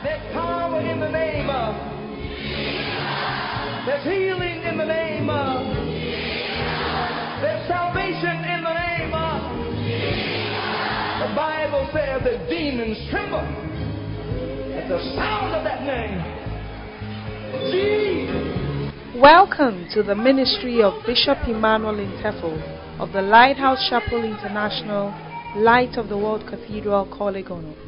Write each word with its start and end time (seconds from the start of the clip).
There's 0.00 0.32
power 0.32 0.80
in 0.80 1.00
the 1.00 1.08
name 1.10 1.50
of. 1.50 1.74
There's 3.84 4.04
healing 4.04 4.62
in 4.62 4.78
the 4.78 4.84
name 4.84 5.28
of. 5.28 5.66
There's 7.42 7.66
salvation 7.66 8.44
in 8.46 8.62
the 8.62 8.74
name 8.74 9.12
of. 9.12 9.42
The 11.18 11.34
Bible 11.34 11.90
says 11.92 12.22
that 12.22 12.48
demons 12.48 12.96
tremble 13.10 13.40
at 14.78 14.88
the 14.88 15.02
sound 15.16 15.56
of 15.56 15.64
that 15.64 15.82
name. 15.82 16.22
Jesus. 17.72 19.20
Welcome 19.20 19.88
to 19.94 20.04
the 20.04 20.14
ministry 20.14 20.80
of 20.80 20.94
Bishop 21.06 21.38
Emmanuel 21.48 21.96
Intefel 21.96 22.54
of 23.00 23.10
the 23.12 23.22
Lighthouse 23.22 23.84
Chapel 23.90 24.22
International, 24.22 25.12
Light 25.56 25.96
of 25.96 26.08
the 26.08 26.16
World 26.16 26.46
Cathedral, 26.48 27.06
Korle 27.06 27.42
Gonno. 27.44 27.87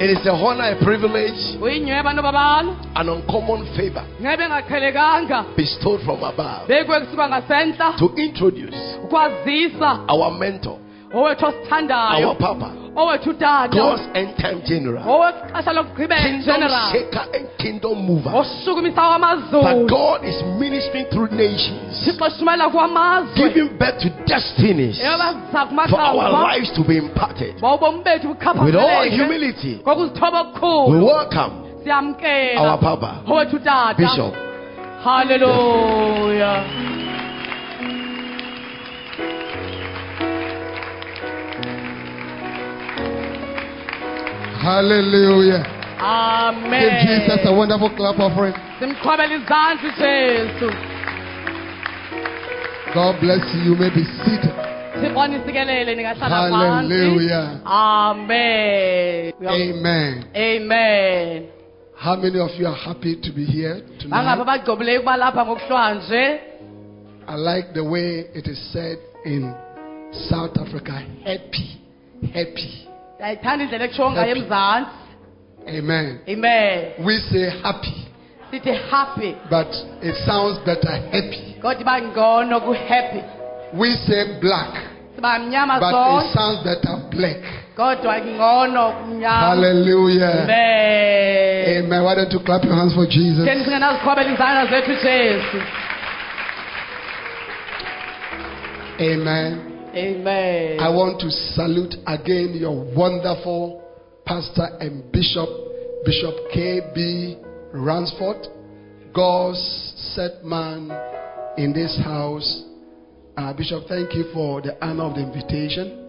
It 0.00 0.08
is 0.16 0.26
a 0.26 0.30
honor, 0.32 0.64
a 0.72 0.82
privilege, 0.82 1.60
an 2.96 3.08
uncommon 3.08 3.66
favor 3.76 4.02
bestowed 5.56 6.00
from 6.04 6.22
above 6.24 6.66
bekwe 6.68 7.00
kusuka 7.00 7.28
ngasentla 7.28 7.96
to 7.98 8.14
introduce 8.16 8.96
our 10.08 10.30
mentor, 10.38 10.78
our 11.12 12.34
Papa, 12.34 12.72
God's 12.94 14.02
end 14.14 14.36
time 14.36 14.62
general, 14.66 15.32
kingdom 16.22 16.70
shaker 16.92 17.24
and 17.34 17.48
kingdom 17.58 18.06
mover. 18.06 18.30
That 18.30 19.86
God 19.88 20.24
is 20.24 20.42
ministering 20.58 21.06
through 21.10 21.30
nations, 21.30 22.04
thixo 22.04 22.26
eshumayela 22.26 22.70
kwamazwe 22.70 23.48
giving 23.48 23.68
birth 23.78 23.98
to 24.00 24.10
destinies 24.26 24.98
for 25.90 26.00
our 26.00 26.30
lives 26.32 26.72
to 26.74 26.84
be 26.84 26.96
imparted. 26.96 27.54
With 27.54 28.74
all 28.76 29.04
humility, 29.10 29.80
we 29.86 31.00
welcome 31.00 31.52
our 32.56 32.78
Papa, 32.78 33.94
Bishop. 33.96 34.34
haleluya 35.04 36.89
Hallelujah. 44.70 45.66
amen 45.98 46.80
Give 46.80 46.94
Jesus 47.10 47.40
a 47.44 47.52
wonderful 47.52 47.90
clap 47.96 48.18
offering. 48.22 48.54
God 52.94 53.14
bless 53.20 53.42
you. 53.54 53.60
You 53.66 53.74
may 53.74 53.90
be 53.90 54.04
seated. 54.22 54.54
thixo 55.00 55.26
nisikelele 55.26 55.94
ningahlala 55.94 56.50
phansi 56.50 56.94
Hallelujah. 56.94 57.60
amen 57.64 59.32
Amen. 59.46 60.24
amen 60.36 61.42
How 61.96 62.16
many 62.16 62.38
of 62.38 62.50
you 62.58 62.66
are 62.66 62.76
happy 62.76 63.16
to 63.16 63.32
be 63.32 63.44
here 63.44 63.80
tonight? 63.98 64.44
bagcobileyo 64.46 65.00
ukuba 65.00 65.16
lapha 65.16 65.44
ngokuhlwanje 65.44 66.40
I 67.28 67.36
like 67.36 67.72
the 67.74 67.84
way 67.84 68.26
it 68.34 68.46
is 68.46 68.58
said 68.72 68.98
in 69.24 69.54
South 70.28 70.56
Africa 70.58 70.92
happy. 71.24 71.80
Happy. 72.34 72.89
Eh, 73.22 73.36
ndiyayithanda 73.36 73.64
indlela 73.64 73.84
ekutsho 73.84 74.10
ngayo 74.10 74.28
Happy. 74.28 74.40
emzantsi 74.40 74.90
Amen. 75.78 76.18
amen 76.32 76.84
We 77.06 77.18
say 77.30 77.50
happy, 77.62 77.94
sithi 78.50 78.72
happy 78.90 79.36
but 79.50 79.68
it 80.02 80.14
sounds 80.26 80.58
better 80.64 80.90
happy. 81.12 81.56
kodwa 81.62 81.80
iba 81.80 82.00
ngcono 82.02 82.60
ku-happy 82.60 83.22
We 83.74 83.88
say 84.06 84.24
black, 84.40 84.72
siba 85.16 85.38
mnyama 85.38 85.78
but 85.80 86.24
it 86.24 86.32
sounds 86.34 86.60
better 86.64 86.96
black. 87.10 87.36
kodwa 87.76 88.18
ngcono 88.18 88.84
Hallelujah. 89.22 90.42
amen 90.42 91.84
Amen. 91.84 92.02
Why 92.04 92.14
don't 92.14 92.32
you 92.32 92.40
clap 92.40 92.64
your 92.64 92.74
hands 92.74 92.94
for 92.94 93.06
Jesus? 93.06 93.44
ke 93.44 93.64
singenazikhwabela 93.64 94.30
izandla 94.32 94.66
zethu 94.66 94.94
jesu 95.04 95.58
Amen. 99.00 99.69
Amen 99.94 100.80
I 100.80 100.88
want 100.88 101.20
to 101.20 101.30
salute 101.30 101.94
again 102.06 102.54
your 102.54 102.74
wonderful 102.96 103.80
pastor 104.30 104.68
and 104.78 105.10
bishop, 105.10 105.48
Bishop 106.04 106.34
K.B. 106.54 107.36
Ransford, 107.74 108.46
God's 109.12 109.58
set 110.14 110.44
man 110.44 110.90
in 111.56 111.72
this 111.72 111.98
house. 112.04 112.64
Uh, 113.36 113.52
bishop, 113.52 113.84
thank 113.88 114.14
you 114.14 114.30
for 114.32 114.62
the 114.62 114.76
honor 114.84 115.04
of 115.04 115.14
the 115.14 115.22
invitation. 115.22 116.06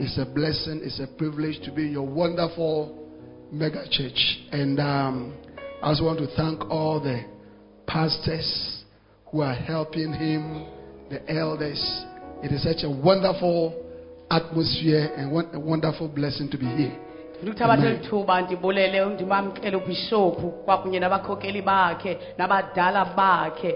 It's 0.00 0.18
a 0.18 0.24
blessing, 0.24 0.80
it's 0.82 0.98
a 0.98 1.06
privilege 1.16 1.62
to 1.64 1.72
be 1.72 1.84
your 1.84 2.06
wonderful 2.06 3.08
mega 3.52 3.84
church. 3.88 4.40
And 4.50 4.80
um, 4.80 5.36
I 5.82 5.88
also 5.88 6.04
want 6.04 6.18
to 6.18 6.26
thank 6.36 6.68
all 6.68 7.00
the 7.00 7.22
pastors 7.86 8.82
who 9.30 9.42
are 9.42 9.54
helping 9.54 10.12
him, 10.12 10.66
the 11.10 11.22
elders. 11.30 12.04
It 12.42 12.52
is 12.52 12.62
such 12.62 12.84
a 12.84 12.88
wonderful 12.88 13.72
atmosphere 14.30 15.10
and 15.16 15.32
won- 15.32 15.48
a 15.54 15.58
wonderful 15.58 16.08
blessing 16.08 16.48
to 16.48 16.56
be 16.58 16.66
here. 16.66 16.92
ndikuthabatha 17.42 17.82
Amen. 17.82 17.96
eli 17.96 18.06
thuba 18.08 18.40
ndibulele 18.42 19.04
ndimamkele 19.04 19.76
ubhishophu 19.76 20.50
kwakunye 20.64 21.00
bakhe 21.62 22.18
nabadala 22.38 23.04
bakhe 23.04 23.74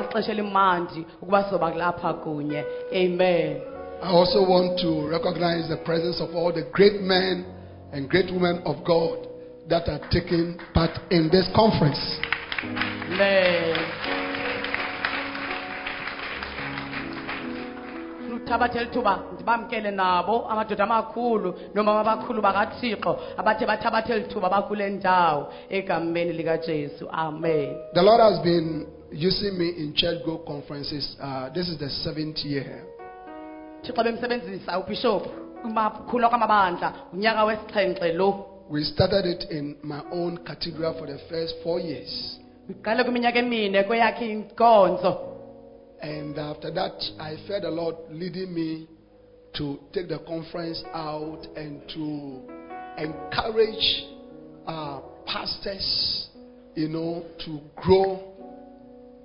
ixesha 0.00 0.32
elimandi 0.32 1.06
ukuba 1.22 1.44
sizoba 1.44 1.70
kulapha 1.70 2.12
kunye 2.14 2.64
amen 2.92 3.56
I 4.02 4.12
also 4.18 4.42
want 4.44 4.78
to 4.80 5.08
recognize 5.10 5.68
the 5.68 5.76
presence 5.76 6.20
of 6.22 6.34
all 6.36 6.52
the 6.52 6.62
great 6.72 7.00
men 7.00 7.44
and 7.92 8.08
great 8.08 8.30
women 8.30 8.60
of 8.64 8.76
God 8.84 9.18
that 9.68 9.88
are 9.88 10.00
taking 10.10 10.54
part 10.74 10.90
in 11.10 11.30
this 11.30 11.48
conference. 11.54 12.00
amen 12.62 13.85
ndikuthabatha 18.46 18.80
eli 18.80 18.90
thuba 18.90 19.18
ndibamkele 19.34 19.90
nabo 19.90 20.48
amadoda 20.48 20.84
amakhulu 20.84 21.54
nomama 21.74 22.00
abakhulu 22.00 22.42
bakathixo 22.42 23.18
abathe 23.36 23.66
bathabatha 23.66 24.14
eli 24.14 24.24
thuba 24.24 24.48
bakule 24.48 24.90
ndawo 24.90 25.52
egameni 25.68 26.32
likajesu 26.32 27.08
amen 27.10 27.76
The 27.94 28.02
Lord 28.02 28.20
has 28.20 28.38
been 28.44 28.86
using 29.12 29.58
me 29.58 29.68
in 29.68 29.94
church 29.94 30.22
group 30.24 30.46
conferences. 30.46 31.16
Uh, 31.20 31.48
this 31.52 31.68
is 31.68 31.78
the 31.78 31.88
seventh 31.88 32.44
year. 32.44 32.84
thixo 33.82 34.02
bemsebenzisa 34.02 34.78
ubhishophu 34.78 35.28
kumakhulu 35.62 36.28
kwamabandla 36.28 36.92
unyaka 37.12 37.44
wesixhenxe 37.44 38.12
lo 38.12 38.46
We 38.70 38.84
started 38.84 39.26
it 39.26 39.50
in 39.50 39.76
my 39.82 40.00
own 40.12 40.38
cathedral 40.38 40.94
for 40.98 41.06
the 41.06 41.18
first 41.30 41.54
four 41.62 41.80
years. 41.80 42.40
And 46.02 46.38
after 46.38 46.70
that, 46.72 47.02
I 47.18 47.36
felt 47.48 47.62
the 47.62 47.70
Lord 47.70 47.96
leading 48.10 48.54
me 48.54 48.88
to 49.54 49.78
take 49.92 50.08
the 50.08 50.18
conference 50.26 50.82
out 50.92 51.46
and 51.56 51.80
to 51.88 52.40
encourage 53.02 54.04
uh, 54.66 55.00
pastors, 55.26 56.28
you 56.74 56.88
know, 56.88 57.24
to 57.46 57.60
grow 57.76 58.34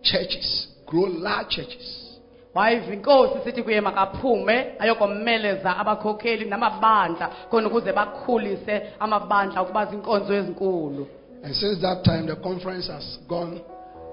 churches, 0.03 0.67
grow 0.87 1.03
large 1.07 1.49
churches. 1.49 2.07
wayiva 2.55 2.93
inkosi 2.93 3.33
sithi 3.43 3.63
kuye 3.63 3.81
makaphume 3.81 4.65
ayokomeleza 4.79 5.77
abakhokheli 5.77 6.45
namabandla 6.45 7.27
khona 7.49 7.67
ukuze 7.67 7.93
bakhulise 7.93 8.81
amabandla 8.99 9.61
ukuba 9.61 9.85
zinkonzo 9.85 10.33
ezinkulu 10.33 11.07
And 11.43 11.55
since 11.55 11.81
that 11.81 12.03
time, 12.03 12.27
the 12.27 12.35
conference 12.35 12.87
has 12.87 13.17
gone 13.27 13.61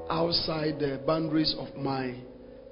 outside 0.09 0.79
the 0.79 0.99
boundaries 1.07 1.55
of 1.59 1.69
my 1.77 2.15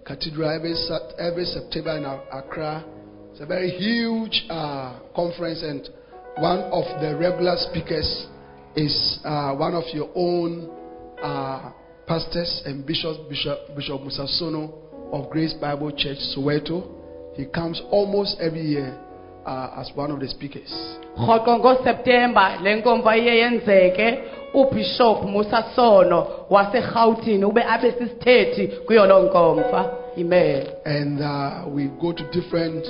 cathedral 0.06 0.48
every, 0.48 0.74
every 1.18 1.44
September 1.44 1.96
in 1.96 2.04
Accra. 2.04 2.84
It's 3.32 3.40
a 3.40 3.46
very 3.46 3.70
huge 3.70 4.44
uh, 4.48 5.00
conference, 5.14 5.62
and 5.62 5.88
one 6.38 6.60
of 6.72 6.84
the 7.02 7.16
regular 7.18 7.56
speakers 7.58 8.26
is 8.76 9.18
uh, 9.24 9.54
one 9.54 9.74
of 9.74 9.84
your 9.92 10.08
own 10.14 10.70
uh, 11.22 11.72
pastors 12.06 12.62
and 12.64 12.86
bishops, 12.86 13.18
Bishop, 13.28 13.74
Bishop 13.74 14.00
Mosa 14.00 14.26
Sono 14.38 14.72
of 15.12 15.28
Grace 15.30 15.54
Bible 15.54 15.90
Church, 15.90 16.18
Soweto. 16.36 16.92
He 17.34 17.44
comes 17.46 17.82
almost 17.90 18.36
every 18.40 18.62
year. 18.62 18.98
uh, 19.46 19.80
as 19.80 19.90
one 19.94 20.10
of 20.10 20.20
the 20.20 20.28
speakers. 20.28 20.70
Rhoqo 24.56 24.64
ngoseptemba 24.64 24.64
le 24.64 24.64
nkomfa 24.64 24.64
iye 24.64 24.64
yenzeke 24.64 24.64
ubishop 24.96 25.22
musa 25.22 25.64
sono 25.74 26.26
waserhawutini 26.50 27.44
ube 27.44 27.62
abe 27.62 27.92
sisithethi 27.92 28.68
kuyo 28.68 29.06
loo 29.06 29.22
nkomfa 29.22 29.90
amen 30.20 30.66
And 30.84 31.20
uh, 31.20 31.68
we 31.68 31.88
go 32.00 32.12
to 32.12 32.24
different 32.32 32.86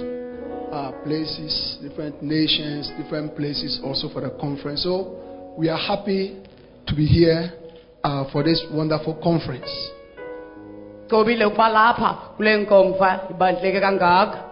uh, 0.72 0.92
places, 1.04 1.78
different 1.82 2.22
nations, 2.22 2.90
different 3.02 3.36
places 3.36 3.80
also 3.84 4.08
for 4.08 4.20
the 4.20 4.30
conference. 4.40 4.82
So 4.82 5.54
we 5.56 5.68
are 5.68 5.78
happy 5.78 6.36
to 6.86 6.94
be 6.94 7.06
here 7.06 7.52
uh, 8.04 8.24
for 8.32 8.42
this 8.44 8.64
wonderful 8.72 9.14
conference. 9.22 9.70
cobile 11.08 11.44
ukuba 11.46 11.68
lapha 11.68 12.14
kule 12.36 12.56
nkomfa 12.56 13.20
ibandleke 13.30 13.80
kangaka 13.80 14.42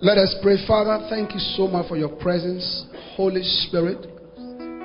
Let 0.00 0.16
us 0.16 0.36
pray, 0.42 0.56
Father. 0.66 1.08
Thank 1.10 1.34
you 1.34 1.40
so 1.56 1.66
much 1.66 1.88
for 1.88 1.96
your 1.96 2.08
presence, 2.08 2.84
Holy 3.16 3.42
Spirit. 3.42 4.17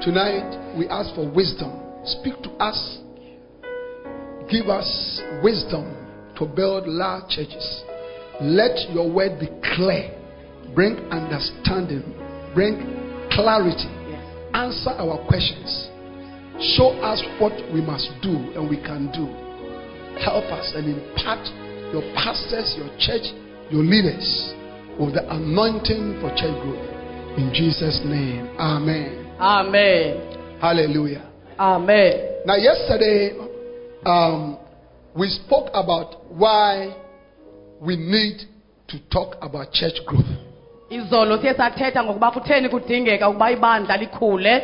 Tonight 0.04 0.76
we 0.78 0.86
ask 0.90 1.16
for 1.16 1.32
wisdom. 1.32 1.80
Speak 2.04 2.36
to 2.44 2.50
us. 2.60 3.00
Give 4.52 4.68
us 4.68 5.22
wisdom 5.42 5.96
to 6.36 6.46
build 6.46 6.88
large 6.88 7.30
churches. 7.30 7.84
Let 8.42 8.92
your 8.92 9.10
word 9.10 9.40
be 9.40 9.48
clear. 9.76 10.12
Bring 10.76 10.98
understanding. 11.08 12.04
Bring 12.54 12.84
clarity. 13.32 13.88
Answer 14.54 14.92
our 14.92 15.26
questions. 15.26 15.88
Show 16.76 17.00
us 17.00 17.24
what 17.40 17.54
we 17.74 17.80
must 17.80 18.12
do 18.22 18.36
and 18.60 18.70
we 18.70 18.76
can 18.76 19.08
do. 19.16 19.32
Help 20.20 20.52
us 20.52 20.74
and 20.76 21.00
impart 21.00 21.48
your 21.96 22.04
pastors, 22.14 22.76
your 22.76 22.92
church, 23.00 23.32
your 23.72 23.84
leaders 23.84 24.54
with 25.00 25.14
the 25.14 25.24
anointing 25.32 26.20
for 26.20 26.28
church 26.36 26.60
growth. 26.60 27.40
In 27.40 27.52
Jesus' 27.54 28.02
name. 28.04 28.52
Amen. 28.60 29.23
Amen 29.44 30.18
Hallelujah. 30.62 31.22
amen 31.60 32.14
Now, 32.46 32.56
yesterday, 32.56 33.32
um, 34.06 34.58
we 35.16 35.28
spoke 35.30 35.70
about 35.74 36.16
why 36.32 36.94
we 37.82 37.96
need 37.96 38.38
to 38.88 39.00
talk 39.12 39.36
about 39.42 39.72
church 39.72 40.00
growth. 40.06 40.26
izolo 40.90 41.38
siye 41.38 41.54
sathetha 41.54 42.04
ngokuba 42.04 42.32
kutheni 42.32 42.70
kudingeka 42.70 43.30
ukuba 43.30 43.52
ibandla 43.52 43.98
likhule 43.98 44.62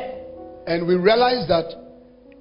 And 0.68 0.88
we 0.88 0.96
realized 0.96 1.48
that 1.50 1.66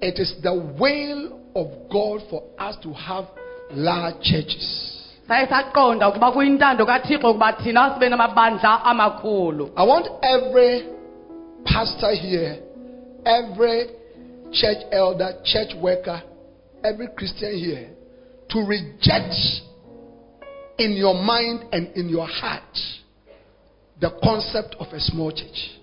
it 0.01 0.19
is 0.19 0.35
the 0.43 0.53
will 0.81 1.39
of 1.55 1.67
God 1.91 2.21
for 2.31 2.43
us 2.59 2.77
to 2.83 2.93
have 2.93 3.25
large 3.71 4.21
churches. 4.23 4.95
saye 5.29 5.47
saqonda 5.47 6.09
ukuba 6.09 6.33
kuyintando 6.33 6.87
kathixo 6.87 7.31
ukuba 7.31 7.53
thina 7.53 7.95
sibe 7.95 8.09
namabandla 8.09 8.85
amakhulu 8.85 9.71
I 9.77 9.85
want 9.87 10.07
every 10.23 10.85
pastor 11.65 12.15
here, 12.15 12.61
every 13.27 13.87
church 14.53 14.79
elder, 14.93 15.41
church 15.45 15.75
worker, 15.81 16.23
every 16.85 17.09
Christian 17.17 17.59
here 17.59 17.91
to 18.51 18.61
reject 18.61 19.35
in 20.79 20.93
your 20.93 21.15
mind 21.15 21.65
and 21.73 21.89
in 21.97 22.09
your 22.09 22.27
heart 22.27 22.63
the 24.01 24.11
concept 24.23 24.77
of 24.79 24.87
a 24.93 25.01
small 25.01 25.33
church. 25.33 25.75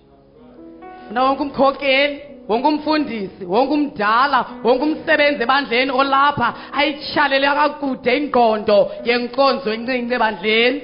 wonke 1.12 1.42
umkhokeli 1.42 2.20
wonke 2.48 2.66
umfundisi 2.68 3.44
wonke 3.44 3.72
umdala 3.74 4.40
wonke 4.64 4.82
umsebenzi 4.82 5.42
ebandleni 5.42 5.90
olapha 5.90 6.48
ayitshalele 6.72 7.46
kakude 7.46 8.16
ingqondo 8.16 8.78
yenkonzo 9.04 9.72
encinci 9.72 10.14
ebandleni 10.14 10.80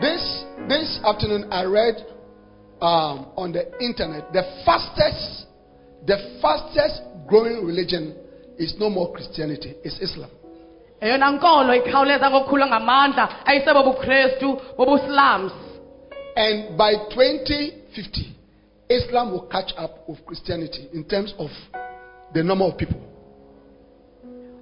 This 0.00 0.44
this 0.68 1.00
afternoon 1.02 1.50
I 1.50 1.64
read 1.64 1.96
um, 2.80 3.26
on 3.36 3.52
the 3.52 3.78
internet 3.80 4.32
the 4.32 4.42
fastest 4.64 5.46
the 6.06 6.38
fastest 6.42 7.02
growing 7.26 7.66
religion 7.66 8.14
is 8.58 8.74
no 8.78 8.90
more 8.90 9.12
Christianity, 9.12 9.74
it's 9.84 10.00
Islam. 10.00 10.30
eyona 11.00 11.30
nkolo 11.30 11.74
ikhawuleza 11.74 12.30
kokukhula 12.30 12.66
ngamandla 12.66 13.46
ayisebobukhrestu 13.46 14.60
bobuslams 14.76 15.52
And 16.36 16.76
by 16.78 16.94
2050, 16.94 18.34
Islam 18.88 19.32
will 19.32 19.48
catch 19.48 19.72
up 19.76 20.08
with 20.08 20.24
Christianity 20.24 20.88
in 20.94 21.04
terms 21.04 21.34
of 21.38 21.50
the 22.32 22.42
number 22.44 22.64
of 22.64 22.76
people. 22.78 23.00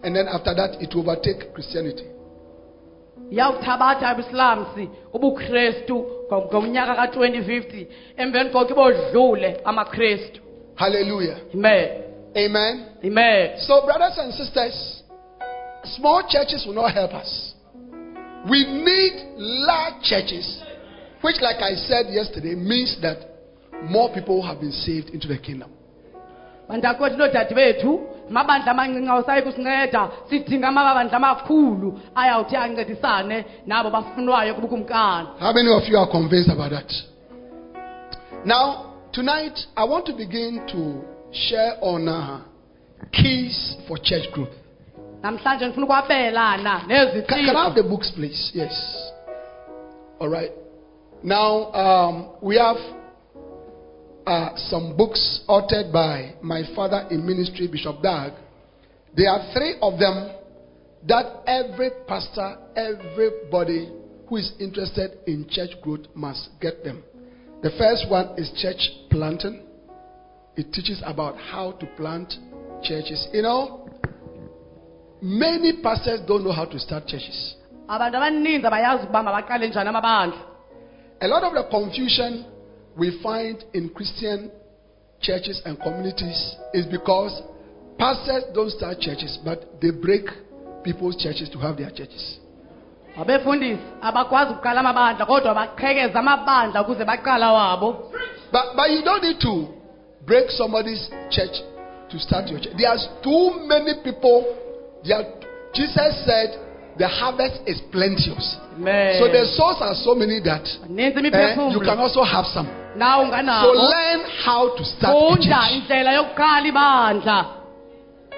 And 0.03 0.17
then 0.17 0.27
after 0.27 0.55
that, 0.55 0.81
it 0.81 0.95
will 0.95 1.03
overtake 1.11 1.53
Christianity. 1.53 2.05
Iyawuthabatha 3.31 4.13
ubuslams 4.15 4.69
ubukhrestu 5.13 5.97
ngo- 6.31 6.45
ngomnyaka 6.51 6.95
ka-2050 6.95 7.87
emveni 8.17 8.51
koko 8.51 8.71
ibodlule 8.73 9.61
amakhrestu 9.65 10.41
Hallelujah. 10.75 11.37
amen 11.55 11.89
Amen. 12.37 12.75
amen 13.05 13.59
So, 13.59 13.81
brothers 13.87 14.19
and 14.19 14.33
sisters, 14.35 15.03
small 15.97 16.23
churches 16.29 16.67
will 16.67 16.75
not 16.75 16.93
help 16.93 17.15
us. 17.15 17.55
We 18.51 18.65
need 18.67 19.15
large 19.39 20.03
churches, 20.03 20.63
which, 21.23 21.41
like 21.41 21.63
I 21.63 21.75
said 21.77 22.07
yesterday, 22.13 22.55
means 22.55 22.99
that 23.01 23.19
more 23.89 24.13
people 24.13 24.43
have 24.43 24.61
been 24.61 24.73
saved 24.73 25.09
into 25.11 25.29
the 25.29 25.39
kingdom. 25.39 25.71
bantakwethu 26.69 27.17
noodade 27.17 27.55
bethu 27.55 28.01
amabandla 28.31 28.71
amancinci 28.71 29.09
awusayi 29.11 29.43
kusinceda 29.43 30.09
sidinga 30.31 30.69
amabandla 30.69 31.17
amakhulu 31.17 32.01
ayawuthi 32.15 32.57
ancedisane 32.57 33.45
nabo 33.67 33.91
bafunwayo 33.91 34.55
kubukumkani 34.55 35.29
How 35.41 35.53
many 35.53 35.69
of 35.73 35.89
you 35.89 35.99
are 35.99 36.11
convinced 36.11 36.51
about 36.53 36.71
that? 36.71 36.93
Now, 38.45 38.95
tonight, 39.13 39.59
I 39.77 39.85
want 39.85 40.07
to 40.07 40.13
begin 40.13 40.61
to 40.69 41.03
share 41.33 41.73
on 41.81 42.09
uh, 42.09 42.41
keys 43.13 43.77
for 43.89 43.99
church 43.99 44.31
growth. 44.33 44.53
namhlanje 45.23 45.65
ndifuna 45.67 45.87
ukwabelana 45.87 46.81
Can, 46.89 47.25
can 47.27 47.57
I 47.57 47.65
have 47.65 47.75
the 47.75 47.83
books, 47.89 48.11
please? 48.11 48.51
Yes. 48.55 48.73
All 50.21 50.29
right. 50.29 50.53
Now, 51.23 51.73
um, 51.75 52.27
we 52.43 52.57
have 52.59 52.77
uh, 54.27 54.51
some 54.57 54.97
books 54.97 55.41
authored 55.49 55.93
by 55.93 56.35
my 56.43 56.63
father 56.75 57.07
in 57.11 57.25
ministry, 57.27 57.69
Bishop 57.69 58.03
Dag. 58.03 58.33
There 59.17 59.31
are 59.31 59.53
three 59.55 59.77
of 59.81 59.99
them 59.99 60.33
that 61.09 61.43
every 61.47 61.91
pastor, 62.09 62.57
everybody 62.77 63.91
who 64.29 64.37
is 64.37 64.53
interested 64.59 65.19
in 65.27 65.47
church 65.49 65.71
growth 65.83 66.07
must 66.15 66.49
get 66.61 66.83
them. 66.83 67.03
The 67.63 67.71
first 67.79 68.11
one 68.11 68.35
is 68.37 68.51
church 68.61 68.81
planting. 69.11 69.63
It 70.57 70.73
teaches 70.73 71.01
about 71.05 71.37
how 71.39 71.73
to 71.73 71.87
plant 71.97 72.35
churches. 72.83 73.29
You 73.33 73.43
know, 73.43 73.89
many 75.23 75.81
pastors 75.83 76.21
don't 76.27 76.45
know 76.45 76.53
how 76.53 76.65
to 76.65 76.79
start 76.79 77.07
churches. 77.07 77.55
abantu 77.89 78.17
abaninzi 78.19 78.67
abayazi 78.67 79.03
ukuba 79.05 79.23
mabaqale 79.23 79.69
njani 79.69 79.89
amabandla 79.89 80.39
A 81.21 81.29
lot 81.29 81.45
of 81.45 81.55
the 81.55 81.63
confusion 81.71 82.45
we 82.97 83.21
find 83.23 83.65
in 83.75 83.89
Christian 83.91 84.51
churches 85.21 85.61
and 85.65 85.79
communities 85.81 86.57
is 86.73 86.87
because 86.87 87.43
pastors 87.99 88.45
don't 88.55 88.71
start 88.71 89.01
churches, 89.01 89.39
but 89.45 89.81
they 89.81 89.91
break 89.91 90.25
people's 90.85 91.17
churches 91.17 91.49
to 91.51 91.59
have 91.59 91.77
their 91.77 91.91
churches. 91.91 92.39
abefundisi 93.19 93.81
abakwazi 94.03 94.53
ukuqala 94.53 94.81
amabandla 94.81 95.27
kodwa 95.27 95.55
baqhekeza 95.55 96.19
amabandla 96.19 96.83
ukuze 96.83 97.05
baqala 97.05 97.53
wabo 97.53 98.13
But, 98.53 98.77
but 98.77 98.91
you 98.91 99.03
don't 99.05 99.23
need 99.23 99.41
to 99.41 99.69
break 100.27 100.51
somebody's 100.51 101.11
church 101.31 101.57
to 102.11 102.19
start 102.19 102.49
your 102.49 102.61
church. 102.61 102.75
There's 102.79 103.09
too 103.23 103.67
many 103.67 103.95
people. 104.05 104.45
There, 105.05 105.25
Jesus 105.75 106.25
said 106.25 106.51
the 106.99 107.09
harvest 107.09 107.61
is 107.67 107.81
plenteous. 107.93 108.57
Amen. 108.77 109.21
So 109.21 109.29
the 109.29 109.45
souls 109.57 109.79
are 109.81 109.95
so 109.95 110.15
many 110.15 110.41
that 110.41 110.65
eh, 110.65 111.13
you 111.73 111.81
can 111.81 111.99
also 111.99 112.23
have 112.25 112.47
some. 112.47 112.67
So 112.97 113.71
learn 113.77 114.25
how 114.45 114.73
to 114.77 114.85
start 114.85 115.13
a 115.13 115.37
church. 115.37 115.73
indlela 115.77 116.25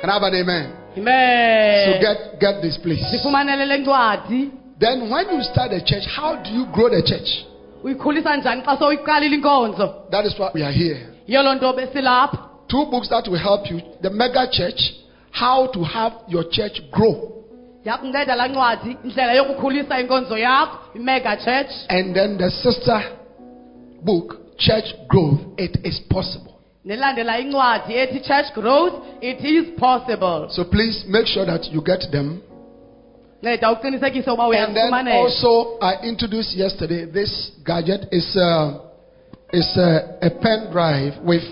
Can 0.00 0.10
I 0.10 0.14
have 0.14 0.22
an 0.22 0.34
amen? 0.34 0.72
Amen. 0.96 1.86
So 1.86 2.00
get, 2.00 2.40
get 2.40 2.62
this 2.62 2.78
place. 2.78 3.02
sifumanele 3.10 3.66
le 3.66 3.78
ncwadi 3.78 4.50
Then 4.80 5.10
when 5.10 5.26
you 5.30 5.42
start 5.42 5.72
a 5.72 5.80
church, 5.84 6.06
how 6.06 6.36
do 6.42 6.50
you 6.50 6.66
grow 6.72 6.88
the 6.88 7.02
church? 7.02 7.44
uyikhulisa 7.84 8.36
njani 8.36 8.62
xa 8.62 8.76
sowuyiqalile 8.78 10.10
That 10.10 10.24
is 10.26 10.38
why 10.38 10.50
we 10.54 10.62
are 10.62 10.72
here. 10.72 10.98
yiyo 11.26 11.42
loo 11.42 11.54
nto 11.54 11.72
besilapha 11.72 12.48
Two 12.68 12.84
books 12.90 13.08
that 13.08 13.24
will 13.26 13.38
help 13.38 13.70
you. 13.70 13.80
The 14.02 14.10
mega 14.10 14.46
church, 14.52 14.78
how 15.30 15.68
to 15.72 15.82
have 15.84 16.12
your 16.28 16.44
church 16.50 16.82
grow. 16.92 17.37
Yakunceda 17.84 18.34
laa 18.36 18.48
ncwadi 18.48 18.96
indlela 19.04 19.32
yokukhulisa 19.32 20.00
inkonzo 20.00 20.38
yakho 20.38 20.78
imega 20.94 21.36
church 21.36 21.70
And 21.88 22.14
then 22.14 22.38
the 22.38 22.50
sister 22.50 23.02
book, 24.02 24.56
church 24.58 24.94
growth. 25.08 25.40
It 25.56 25.78
is 25.86 26.00
possible. 26.10 26.52
nelandela 26.84 27.38
incwadi 27.38 27.94
ethi 27.94 28.20
church 28.20 28.52
growth 28.54 28.94
it 29.20 29.40
is 29.44 29.64
possible 29.78 30.46
So 30.50 30.64
please 30.64 31.04
make 31.08 31.26
sure 31.26 31.46
that 31.46 31.64
you 31.72 31.82
get 31.82 32.10
them. 32.10 32.40
nceda 33.42 33.72
uqinisekise 33.72 34.30
uba 34.30 34.44
And 34.44 34.52
then 34.52 34.66
uyazifumanela 34.74 35.16
also, 35.20 35.78
I 35.80 35.94
introduced 36.08 36.56
yesterday 36.56 37.04
this 37.06 37.52
gadget 37.64 38.08
is 38.12 38.36
uh, 38.36 38.72
It's 39.52 39.76
a, 39.78 40.18
a 40.20 40.30
pen 40.30 40.70
drive 40.72 41.14
with, 41.24 41.44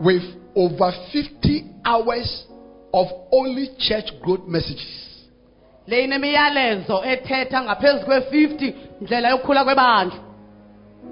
with 0.00 0.22
over 0.56 0.90
50 1.12 1.64
hours 1.84 2.44
of 2.92 3.06
only 3.30 3.68
church 3.78 4.10
growth 4.20 4.48
messages. 4.48 5.07
Le 5.88 6.04
inemiyalezo 6.04 7.04
ethetha 7.04 7.62
ngaphezu 7.62 8.06
kwe-50 8.06 8.72
ndlela 9.00 9.28
yokukhula 9.28 9.64
kwebandla. 9.64 10.18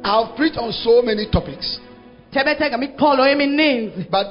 I've 0.04 0.36
preached 0.36 0.58
on 0.58 0.72
so 0.72 1.02
many 1.02 1.26
topics, 1.26 1.80
thebethe 2.32 2.70
ngemixholo 2.70 3.26
emininzi. 3.28 4.06
But 4.10 4.26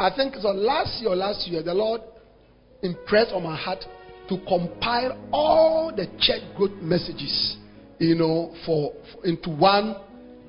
I 0.00 0.10
think 0.10 0.34
it's 0.36 0.44
on 0.44 0.56
last 0.64 1.02
year 1.02 1.14
last 1.14 1.46
year, 1.48 1.62
the 1.62 1.74
Lord 1.74 2.00
impressed 2.82 3.32
on 3.32 3.42
my 3.42 3.56
heart 3.56 3.84
to 4.28 4.38
compile 4.48 5.18
all 5.32 5.92
the 5.94 6.06
church 6.18 6.42
growth 6.56 6.80
messages, 6.80 7.56
you 7.98 8.14
know, 8.14 8.54
for, 8.64 8.92
for 9.12 9.26
into 9.26 9.50
one 9.50 9.96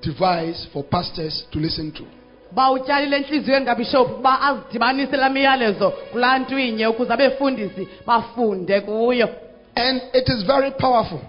device 0.01 0.67
for 0.72 0.83
pastors 0.83 1.45
to 1.51 1.60
listen 1.60 1.91
to. 1.93 2.23
Bawutyalile 2.55 3.17
entliziyweni 3.17 3.65
kabishophu 3.65 4.13
ukuba 4.13 4.41
azidibanise 4.41 5.17
laa 5.17 5.29
miyalezo 5.29 5.91
kulaa 6.12 6.39
ntwinye 6.39 6.88
ukuze 6.88 7.13
abefundisi 7.13 7.88
bafunde 8.07 8.81
kuyo 8.81 9.29
And 9.75 10.01
it 10.13 10.29
is 10.29 10.43
very 10.45 10.72
powerful. 10.72 11.19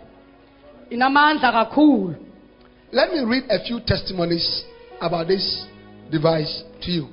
inamandla 0.91 1.53
kakhulu 1.53 2.15
Let 2.93 3.13
me 3.13 3.25
read 3.25 3.45
a 3.51 3.59
few 3.67 3.81
testimonies 3.81 4.65
about 5.01 5.27
this 5.29 5.67
device 6.11 6.65
to 6.81 6.91
you. 6.91 7.07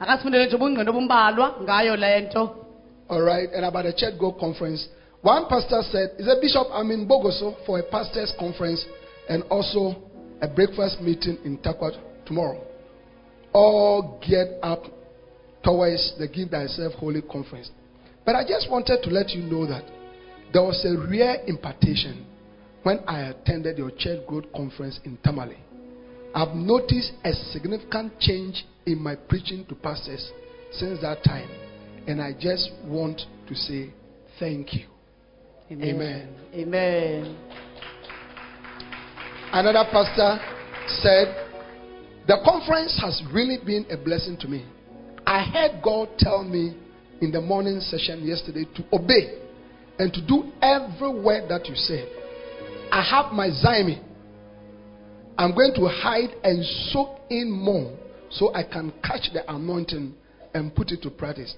akasifundele 0.00 0.46
nje 0.46 0.56
ubungqina 0.56 0.90
obumbalwa 0.90 1.54
ngayo 1.62 1.96
le 1.96 2.20
nto 2.20 2.56
All 3.08 3.20
right, 3.22 3.50
and 3.54 3.64
about 3.66 3.84
the 3.84 3.92
church 3.92 4.14
go 4.18 4.32
conference. 4.32 4.88
One 5.22 5.44
pastor 5.46 5.82
said, 5.92 6.10
"Is 6.18 6.26
a 6.26 6.36
bishop? 6.40 6.68
I'm 6.72 6.90
in 6.90 7.06
Bogoso 7.06 7.54
for 7.66 7.78
a 7.78 7.82
pastors 7.82 8.32
conference 8.38 8.86
and 9.28 9.42
also 9.50 9.94
a 10.40 10.48
breakfast 10.48 11.00
meeting 11.02 11.36
in 11.44 11.58
Tarkwa 11.58 11.90
tomorrow, 12.24 12.60
all 13.54 14.20
geared 14.26 14.58
up 14.62 14.84
towards 15.62 16.14
the 16.18 16.28
Give 16.28 16.50
Thyself 16.50 16.92
Holy 16.94 17.22
conference." 17.22 17.70
But 18.26 18.36
I 18.36 18.46
just 18.46 18.70
wanted 18.70 19.02
to 19.02 19.10
let 19.10 19.30
you 19.30 19.42
know 19.42 19.66
that 19.66 19.84
there 20.52 20.62
was 20.62 20.84
a 20.84 20.96
rare 21.08 21.42
impartation 21.46 22.26
when 22.82 23.00
I 23.06 23.22
attended 23.30 23.78
your 23.78 23.90
church 23.90 24.26
growth 24.26 24.52
conference 24.54 25.00
in 25.04 25.16
Tamale. 25.24 25.58
I've 26.34 26.54
noticed 26.54 27.12
a 27.24 27.32
significant 27.32 28.18
change 28.20 28.66
in 28.86 28.98
my 28.98 29.14
preaching 29.14 29.64
to 29.66 29.74
pastors 29.74 30.32
since 30.72 31.00
that 31.00 31.22
time, 31.24 31.48
and 32.06 32.20
I 32.20 32.32
just 32.38 32.70
want 32.84 33.22
to 33.48 33.54
say 33.54 33.90
thank 34.38 34.74
you. 34.74 34.86
Amen. 35.70 36.28
amen 36.54 37.36
Another 39.52 39.88
pastor 39.90 40.38
said, 41.00 41.53
The 42.26 42.38
conference 42.44 42.98
has 43.02 43.22
really 43.32 43.58
been 43.64 43.86
a 43.90 43.96
blessing 44.02 44.36
to 44.40 44.48
me. 44.48 44.64
I 45.26 45.44
heard 45.44 45.82
God 45.82 46.08
tell 46.18 46.42
me 46.42 46.74
in 47.20 47.30
the 47.30 47.40
morning 47.40 47.80
session 47.80 48.26
yesterday 48.26 48.64
to 48.76 48.84
obey 48.92 49.38
and 49.98 50.12
to 50.12 50.26
do 50.26 50.52
every 50.62 51.20
word 51.20 51.48
that 51.48 51.66
you 51.68 51.74
said. 51.74 52.08
I 52.90 53.02
have 53.02 53.32
my 53.32 53.48
Zyme. 53.48 54.02
I'm 55.36 55.54
going 55.54 55.72
to 55.74 55.86
hide 55.86 56.34
and 56.44 56.64
soak 56.92 57.20
in 57.28 57.50
more 57.50 57.96
so 58.30 58.54
I 58.54 58.62
can 58.62 58.92
catch 59.02 59.30
the 59.32 59.42
anointing 59.52 60.14
and 60.54 60.74
put 60.74 60.92
it 60.92 61.02
to 61.02 61.10
practice. 61.10 61.54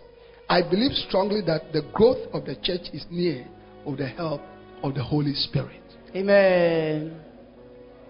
I 0.48 0.62
believe 0.62 0.92
strongly 1.08 1.42
that 1.46 1.72
the 1.72 1.82
growth 1.92 2.28
of 2.32 2.44
the 2.44 2.54
church 2.56 2.88
is 2.92 3.04
near 3.10 3.46
with 3.84 3.98
the 3.98 4.08
help 4.08 4.40
of 4.82 4.94
the 4.94 5.02
Holy 5.02 5.34
Spirit. 5.34 5.82
amen 6.14 7.20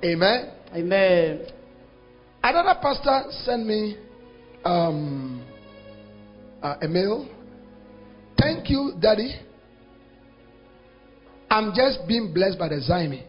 Amen. 0.05 0.51
amen 0.75 1.47
Another 2.49 2.79
pastor 2.81 3.25
sent 3.43 3.67
me 3.67 3.97
um, 4.65 5.45
uh, 6.63 6.77
a 6.81 6.87
mail. 6.87 7.29
Thank 8.39 8.71
you, 8.71 8.93
Daddy. 9.01 9.35
I'm 11.51 11.73
just 11.75 12.07
being 12.07 12.33
blessed 12.33 12.57
by 12.57 12.69
the 12.69 12.77
Zyme. 12.77 13.27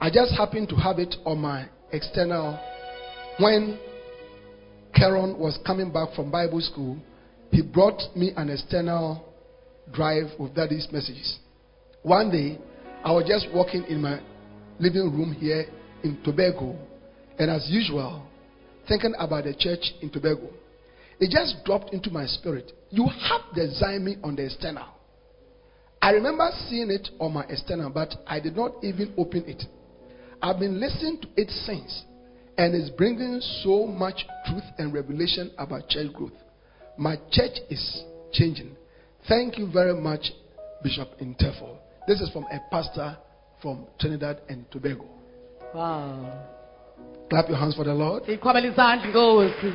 I 0.00 0.10
just 0.10 0.36
happened 0.36 0.68
to 0.68 0.76
have 0.76 1.00
it 1.00 1.16
on 1.24 1.38
my 1.38 1.66
external. 1.90 2.56
When 3.40 3.80
Karen 4.94 5.36
was 5.36 5.58
coming 5.66 5.90
back 5.92 6.14
from 6.14 6.30
Bible 6.30 6.60
school, 6.60 6.98
he 7.50 7.62
brought 7.62 8.00
me 8.14 8.30
an 8.36 8.48
external 8.48 9.24
drive 9.92 10.26
with 10.38 10.54
Daddy's 10.54 10.86
messages. 10.92 11.40
One 12.04 12.30
day, 12.30 12.60
I 13.02 13.10
was 13.10 13.24
just 13.26 13.48
walking 13.52 13.82
in 13.88 14.00
my 14.00 14.20
living 14.78 15.12
room 15.12 15.32
here 15.32 15.64
in 16.04 16.22
Tobago, 16.22 16.78
and 17.40 17.50
as 17.50 17.66
usual, 17.70 18.22
thinking 18.86 19.14
about 19.18 19.44
the 19.44 19.54
church 19.54 19.94
in 20.02 20.10
Tobago. 20.10 20.50
It 21.18 21.30
just 21.30 21.64
dropped 21.64 21.94
into 21.94 22.10
my 22.10 22.26
spirit. 22.26 22.70
You 22.90 23.06
have 23.06 23.40
the 23.54 23.62
Zyme 23.82 24.22
on 24.22 24.36
the 24.36 24.44
external. 24.44 24.88
I 26.02 26.10
remember 26.10 26.50
seeing 26.68 26.90
it 26.90 27.08
on 27.18 27.32
my 27.32 27.44
external, 27.48 27.88
but 27.88 28.12
I 28.26 28.40
did 28.40 28.56
not 28.56 28.72
even 28.82 29.14
open 29.16 29.44
it. 29.46 29.62
I've 30.42 30.58
been 30.58 30.78
listening 30.78 31.18
to 31.22 31.28
it 31.36 31.48
since, 31.48 32.04
and 32.58 32.74
it's 32.74 32.90
bringing 32.90 33.40
so 33.62 33.86
much 33.86 34.26
truth 34.46 34.64
and 34.76 34.92
revelation 34.92 35.50
about 35.56 35.88
church 35.88 36.12
growth. 36.12 36.32
My 36.98 37.16
church 37.30 37.56
is 37.70 38.02
changing. 38.32 38.76
Thank 39.28 39.56
you 39.56 39.70
very 39.72 39.98
much, 39.98 40.30
Bishop 40.82 41.08
Interfol. 41.18 41.78
This 42.06 42.20
is 42.20 42.30
from 42.34 42.44
a 42.44 42.60
pastor 42.70 43.16
from 43.62 43.86
Trinidad 43.98 44.42
and 44.50 44.70
Tobago. 44.70 45.06
wow 45.74 46.59
Clap 47.30 47.48
your 47.48 47.58
hands 47.58 47.74
for 47.74 47.84
the 47.84 47.94
Lord. 47.94 48.24
siyiqhwabela 48.24 48.66
izandla 48.66 49.06
inkosi 49.06 49.72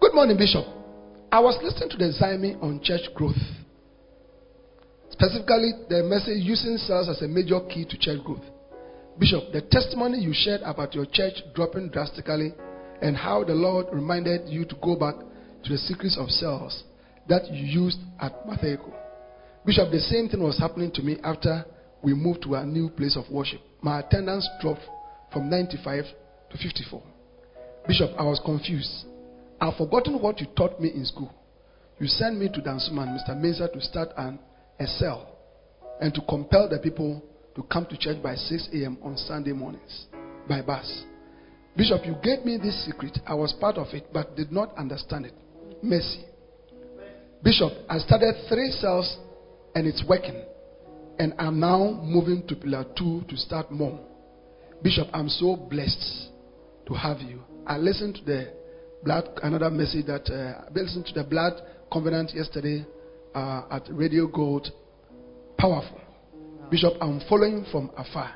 Good 0.00 0.14
morning, 0.14 0.36
Bishop. 0.36 0.66
I 1.30 1.40
was 1.40 1.56
listening 1.62 1.88
to 1.90 1.96
the 1.96 2.12
Zyme 2.12 2.62
on 2.62 2.80
church 2.82 3.08
growth. 3.14 3.40
Specifically, 5.10 5.72
the 5.88 6.02
message 6.02 6.42
using 6.42 6.76
cells 6.76 7.08
as 7.08 7.22
a 7.22 7.28
major 7.28 7.60
key 7.60 7.84
to 7.84 7.96
church 7.96 8.22
growth. 8.24 8.44
Bishop, 9.18 9.52
the 9.52 9.62
testimony 9.62 10.18
you 10.18 10.32
shared 10.34 10.60
about 10.62 10.94
your 10.94 11.06
church 11.06 11.34
dropping 11.54 11.88
drastically 11.90 12.52
and 13.00 13.16
how 13.16 13.44
the 13.44 13.54
Lord 13.54 13.86
reminded 13.92 14.48
you 14.48 14.64
to 14.64 14.74
go 14.82 14.96
back 14.96 15.14
to 15.64 15.72
the 15.72 15.78
secrets 15.78 16.18
of 16.18 16.28
cells 16.30 16.84
that 17.28 17.50
you 17.52 17.64
used 17.64 17.98
at 18.20 18.46
Mataheko. 18.46 18.92
Bishop, 19.64 19.90
the 19.90 20.00
same 20.00 20.28
thing 20.28 20.42
was 20.42 20.58
happening 20.58 20.90
to 20.92 21.02
me 21.02 21.18
after 21.22 21.64
we 22.02 22.14
moved 22.14 22.42
to 22.42 22.54
a 22.54 22.66
new 22.66 22.88
place 22.90 23.16
of 23.16 23.30
worship. 23.30 23.60
My 23.80 24.00
attendance 24.00 24.48
dropped 24.60 24.82
from 25.32 25.48
95 25.48 26.04
to 26.50 26.58
54. 26.58 27.02
Bishop, 27.86 28.10
I 28.18 28.24
was 28.24 28.40
confused. 28.44 29.06
I've 29.60 29.76
forgotten 29.76 30.20
what 30.20 30.40
you 30.40 30.46
taught 30.56 30.80
me 30.80 30.90
in 30.94 31.04
school. 31.04 31.32
You 31.98 32.06
sent 32.06 32.38
me 32.38 32.48
to 32.48 32.60
Dansoman, 32.60 33.16
Mr. 33.16 33.36
Mesa, 33.38 33.68
to 33.72 33.80
start 33.80 34.08
an, 34.16 34.38
a 34.78 34.86
cell 34.86 35.38
and 36.00 36.12
to 36.14 36.20
compel 36.22 36.68
the 36.68 36.78
people 36.78 37.22
to 37.54 37.62
come 37.64 37.86
to 37.86 37.96
church 37.96 38.20
by 38.22 38.34
6 38.34 38.68
a.m. 38.74 38.98
on 39.02 39.16
Sunday 39.16 39.52
mornings 39.52 40.06
by 40.48 40.62
bus. 40.62 41.04
Bishop, 41.76 42.04
you 42.04 42.16
gave 42.22 42.44
me 42.44 42.58
this 42.58 42.84
secret. 42.84 43.18
I 43.26 43.34
was 43.34 43.54
part 43.60 43.76
of 43.76 43.86
it, 43.92 44.08
but 44.12 44.36
did 44.36 44.52
not 44.52 44.76
understand 44.76 45.26
it. 45.26 45.34
Mercy. 45.82 46.24
Bishop, 47.42 47.72
I 47.88 47.98
started 47.98 48.34
three 48.48 48.70
cells 48.70 49.16
and 49.74 49.86
it's 49.86 50.04
working. 50.08 50.42
And 51.22 51.34
I'm 51.38 51.60
now 51.60 52.00
moving 52.02 52.44
to 52.48 52.56
pillar 52.56 52.84
two 52.98 53.22
to 53.28 53.36
start 53.36 53.70
more. 53.70 53.96
Bishop, 54.82 55.06
I'm 55.14 55.28
so 55.28 55.54
blessed 55.54 56.30
to 56.88 56.94
have 56.94 57.20
you. 57.20 57.44
I 57.64 57.76
listened 57.76 58.16
to 58.16 58.24
the 58.24 58.52
blood, 59.04 59.28
another 59.40 59.70
message 59.70 60.06
that 60.06 60.28
uh, 60.28 60.64
I 60.66 60.72
listened 60.74 61.06
to 61.06 61.14
the 61.14 61.22
blood 61.22 61.52
covenant 61.92 62.32
yesterday 62.34 62.84
uh, 63.36 63.62
at 63.70 63.82
Radio 63.92 64.26
Gold. 64.26 64.66
Powerful. 65.58 66.00
Bishop, 66.72 66.94
I'm 67.00 67.20
following 67.28 67.66
from 67.70 67.92
afar 67.96 68.34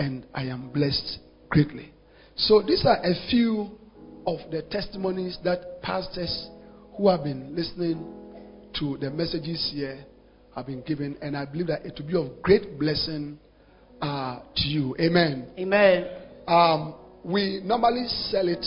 and 0.00 0.26
I 0.34 0.46
am 0.46 0.70
blessed 0.70 1.20
greatly. 1.48 1.92
So, 2.34 2.60
these 2.60 2.84
are 2.84 2.98
a 3.04 3.14
few 3.30 3.70
of 4.26 4.40
the 4.50 4.62
testimonies 4.62 5.38
that 5.44 5.80
pastors 5.82 6.48
who 6.96 7.06
have 7.06 7.22
been 7.22 7.54
listening 7.54 8.04
to 8.80 8.96
the 8.98 9.10
messages 9.10 9.70
here 9.72 10.04
have 10.58 10.66
been 10.66 10.82
given, 10.82 11.16
and 11.22 11.36
I 11.36 11.44
believe 11.44 11.68
that 11.68 11.84
it 11.84 11.98
will 11.98 12.06
be 12.06 12.16
of 12.16 12.42
great 12.42 12.78
blessing 12.78 13.38
uh, 14.00 14.40
to 14.56 14.68
you. 14.68 14.94
Amen. 15.00 15.48
amen 15.58 16.06
Um, 16.46 16.94
we 17.24 17.60
normally 17.64 18.06
sell 18.30 18.48
it 18.48 18.64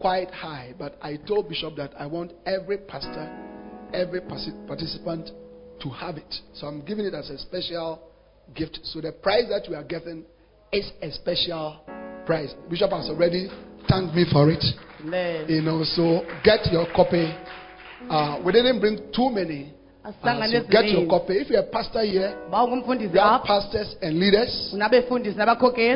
quite 0.00 0.30
high, 0.30 0.74
but 0.78 0.98
I 1.00 1.16
told 1.16 1.48
Bishop 1.48 1.76
that 1.76 1.92
I 1.98 2.06
want 2.06 2.32
every 2.44 2.78
pastor, 2.78 3.30
every 3.92 4.20
participant 4.20 5.30
to 5.80 5.88
have 5.90 6.16
it. 6.16 6.34
So 6.54 6.66
I'm 6.66 6.84
giving 6.84 7.04
it 7.04 7.14
as 7.14 7.30
a 7.30 7.38
special 7.38 8.02
gift. 8.54 8.80
So 8.84 9.00
the 9.00 9.12
price 9.12 9.44
that 9.48 9.66
we 9.68 9.76
are 9.76 9.84
getting 9.84 10.24
is 10.72 10.90
a 11.02 11.10
special 11.12 11.80
price. 12.26 12.52
Bishop 12.68 12.90
has 12.90 13.08
already 13.08 13.48
thanked 13.88 14.14
me 14.14 14.26
for 14.30 14.50
it. 14.50 14.64
amen 15.00 15.46
You 15.48 15.62
know, 15.62 15.84
so 15.84 16.22
get 16.44 16.66
your 16.72 16.86
copy. 16.94 17.32
Uh, 18.10 18.40
we 18.44 18.52
didn't 18.52 18.80
bring 18.80 18.98
too 19.14 19.30
many, 19.30 19.72
Uh, 20.06 20.12
so 20.46 20.62
get 20.70 20.84
your 20.86 21.08
copy. 21.08 21.34
If 21.34 21.50
you're 21.50 21.60
a 21.60 21.64
pastor 21.64 22.04
here, 22.04 22.38
you 22.48 23.18
have 23.18 23.42
pastors 23.42 23.96
and 24.00 24.20
leaders. 24.20 24.72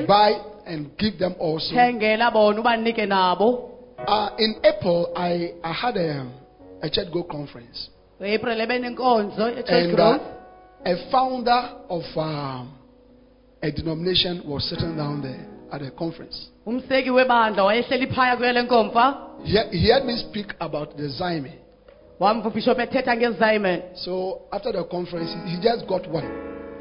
Buy 0.08 0.32
and 0.66 0.90
give 0.98 1.18
them 1.18 1.34
also. 1.38 1.74
thengela 1.74 2.30
bona 2.32 2.60
ubanike 2.60 3.06
nabo 3.06 3.66
Uh, 4.06 4.30
in 4.38 4.54
April, 4.64 5.12
I, 5.14 5.52
I 5.62 5.72
had 5.74 5.96
a, 5.98 6.26
a 6.82 6.88
church 6.88 7.12
go 7.12 7.22
conference. 7.22 7.90
april 8.20 8.58
ebenenkonzo 8.60 9.50
e-church 9.50 9.68
And 9.68 10.00
uh, 10.00 10.18
a 10.86 11.10
founder 11.10 11.76
of 11.88 12.02
um, 12.16 12.72
a 13.62 13.70
denomination 13.70 14.42
was 14.46 14.64
sitting 14.70 14.96
down 14.96 15.20
there 15.22 15.46
at 15.70 15.82
the 15.82 15.90
conference. 15.90 16.48
umseki 16.66 17.10
webandla 17.10 17.64
wayehleli 17.64 18.06
phaya 18.06 18.36
kuyele 18.36 18.62
nkomfa 18.62 19.16
He, 19.44 19.58
he 19.70 19.90
heard 19.90 20.04
me 20.04 20.16
speak 20.16 20.54
about 20.60 20.96
the 20.96 21.08
Zyme. 21.08 21.52
Wamva 22.20 22.48
ubhishophu 22.48 22.80
ethetha 22.80 23.16
ngezimen 23.16 23.82
So 23.94 24.38
after 24.52 24.72
the 24.72 24.84
conference, 24.84 25.30
he 25.46 25.56
just 25.56 25.86
got 25.86 26.06
one. 26.08 26.28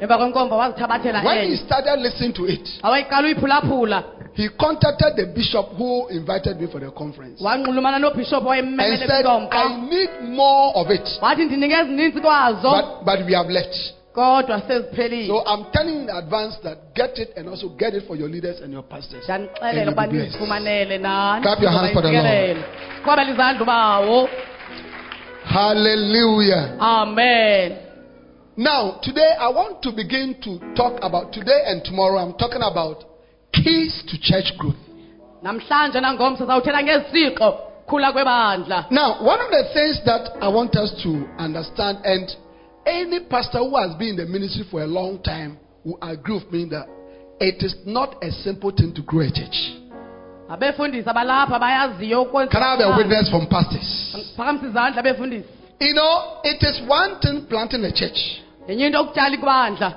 emva 0.00 0.18
kwenkomfa 0.18 0.56
wazithabathela 0.56 1.22
When 1.24 1.38
he 1.38 1.44
enye 1.46 1.56
started 1.56 2.00
listening 2.00 2.32
to 2.32 2.46
it, 2.46 2.68
awayiqala 2.82 3.26
uyiphulaphula 3.26 4.02
he 4.32 4.48
contacted 4.48 5.16
the 5.16 5.26
bishop 5.26 5.66
who 5.78 6.08
invited 6.08 6.60
me 6.60 6.66
for 6.66 6.80
the 6.80 6.90
conference 6.90 7.40
wanxulumana 7.44 7.98
nobhishophu 7.98 8.36
and 8.52 8.78
wayemmemele 8.78 9.06
said, 9.06 9.26
I 9.26 9.80
need 9.90 10.10
more 10.28 10.72
of 10.76 10.90
it, 10.90 11.08
wathi 11.22 11.44
ndinike 11.44 11.74
ezininzi 11.74 12.20
kwazo 12.20 12.70
but, 12.70 13.04
but 13.04 13.26
we 13.26 13.34
have 13.34 13.50
left. 13.52 13.76
kodwa 14.14 14.60
seziphelile 14.60 15.26
So 15.28 15.42
I'm 15.46 15.64
telling 15.72 15.94
you 15.94 16.02
in 16.02 16.10
advance 16.10 16.56
that 16.62 16.78
get 16.94 17.18
it 17.18 17.28
and 17.36 17.48
also 17.48 17.68
get 17.68 17.94
it 17.94 18.06
for 18.06 18.16
your 18.16 18.28
leaders 18.28 18.60
and 18.60 18.72
your 18.72 18.82
pastors. 18.82 19.24
And 19.28 19.48
you'll 19.74 19.88
ukuba 19.88 20.06
be 20.06 20.12
blessed. 20.12 20.26
nizifumanele 20.26 20.98
nani 20.98 21.42
Clap 21.42 21.60
your 21.62 21.70
hands 21.72 21.92
for 21.92 22.02
the 22.02 22.08
Lord. 22.08 22.24
Sizobayisikelele. 22.24 22.64
qwabela 23.04 23.30
izandla 23.30 23.62
ubawo 23.62 24.28
Hallelujah. 25.50 26.78
amen 26.78 27.78
Now, 28.56 29.00
today 29.02 29.34
I 29.36 29.48
want 29.48 29.82
to 29.82 29.90
begin 29.90 30.36
to 30.42 30.74
talk 30.76 31.00
about, 31.02 31.32
today 31.32 31.62
and 31.66 31.82
tomorrow, 31.84 32.18
I'm 32.18 32.34
talking 32.38 32.62
about 32.62 33.02
keys 33.52 34.04
to 34.06 34.14
church 34.20 34.56
growth. 34.58 34.76
namhlanje 35.42 36.00
nangomso 36.00 36.46
sawuthetha 36.46 36.82
ngezisixo 36.82 37.58
khula 37.86 38.12
kwebandla 38.12 38.84
Now, 38.90 39.24
one 39.24 39.40
of 39.40 39.50
the 39.50 39.64
things 39.74 40.00
that 40.04 40.38
I 40.40 40.48
want 40.48 40.76
us 40.76 40.94
to 41.02 41.26
understand, 41.38 41.98
and 42.04 42.30
any 42.86 43.20
pastor 43.20 43.58
who 43.58 43.76
has 43.76 43.96
been 43.98 44.10
in 44.10 44.16
the 44.16 44.26
ministry 44.26 44.64
for 44.70 44.82
a 44.82 44.86
long 44.86 45.18
time 45.22 45.58
will 45.84 45.98
agree 46.00 46.34
with 46.34 46.52
me 46.52 46.64
that 46.70 46.86
it 47.40 47.60
is 47.64 47.74
not 47.86 48.22
a 48.22 48.30
simple 48.30 48.70
thing 48.70 48.94
to 48.94 49.02
grow 49.02 49.26
a 49.26 49.30
church. 49.32 49.79
Abefundisi 50.50 51.08
abalapha 51.10 51.58
bayaziyo 51.58 52.22
ukwenza 52.22 52.50
Can 52.52 52.62
I 52.62 52.66
have 52.70 52.80
a 52.84 52.96
witness 52.96 53.30
from 53.30 53.46
pastors? 53.46 54.16
phakamisa 54.36 54.66
izandla 54.68 55.00
abefundisi 55.00 55.48
You 55.80 55.94
know, 55.94 56.22
it 56.44 56.62
is 56.62 56.82
one 56.88 57.14
thing 57.22 57.46
planting 57.48 57.84
a 57.84 57.92
church, 57.92 58.18
yenye 58.68 58.86
into 58.86 58.98
okutyala 59.00 59.34
ikubandla 59.34 59.92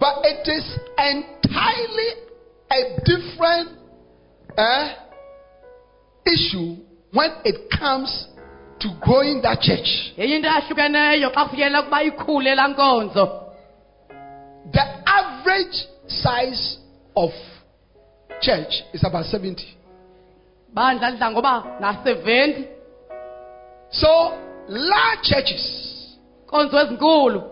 but 0.00 0.14
it 0.24 0.48
is 0.48 0.64
entirely 0.98 2.10
a 2.70 3.00
different 3.04 3.68
eh, 4.56 4.88
issue 6.26 6.76
when 7.12 7.30
it 7.44 7.56
comes 7.80 8.26
to 8.78 8.88
growing 9.00 9.42
that 9.42 9.60
church. 9.60 10.12
yenye 10.16 10.36
into 10.36 10.48
eyahlukeneyo 10.48 11.30
xa 11.30 11.44
kufikelela 11.44 11.80
ukuba 11.80 12.02
ikhule 12.02 12.54
laa 12.54 12.68
nkonzo 12.68 13.42
The 14.72 14.82
average 15.06 15.76
size 16.08 16.78
of 17.14 17.30
church 18.40 18.82
is 18.92 19.04
about 19.04 19.26
70. 19.26 19.75
Bandla 20.74 21.10
lidla 21.10 21.30
ngoba 21.30 21.64
na-seventy 21.80 22.64
So, 23.90 24.08
large 24.68 25.22
churches, 25.22 25.64
nkonzo 26.46 26.78
ezinkulu 26.80 27.42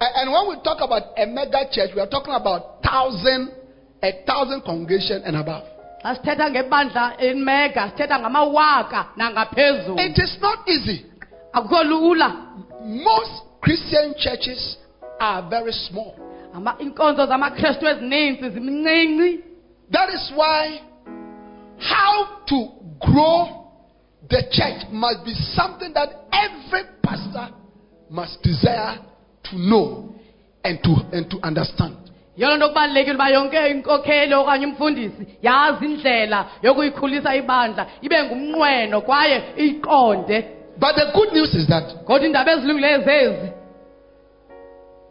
and 0.00 0.30
when 0.30 0.48
we 0.48 0.56
talk 0.62 0.78
about 0.80 1.02
a 1.16 1.26
mega 1.26 1.64
church, 1.72 1.90
we 1.94 2.00
are 2.00 2.06
talking 2.06 2.34
about 2.34 2.82
thousand, 2.82 3.50
a 4.02 4.12
thousand 4.26 4.60
congregation 4.62 5.22
and 5.24 5.36
above. 5.36 5.64
xa 6.04 6.14
sithetha 6.14 6.50
ngebandla 6.50 7.16
elimega 7.18 7.90
sithetha 7.90 8.18
ngamawaka 8.18 9.06
nangaphezulu 9.16 9.98
It 9.98 10.18
is 10.18 10.38
not 10.40 10.58
easy. 10.68 11.06
akukho 11.52 11.82
lula 11.84 12.28
Most 12.84 13.42
Christian 13.60 14.14
churches 14.18 14.76
are 15.20 15.42
very 15.50 15.72
small. 15.72 16.14
Iinkonzo 16.80 17.26
zamakrestu 17.26 17.86
ezininzi 17.88 18.50
zimncinci 18.50 19.40
That 19.90 20.10
is 20.10 20.32
why 20.36 20.80
how 21.78 22.26
to 22.46 22.68
grow 23.00 23.48
the 24.28 24.42
church 24.50 24.86
must 24.92 25.24
be 25.24 25.34
something 25.34 25.92
that 25.94 26.08
every 26.32 26.82
pastor 27.02 27.48
must 28.10 28.42
desire 28.42 28.98
to 29.44 29.56
know 29.58 30.14
and 30.64 30.82
to, 30.82 30.96
and 31.12 31.30
to 31.30 31.38
understand. 31.42 31.96
yiloo 32.36 32.56
nto 32.56 32.68
kubalulekile 32.68 33.14
uba 33.14 33.28
yonke 33.28 33.70
inkokheli 33.70 34.34
okanye 34.34 34.66
umfundisi 34.66 35.26
yazi 35.42 35.84
indlela 35.84 36.46
yokuyikhulisa 36.62 37.34
ibandla 37.36 37.86
ibe 38.02 38.22
ngumnqweno 38.24 39.00
kwaye 39.00 39.42
iyiqonde 39.58 40.44
But 40.78 40.94
the 40.96 41.10
good 41.14 41.32
news 41.32 41.54
is 41.54 41.66
that 41.68 42.04
kodwa 42.04 42.26
iindaba 42.26 42.52
ezilungileyo 42.52 42.98
zezi 42.98 43.48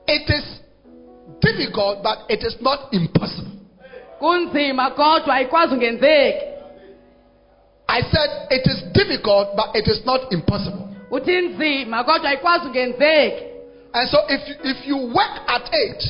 it 0.07 0.29
is 0.29 0.61
difficult, 1.41 2.03
but 2.03 2.17
it 2.29 2.43
is 2.43 2.61
not 2.61 2.79
impossible. 2.91 3.51
kunzima 4.19 4.89
kodwa 4.89 5.35
ayikwazi 5.35 5.73
ungenzeki 5.73 6.45
I 7.87 8.01
said 8.01 8.47
it 8.49 8.65
is 8.67 8.83
difficult, 8.93 9.55
but 9.55 9.75
it 9.75 9.87
is 9.87 10.05
not 10.05 10.31
impossible. 10.33 10.89
uthi 11.11 11.41
nzima 11.41 12.03
kodwa 12.03 12.29
ayikwazi 12.29 12.67
ungenzeki 12.67 13.43
And 13.93 14.09
so 14.09 14.17
if 14.29 14.41
you, 14.49 14.55
if 14.63 14.87
you 14.87 14.97
work 14.97 15.35
at 15.47 15.69
it, 15.71 16.03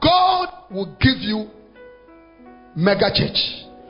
God 0.00 0.48
will 0.70 0.86
give 1.00 1.18
you 1.20 1.50
mega 2.76 3.10
church. 3.14 3.38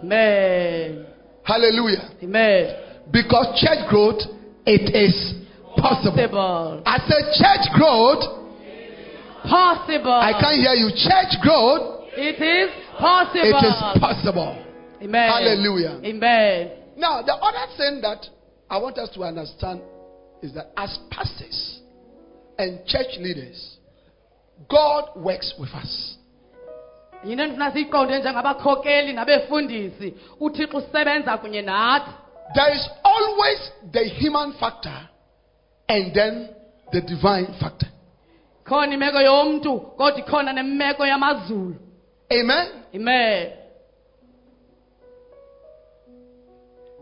amen 0.03 1.05
Hallelujah. 1.43 2.11
amen 2.23 2.75
Because 3.11 3.61
church 3.61 3.89
growth, 3.89 4.23
it 4.67 4.95
is 4.95 5.35
possible. 5.77 6.13
possible 6.13 6.83
I 6.87 6.99
said 7.09 7.25
church 7.41 7.73
growth, 7.75 8.25
possible 9.49 10.13
I 10.13 10.33
can't 10.41 10.57
hear 10.57 10.75
you. 10.75 10.91
Church 10.91 11.41
growth, 11.43 12.05
it 12.17 12.41
is 12.41 12.71
possible 12.99 13.41
it 13.45 13.65
is 13.65 14.01
possible. 14.01 14.57
amen 15.03 15.29
Hallelujah. 15.31 16.01
amen 16.05 16.71
Now, 16.99 17.23
the 17.23 17.33
other 17.35 17.67
thing 17.77 18.01
that 18.03 18.27
I 18.69 18.79
want 18.79 18.99
us 18.99 19.09
to 19.15 19.23
understand 19.23 19.81
is 20.43 20.53
that 20.55 20.73
as 20.77 20.99
pastors 21.11 21.79
and 22.59 22.85
church 22.87 23.19
leaders, 23.21 23.77
God 24.69 25.05
works 25.17 25.55
with 25.59 25.71
us. 25.75 26.15
yinto 27.25 27.43
endifuna 27.45 27.71
siyiqonde 27.73 28.19
njengabakhokeli 28.19 29.13
nabefundisi 29.13 30.15
uthixo 30.41 30.77
usebenza 30.79 31.39
kunye 31.39 31.63
nathi 31.63 32.11
There 32.55 32.75
is 32.77 32.89
always 33.05 33.59
the 33.93 34.05
human 34.09 34.53
factor 34.53 35.09
and 35.89 36.15
then 36.15 36.49
the 36.93 37.01
divine 37.01 37.47
factor. 37.61 37.89
khona 38.65 38.95
imeko 38.95 39.21
yomntu 39.21 39.81
kodwa 39.81 40.19
ikhona 40.19 40.53
nemeko 40.53 41.07
yamazulu 41.07 41.75
Amen. 42.31 42.67
amen 42.95 43.53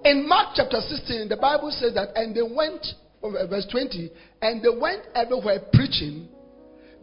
In 0.06 0.28
Mark 0.28 0.54
chapter 0.54 0.78
16, 0.80 1.28
the 1.28 1.36
Bible 1.36 1.70
says 1.72 1.94
that, 1.94 2.10
and 2.14 2.30
they 2.34 2.42
went, 2.42 2.86
uh, 3.24 3.46
verse 3.50 3.66
20, 3.70 4.08
and 4.40 4.62
they 4.62 4.70
went 4.70 5.02
everywhere 5.16 5.58
preaching, 5.72 6.28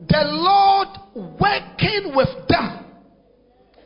the 0.07 0.23
Lord 0.23 0.87
working 1.37 2.15
with 2.15 2.31
them. 2.47 2.85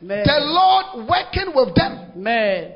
amen 0.00 0.22
The 0.24 0.38
Lord 0.38 1.08
working 1.10 1.50
with 1.52 1.74
them. 1.74 2.12
amen 2.14 2.74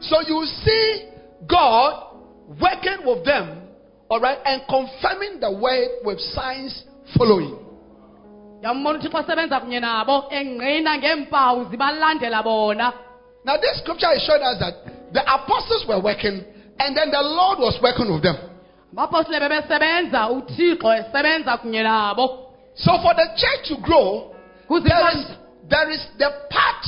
So 0.00 0.20
you 0.26 0.44
see 0.64 1.10
God 1.46 2.16
working 2.48 3.04
with 3.04 3.24
them, 3.26 3.68
all 4.08 4.20
right, 4.20 4.38
and 4.46 4.62
confirming 4.64 5.40
the 5.40 5.52
word 5.52 6.00
with 6.02 6.18
signs 6.32 6.84
following. 7.18 7.58
yambona 8.62 8.98
uthixo 8.98 9.18
asebenza 9.18 9.60
kunye 9.60 9.80
nabo 9.80 10.24
engqina 10.30 10.98
ngeempawu 10.98 11.64
zibalandela 11.70 12.42
bona 12.42 12.92
Now, 13.44 13.58
this 13.58 13.78
scripture 13.82 14.10
is 14.16 14.24
showing 14.26 14.40
us 14.42 14.56
that 14.58 14.93
the 15.14 15.22
apostles 15.22 15.86
were 15.88 16.00
working, 16.02 16.42
and 16.78 16.96
then 16.96 17.10
the 17.10 17.22
Lord 17.22 17.58
was 17.58 17.78
working 17.82 18.12
with 18.12 18.22
them. 18.22 18.36
abapostile 18.92 19.40
bebesebenza 19.40 20.28
uthixo 20.30 20.94
esebenza 20.94 21.56
kunye 21.56 21.82
nabo 21.82 22.40
So, 22.76 22.90
for 23.02 23.14
the 23.14 23.26
church 23.36 23.68
to 23.68 23.76
grow, 23.82 24.34
there 24.68 25.08
is, 25.14 25.26
there 25.70 25.90
is 25.90 26.00
the 26.18 26.30
part 26.50 26.84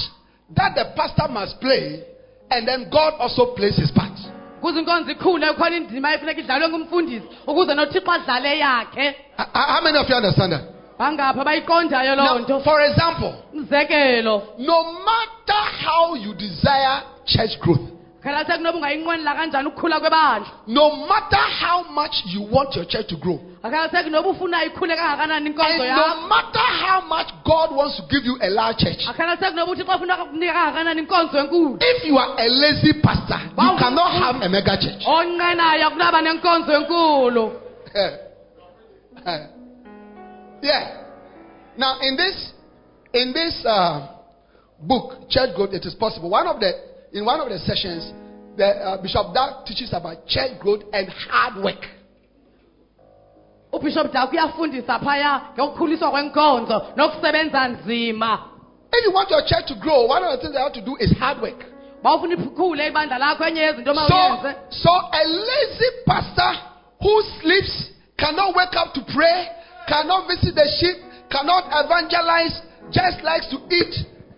that 0.57 0.75
the 0.75 0.85
pastor 0.97 1.29
must 1.33 1.61
play, 1.61 2.03
and 2.51 2.67
then 2.67 2.91
God 2.91 3.15
also 3.21 3.55
plays 3.55 3.77
his 3.77 3.91
part. 3.93 4.13
kuze 4.61 4.79
inkonzo 4.79 5.11
ikhule 5.13 5.47
kukhona 5.53 5.77
indima 5.77 6.15
efuneka 6.15 6.41
idlalwe 6.41 6.69
ngumfundisi 6.69 7.27
ukuze 7.47 7.75
nothixo 7.75 8.13
adlale 8.13 8.59
yakhe 8.59 9.15
How 9.37 9.81
many 9.83 9.99
of 9.99 10.09
you 10.11 10.17
understand 10.17 10.53
that? 10.53 10.63
bangapha 10.99 11.45
bayiqondayo 11.45 12.17
loo 12.17 12.25
Now, 12.25 12.39
nto 12.39 12.61
for 12.61 12.81
example, 12.83 13.33
umzekelo 13.55 14.43
no 14.59 14.83
matter 14.83 15.63
how 15.85 16.15
you 16.17 16.35
desire 16.35 17.03
church 17.27 17.59
growth, 17.61 17.91
khala 18.27 18.45
sekunoba 18.45 18.79
ungayinqwenela 18.79 19.35
kanjani 19.39 19.69
ukukhula 19.69 20.01
kwebandla 20.01 20.51
no 20.67 20.91
matter 21.07 21.45
how 21.63 21.83
much 21.99 22.17
you 22.27 22.43
want 22.55 22.75
your 22.77 22.87
church 22.87 23.07
to 23.07 23.17
grow, 23.17 23.39
akhatheki 23.63 24.11
noba 24.11 24.29
ufuna 24.29 24.65
ikhule 24.65 24.97
kangakanani 24.97 25.47
inkonzo 25.51 25.83
And 25.83 25.97
no 25.97 26.29
matter 26.29 26.67
how 26.85 27.01
much 27.07 27.29
God 27.45 27.71
wants 27.77 27.97
to 27.97 28.03
give 28.11 28.25
you 28.27 28.37
a 28.43 28.51
large 28.51 28.79
church, 28.79 29.07
akhatheki 29.09 29.55
noba 29.57 29.73
uthi 29.73 29.85
xa 29.85 29.97
ufuna 29.97 30.17
kunika 30.17 30.53
kangakanani 30.53 31.01
inkonzo 31.01 31.39
enkulu 31.39 31.79
if 31.81 32.05
you 32.05 32.19
are 32.19 32.35
a 32.39 32.49
lazy 32.49 32.93
pastor, 33.03 33.41
you 33.63 33.77
cannot 33.79 34.11
have 34.23 34.37
a 34.43 34.49
mega 34.49 34.77
church. 34.77 35.03
onqenayo 35.07 35.91
kunaba 35.91 36.23
nenkonzo 36.23 36.73
enkulu 36.73 37.53
yeah. 40.63 41.03
Now, 41.77 41.99
in 42.01 42.17
this, 42.17 42.53
in 43.13 43.33
this 43.33 43.63
uh, 43.67 44.09
book, 44.81 45.29
Church 45.29 45.55
Growth, 45.55 45.73
it 45.73 45.85
is 45.85 45.95
possible. 45.95 46.31
One 46.31 46.47
of 46.47 46.61
the, 46.61 46.73
in 47.17 47.25
one 47.25 47.41
of 47.41 47.49
the 47.49 47.59
sessions, 47.59 48.13
the 48.57 48.67
uh, 48.67 49.03
Bishop 49.03 49.33
Dag 49.33 49.65
teaches 49.67 49.91
about 49.93 50.27
church 50.27 50.61
growth 50.61 50.83
and 50.93 51.09
hard 51.09 51.65
work. 51.65 51.83
ubishop 53.73 54.13
dak 54.13 54.33
uyafundisa 54.33 54.99
phaya 54.99 55.41
ngokukhuliswa 55.59 56.11
kwenkonzo 56.11 56.87
nokusebenza 56.97 57.69
nzima 57.69 58.39
If 58.93 59.05
you 59.05 59.13
want 59.13 59.31
your 59.31 59.43
church 59.45 59.67
to 59.67 59.75
grow, 59.75 60.07
one 60.09 60.25
of 60.25 60.31
the 60.31 60.39
things 60.39 60.55
you 60.55 60.61
have 60.63 60.73
to 60.73 60.81
do 60.81 60.97
is 61.01 61.13
hard 61.19 61.43
work. 61.43 61.65
bawufuna 62.03 62.35
ikhule 62.35 62.87
ibandla 62.87 63.19
lakho 63.19 63.45
enye 63.45 63.61
yezinto 63.61 63.95
So, 63.95 64.01
mawuyenze 64.01 64.55
so 64.71 64.91
a 65.13 65.23
lazy 65.25 65.89
pastor 66.07 66.53
who 67.03 67.23
sleeps, 67.41 67.91
cannot 68.17 68.55
wake 68.57 68.77
up 68.77 68.95
to 68.95 69.01
pray, 69.15 69.49
cannot 69.89 70.27
visit 70.29 70.55
the 70.55 70.69
sheep, 70.81 70.97
cannot 71.31 71.65
evangelize, 71.85 72.63
just 72.91 73.23
likes 73.23 73.47
to 73.51 73.59
eat, 73.71 73.95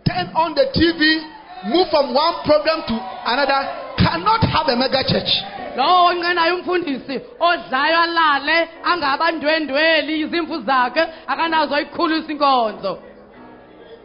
turn 0.08 0.26
on 0.34 0.54
the 0.54 0.66
TV, 0.74 1.22
move 1.66 1.88
from 1.90 2.14
one 2.14 2.34
program 2.44 2.82
to 2.86 2.94
another, 3.26 3.94
cannot 3.98 4.40
have 4.46 4.68
a 4.68 4.76
mega 4.76 5.02
church. 5.02 5.32
lowo 5.76 6.06
onqenayo 6.10 6.54
umfundisi 6.56 7.20
odlayo 7.40 7.98
alale 8.02 8.68
angabandwendweli 8.84 10.20
izimfu 10.20 10.60
zakhe 10.60 11.02
akanazo 11.26 11.80
ikhulisa 11.80 12.32
inkonzo 12.32 12.98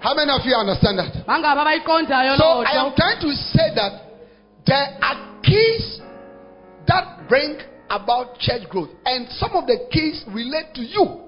How 0.03 0.13
many 0.15 0.31
of 0.31 0.45
you 0.45 0.55
understand 0.55 0.99
that? 0.99 1.25
bangabi 1.27 1.61
abayiqondayo 1.61 2.37
So 2.37 2.63
I 2.65 2.85
am 2.85 2.93
trying 2.95 3.21
to 3.21 3.31
say 3.31 3.73
that 3.75 3.93
there 4.65 4.97
are 5.01 5.17
keys 5.41 6.01
that 6.87 7.27
bring 7.29 7.57
about 7.89 8.37
church 8.39 8.67
growth, 8.69 8.89
and 9.05 9.27
some 9.29 9.51
of 9.53 9.65
the 9.67 9.87
keys 9.91 10.23
relate 10.27 10.73
to 10.75 10.81
you. 10.81 11.21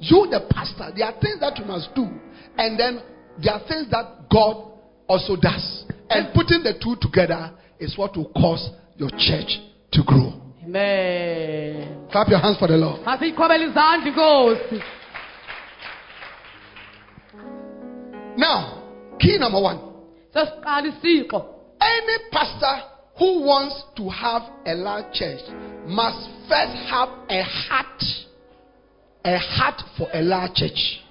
You, 0.00 0.26
the 0.30 0.40
pastor, 0.50 0.90
there 0.96 1.06
are 1.06 1.12
things 1.20 1.38
that 1.40 1.58
you 1.58 1.64
must 1.64 1.94
do, 1.94 2.08
and 2.56 2.78
then 2.78 3.02
there 3.42 3.52
are 3.54 3.60
things 3.68 3.88
that 3.90 4.28
God 4.30 4.71
also 5.12 5.36
does. 5.36 5.84
And 6.08 6.32
putting 6.34 6.62
the 6.62 6.74
two 6.82 6.96
together 7.00 7.52
is 7.78 7.96
what 7.98 8.16
will 8.16 8.30
cause 8.32 8.70
your 8.96 9.10
church 9.10 9.60
to 9.92 10.02
grow. 10.04 10.40
amen 10.64 12.08
Clap 12.10 12.28
your 12.28 12.38
hands 12.38 12.56
for 12.58 12.68
the 12.68 12.76
Lord. 12.76 13.00
masiyiqhobele 13.04 13.64
izandla 13.64 14.08
inkosi 14.08 14.82
Now, 18.36 18.82
key 19.20 19.36
number 19.38 19.60
one 19.60 19.78
any 20.34 22.16
pastor 22.30 22.76
who 23.18 23.42
wants 23.42 23.84
to 23.96 24.08
have 24.08 24.42
a 24.64 24.74
large 24.74 25.12
church 25.12 25.40
must 25.86 26.30
first 26.48 26.76
have 26.88 27.08
a 27.28 27.42
heart, 27.42 28.02
a 29.24 29.36
heart 29.36 29.82
for 29.98 30.08
a 30.14 30.22
large 30.22 30.54
church. 30.54 31.01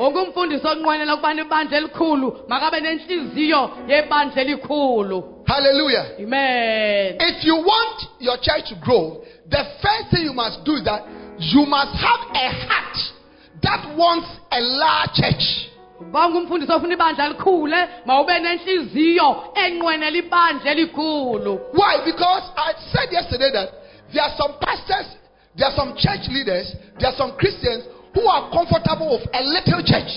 Wonke 0.00 0.18
umfundisi 0.18 0.66
onqwenela 0.66 1.14
ukubana 1.14 1.42
ibandla 1.42 1.76
elikhulu 1.78 2.28
makabe 2.48 2.80
nenhliziyo 2.80 3.70
yebandla 3.88 4.42
elikhulu 4.42 5.18
Hallelujah. 5.46 6.04
amen 6.22 7.16
If 7.20 7.44
you 7.44 7.56
want 7.56 7.98
your 8.20 8.38
church 8.40 8.68
to 8.68 8.74
grow, 8.84 9.22
the 9.50 9.64
first 9.82 10.10
thing 10.10 10.24
you 10.24 10.32
must 10.34 10.64
do 10.64 10.72
is 10.76 10.84
that 10.84 11.02
you 11.38 11.66
must 11.66 11.92
have 12.06 12.20
a 12.34 12.48
heart 12.66 12.96
that 13.62 13.82
wants 13.96 14.28
a 14.52 14.60
large 14.60 15.12
church. 15.14 15.44
uba 16.00 16.26
ungumfundisi 16.26 16.72
ofuna 16.72 16.94
ibandla 16.94 17.28
likhule 17.28 17.88
mawube 18.06 18.38
nenhliziyo 18.38 19.44
enqwenela 19.54 20.16
ibandla 20.18 20.70
elikhulu 20.70 21.60
Why? 21.72 22.04
Because 22.04 22.44
I 22.56 22.72
said 22.92 23.12
yesterday 23.12 23.50
that 23.52 23.68
there 24.12 24.22
are 24.24 24.34
some 24.38 24.52
pastors, 24.60 25.06
there 25.56 25.68
are 25.68 25.76
some 25.76 25.92
church 25.96 26.28
leaders, 26.28 26.72
there 26.98 27.08
are 27.10 27.16
some 27.16 27.32
Christians 27.32 27.84
who 28.14 28.28
are 28.28 28.50
comfortable 28.50 29.10
with 29.12 29.28
a 29.32 29.42
little 29.42 29.82
church. 29.82 30.12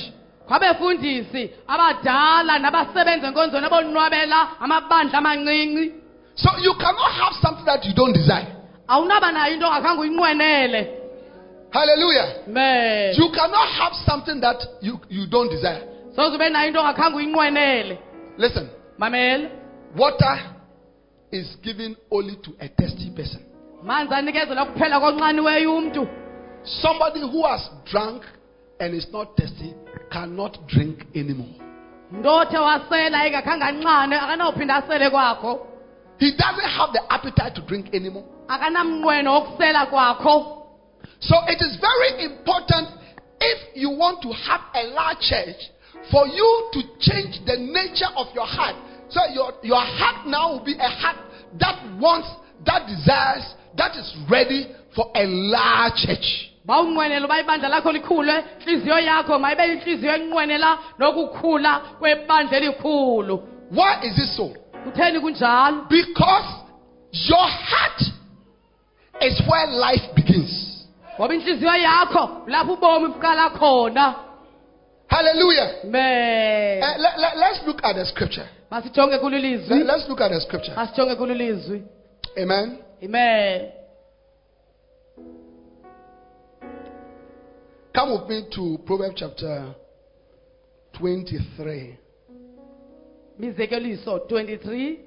kwabefundisi 0.48 1.52
abadala 1.68 2.60
nabasebenza 2.60 3.28
enkonzweni 3.28 3.66
abonwabela 3.66 4.48
amabandla 4.60 5.18
amancinci 5.18 5.92
So 6.36 6.50
you 6.64 6.74
cannot 6.74 7.12
have 7.12 7.36
something 7.42 7.66
that 7.66 7.86
you 7.86 7.94
don't 7.94 8.14
desire. 8.14 8.48
awunaba 8.88 9.32
nayo 9.32 9.54
into 9.54 9.66
ongakhange 9.68 10.02
uyinqwenele 10.02 10.88
Hallelujah. 11.72 12.28
amen 12.48 13.16
You 13.18 13.30
cannot 13.32 13.68
have 13.70 13.94
something 14.06 14.40
that 14.42 14.58
you, 14.82 15.00
you 15.10 15.28
don't 15.28 15.50
desire. 15.52 15.82
soze 16.16 16.36
ube 16.36 16.50
nayo 16.50 16.68
into 16.68 16.80
ongakhange 16.80 17.16
uyinqwenele 17.16 17.98
Listen, 18.38 18.68
mamela 18.98 19.50
water 19.98 20.40
is 21.32 21.58
given 21.64 21.96
only 22.12 22.36
to 22.36 22.52
a 22.60 22.68
thirsty 22.68 23.10
person. 23.16 23.42
manzi 23.84 24.14
anikezelwa 24.14 24.66
kuphela 24.66 25.00
konqaniweyo 25.00 25.76
umntu 25.78 26.08
Somebody 26.66 27.22
who 27.22 27.46
has 27.46 27.70
drunk 27.86 28.24
and 28.80 28.94
is 28.96 29.08
not 29.12 29.36
thirsty 29.38 29.74
cannot 30.12 30.58
drink 30.68 31.06
anymore. 31.16 31.56
ndothe 32.12 32.58
wasela 32.58 33.26
engakhange 33.28 33.64
anxane 33.64 34.16
akanawuphinda 34.16 34.76
asele 34.76 35.10
kwakho 35.10 35.68
He 36.20 36.32
doesn't 36.32 36.70
have 36.78 36.94
the 36.94 37.02
appetite 37.14 37.56
to 37.56 37.62
drink 37.62 37.94
anymore. 37.94 38.24
akanamnqweno 38.48 39.34
wokusela 39.34 39.86
kwakho 39.86 40.64
So 41.20 41.36
it 41.48 41.62
is 41.62 41.78
very 41.82 42.26
important 42.26 42.88
if 43.42 43.76
you 43.76 43.90
want 43.90 44.22
to 44.22 44.32
have 44.32 44.62
a 44.76 44.84
large 44.88 45.20
church 45.20 45.70
for 46.12 46.28
you 46.28 46.70
to 46.74 46.82
change 47.00 47.40
the 47.46 47.58
nature 47.58 48.12
of 48.16 48.28
your 48.36 48.46
heart. 48.46 48.76
So 49.10 49.20
your, 49.34 49.54
your 49.64 49.80
heart 49.82 50.28
now 50.28 50.52
will 50.54 50.64
be 50.66 50.76
a 50.80 50.90
heart 50.90 51.18
that 51.60 51.80
wants, 52.00 52.28
that 52.66 52.88
desires, 52.88 53.54
that 53.78 53.96
is 53.96 54.16
ready 54.30 54.68
for 54.96 55.12
a 55.16 55.26
large 55.26 55.94
church. 55.96 56.52
Bawunqwenela 56.66 57.26
uba 57.26 57.40
ibandla 57.40 57.70
lakho 57.70 57.92
likhule 57.92 58.44
inhliziyo 58.60 59.00
yakho 59.00 59.40
mayibe 59.40 59.66
inhliziyo 59.74 60.16
enqwenela 60.16 60.78
nokukhula 61.00 61.80
kwebandla 62.00 62.58
elikhulu 62.58 63.44
Why 63.72 63.94
is 64.08 64.18
it 64.18 64.30
so? 64.38 64.50
kutheni 64.84 65.20
kunjalo 65.20 65.86
Because 65.90 66.48
your 67.12 67.48
heart 67.48 68.02
is 69.22 69.42
where 69.48 69.68
life 69.68 70.04
begins. 70.16 70.86
ngoba 71.20 71.34
inhliziyo 71.36 71.76
yakho 71.76 72.30
lapho 72.48 72.74
ubomi 72.74 73.08
buqala 73.08 73.50
khona 73.50 74.16
Hallelujah. 75.08 75.70
amen 75.84 76.84
Uh, 76.84 76.98
let, 76.98 77.18
let, 77.20 77.52
us 77.54 77.60
look 77.68 77.80
at 77.84 77.96
the 77.96 78.06
scripture. 78.06 78.48
Let, 78.72 78.84
let's 79.86 80.10
look 80.10 80.22
at 80.22 80.32
the 80.32 80.42
scripture. 80.42 80.74
masijonge 80.76 81.16
kulo 81.16 81.34
lizwi 81.34 81.84
Amen. 82.38 82.78
amen 83.04 83.62
Come 87.94 88.12
with 88.20 88.28
me 88.30 88.48
to 88.56 88.80
Proverbs 88.86 89.16
chapter 89.18 89.76
23. 90.98 91.98
mizekeliso 93.40 94.28
23 94.28 95.00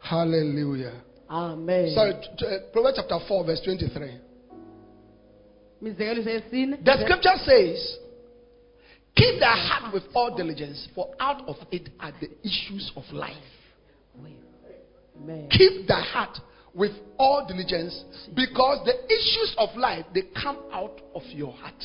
Hallelujah. 0.00 1.02
amen 1.28 1.94
Sorry, 1.94 2.14
t- 2.38 2.46
uh, 2.46 2.72
Proverbs 2.72 2.98
chapter 2.98 3.18
4, 3.28 3.44
verse 3.44 3.60
23. 3.64 4.10
mizekeliso 5.82 6.30
yesine 6.30 6.76
The 6.84 6.96
scripture 7.04 7.36
says, 7.44 7.98
Keep 9.14 9.40
thy 9.40 9.56
heart 9.56 9.92
with 9.94 10.04
all 10.14 10.34
diligence, 10.36 10.88
for 10.94 11.14
out 11.20 11.46
of 11.48 11.56
it 11.70 11.90
are 12.00 12.12
the 12.20 12.30
issues 12.44 12.92
of 12.96 13.04
life. 13.12 13.36
Amen 15.22 15.48
Keep 15.50 15.86
thy 15.86 16.00
heart 16.02 16.38
with 16.74 16.92
all 17.18 17.46
diligence, 17.46 18.04
because 18.34 18.84
the 18.86 18.94
issues 19.12 19.54
of 19.58 19.76
life 19.76 20.04
they 20.14 20.22
come 20.42 20.56
out 20.72 21.00
of 21.14 21.22
your 21.34 21.52
heart. 21.52 21.82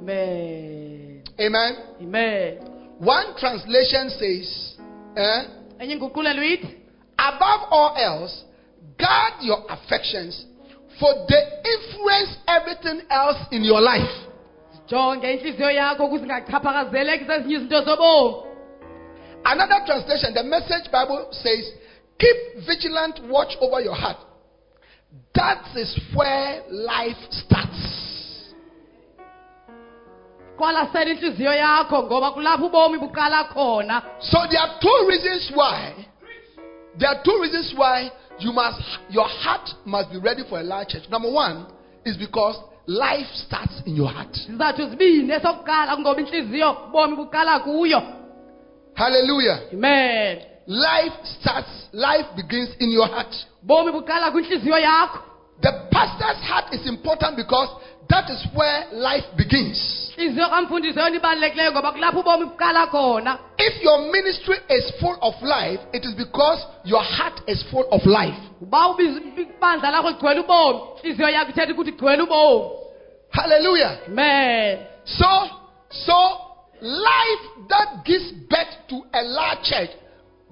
amen 0.00 1.22
Amen. 1.38 1.76
amen 2.00 2.58
One 2.98 3.34
translation 3.38 4.10
says, 4.10 4.76
eh, 5.16 5.42
enye 5.80 5.94
inguqulelo 5.98 6.42
ithi 6.42 6.76
above 7.18 7.60
all 7.70 7.94
else, 7.96 8.44
guard 8.98 9.34
your 9.42 9.64
affections, 9.68 10.46
for 11.00 11.12
they 11.28 11.42
influence 11.74 12.36
everything 12.48 13.02
else 13.10 13.38
in 13.50 13.64
your 13.64 13.80
life. 13.80 14.14
jonge 14.86 15.32
inhliziyo 15.32 15.70
yakho 15.70 16.04
ukuze 16.06 16.24
ingachaphazeleki 16.24 17.24
zezinye 17.24 17.54
izinto 17.56 17.84
zobomi 17.84 18.42
Another 19.44 19.82
translation, 19.84 20.34
the 20.34 20.44
message 20.44 20.86
Bible 20.92 21.26
says, 21.32 21.64
keep 22.18 22.36
vigilant 22.66 23.20
watch 23.28 23.56
over 23.60 23.80
your 23.80 23.94
heart. 23.94 24.16
That 25.34 25.76
is 25.76 25.98
where 26.14 26.62
life 26.70 27.16
starts. 27.30 27.98
qwalasela 30.56 31.10
inhliziyo 31.10 31.54
yakho 31.54 32.02
ngoba 32.02 32.30
kulapho 32.30 32.66
ubomi 32.66 32.98
buqala 32.98 33.44
khona 33.44 34.02
So 34.20 34.38
there 34.50 34.60
are 34.60 34.78
two 34.80 35.06
reasons 35.08 35.50
why 35.54 35.94
There 36.98 37.08
are 37.08 37.22
two 37.24 37.38
reasons 37.42 37.72
why 37.76 38.10
you 38.38 38.52
must 38.52 38.80
your 39.10 39.26
heart 39.28 39.70
must 39.84 40.10
be 40.10 40.18
ready 40.18 40.42
for 40.48 40.60
a 40.60 40.62
large 40.62 40.88
church. 40.88 41.08
Number 41.10 41.30
one 41.30 41.66
is 42.04 42.16
because 42.16 42.56
life 42.86 43.26
starts 43.46 43.82
in 43.86 43.96
your 43.96 44.08
heart. 44.08 44.34
sizathu 44.34 44.88
zibini 44.90 45.32
esokuqala 45.32 45.96
kungoba 45.96 46.20
inhliziyo 46.20 46.76
bomi 46.92 47.16
buqala 47.16 47.60
kuyo 47.60 48.02
Hallelujah. 48.94 49.58
amen 49.72 50.38
Life 50.66 51.12
starts, 51.40 51.70
life 51.92 52.26
begins 52.36 52.70
in 52.80 52.90
your 52.90 53.06
heart. 53.08 53.34
bomi 53.62 53.92
buqala 53.92 54.30
kwinhliziyo 54.30 54.78
yakho 54.78 55.18
The 55.62 55.72
pastor's 55.90 56.42
heart 56.48 56.72
is 56.74 56.86
important 56.86 57.36
because 57.36 57.68
that 58.08 58.30
is 58.30 58.44
where 58.54 58.86
life 58.92 59.24
begins. 59.36 59.78
inhliziyo 60.16 60.48
kamfundisi 60.48 60.98
yona 60.98 61.16
ibalulekileyo 61.16 61.72
ngoba 61.72 61.92
kulapho 61.92 62.20
ubomi 62.20 62.44
buqala 62.44 62.86
khona 62.86 63.38
If 63.58 63.82
your 63.82 63.98
ministry 64.12 64.56
is 64.68 64.92
full 65.00 65.16
of 65.20 65.34
life, 65.42 65.80
it 65.92 66.04
is 66.04 66.14
because 66.14 66.66
your 66.84 67.02
heart 67.02 67.40
is 67.46 67.62
full 67.70 67.86
of 67.90 68.06
life. 68.06 68.38
uba 68.60 68.88
ubiza 68.88 69.20
ibandla 69.36 69.90
lakho 69.90 70.08
ligcwele 70.10 70.40
ubomi 70.40 70.80
inhliziyo 71.02 71.28
yakho 71.28 71.50
ithetha 71.50 71.72
ukuthi 71.72 71.90
igcwele 71.90 72.22
ubomi 72.22 72.70
Hallelujah. 73.30 73.98
amen 74.08 74.78
So, 75.04 75.26
so 75.90 76.16
life 76.80 77.42
that 77.68 78.04
gives 78.04 78.32
birth 78.50 78.74
to 78.88 79.02
a 79.12 79.22
large 79.22 79.62
church 79.62 79.90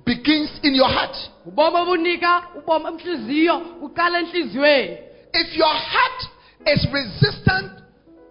begins 0.07 0.51
in 0.63 0.75
your 0.75 0.89
heart. 0.89 1.17
ubomi 1.47 1.77
obunika 1.77 2.43
ubomi 2.59 2.87
enhliziyo 2.89 3.59
uqala 3.83 4.19
enhliziyweni 4.21 4.99
If 5.33 5.57
your 5.57 5.75
heart 5.75 6.23
is 6.67 6.87
resistant 6.93 7.71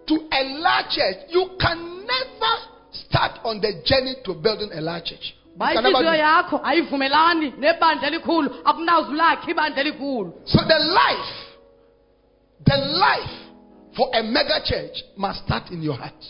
to 0.06 0.14
a 0.30 0.42
large 0.44 0.88
church, 0.90 1.16
you 1.30 1.50
can 1.58 1.78
never 2.06 2.54
start 2.92 3.40
on 3.44 3.60
the 3.60 3.72
journey 3.84 4.14
to 4.24 4.34
building 4.34 4.70
a 4.72 4.80
large 4.80 5.04
church. 5.10 5.34
You 5.52 5.58
ba 5.58 5.72
can 5.72 5.82
never 5.84 5.88
inhliziyo 5.88 6.10
do 6.10 6.14
it. 6.14 6.20
yakho 6.20 6.60
ayivumelani 6.64 7.52
nebandla 7.58 8.08
elikhulu 8.08 8.50
akunazi 8.64 9.10
ulakhe 9.10 9.50
ibandla 9.50 9.80
elikhulu 9.80 10.32
So 10.44 10.58
the 10.58 10.78
life, 10.78 11.32
the 12.64 12.76
life 12.76 13.36
for 13.96 14.08
a 14.12 14.22
mega 14.22 14.60
church 14.64 15.02
must 15.16 15.44
start 15.44 15.70
in 15.70 15.82
your 15.82 15.96
heart. 15.96 16.24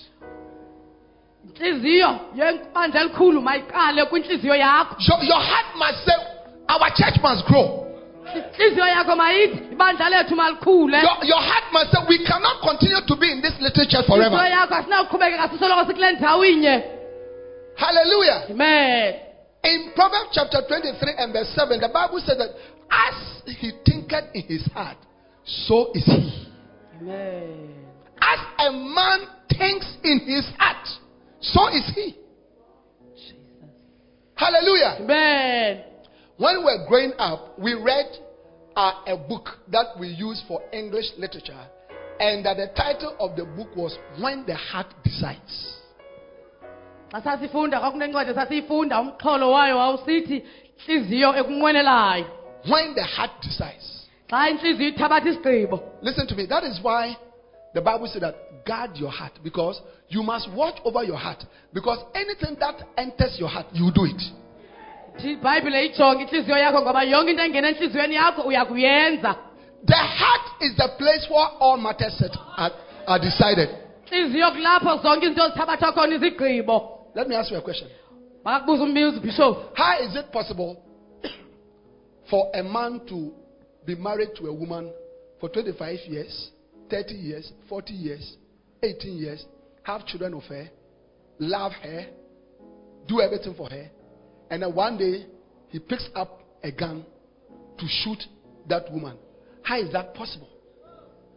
Inhliziyo 1.44 2.20
yebandla 2.36 3.00
elikhulu 3.00 3.40
mayiqale 3.42 4.04
kwinhliziyo 4.04 4.54
yakho 4.54 4.96
Your, 5.08 5.24
your 5.24 5.40
heart 5.40 5.66
must 5.76 6.04
say, 6.04 6.16
our 6.68 6.90
church 6.94 7.16
must 7.22 7.44
grow. 7.46 7.86
inhliziyo 8.36 8.86
yakho 8.88 9.16
mayithi 9.16 9.58
ibandla 9.72 10.08
lethu 10.10 10.36
malikhule 10.36 10.98
Your, 11.02 11.18
your 11.24 11.42
heart 11.42 11.64
must 11.72 11.90
say, 11.92 12.00
we 12.08 12.18
cannot 12.24 12.60
continue 12.62 13.00
to 13.06 13.16
be 13.16 13.32
in 13.32 13.40
this 13.42 13.54
little 13.60 13.86
church 13.86 14.06
forever. 14.06 14.36
yakho 14.36 14.74
asinakuqhubekeka 14.74 15.48
sisoloko 15.48 15.84
sikule 15.86 16.12
ndawo 16.12 16.44
inye 16.44 16.84
Hallelujah. 17.76 18.42
amen 18.50 19.14
In 19.62 19.92
Proverbs 19.94 20.30
chapter 20.32 20.62
23 20.66 21.14
and 21.18 21.32
verse 21.34 21.48
7, 21.54 21.80
the 21.80 21.88
Bible 21.88 22.20
says 22.24 22.38
that 22.38 22.48
as 22.90 23.42
he 23.60 23.72
thinketh 23.84 24.24
in 24.34 24.42
his 24.48 24.64
heart, 24.72 24.96
so 25.44 25.92
is 25.94 26.04
he. 26.04 26.48
amen 27.00 27.74
As 28.20 28.40
a 28.66 28.72
man 28.72 29.20
thinks 29.58 29.86
in 30.02 30.20
his 30.20 30.46
heart, 30.58 30.88
so 31.40 31.68
is 31.68 31.84
he. 31.94 32.16
Jesus. 33.14 33.34
Hallelujah. 34.34 34.96
amen 35.00 35.84
When 36.36 36.58
we 36.58 36.64
were 36.64 36.86
growing 36.88 37.12
up, 37.18 37.58
we 37.58 37.74
read 37.74 38.06
uh, 38.76 38.92
a 39.06 39.16
book 39.16 39.48
that 39.70 39.86
we 39.98 40.08
use 40.08 40.42
for 40.48 40.62
English 40.72 41.06
literature, 41.18 41.60
and 42.18 42.44
that 42.46 42.56
the 42.56 42.68
title 42.76 43.14
of 43.18 43.36
the 43.36 43.44
book 43.44 43.74
was 43.76 43.96
When 44.20 44.44
the 44.46 44.54
Heart 44.54 44.94
Decides. 45.04 45.76
xa 47.12 47.20
sasifunda 47.22 47.80
kwakunencwadi 47.80 48.34
sasiyifunda 48.34 49.00
umxholo 49.00 49.50
wayo 49.50 49.78
wawusithi 49.78 50.44
inhliziyo 50.88 51.36
ekunqwenelayo 51.36 52.24
When 52.70 52.94
the 52.94 53.02
heart 53.02 53.30
decides. 53.42 54.06
xa 54.30 54.48
inhliziyo 54.50 54.88
ithabatha 54.88 55.28
isigqibo 55.28 55.80
Listen 56.02 56.26
to 56.26 56.34
me. 56.36 56.46
That 56.46 56.64
is 56.64 56.80
why 56.82 57.16
the 57.74 57.80
Bible 57.80 58.06
said 58.06 58.22
that 58.22 58.34
guard 58.66 58.96
your 58.96 59.10
heart 59.10 59.32
because 59.42 59.80
you 60.08 60.22
must 60.22 60.48
watch 60.52 60.76
over 60.84 61.04
your 61.04 61.16
heart 61.18 61.44
because 61.72 61.98
anything 62.14 62.56
that 62.60 62.74
enters 62.96 63.36
your 63.38 63.48
heart, 63.48 63.66
you 63.72 63.90
do 63.94 64.04
it. 64.04 64.22
Thi 65.22 65.32
ibhayibhile 65.32 65.86
ijonge 65.86 66.22
inhliziyo 66.22 66.58
yakho 66.58 66.82
ngoba 66.82 67.02
yonke 67.02 67.30
into 67.30 67.42
engena 67.42 67.68
enhliziyweni 67.68 68.14
yakho 68.14 68.42
uyakuyenza 68.42 69.34
The 69.86 69.94
heart 69.96 70.62
is 70.62 70.76
the 70.76 70.88
place 70.98 71.26
where 71.30 71.48
all 71.60 71.76
matters 71.78 72.22
are, 72.56 72.72
are 73.06 73.18
decided. 73.24 73.68
inhliziyo 74.12 74.50
kulapho 74.50 74.96
zonke 75.02 75.26
izinto 75.26 75.48
zithabathwa 75.48 75.92
khona 75.92 76.14
izigqibo 76.14 76.96
Let 77.14 77.28
me 77.28 77.36
ask 77.36 77.50
you 77.50 77.58
a 77.58 77.62
question. 77.62 77.88
How 78.44 79.98
is 80.00 80.14
it 80.16 80.32
possible 80.32 80.76
for 82.30 82.50
a 82.54 82.62
man 82.62 83.00
to 83.08 83.32
be 83.84 83.94
married 83.96 84.30
to 84.36 84.46
a 84.46 84.52
woman 84.52 84.92
for 85.40 85.48
25 85.48 85.98
years, 86.08 86.50
30 86.88 87.14
years, 87.14 87.52
40 87.68 87.92
years, 87.92 88.36
18 88.82 89.16
years, 89.16 89.44
have 89.82 90.06
children 90.06 90.34
of 90.34 90.42
her, 90.44 90.68
love 91.38 91.72
her, 91.82 92.06
do 93.06 93.20
everything 93.20 93.54
for 93.54 93.68
her, 93.68 93.90
and 94.50 94.62
then 94.62 94.74
one 94.74 94.96
day 94.98 95.26
he 95.68 95.78
picks 95.78 96.08
up 96.14 96.42
a 96.62 96.70
gun 96.70 97.04
to 97.78 97.86
shoot 97.88 98.22
that 98.68 98.90
woman? 98.92 99.16
How 99.62 99.80
is 99.80 99.92
that 99.92 100.14
possible? 100.14 100.48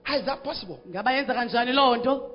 How 0.03 0.19
is 0.19 0.25
that 0.25 0.43
possible? 0.43 0.79
ngaba 0.89 1.11
yenzeka 1.11 1.45
njani 1.45 1.73
loo 1.73 1.95
nto 1.95 2.29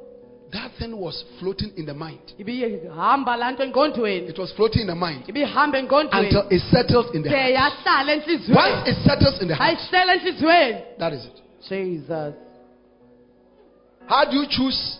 That 0.50 0.70
thing 0.78 0.96
was 0.96 1.24
floating 1.38 1.72
in 1.76 1.84
the 1.84 1.92
mind. 1.94 2.32
ibihamba 2.38 3.36
laa 3.36 3.50
nto 3.52 3.64
engqondweni 3.64 4.28
It 4.28 4.38
was 4.38 4.52
floating 4.52 4.80
in 4.82 4.86
the 4.86 4.94
mind 4.94 5.24
until 5.28 6.46
it 6.50 6.62
settled 6.72 7.14
in 7.14 7.22
the 7.22 7.28
heart. 7.30 7.74
Once 8.48 8.88
it 8.88 8.96
settles 9.04 9.42
in 9.42 9.48
the 9.48 9.54
heart, 9.54 9.78
that 10.98 11.12
is 11.12 11.26
it. 11.26 11.42
jesus 11.68 12.34
How 14.08 14.24
do 14.24 14.36
you 14.36 14.46
choose 14.46 14.98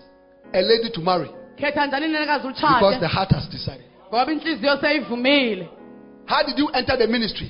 a 0.52 0.60
lady 0.62 0.90
to 0.90 1.00
marry? 1.00 1.30
khetha 1.56 1.86
njani 1.86 2.06
inenekazi 2.06 2.48
Because 2.48 3.00
the 3.00 3.08
heart 3.08 3.30
has 3.32 3.48
decided. 3.50 3.84
ngoba 4.12 4.32
inhliziyo 4.32 4.76
seyivumile 4.80 5.68
How 6.26 6.42
did 6.46 6.58
you 6.58 6.68
enter 6.72 6.98
the 6.98 7.06
ministry? 7.06 7.48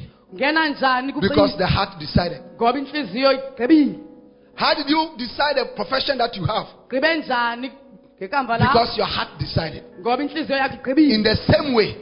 Because 1.21 1.57
the 1.59 1.66
heart 1.66 1.99
decided. 1.99 2.38
ngoba 2.57 2.79
inhliziyo 2.79 3.33
igqibile 3.33 3.99
How 4.55 4.75
did 4.75 4.88
you 4.90 5.11
decide 5.16 5.61
a 5.61 5.64
profession 5.64 6.18
that 6.18 6.37
you 6.37 6.44
have? 6.44 6.66
gqibe 6.88 7.14
njani 7.14 7.71
ngekamva 8.21 8.59
lakho 8.59 8.73
Because 8.73 8.99
your 8.99 9.09
heart 9.09 9.29
decided. 9.38 9.83
ngoba 10.01 10.23
inhliziyo 10.23 10.59
yakho 10.59 10.75
igqibile 10.75 11.14
In 11.14 11.23
the 11.23 11.37
same 11.37 11.75
way, 11.75 11.94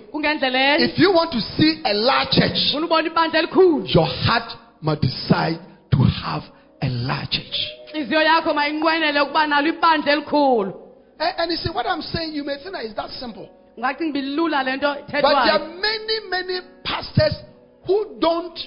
if 0.79 0.99
you 0.99 1.13
want 1.15 1.33
to 1.33 1.41
see 1.41 1.81
a 1.85 1.93
large 1.95 2.31
church, 2.31 2.59
ufuna 2.71 2.87
ubona 2.87 3.07
ibandla 3.09 3.39
elikhulu 3.39 3.87
your 3.87 4.07
heart 4.27 4.57
must 4.83 5.01
decide 5.03 5.59
to 5.91 5.99
have 5.99 6.45
a 6.83 6.89
large 6.89 7.31
church. 7.31 7.76
Inhliziyo 7.97 8.23
yakho 8.23 8.55
mayinqwenele 8.55 9.21
ukuba 9.21 9.47
nalo 9.47 9.69
ibandla 9.69 10.13
elikhulu 10.13 10.73
And, 11.19 11.33
and 11.39 11.51
you 11.51 11.57
see, 11.57 11.71
what 11.71 11.87
I'm 11.87 12.03
saying, 12.03 12.35
you 12.35 12.45
may 12.45 12.59
think 12.59 12.73
that 12.73 12.85
it's 12.85 12.95
that 12.95 13.09
simple. 13.11 13.49
ungacinga 13.79 14.13
bilula 14.13 14.63
le 14.63 14.77
nto 14.77 14.95
But 15.11 15.23
there 15.23 15.55
are 15.57 15.69
many, 15.81 16.17
many 16.31 16.61
pastors 16.85 17.35
who 17.87 18.17
don't 18.21 18.59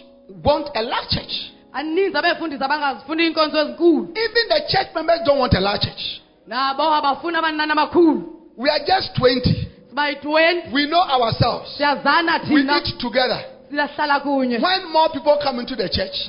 want 0.44 0.68
a 0.76 0.82
large 0.82 1.10
church. 1.10 1.52
aninzi 1.74 2.18
abefundisi 2.18 2.64
abangazifuni 2.64 3.24
iinkonzo 3.26 3.58
ezinkulu 3.62 4.04
Even 4.16 4.46
the 4.50 4.62
church 4.72 4.88
members 4.96 5.20
don't 5.26 5.40
want 5.40 5.54
a 5.54 5.60
large 5.60 5.82
church. 5.86 6.22
nabo 6.48 6.84
abafuni 6.94 7.38
abaninani 7.38 7.72
amakhulu 7.72 8.22
We 8.58 8.70
are 8.70 8.84
just 8.86 9.14
20. 9.16 9.68
sibayi-twenty 9.90 10.74
We 10.74 10.88
know 10.88 11.02
ourselves. 11.02 11.78
siyazana 11.78 12.40
We 12.44 12.62
thina 12.62 12.78
eat 12.86 12.98
together. 13.00 13.40
When 13.72 14.92
more 14.92 15.10
people 15.14 15.38
come 15.44 15.60
into 15.60 15.76
the 15.76 15.90
church, 15.90 16.28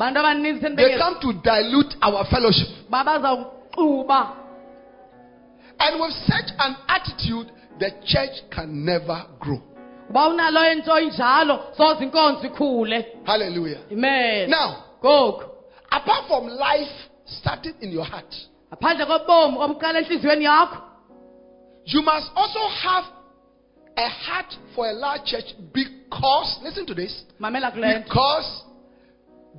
they 0.76 0.98
come 0.98 1.16
to 1.20 1.32
dilute 1.42 1.94
our 2.02 2.24
fellowship. 2.30 2.68
And 5.82 6.00
with 6.00 6.12
such 6.26 6.50
an 6.58 6.76
attitude, 6.88 7.50
the 7.78 7.90
church 8.04 8.42
can 8.50 8.84
never 8.84 9.24
grow. 9.38 9.62
uba 10.10 10.28
unalo 10.28 10.72
into 10.72 10.90
injalo 10.90 11.60
soze 11.76 12.04
inkonzo 12.04 12.46
ikhule 12.46 13.06
Hallelujah. 13.24 13.78
amen 13.92 14.50
Now, 14.50 14.84
ngoku 15.02 15.44
apart 15.90 16.26
from 16.28 16.48
life 16.48 16.90
starting 17.26 17.74
in 17.80 17.90
your 17.92 18.04
heart, 18.04 18.34
ngaphandle 18.72 19.06
kobomi 19.06 19.56
obuqala 19.58 19.98
entliziyweni 20.00 20.44
yakho 20.44 20.76
you 21.86 22.02
must 22.02 22.30
also 22.36 22.58
have 22.68 23.04
a 23.96 24.08
heart 24.08 24.54
for 24.74 24.88
a 24.88 24.92
large 24.92 25.24
church 25.24 25.54
because, 25.72 26.60
listen 26.62 26.86
to 26.86 26.94
this, 26.94 27.24
mamela 27.40 27.70
kule 27.72 27.86
nto 27.86 28.04
because 28.04 28.64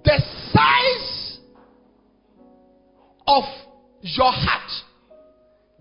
the 0.04 0.18
size 0.54 1.40
of 3.28 3.44
your 4.02 4.32
heart 4.32 4.72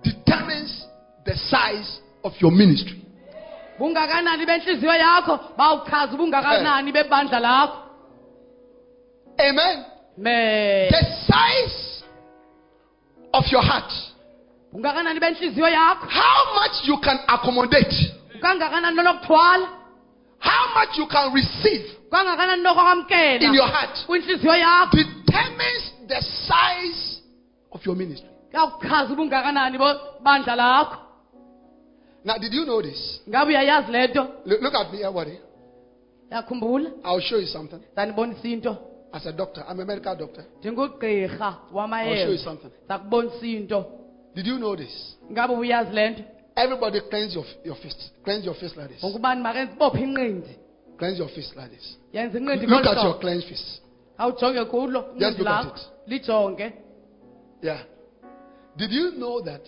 determines 0.03 0.87
the 1.25 1.35
size 1.35 2.01
of 2.25 2.33
your 2.41 2.51
ministry. 2.51 3.01
bungakanani 3.79 4.47
bentliziyo 4.47 4.95
yakho 4.95 5.39
bawuchaza 5.57 6.13
ubungakanani 6.15 6.89
eh. 6.89 6.95
bebandla 6.95 7.41
lakho. 7.41 7.77
Amen. 9.39 9.85
amen. 10.19 10.91
The 10.91 11.05
size 11.27 12.05
of 13.33 13.45
your 13.53 13.63
heart, 13.63 13.93
bungakanani 14.73 15.21
bentliziyo 15.21 15.69
yakho. 15.69 16.07
How 16.07 16.55
much 16.55 16.89
you 16.89 16.99
can 16.99 17.19
accommodate, 17.29 17.95
kangakanani 18.41 18.97
how 20.39 20.75
much 20.75 20.99
you 20.99 21.07
can 21.07 21.33
receive 21.35 21.85
kangakanani 22.11 22.63
in 23.43 23.55
your 23.55 23.69
heart 23.69 24.07
kwinhliziyo 24.07 24.57
yakho 24.57 24.97
determines 24.97 25.95
the 26.07 26.21
size 26.23 27.23
of 27.71 27.87
your 27.87 27.97
ministry. 27.97 28.31
kuyawuchaza 28.51 29.13
ubungakanani 29.13 29.79
bandla 30.23 30.57
lakho 30.57 30.97
Now, 32.25 32.37
did 32.39 32.53
you 32.53 32.65
know 32.65 32.83
this? 32.83 33.21
ngabe 33.29 33.49
uyayazi 33.51 33.93
le 33.93 34.07
nto 34.07 34.29
Look, 34.47 34.75
at 34.75 34.93
me, 34.93 34.99
everybody. 34.99 35.39
yakhumbula 36.31 36.91
I'll 37.05 37.21
show 37.21 37.39
you 37.39 37.47
something. 37.47 37.81
into 38.45 38.77
As 39.13 39.27
a 39.27 39.33
doctor, 39.33 39.65
I'm 39.69 39.81
a 39.81 39.85
medical 39.85 40.15
doctor. 40.17 40.45
I'll 40.65 40.79
show 41.01 41.09
you 41.11 41.29
wamayeza 41.73 42.39
something. 42.45 42.71
into 43.57 43.85
Did 44.35 44.47
you 44.47 44.57
know 44.59 44.77
this? 44.77 45.17
ngabe 45.33 45.55
uyazi 45.55 45.95
le 45.95 46.11
nto 46.11 46.23
Everybody 46.61 47.01
cleanse 47.09 47.35
your, 47.35 47.45
your 47.65 47.77
fist. 47.77 48.11
Cleanse 48.23 48.45
your 48.45 48.55
fist 48.55 48.77
like 48.77 48.91
this. 48.91 49.03
wonke 49.03 49.17
ubani 49.17 49.43
makenze 49.43 49.73
ibophe 49.73 50.01
inqindi 50.01 50.57
Cleanse 50.99 51.19
your 51.19 51.29
fist 51.29 51.57
like 51.57 51.71
this. 51.71 51.97
Look 52.13 52.87
at 52.87 53.03
your 53.03 53.15
hlobo. 53.15 53.21
clenched 53.21 53.49
fist. 53.49 53.81
awujonge 54.19 54.65
kulo 54.71 55.19
Just 55.19 55.39
look 55.39 55.49
at 55.49 55.77
it. 56.09 56.75
Yeah. 57.63 57.83
Did 58.77 58.91
you 58.91 59.13
know 59.17 59.41
that 59.43 59.63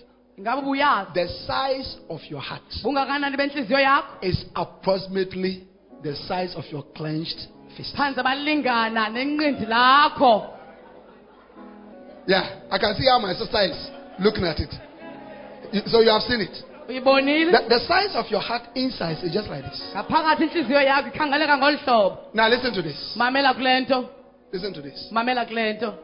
the 1.15 1.29
size 1.47 1.97
of 2.11 2.21
your 2.29 2.41
heart 2.41 2.63
is 4.23 4.45
approximately 4.55 5.67
the 6.03 6.15
size 6.29 6.55
of 6.57 6.65
your 6.71 6.85
clenched 6.95 7.49
fist? 7.77 7.95
phansi 7.97 8.23
balingana 8.23 9.09
nenqindi 9.09 9.67
lakho 9.67 10.59
Yeah, 12.27 12.61
I 12.71 12.79
can 12.79 12.95
see 12.95 13.07
how 13.09 13.19
my 13.19 13.33
sister 13.35 13.63
is 13.65 13.91
looking 14.21 14.45
at 14.45 14.61
it. 14.61 14.73
So 15.89 16.01
you 16.03 16.11
have 16.11 16.23
seen 16.23 16.41
it. 16.41 16.72
The, 16.87 17.65
the 17.69 17.81
size 17.87 18.15
of 18.17 18.27
your 18.31 18.41
heart 18.41 18.63
inside 18.75 19.19
is 19.25 19.33
just 19.33 19.49
like 19.49 19.65
this. 19.65 19.83
ngaphakathi 19.95 20.43
inhliziyo 20.45 20.81
yakho 20.83 21.09
ikhangeleka 21.09 21.59
ngolu 21.59 21.79
hlobo 21.79 22.19
Now 22.35 22.49
listen 22.49 22.73
to 22.75 22.83
this. 22.83 23.17
mamela 23.17 23.55
kule 23.55 23.81
nto 23.81 24.09
Listen 24.53 24.73
to 24.75 24.83
this. 24.83 25.09
mamela 25.13 25.45
kule 25.47 25.73
nto 25.73 25.95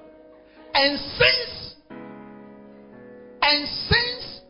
And 0.75 0.99
since 0.99 1.75
and 3.43 3.69
since 3.89 4.41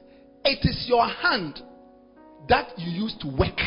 it 0.44 0.64
is 0.64 0.88
your 0.88 1.06
hand 1.06 1.62
that 2.48 2.66
you 2.78 3.04
use 3.04 3.14
to 3.20 3.28
work. 3.28 3.60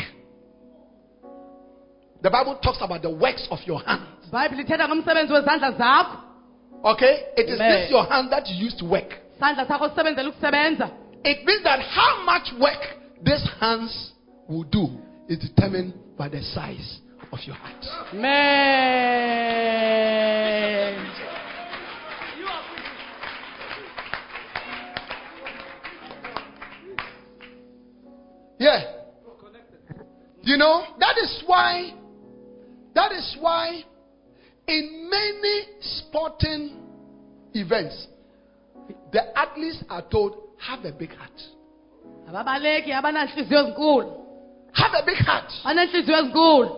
The 2.22 2.30
Bible 2.30 2.56
talks 2.62 2.78
about 2.80 3.02
the 3.02 3.10
works 3.10 3.46
of 3.50 3.58
your 3.66 3.80
hand. 3.80 4.02
ibhayibhile 4.28 4.62
ithetha 4.62 4.88
ngomsebenzi 4.88 5.32
wezandla 5.32 5.70
zakho 5.72 6.16
Okay? 6.84 7.14
It 7.36 7.48
is 7.48 7.60
Amen. 7.60 7.82
this 7.82 7.90
your 7.90 8.04
hand 8.06 8.30
that 8.30 8.48
you 8.48 8.66
use 8.66 8.76
to 8.78 8.84
work. 8.84 9.14
isandla 9.36 9.66
sakho 9.66 9.88
sisebenzela 9.88 10.28
ukusebenza 10.28 10.88
It 11.24 11.44
means 11.44 11.62
that 11.64 11.80
how 11.80 12.24
much 12.24 12.48
work 12.60 12.82
these 13.22 13.48
hands 13.60 14.12
will 14.48 14.64
do 14.64 14.88
is 15.28 15.38
determined 15.38 15.94
by 16.18 16.28
the 16.28 16.42
size 16.42 17.00
of 17.30 17.38
your 17.46 17.54
heart. 17.54 17.84
Amen. 18.12 19.02
Yeah. 28.58 28.80
You 30.42 30.56
know, 30.56 30.84
that 30.98 31.18
is 31.18 31.42
why, 31.46 31.94
that 32.94 33.12
is 33.12 33.36
why 33.40 33.82
in 34.66 35.08
many 35.10 35.62
sporting 35.80 36.78
events, 37.54 38.06
the 39.12 39.36
athletes 39.38 39.84
are 39.88 40.02
told, 40.02 40.36
have 40.68 40.84
a 40.88 40.92
big 40.92 41.10
heart. 41.18 41.38
ababaleki 42.28 42.92
abananhliziyo 42.92 43.60
ezinkulu 43.60 44.12
Have 44.72 44.94
a 44.98 45.02
big 45.02 45.18
heart. 45.26 45.50
banenhliziyo 45.64 46.18
ezinkulu 46.18 46.68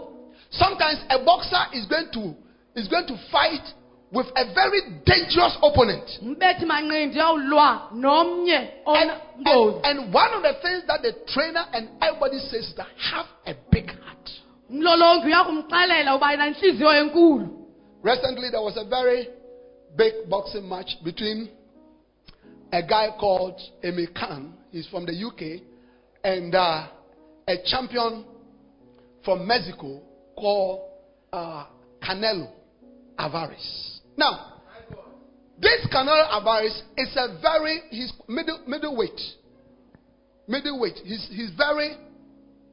Sometimes 0.50 1.00
a 1.08 1.18
boxer 1.18 1.66
is 1.72 1.86
going 1.88 2.08
to 2.12 2.34
is 2.80 2.88
going 2.88 3.06
to 3.06 3.16
fight 3.32 3.66
with 4.12 4.26
a 4.36 4.44
very 4.54 4.80
dangerous 5.06 5.56
opponent. 5.62 6.06
umbethi 6.22 6.66
manqindi 6.66 7.18
uyawulwa 7.18 7.88
nomnye 7.94 8.58
And, 8.86 9.10
and, 9.46 9.84
and 9.84 10.14
one 10.14 10.32
of 10.36 10.42
the 10.42 10.54
things 10.62 10.82
that 10.86 11.02
the 11.02 11.12
trainer 11.32 11.64
and 11.72 11.88
everybody 12.00 12.38
says 12.38 12.66
is 12.68 12.74
that 12.76 12.86
have 13.12 13.26
a 13.46 13.54
big 13.70 13.86
heart. 13.90 14.30
umlolongi 14.70 15.26
uyakumxelela 15.26 16.14
uba 16.16 16.30
yena 16.30 16.46
inhliziyo 16.46 16.92
enkulu 16.96 17.48
Recently, 18.04 18.50
there 18.50 18.60
was 18.60 18.76
a 18.76 18.84
very 18.84 19.28
big 19.96 20.12
boxing 20.28 20.68
match 20.68 20.90
between 21.02 21.48
a 22.74 22.82
guy 22.82 23.08
called 23.18 23.60
Amir 23.84 24.08
Khan, 24.18 24.52
he's 24.72 24.86
from 24.88 25.06
the 25.06 25.12
UK, 25.12 25.62
and 26.24 26.54
uh, 26.54 26.88
a 27.46 27.54
champion 27.66 28.24
from 29.24 29.46
Mexico 29.46 30.02
called 30.36 30.90
uh, 31.32 31.66
Canelo 32.02 32.50
Alvarez. 33.16 34.00
Now, 34.16 34.60
this 35.60 35.86
Canelo 35.94 36.28
Alvarez 36.30 36.82
is 36.96 37.16
a 37.16 37.38
very, 37.40 37.80
he's 37.90 38.12
middle, 38.26 38.60
middleweight. 38.66 39.20
Middleweight. 40.48 40.96
He's, 41.04 41.28
he's 41.30 41.50
very 41.56 41.96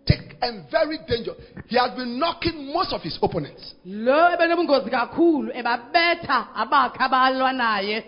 thick 0.08 0.36
and 0.42 0.70
very 0.72 0.98
dangerous. 1.08 1.38
He 1.68 1.78
has 1.78 1.96
been 1.96 2.18
knocking 2.18 2.74
most 2.74 2.92
of 2.92 3.02
his 3.02 3.20
opponents. 3.22 3.76
lo 3.86 4.34
ebenobungozi 4.34 4.90
kakhulu 4.90 5.52
ebabetha 5.54 6.48
abakhe 6.56 6.98
abalwa 7.00 7.54
naye 7.54 8.04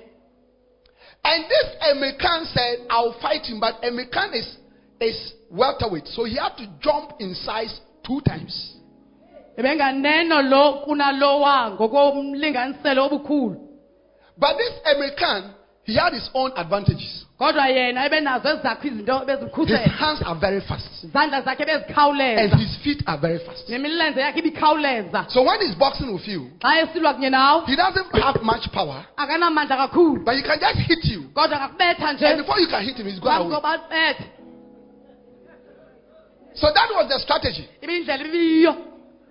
And 1.24 1.46
this 1.46 1.76
American 1.92 2.46
said, 2.54 2.88
I'll 2.90 3.18
fight 3.22 3.46
him, 3.46 3.60
but 3.60 3.76
American 3.84 4.34
is, 4.34 4.58
is 5.00 5.34
welterweight, 5.50 6.08
so 6.08 6.26
he 6.26 6.36
had 6.36 6.56
to 6.58 6.68
jump 6.82 7.14
in 7.20 7.34
size 7.34 7.80
two 8.06 8.22
times. 8.22 8.76
ebenganeno 9.58 10.42
lo 10.50 10.84
kunalowa 10.86 11.72
ngokomlinganiselo 11.78 13.06
obukhulu 13.06 13.58
But 14.38 14.58
this 14.58 14.74
American, 14.86 15.54
he 15.84 15.96
had 15.96 16.14
his 16.14 16.28
own 16.34 16.52
advantages. 16.56 17.26
Kodwa 17.44 17.68
yena 17.68 18.06
ebenazo 18.06 18.50
ezakho 18.50 18.88
izinto 18.88 19.18
His 19.20 19.28
bezikhusela 19.28 19.88
hands 20.00 20.22
are 20.26 20.40
very 20.40 20.62
fast, 20.62 21.04
izandla 21.04 21.42
zakhe 21.42 21.64
and 21.64 21.72
bezikhawuleza 21.72 22.58
his 22.58 22.78
feet 22.84 23.04
are 23.06 23.18
very 23.22 23.40
fast. 23.40 23.70
nemilenze 23.70 24.20
yakhe 24.22 24.40
ibikhawuleza. 24.40 25.26
So 25.30 25.44
when 25.44 25.60
he's 25.62 25.76
boxing 25.76 26.14
with 26.14 26.28
you, 26.28 26.42
xa 26.62 26.80
esilwa 26.82 27.14
kunye 27.14 27.30
nawe 27.30 27.66
he 27.66 27.76
doesn't 27.76 28.12
have 28.22 28.42
much 28.44 28.70
power, 28.72 29.06
akanamandla 29.18 29.78
kakhulu. 29.78 30.24
But 30.26 30.36
he 30.36 30.42
can 30.42 30.60
just 30.60 30.80
hit 30.88 31.06
you. 31.06 31.22
kodwa 31.34 31.58
akakubetha 31.58 32.10
And 32.10 32.20
nje 32.20 32.38
before 32.38 32.60
you 32.60 32.68
can 32.68 32.84
hit 32.84 32.98
him, 32.98 33.08
he's 33.08 33.20
gone 33.20 33.42
away. 33.42 34.16
So 36.56 36.68
that 36.68 36.90
was 36.96 37.10
the 37.10 37.20
strategy. 37.20 37.68
Ibiyiyo 37.82 38.76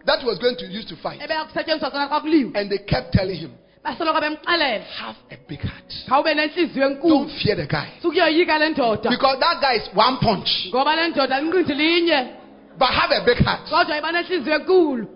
that 0.05 0.18
he 0.18 0.27
was 0.27 0.38
going 0.38 0.57
to 0.57 0.66
use 0.66 0.85
to 0.87 0.96
fight. 0.96 1.20
ebeyakusetyenziswa 1.20 1.90
sona 1.90 2.09
xa 2.09 2.20
kuliwe. 2.20 2.51
And 2.61 2.70
they 2.70 2.79
kept 2.79 3.12
telling 3.12 3.37
him, 3.37 3.53
basoloko 3.85 4.21
bemxelela 4.21 4.85
have 5.01 5.16
a 5.31 5.37
big 5.49 5.61
heart. 5.61 5.90
khawube 6.09 6.35
nenhliziyo 6.35 6.88
Don't 6.88 6.97
enkulu 6.97 7.29
fear 7.42 7.57
the 7.57 7.66
guy. 7.66 7.88
sukuyoyika 8.03 8.59
le 8.59 8.68
ndoda 8.71 9.11
Because 9.11 9.38
that 9.40 9.61
guy 9.61 9.75
is 9.77 9.88
one 9.95 10.16
punch. 10.21 10.51
ngoba 10.71 10.97
le 10.97 11.09
ndoda 11.09 11.40
linqindi 11.40 11.75
linye 11.75 12.27
But 12.79 12.88
have 12.88 13.12
a 13.12 13.25
big 13.25 13.38
heart. 13.45 13.68
kodwa 13.71 13.99
iba 13.99 14.12
nenhliziyo 14.12 14.55
enkulu 14.57 15.07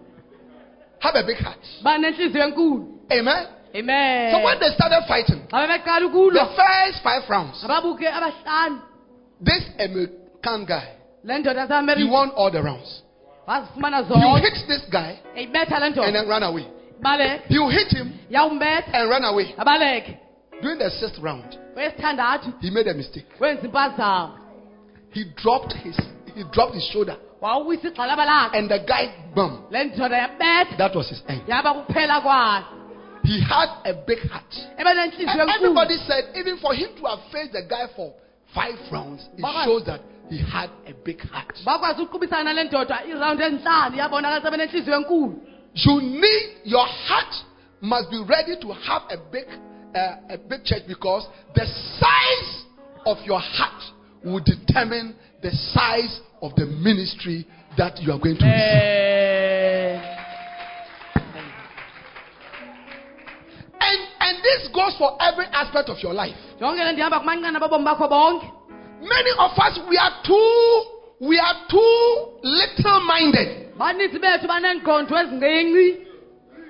Have 0.99 1.19
a 1.19 1.23
big 1.23 1.37
heart. 1.39 1.63
ba 1.83 1.99
nenhliziyo 1.99 2.45
enkulu 2.45 2.87
Amen. 3.11 3.47
amen 3.79 4.33
So 4.33 4.43
when 4.45 4.59
they 4.59 4.71
started 4.75 5.05
fighting, 5.09 5.41
xa 5.51 5.67
bebeqala 5.67 6.01
the 6.01 6.07
ukulwa 6.07 6.47
first 6.57 7.03
five 7.03 7.23
rounds, 7.29 7.65
ababuke 7.65 8.09
abahlanu 8.09 8.81
this 9.45 9.63
American 9.79 10.65
guy, 10.67 10.89
le 11.25 11.39
ndoda 11.39 11.61
he 11.67 11.69
yaseamerika 11.69 12.11
won 12.13 12.31
all 12.37 12.51
the 12.51 12.63
rounds. 12.63 13.03
wazifumana 13.47 13.97
He 14.03 14.03
will 14.13 14.21
zonke 14.23 14.41
hit 14.41 14.67
this 14.67 14.83
guy 14.91 15.19
eyibetha 15.37 15.79
le 15.81 15.87
and 15.87 15.95
ndoda 15.95 16.13
then 16.13 16.29
run 16.29 16.43
away. 16.43 16.67
Will 17.59 17.71
hit 17.71 17.89
him 17.89 18.13
and 18.31 19.11
run 19.11 19.25
away. 19.25 19.55
During 20.63 20.79
the 20.79 20.91
sixth 20.91 21.19
round, 21.21 21.59
he 22.61 22.71
made 22.71 22.87
a 22.87 22.95
mistake. 22.95 23.27
He 25.13 25.25
dropped 25.37 25.73
his 25.75 25.97
he 26.35 26.45
dropped 26.53 26.75
his 26.75 26.85
shoulder 26.93 27.17
wawuwisa 27.41 27.89
igxalaba 27.91 28.25
lakhe 28.27 28.59
and 28.59 28.69
the 28.71 28.79
guy 28.87 29.13
boom. 29.35 29.65
le 29.71 29.85
ndoda 29.85 30.17
yabetha 30.17 30.77
That 30.79 30.95
was 30.95 31.09
his 31.09 31.23
end. 31.29 31.43
yaba 31.49 31.75
kuphela 31.75 32.21
kwayo 32.21 32.65
He 33.25 33.41
had 33.41 33.69
a 33.85 33.93
big 34.07 34.21
heart. 34.31 34.55
And 34.79 35.51
everybody 35.51 35.97
said, 36.07 36.31
even 36.37 36.59
for 36.59 36.73
him 36.75 36.91
to 36.97 37.07
have 37.07 37.19
faced 37.33 37.53
the 37.53 37.63
guy 37.69 37.87
for 37.97 38.15
five 38.55 38.79
rounds, 38.93 39.27
it 39.37 39.43
shows 39.65 39.85
that 39.87 40.01
he 40.31 40.39
had 40.39 40.71
a 40.87 40.93
big 41.05 41.21
heart. 41.23 41.53
Bakwazi 45.77 45.85
ukuqubisana 45.85 45.85
nale 45.85 45.85
ndoda 45.85 45.85
iirawundi 45.85 45.85
ezintlanu 45.85 45.85
yabonakalisa 45.85 45.85
ebe 45.85 45.85
nenhliziyo 45.85 45.85
enkulu 45.85 45.85
You 45.85 46.01
need 46.01 46.47
your 46.65 46.87
heart 46.87 47.35
must 47.81 48.11
be 48.11 48.19
ready 48.25 48.57
to 48.61 48.73
have 48.73 49.03
a 49.11 49.19
big 49.31 49.47
uh, 49.95 50.17
a 50.31 50.39
big 50.39 50.65
church 50.65 50.83
because 50.89 51.29
the 51.55 51.67
size 52.01 52.65
of 53.05 53.19
your 53.27 53.41
heart 53.41 53.83
will 54.25 54.41
determine 54.41 55.15
the 55.43 55.51
size 55.51 56.21
of 56.41 56.55
the 56.57 56.67
ministry 56.67 57.47
that 57.77 58.01
you 58.01 58.11
are 58.13 58.19
going 58.19 58.37
to 58.37 58.45
receive. 58.45 60.01
And 63.81 63.99
and 64.21 64.43
this 64.43 64.69
goes 64.73 64.97
for 64.99 65.17
every 65.21 65.45
aspect 65.53 65.89
of 65.89 65.99
your 66.03 66.15
life. 66.15 66.37
jonke 66.61 66.85
le 66.85 66.93
ndihamba 66.93 67.21
kumanqana 67.21 67.61
babomi 67.61 67.85
bakho 67.85 68.09
bonke 68.09 68.51
Many 69.03 69.31
of 69.39 69.51
us 69.59 69.79
we 69.91 69.99
are 69.99 70.23
too 70.25 70.96
we 71.21 71.39
are 71.39 71.57
too 71.69 72.39
little 72.43 73.01
minded. 73.07 73.49
baninzi 73.79 74.19
bethu 74.19 74.47
baneengqondo 74.49 75.15
ezincinci 75.23 76.07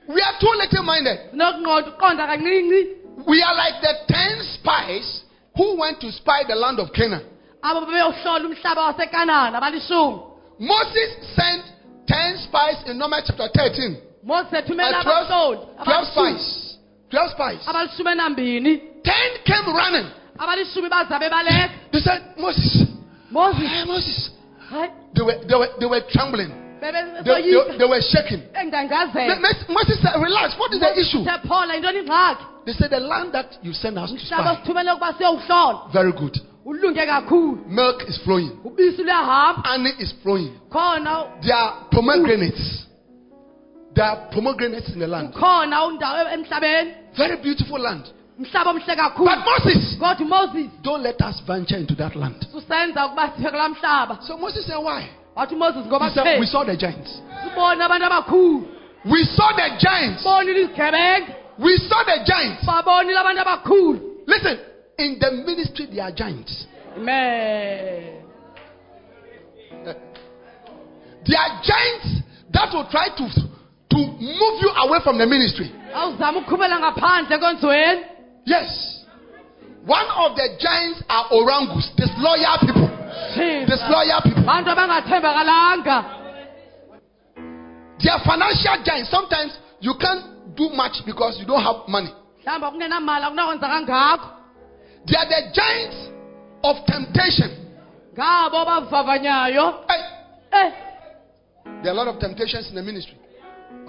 We 0.09 0.21
are 0.23 0.37
too 0.41 0.53
little 0.63 0.83
minded. 0.85 1.19
sinokunqonda 1.33 1.91
uqonda 1.91 2.27
kancinci 2.27 2.81
We 3.27 3.43
are 3.43 3.55
like 3.57 3.81
the 3.81 3.95
ten 4.09 4.43
spies 4.55 5.23
who 5.57 5.77
went 5.81 6.01
to 6.01 6.13
spy 6.13 6.45
the 6.49 6.55
land 6.55 6.79
of 6.79 6.93
Canaan. 6.93 7.23
abo 7.63 7.81
bebeyohlola 7.87 8.45
umhlaba 8.49 8.83
wasekanani 8.87 9.57
abalishumi 9.57 10.21
Moses 10.59 11.11
sent 11.37 11.65
ten 12.07 12.37
spies 12.39 12.79
in 12.87 12.99
Numbers 12.99 13.25
chapter 13.27 13.49
13. 13.49 13.97
mose 14.23 14.53
ethumela 14.59 14.99
Uh, 15.01 15.03
12, 15.03 15.27
abahloli 15.27 15.59
12 15.85 16.07
spies. 16.13 16.77
12 17.11 17.31
spies. 17.31 17.61
abalishumi 17.69 18.11
enambini 18.11 18.73
Ten 19.03 19.31
came 19.45 19.67
running. 19.73 20.07
abalishumi 20.39 20.89
baza 20.89 21.19
bebaleka 21.19 21.71
They 21.93 22.01
said, 22.01 22.23
Moses, 22.39 22.87
moses 23.31 23.69
hey, 23.71 23.85
Moses. 23.85 24.31
They 25.15 25.23
were, 25.23 25.39
they 25.49 25.55
were, 25.55 25.69
they 25.81 25.87
were 25.87 26.03
trembling. 26.11 26.51
They, 26.81 26.93
they, 26.93 27.79
they 27.79 27.89
were 27.89 28.01
shaking. 28.03 28.43
Moses 29.69 29.99
said, 30.03 30.21
Relax. 30.21 30.55
What 30.59 30.73
is 30.75 30.81
the 30.81 30.93
issue? 30.93 31.25
phola 31.49 31.75
yintoni 31.75 32.05
ingxaki 32.05 32.45
They 32.67 32.73
said, 32.73 32.91
The 32.91 33.01
land 33.01 33.33
that 33.33 33.59
you 33.63 33.73
send 33.73 33.99
us 33.99 34.13
to 34.13 34.19
spy. 34.19 34.37
siyowuhlola 34.65 35.93
Very 35.93 36.13
good. 36.13 36.37
Milk 37.69 38.03
is 38.09 38.19
flowing, 38.25 38.51
honey 39.65 39.93
is 40.01 40.13
flowing. 40.23 40.53
There 41.43 41.55
are 41.55 41.87
pomegranates. 41.93 42.87
There 43.95 44.05
are 44.05 44.29
pomegranates 44.33 44.89
in 44.93 44.99
the 44.99 45.07
land. 45.07 45.33
ukhona 45.33 45.85
undawo 45.85 46.29
emhlabeni 46.29 46.95
Very 47.17 47.37
beautiful 47.37 47.79
land. 47.79 48.05
Omhle 48.39 48.97
But 49.17 49.45
Moses, 49.45 49.97
kodwa 49.99 50.21
umoses 50.21 50.71
don't 50.83 51.03
let 51.03 51.21
us 51.23 51.41
venture 51.47 51.77
into 51.79 51.95
that 51.97 52.15
land. 52.17 52.47
susenza 52.53 53.07
ukuba 53.07 53.31
sife 53.37 53.51
kulaa 53.51 53.69
mhlaba 53.69 54.19
So 54.23 54.37
Moses 54.37 54.67
said, 54.67 54.77
Why? 54.79 55.09
wathi 55.37 55.55
umoses 55.55 55.87
ngoba 55.87 56.09
He 56.09 56.15
said, 56.15 56.41
We 56.41 56.47
saw 56.47 56.65
the 56.65 56.77
giants. 56.77 57.21
sibone 57.45 57.83
abantu 57.85 58.05
abakhulu 58.07 58.67
We 59.05 59.25
saw 59.25 59.53
the 59.57 59.71
giants. 59.79 60.23
bonile 60.25 60.61
izigebenga 60.63 61.35
We 61.59 61.77
saw 61.79 62.05
the 62.05 62.25
giants. 62.25 62.65
babonile 62.67 63.19
abantu 63.19 63.41
abakhulu 63.43 64.01
Listen, 64.27 64.59
in 64.99 65.19
the 65.21 65.31
ministry, 65.31 65.87
there 65.87 66.05
are 66.05 66.13
giants. 66.13 66.67
amen 66.97 68.23
There 71.27 71.39
are 71.41 71.61
giants 71.63 72.23
that 72.53 72.73
will 72.73 72.87
try 72.91 73.09
to, 73.09 73.25
to 73.91 73.97
move 73.99 74.57
you 74.63 74.71
away 74.77 75.01
from 75.03 75.19
the 75.19 75.27
ministry. 75.27 75.71
awuzama 75.95 76.39
ukuqhubela 76.39 76.79
ngaphandle 76.81 77.35
enkonzweni 77.37 78.01
Yes. 78.47 79.05
One 79.85 80.07
of 80.17 80.35
the 80.37 80.57
giants 80.59 81.03
are 81.09 81.27
orangus, 81.31 81.91
disloyal 81.97 82.59
people. 82.63 82.89
Disloyal 83.67 84.21
people. 84.23 84.43
They 88.03 88.11
are 88.11 88.23
financial 88.25 88.77
giants. 88.85 89.11
Sometimes 89.11 89.59
you 89.81 89.95
can't 90.01 90.55
do 90.57 90.71
much 90.71 91.03
because 91.05 91.37
you 91.41 91.47
don't 91.47 91.63
have 91.63 91.89
money. 91.89 92.11
mhlawumbi 92.45 92.67
akungenamali 92.67 93.25
akunakwenza 93.25 93.69
kangako 93.69 94.27
They 95.07 95.17
are 95.17 95.29
the 95.29 95.43
giants 95.53 95.97
of 96.63 96.77
temptation. 96.87 97.51
abavavanyayo 98.17 99.75
Hey, 99.89 100.03
eh 100.53 100.73
there 101.83 101.91
are 101.93 101.99
a 102.01 102.05
lot 102.05 102.09
of 102.09 102.19
temptations 102.21 102.69
in 102.69 102.75
the 102.75 102.83
ministry. 102.83 103.17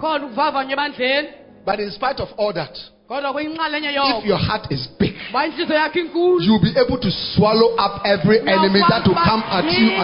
khona 0.00 0.26
ukuvavanywa 0.26 0.72
ebandleni 0.72 1.28
But 1.64 1.80
in 1.80 1.90
spite 1.90 2.20
of 2.22 2.28
all 2.38 2.52
that, 2.54 2.78
if 3.08 4.24
your 4.28 4.36
heart 4.36 4.68
is 4.70 4.86
big, 5.00 5.16
uba 5.30 5.46
intliziyo 5.46 5.78
yakho 5.78 5.98
inkulu 5.98 6.40
you'll 6.44 6.60
be 6.60 6.74
able 6.76 6.98
to 7.00 7.10
swallow 7.10 7.74
up 7.76 8.04
every 8.04 8.38
enemy 8.40 8.84
that 8.84 9.06
will 9.08 9.16
come 9.16 9.42
at 9.48 9.64
you. 9.64 9.96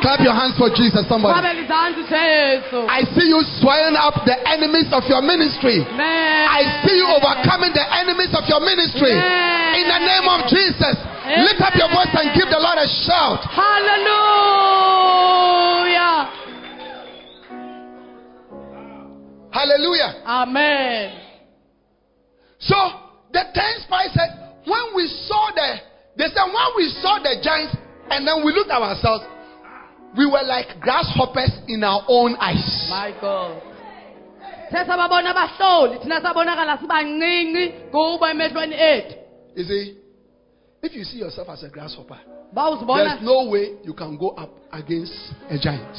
Clap 0.00 0.20
your 0.24 0.32
hands 0.32 0.56
for 0.56 0.70
Jesus, 0.72 1.04
somebody. 1.08 1.36
qabela 1.36 1.60
izandla 1.60 2.08
jesu 2.08 2.88
I 2.88 3.04
see 3.12 3.28
you 3.28 3.44
swallowing 3.60 3.96
up 4.00 4.24
the 4.24 4.36
enemies 4.48 4.88
of 4.92 5.04
your 5.12 5.20
ministry. 5.20 5.84
I 5.84 6.80
see 6.88 6.96
you 6.96 7.04
overcoming 7.04 7.72
the 7.76 7.84
enemies 7.84 8.32
of 8.32 8.48
your 8.48 8.60
ministry. 8.64 9.12
In 9.12 9.84
the 9.84 10.00
name 10.00 10.24
of 10.24 10.48
Jesus, 10.48 10.96
lift 11.36 11.60
up 11.60 11.76
your 11.76 11.92
voice 11.92 12.16
and 12.16 12.32
give 12.32 12.48
the 12.48 12.56
Lord 12.56 12.78
a 12.80 12.88
shout. 12.88 13.44
hallelujah 13.44 14.56
Hallelujah. 19.52 20.22
amen 20.24 21.25
So 22.66 22.76
the 23.32 23.42
ten 23.54 23.80
spies 23.86 24.10
said, 24.14 24.30
when 24.66 24.94
we 24.94 25.06
saw 25.28 25.50
the, 25.54 25.70
they 26.18 26.26
said, 26.26 26.46
when 26.46 26.70
we 26.76 26.88
saw 27.02 27.18
the 27.22 27.38
giants 27.42 27.76
and 28.10 28.26
then 28.26 28.44
we 28.44 28.52
looked 28.52 28.70
at 28.70 28.82
ourselves, 28.82 29.24
we 30.16 30.26
were 30.26 30.42
like 30.42 30.80
grasshoppers 30.80 31.52
in 31.68 31.84
our 31.84 32.02
own 32.08 32.36
eyes. 32.36 32.86
my 32.90 33.12
god 33.20 33.62
the 34.70 34.78
sababona 34.84 35.30
abahloli 35.30 35.98
thina 35.98 36.20
sabonakala 36.20 36.78
sibancinci 36.78 37.68
kubo 37.92 38.26
emehlweni 38.26 38.74
ethu 38.74 39.14
You 39.56 39.64
see, 39.64 39.96
if 40.82 40.94
you 40.94 41.04
see 41.04 41.18
yourself 41.18 41.48
as 41.48 41.62
a 41.62 41.68
grasshopper, 41.68 42.18
there's 42.52 43.22
no 43.22 43.48
way 43.48 43.76
you 43.84 43.94
can 43.94 44.18
go 44.18 44.30
up 44.30 44.50
against 44.70 45.14
a 45.48 45.58
giant. 45.58 45.96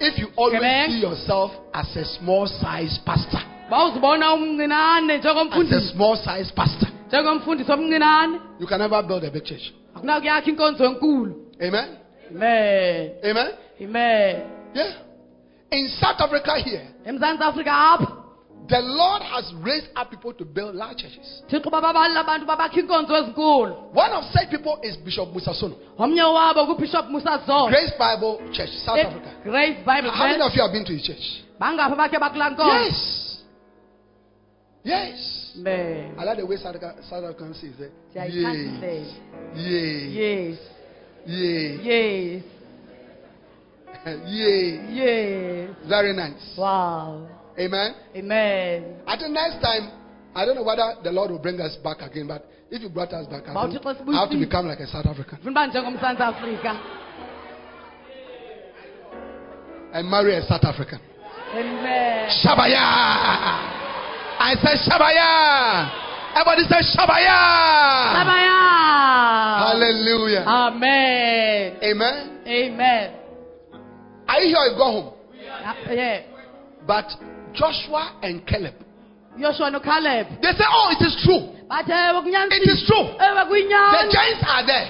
Bawuzibona 0.00 0.02
wena 0.02 0.04
umncane 0.04 0.04
ayonandlela 0.04 0.04
yoba 0.04 0.04
ungahlaselana 0.04 0.04
nayo 0.04 0.04
If 0.08 0.18
you 0.18 0.28
always 0.36 0.86
see 0.86 1.00
yourself 1.00 1.50
as 1.72 1.96
a 1.96 2.04
small 2.04 2.46
size 2.46 3.00
pastor, 3.04 3.40
umncinane 3.70 5.10
as 5.12 5.72
a 5.72 5.92
small 5.92 6.16
size 6.16 6.52
pastor, 6.52 6.88
njengomfundisi 7.08 7.72
omncinane. 7.72 8.40
You 8.58 8.66
can 8.66 8.78
never 8.78 9.02
build 9.02 9.24
a 9.24 9.30
big 9.30 9.44
church. 9.44 9.72
akunakuyakha 9.94 10.50
inkonzo 10.50 10.84
enkulu. 10.84 11.34
Amen. 11.60 11.96
amen. 12.30 13.10
Amen. 13.24 13.48
amen. 13.80 14.42
Yeah. 14.74 14.92
In 15.70 15.88
South 15.88 16.20
Africa 16.20 16.54
here, 16.64 16.86
emzantsi 17.04 17.42
afrika 17.44 17.72
apha 17.72 18.15
the 18.68 18.80
Lord 18.80 19.22
has 19.22 19.52
raised 19.62 19.86
up 19.94 20.10
people 20.10 20.32
to 20.34 20.44
build 20.44 20.74
large 20.74 20.96
churches. 20.98 21.42
One 21.50 21.62
of 24.12 24.24
such 24.32 24.50
people 24.50 24.80
is 24.82 24.96
Bishop 24.96 25.28
Mosa 25.32 25.54
Sono, 25.54 25.76
omnye 25.98 26.22
wabo 26.22 26.66
kubishop 26.66 27.08
musa 27.10 27.40
zona 27.46 27.70
Grace 27.70 27.92
Bible 27.98 28.40
Church, 28.52 28.70
South 28.84 28.98
eh, 28.98 29.06
Africa. 29.06 29.30
grace 29.44 29.76
bible 29.86 30.10
How 30.10 30.26
many 30.26 30.42
of 30.42 30.52
you 30.54 30.62
have 30.62 30.72
been 30.72 30.84
to 30.84 30.92
his 30.92 31.02
church? 31.06 31.42
bangaphi 31.60 31.94
bakhe 31.96 32.18
bakulaa 32.18 32.50
nkonzo 32.50 32.74
Yes. 32.74 33.42
Yes. 34.84 35.52
amen 35.58 36.14
I 36.18 36.24
like 36.24 36.36
the 36.38 36.46
way 36.46 36.56
South 36.56 36.76
Africa, 36.76 36.94
South 37.08 37.24
African 37.24 37.54
says 37.54 37.80
it. 37.80 37.92
Eh? 38.14 38.20
Ndiyayithanda 38.28 38.56
Yay. 38.56 38.64
indlela. 38.64 39.06
Yay. 39.56 40.10
yes 40.16 40.58
yes 41.26 42.42
yes 44.92 45.70
Very 45.88 46.12
nice. 46.12 46.56
wow 46.58 47.26
Amen. 47.58 47.94
amen 48.14 49.00
At 49.06 49.18
the 49.20 49.28
next 49.28 49.60
time, 49.62 49.90
I 50.34 50.44
don't 50.44 50.54
know 50.56 50.62
whether 50.64 50.94
the 51.02 51.10
Lord 51.10 51.30
will 51.30 51.38
bring 51.38 51.60
us 51.60 51.76
back 51.82 52.02
again, 52.02 52.26
but 52.28 52.44
if 52.70 52.82
you 52.82 52.88
brought 52.88 53.12
us 53.12 53.26
back, 53.26 53.44
I, 53.48 53.54
think 53.70 53.86
I 53.86 54.20
have 54.20 54.30
to 54.30 54.38
become 54.38 54.66
like 54.66 54.80
a 54.80 54.86
South 54.86 55.06
African 55.06 55.38
funa 55.38 55.50
uba 55.50 55.66
njengomzantsi 55.66 56.22
afrika 56.22 56.76
and 59.92 60.08
marry 60.10 60.34
a 60.36 60.42
South 60.42 60.64
African. 60.64 61.00
amen 61.54 62.28
Shabaya. 62.42 62.84
I 64.38 64.54
said 64.60 64.78
Shabaya. 64.84 65.90
Everybody 66.36 66.62
say 66.68 66.82
Shabaya. 66.92 67.38
Sabaya. 68.18 68.58
Hallelujah. 69.64 70.44
amen 70.46 71.76
Amen. 71.82 72.40
amen 72.46 73.10
Are 74.28 74.40
you 74.42 74.48
here? 74.54 74.66
You 74.70 74.76
go 74.76 74.84
home. 74.84 75.14
yeah 75.90 76.22
But 76.86 77.06
Joshua 77.56 78.12
and 78.22 78.46
Caleb, 78.46 78.74
Joshua 79.40 79.66
and 79.66 79.82
Caleb. 79.82 80.26
they 80.42 80.52
say, 80.52 80.64
Oh, 80.68 80.88
it 80.92 81.02
is 81.04 81.16
true. 81.24 81.56
bathe 81.68 81.90
ewe 81.90 82.20
It 82.52 82.68
is 82.68 82.84
true. 82.86 83.06
ewe 83.16 83.64
The 83.66 84.08
giants 84.12 84.44
are 84.46 84.64
there. 84.66 84.86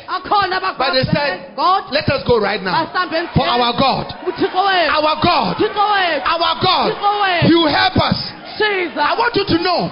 But 0.79 0.93
they 0.93 1.05
said, 1.05 1.55
god 1.57 1.85
Let 1.91 2.09
us 2.09 2.23
go 2.27 2.39
right 2.39 2.61
now. 2.61 2.87
For 3.35 3.47
our 3.47 3.73
God. 3.79 4.13
Our 4.13 5.17
God. 5.23 5.57
Our 5.63 6.55
God. 6.61 6.93
uthixo 6.93 7.21
wethu 7.23 7.49
He 7.49 7.55
will 7.55 7.73
help 7.73 7.97
us. 7.97 8.19
I 8.59 9.15
want 9.19 9.37
you 9.37 9.45
to 9.45 9.59
know 9.63 9.91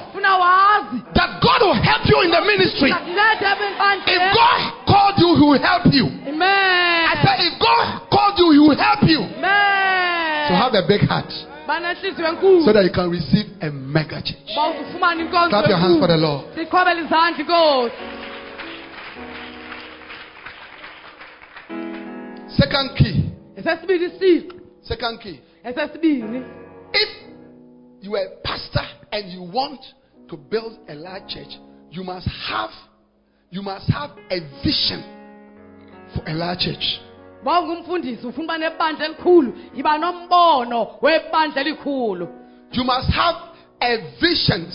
that 1.14 1.30
God 1.42 1.60
will 1.62 1.80
help 1.82 2.02
you 2.08 2.20
in 2.22 2.30
the 2.30 2.40
ministry. 2.40 2.90
If 4.06 4.22
God 4.34 4.60
called 4.86 5.16
you, 5.18 5.36
He 5.36 5.44
will 5.44 5.60
help 5.62 5.86
you. 5.92 6.06
amen 6.26 7.06
I 7.06 7.14
said, 7.22 7.36
if 7.46 7.58
God 7.60 8.08
called 8.10 8.38
you, 8.38 8.50
He 8.52 8.58
will 8.58 8.76
help 8.76 9.02
you. 9.02 9.20
amen 9.20 10.48
So 10.48 10.54
have 10.54 10.74
a 10.74 10.82
big 10.88 11.02
heart 11.08 11.32
so 12.64 12.72
that 12.72 12.84
you 12.84 12.90
can 12.92 13.10
receive 13.10 13.46
a 13.60 13.70
mega 13.70 14.22
inkonzo 15.20 15.48
Clap 15.50 15.68
your 15.68 15.78
hands 15.78 15.98
for 15.98 16.08
the 16.08 16.16
Lord. 16.16 16.44
siqhwabela 16.54 17.00
izandla 17.00 17.38
inkosi 17.38 17.92
Second 22.56 22.90
key. 22.96 23.32
Second 24.84 25.18
key. 25.20 25.40
If 26.92 27.08
you 28.00 28.14
are 28.16 28.24
a 28.26 28.36
pastor 28.44 28.84
and 29.12 29.30
you 29.32 29.42
want 29.42 29.80
to 30.28 30.36
build 30.36 30.78
a 30.88 30.94
large 30.94 31.28
church, 31.28 31.58
you 31.90 32.04
must 32.04 32.28
have 32.48 32.70
you 33.50 33.62
must 33.62 33.88
have 33.90 34.10
a 34.30 34.40
vision 34.62 35.02
for 36.14 36.22
a 36.26 36.34
large 36.34 36.58
church. 36.60 37.00
Uba 37.44 37.60
ungumfundisi 37.60 38.26
ufuna 38.26 38.44
uba 38.44 38.58
nebandla 38.58 39.04
elikhulu 39.06 39.52
yiba 39.74 39.98
nombono 39.98 40.98
webandla 41.02 41.60
elikhulu 41.60 42.28
You 42.72 42.82
must 42.84 43.08
have 43.12 43.36
a 43.80 43.96
vision. 44.20 44.66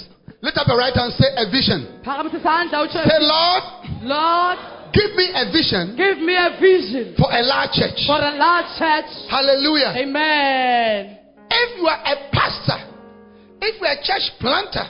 Lift 0.41 0.57
up 0.57 0.67
your 0.67 0.77
right 0.77 0.93
hand, 0.95 1.11
say 1.19 1.27
a 1.35 1.49
vision. 1.51 1.99
phakamisa 2.05 2.37
isandla 2.39 2.81
utsho 2.85 3.03
Say, 3.03 3.19
Lord, 3.19 3.63
lord 4.03 4.57
give 4.93 5.11
me 5.15 5.27
a 5.35 5.51
vision 5.51 5.95
give 5.97 6.17
me 6.19 6.35
a 6.35 6.49
vision 6.61 7.13
for 7.17 7.27
a 7.31 7.41
large 7.43 7.71
church. 7.73 7.99
for 8.07 8.19
a 8.21 8.31
large 8.37 8.69
church 8.79 9.11
Hallelujah. 9.29 9.93
amen 9.97 11.17
If 11.51 11.77
you 11.77 11.87
are 11.87 12.01
a 12.05 12.15
pastor, 12.31 12.79
if 13.61 13.81
you 13.81 13.87
are 13.87 13.93
a 13.99 14.03
church 14.03 14.25
planter, 14.39 14.85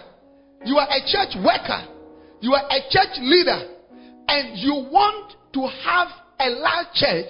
you 0.65 0.77
are 0.77 0.87
a 0.91 1.01
church 1.07 1.33
worker, 1.43 1.81
you 2.41 2.53
are 2.53 2.65
a 2.69 2.79
church 2.91 3.15
leader, 3.21 3.59
and 4.27 4.57
you 4.59 4.73
want 4.91 5.33
to 5.53 5.61
have 5.87 6.09
a 6.39 6.49
large 6.49 6.91
church, 6.93 7.27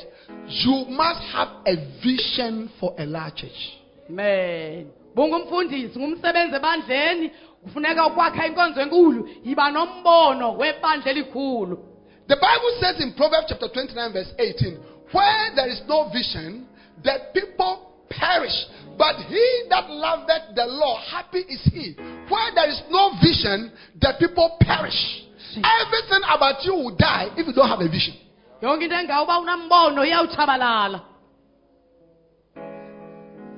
you 0.47 0.85
must 0.89 1.21
have 1.21 1.49
a 1.65 1.75
vision 2.03 2.69
for 2.79 2.95
a 2.97 3.05
large 3.05 3.35
church. 3.35 3.77
amen 4.09 4.87
bungumfundisi 5.15 5.99
ngumsebenzi 5.99 6.55
ebandleni 6.55 7.31
kufuneka 7.63 8.07
ukwakha 8.07 8.47
inkonzo 8.47 8.81
enkulu 8.81 9.29
yiba 9.45 9.71
nombono 9.71 10.57
webandla 10.57 11.11
elikhulu 11.11 11.85
The 12.29 12.35
Bible 12.35 12.73
says 12.79 13.01
in 13.01 13.13
Proverbs 13.17 13.47
chapter 13.49 13.67
29, 13.73 14.13
verse 14.13 14.31
18, 14.37 14.77
where 15.11 15.49
there 15.55 15.67
is 15.67 15.81
no 15.87 16.11
vision, 16.13 16.67
the 17.03 17.33
people 17.33 18.05
perish. 18.07 18.53
But 18.99 19.15
he 19.25 19.63
that 19.69 19.89
loveth 19.89 20.53
the 20.53 20.65
law, 20.67 21.01
happy 21.09 21.39
is 21.39 21.59
he. 21.73 21.95
Where 22.29 22.53
there 22.53 22.69
is 22.69 22.83
no 22.91 23.17
vision, 23.17 23.71
the 23.99 24.13
people 24.19 24.57
perish. 24.61 25.25
Everything 25.57 26.21
about 26.29 26.63
you 26.63 26.73
will 26.75 26.95
die 26.95 27.33
if 27.35 27.47
you 27.47 27.53
don't 27.53 27.67
have 27.67 27.81
a 27.81 27.89
vision. 27.89 28.13
Yonke 28.61 28.87
into 28.87 29.39
unambono 29.39 30.05
iyawutshabalala 30.05 31.01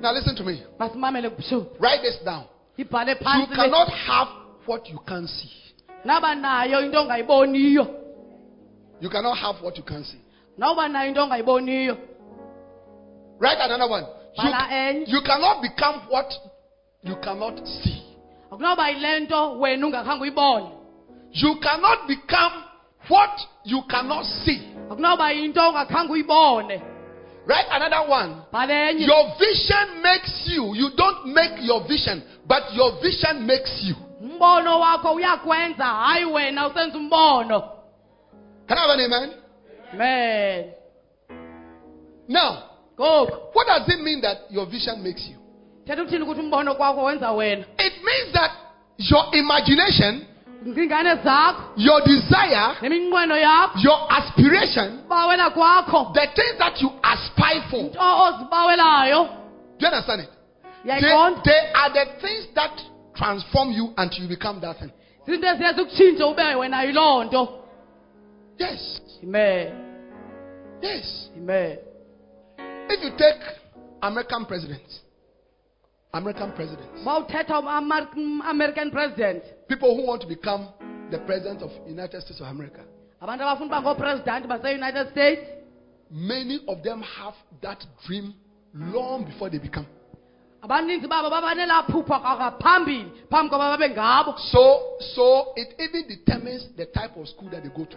Now 0.00 0.12
listen 0.12 0.34
to 0.36 0.42
me. 0.44 0.62
masimamele 0.78 1.30
Write 1.80 2.02
this 2.02 2.18
down. 2.24 2.44
ibhale 2.78 3.10
You 3.10 3.16
phansi 3.24 3.50
le. 3.50 3.56
cannot 3.56 3.88
have 3.88 4.28
what 4.66 4.88
you 4.88 4.98
can't 5.06 5.28
see. 5.28 5.50
naba 6.04 6.34
nayo 6.34 6.80
into 6.84 6.98
ongayiboniyo 6.98 7.86
You 9.00 9.10
cannot 9.10 9.38
have 9.38 9.56
what 9.62 9.76
you 9.76 9.84
can't 9.84 10.04
see. 10.06 10.20
nawuba 10.58 10.88
nayo 10.88 11.08
into 11.08 11.20
ongayiboniyo 11.22 11.96
Write 13.38 13.58
another 13.60 13.88
one. 13.90 14.02
You, 14.36 14.42
bhala 14.44 14.68
enye 14.70 15.04
you 15.06 15.20
cannot 15.22 15.62
become 15.62 16.00
what 16.10 16.32
you 17.04 17.16
cannot 17.16 17.64
see. 17.66 18.02
akunoba 18.50 18.88
yile 18.90 19.20
nto 19.20 19.58
wena 19.60 19.86
ungakhange 19.86 20.22
uyibone 20.22 20.66
You 21.32 21.60
cannot 21.60 22.06
become 22.08 22.52
what 23.08 23.40
you 23.64 23.82
cannot 23.82 24.24
see. 24.44 24.60
akunoba 24.90 25.30
yinto 25.32 25.68
ongakhange 25.68 26.12
uyibone 26.12 26.82
Write 27.46 27.66
another 27.70 28.08
one. 28.08 28.36
Your 28.98 29.34
vision 29.36 30.00
makes 30.00 30.44
you. 30.46 30.74
You 30.76 30.90
don't 30.96 31.26
make 31.34 31.60
your 31.60 31.82
vision, 31.88 32.22
but 32.46 32.72
your 32.72 33.00
vision 33.02 33.44
makes 33.46 33.82
you. 33.82 33.96
umbono 34.20 34.80
wakho 34.80 35.12
uyakwenza 35.12 35.84
hayi 35.84 36.24
wena 36.24 36.66
usenza 36.68 36.98
umbono 36.98 37.62
Can 38.68 38.78
I 38.78 38.80
have 38.80 38.90
an 38.90 39.00
amen? 39.00 39.30
man 39.98 40.64
Now, 42.28 42.62
what 42.96 43.66
does 43.66 43.88
it 43.88 44.00
mean 44.00 44.20
that 44.20 44.38
your 44.50 44.66
vision 44.66 45.02
makes 45.02 45.26
you? 45.28 45.36
thetha 45.86 46.02
ukuthini 46.02 46.22
ukuthi 46.24 46.40
umbono 46.40 46.74
kwakho 46.74 47.04
wenza 47.04 47.32
wena 47.32 47.64
It 47.78 47.92
means 48.04 48.32
that 48.32 48.50
your 48.98 49.24
imagination, 49.34 50.26
your 51.76 52.00
desire, 52.04 52.74
your 53.82 53.98
aspiration, 54.10 55.02
the 55.08 56.26
things 56.36 56.58
that 56.58 56.80
you 56.80 56.90
aspire 57.02 57.62
for. 57.70 57.82
Do 59.78 59.86
you 59.86 59.86
understand 59.88 60.20
it? 60.22 60.28
They, 60.84 61.00
they 61.00 61.70
are 61.74 61.90
the 61.92 62.04
things 62.20 62.46
that 62.54 62.80
transform 63.16 63.72
you 63.72 63.92
until 63.96 64.22
you 64.24 64.28
become 64.28 64.60
that 64.60 64.78
thing. 64.78 64.90
zinto 65.26 65.46
eziye 65.46 65.72
zikutshintshe 65.72 66.24
ube 66.24 66.54
wena 66.54 66.82
yiloo 66.82 67.24
nto 67.24 67.48
Yes. 68.58 69.00
amen 69.22 69.72
Yes. 70.82 71.30
amen 71.36 71.78
If 72.88 73.04
you 73.04 73.10
take 73.16 73.40
American 74.02 74.44
presidents, 74.46 75.00
American 76.12 76.52
presidents, 76.52 76.90
umamerican 77.04 78.90
president 78.90 79.42
people 79.74 79.96
who 79.96 80.06
want 80.06 80.20
to 80.22 80.28
become 80.28 80.68
the 81.10 81.18
president 81.18 81.62
of 81.62 81.70
United 81.88 82.20
States 82.22 82.40
of 82.40 82.46
America, 82.48 82.80
abantu 83.20 83.42
abafuna 83.44 83.66
uba 83.66 83.80
ngoopresidenti 83.82 84.48
base-united 84.48 85.10
states 85.10 85.42
many 86.10 86.60
of 86.68 86.82
them 86.82 87.02
have 87.02 87.34
that 87.62 87.84
dream 88.06 88.34
long 88.74 89.24
before 89.24 89.50
they 89.50 89.58
become. 89.58 89.86
abaninzi 90.62 91.06
babo 91.08 91.30
baba 91.30 91.54
nelaa 91.54 91.82
phupha 91.82 92.18
kwakaphambili 92.20 93.12
phambi 93.30 93.50
koba 93.50 93.76
babe 93.78 93.90
ngabo 93.94 94.34
So, 94.38 94.80
so 95.14 95.52
it 95.56 95.74
even 95.78 96.06
determines 96.08 96.68
the 96.76 96.86
type 96.86 97.16
of 97.16 97.28
school 97.28 97.48
that 97.50 97.62
they 97.62 97.70
go 97.70 97.84
to. 97.84 97.96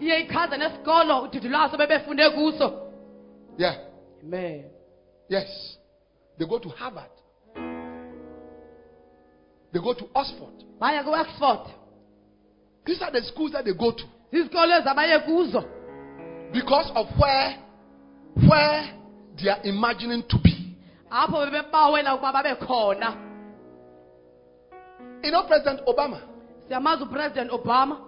iye 0.00 0.20
ichaze 0.20 0.56
nesikolo 0.56 1.22
udidi 1.22 1.48
lwaso 1.48 1.76
bebefunde 1.76 2.30
kuso 2.30 2.86
Yeah. 3.58 3.76
amen 4.22 4.64
Yes. 5.28 5.76
They 6.38 6.46
go 6.46 6.58
to 6.58 6.68
Harvard. 6.70 7.10
They 9.72 9.80
go 9.80 9.94
to 9.94 10.04
Oxford. 10.14 10.64
baya 10.80 11.02
Oxford. 11.04 11.74
These 12.84 13.02
are 13.02 13.12
the 13.12 13.22
schools 13.22 13.52
that 13.52 13.64
they 13.64 13.72
go 13.74 13.92
to 13.92 14.04
zizikolo 14.32 14.80
ezabaye 14.80 15.18
kuzo 15.26 15.64
because 16.52 16.90
of 16.94 17.06
where, 17.18 17.58
where 18.48 18.94
they 19.40 19.48
are 19.50 19.60
imagining 19.64 20.22
to 20.28 20.38
be. 20.42 20.76
apho 21.10 21.46
bebebawela 21.46 22.14
ukuba 22.14 22.32
babe 22.42 22.58
khona 22.66 23.26
You 25.22 25.30
know, 25.30 25.42
President 25.46 25.80
Obama, 25.86 26.20
siyamazi 26.66 27.02
upresident 27.02 27.50
obama 27.50 27.98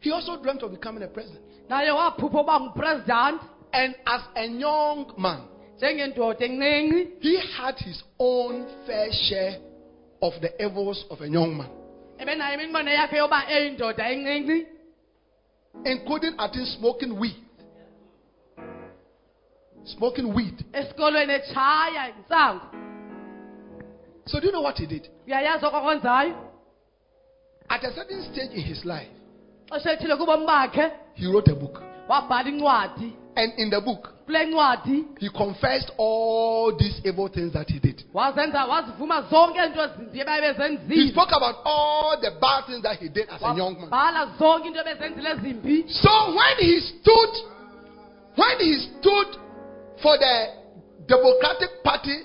he 0.00 0.10
also 0.10 0.36
dreamt 0.42 0.62
of 0.62 0.70
becoming 0.72 1.02
a 1.02 1.08
president. 1.08 1.40
naye 1.70 1.90
waphupha 1.90 2.40
uba 2.40 2.60
ngupresident 2.60 3.40
And 3.72 3.94
as 4.06 4.20
a 4.36 4.46
young 4.46 5.12
man, 5.18 5.40
he 5.80 7.40
had 7.58 7.74
his 7.78 8.02
own 8.20 8.66
fair 8.86 9.08
share 9.10 9.58
of 10.24 10.40
the 10.40 10.50
evils 10.64 11.04
of 11.10 11.20
a 11.20 11.28
young 11.28 11.56
man, 11.56 11.70
ebenayo 12.18 12.54
iminqweno 12.56 12.90
yakhe 12.90 13.16
yoba 13.16 13.38
eyindoda 13.54 14.04
encinci 14.12 14.66
including, 15.84 16.34
I 16.38 16.48
think, 16.48 16.66
smoking 16.78 17.18
weed. 17.18 17.36
Smoking 19.84 20.34
weed. 20.34 20.64
esikolweni 20.72 21.32
etshaya 21.32 22.08
intsangu 22.16 22.66
So, 24.26 24.40
do 24.40 24.46
you 24.46 24.52
know 24.52 24.62
what 24.62 24.78
he 24.78 24.86
did? 24.86 25.08
At 27.68 27.84
a 27.84 27.92
certain 27.92 28.22
stage 28.32 28.52
in 28.52 28.62
his 28.62 28.84
life, 28.84 29.08
xesha 29.70 29.90
elithile 29.90 30.16
kubomi 30.16 30.46
bakhe 30.46 30.90
he 31.14 31.26
wrote 31.26 31.48
a 31.48 31.54
book. 31.54 31.82
And 33.36 33.52
in 33.58 33.70
the 33.70 33.80
book, 33.80 34.10
he 35.18 35.28
confessed 35.30 35.90
all 35.98 36.74
these 36.78 37.00
evil 37.04 37.28
things 37.28 37.52
that 37.52 37.68
he 37.68 37.78
did. 37.78 38.02
wazenza 38.14 38.64
wazivuma 38.66 39.22
zonke 39.30 39.58
izinto 39.58 39.82
ezimbi 39.82 40.20
ebaye 40.20 40.78
He 40.88 41.10
spoke 41.10 41.32
about 41.32 41.56
all 41.64 42.16
the 42.20 42.30
bad 42.40 42.66
things 42.66 42.82
that 42.82 42.96
he 42.98 43.08
did 43.08 43.28
as 43.28 43.42
a 43.42 43.54
young 43.56 43.74
man. 43.80 43.90
wabhala 43.90 44.36
zonke 44.38 44.66
into 44.68 44.80
ebezenzile 44.80 45.30
ezimbi 45.30 45.84
So 45.88 46.34
when 46.34 46.56
he 46.58 46.80
stood, 46.80 47.30
when 48.36 48.58
he 48.60 48.78
stood 48.98 49.36
for 50.02 50.16
the 50.18 50.46
Democratic 51.06 51.82
Party 51.82 52.16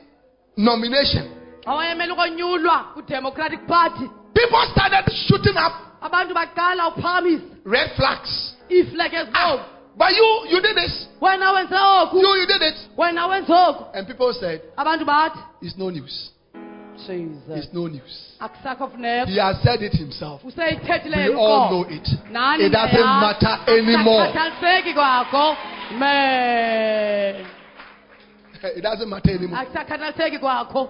nomination, 0.57 1.25
xa 1.65 1.73
wayemele 1.75 2.11
ukonyulwa 2.13 2.83
kudemocratic 2.93 3.67
party 3.67 4.05
people 4.33 4.63
started 4.71 5.11
shooting 5.27 5.57
up 5.57 5.73
abantu 6.01 6.33
baqala 6.33 6.87
uphakamisa 6.87 7.43
red 7.65 7.89
flags. 7.95 8.55
iiflegi 8.69 9.15
ezibomvu 9.15 9.63
Ah, 9.63 9.78
but 9.99 10.11
you, 10.15 10.45
you 10.49 10.61
did 10.61 10.75
this. 10.77 11.07
wena 11.21 11.51
wenze 11.51 11.75
oku 11.75 12.17
You, 12.17 12.35
you 12.41 12.47
did 12.47 12.61
it. 12.61 12.75
When 12.95 13.15
wena 13.15 13.27
wenze 13.27 13.51
oku 13.51 13.83
And 13.93 14.07
people 14.07 14.33
said, 14.39 14.61
abantu 14.77 15.05
bathi 15.05 15.39
it's 15.61 15.77
no 15.77 15.89
news. 15.89 16.31
jesus 17.05 17.41
It's 17.49 17.73
no 17.73 17.87
news. 17.87 18.15
akusakho 18.39 18.87
funeko 18.91 19.27
He 19.27 19.37
has 19.39 19.57
said 19.63 19.81
it 19.83 19.93
himself. 19.93 20.41
useyithethileyo 20.43 21.29
We 21.31 21.35
all 21.35 21.69
know 21.71 21.83
it. 21.89 22.07
nani 22.31 22.63
It 22.65 22.69
doesn't 22.71 23.13
matter 23.25 23.55
anymore. 23.67 24.23
akusakhathaliseki 24.23 24.93
kwakho 24.93 25.55
me 25.99 27.45
It 28.77 28.81
doesn't 28.81 29.09
matter 29.09 29.31
anymore. 29.31 29.59
akusakhathaliseki 29.59 30.39
kwakho 30.39 30.89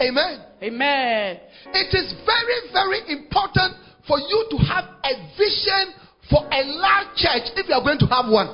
Amen. 0.00 0.40
amen 0.62 1.36
It 1.74 1.94
is 1.94 2.14
very, 2.26 2.58
very 2.72 3.00
important 3.12 3.76
for 4.06 4.18
you 4.20 4.46
to 4.50 4.56
have 4.58 4.84
a 5.04 5.12
vision 5.38 5.94
for 6.30 6.42
a 6.50 6.62
large 6.64 7.16
church 7.16 7.42
if 7.56 7.68
you 7.68 7.74
are 7.74 7.82
going 7.82 7.98
to 7.98 8.06
have 8.06 8.26
one. 8.30 8.48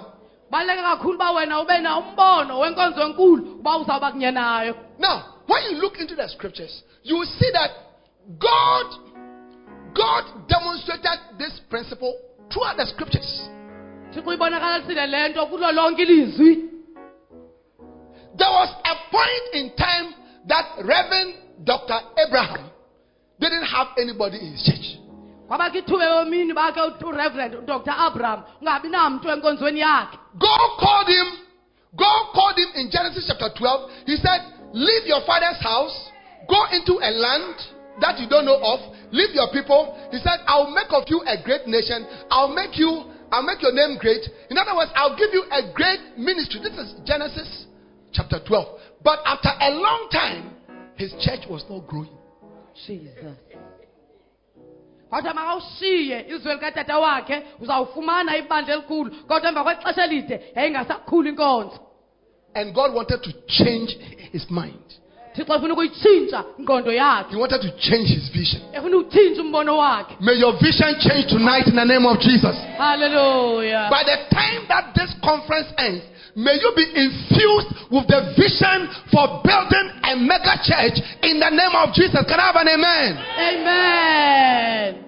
baluleke 0.51 0.83
kakhulu 0.83 1.15
uba 1.15 1.31
wena 1.33 1.61
ube 1.61 1.79
na 1.81 1.99
umbono 1.99 2.59
wenkonzo 2.59 3.03
enkulu 3.03 3.59
uba 3.61 3.77
uzawuba 3.79 4.13
kunye 4.13 4.31
nayo 4.31 4.75
Now, 4.99 5.23
when 5.47 5.63
you 5.65 5.77
look 5.83 5.99
into 5.99 6.15
the 6.15 6.29
scriptures, 6.29 6.83
you 7.03 7.17
will 7.17 7.27
see 7.39 7.51
that 7.53 7.71
God, 8.39 8.87
God 9.95 10.49
demonstrated 10.49 11.19
this 11.39 11.61
principle 11.71 12.15
throughout 12.53 12.77
the 12.77 12.87
scriptures. 12.87 13.49
thixo 14.15 14.33
ibonakalisile 14.33 15.07
le 15.07 15.29
nto 15.29 15.47
kulo 15.47 15.73
lonke 15.73 16.03
ilizwi 16.03 16.69
There 18.37 18.51
was 18.51 18.69
a 18.85 18.95
point 19.11 19.47
in 19.55 19.77
time 19.77 20.15
that 20.49 20.65
Reverend 20.85 21.35
Dr. 21.65 21.99
Abraham 22.27 22.71
didn't 23.41 23.65
have 23.65 23.89
anybody 23.99 24.39
in 24.39 24.53
his 24.53 24.63
church. 24.65 25.02
Kwabakho 25.53 25.79
ithuba 25.79 26.05
yomini 26.05 26.53
bakhe 26.55 26.81
ureverend 27.05 27.55
udr 27.55 27.95
abraham 28.07 28.41
ungabi 28.61 28.89
namntu 28.89 29.31
enkonzweni 29.31 29.81
yakhe 29.81 30.17
God 30.39 30.71
called 30.81 31.09
him, 31.09 31.29
God 31.95 32.23
called 32.33 32.57
him 32.57 32.71
in 32.75 32.91
Genesis 32.91 33.27
chapter 33.29 33.51
12. 33.59 33.91
He 34.07 34.17
said, 34.17 34.41
Leave 34.73 35.05
your 35.05 35.21
father's 35.27 35.61
house, 35.61 35.93
go 36.49 36.57
into 36.73 36.95
a 37.05 37.11
land 37.13 37.57
that 38.01 38.19
you 38.19 38.27
don't 38.31 38.47
know 38.47 38.57
of, 38.57 38.81
leave 39.13 39.35
your 39.35 39.53
people. 39.53 39.93
He 40.11 40.17
said, 40.25 40.41
I'll 40.47 40.73
make 40.73 40.89
of 40.89 41.05
you 41.09 41.21
a 41.27 41.37
great 41.45 41.67
nation, 41.67 42.07
I'll 42.31 42.55
make 42.55 42.79
you, 42.79 43.13
I'll 43.31 43.45
make 43.45 43.61
your 43.61 43.75
name 43.75 43.99
great. 43.99 44.25
In 44.49 44.57
other 44.57 44.75
words, 44.75 44.91
I'll 44.95 45.19
give 45.19 45.35
you 45.35 45.45
a 45.53 45.71
great 45.75 46.17
ministry. 46.17 46.61
This 46.65 46.79
is 46.81 46.95
Genesis 47.05 47.67
chapter 48.13 48.41
12. 48.41 49.05
But 49.05 49.19
after 49.27 49.51
a 49.61 49.69
long 49.69 50.09
time, 50.11 50.57
his 50.97 51.13
church 51.21 51.45
was 51.51 51.63
not 51.69 51.87
growing. 51.87 52.17
jesus 52.87 53.37
kwathi 55.13 55.29
makawushiye 55.35 56.27
izwi 56.29 56.53
likatata 56.53 56.99
wakhe 56.99 57.43
uzawufumana 57.61 58.37
ibandla 58.37 58.75
elikhulu 58.75 59.11
kodwa 59.29 59.49
emva 59.49 59.65
kwexesha 59.65 60.05
elide 60.05 60.41
yayingasakhulu 60.57 61.29
inkonzo 61.29 61.79
And 62.55 62.75
God 62.75 62.95
wanted 62.95 63.23
to 63.23 63.33
change 63.47 63.97
his 64.33 64.51
mind. 64.51 64.85
thixo 65.35 65.55
efuna 65.55 65.73
ukuyitshintsha 65.75 66.45
ingqondo 66.59 66.91
He 67.31 67.37
wanted 67.37 67.61
to 67.63 67.71
change 67.79 68.09
his 68.09 68.29
vision. 68.33 68.63
efuna 68.73 68.97
ukutshintsha 68.97 69.43
umbono 69.43 69.77
wakhe 69.79 70.17
May 70.21 70.35
your 70.41 70.53
vision 70.61 70.95
change 71.01 71.27
tonight 71.29 71.67
in 71.67 71.77
the 71.77 71.85
name 71.85 72.07
of 72.07 72.19
Jesus. 72.19 72.57
halleluya 72.79 73.89
By 73.91 74.05
the 74.05 74.17
time 74.35 74.67
that 74.69 74.95
this 74.95 75.11
conference 75.23 75.69
ends, 75.79 76.05
may 76.37 76.55
you 76.55 76.73
be 76.77 76.87
infused 76.95 77.71
with 77.91 78.07
the 78.09 78.33
vision 78.37 78.89
for 79.13 79.43
building 79.45 79.87
a 80.05 80.17
mega 80.17 80.57
church 80.65 80.97
in 81.23 81.41
the 81.41 81.51
name 81.51 81.75
of 81.77 81.95
Jesus. 81.95 82.25
Can 82.27 82.41
I 82.41 82.47
have 82.47 82.57
an 82.57 82.69
amen? 82.69 83.11
amen 83.39 85.05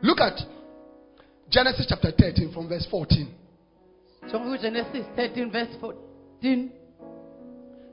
Look 0.00 0.20
at 0.20 0.38
Genesis 1.50 1.86
chapter 1.88 2.12
13 2.16 2.52
from 2.52 2.68
verse 2.68 2.86
14. 2.90 3.34
jonga 4.30 4.46
kugenesis 4.58 5.06
13 5.16 5.50
verse 5.50 5.74
14 5.80 6.70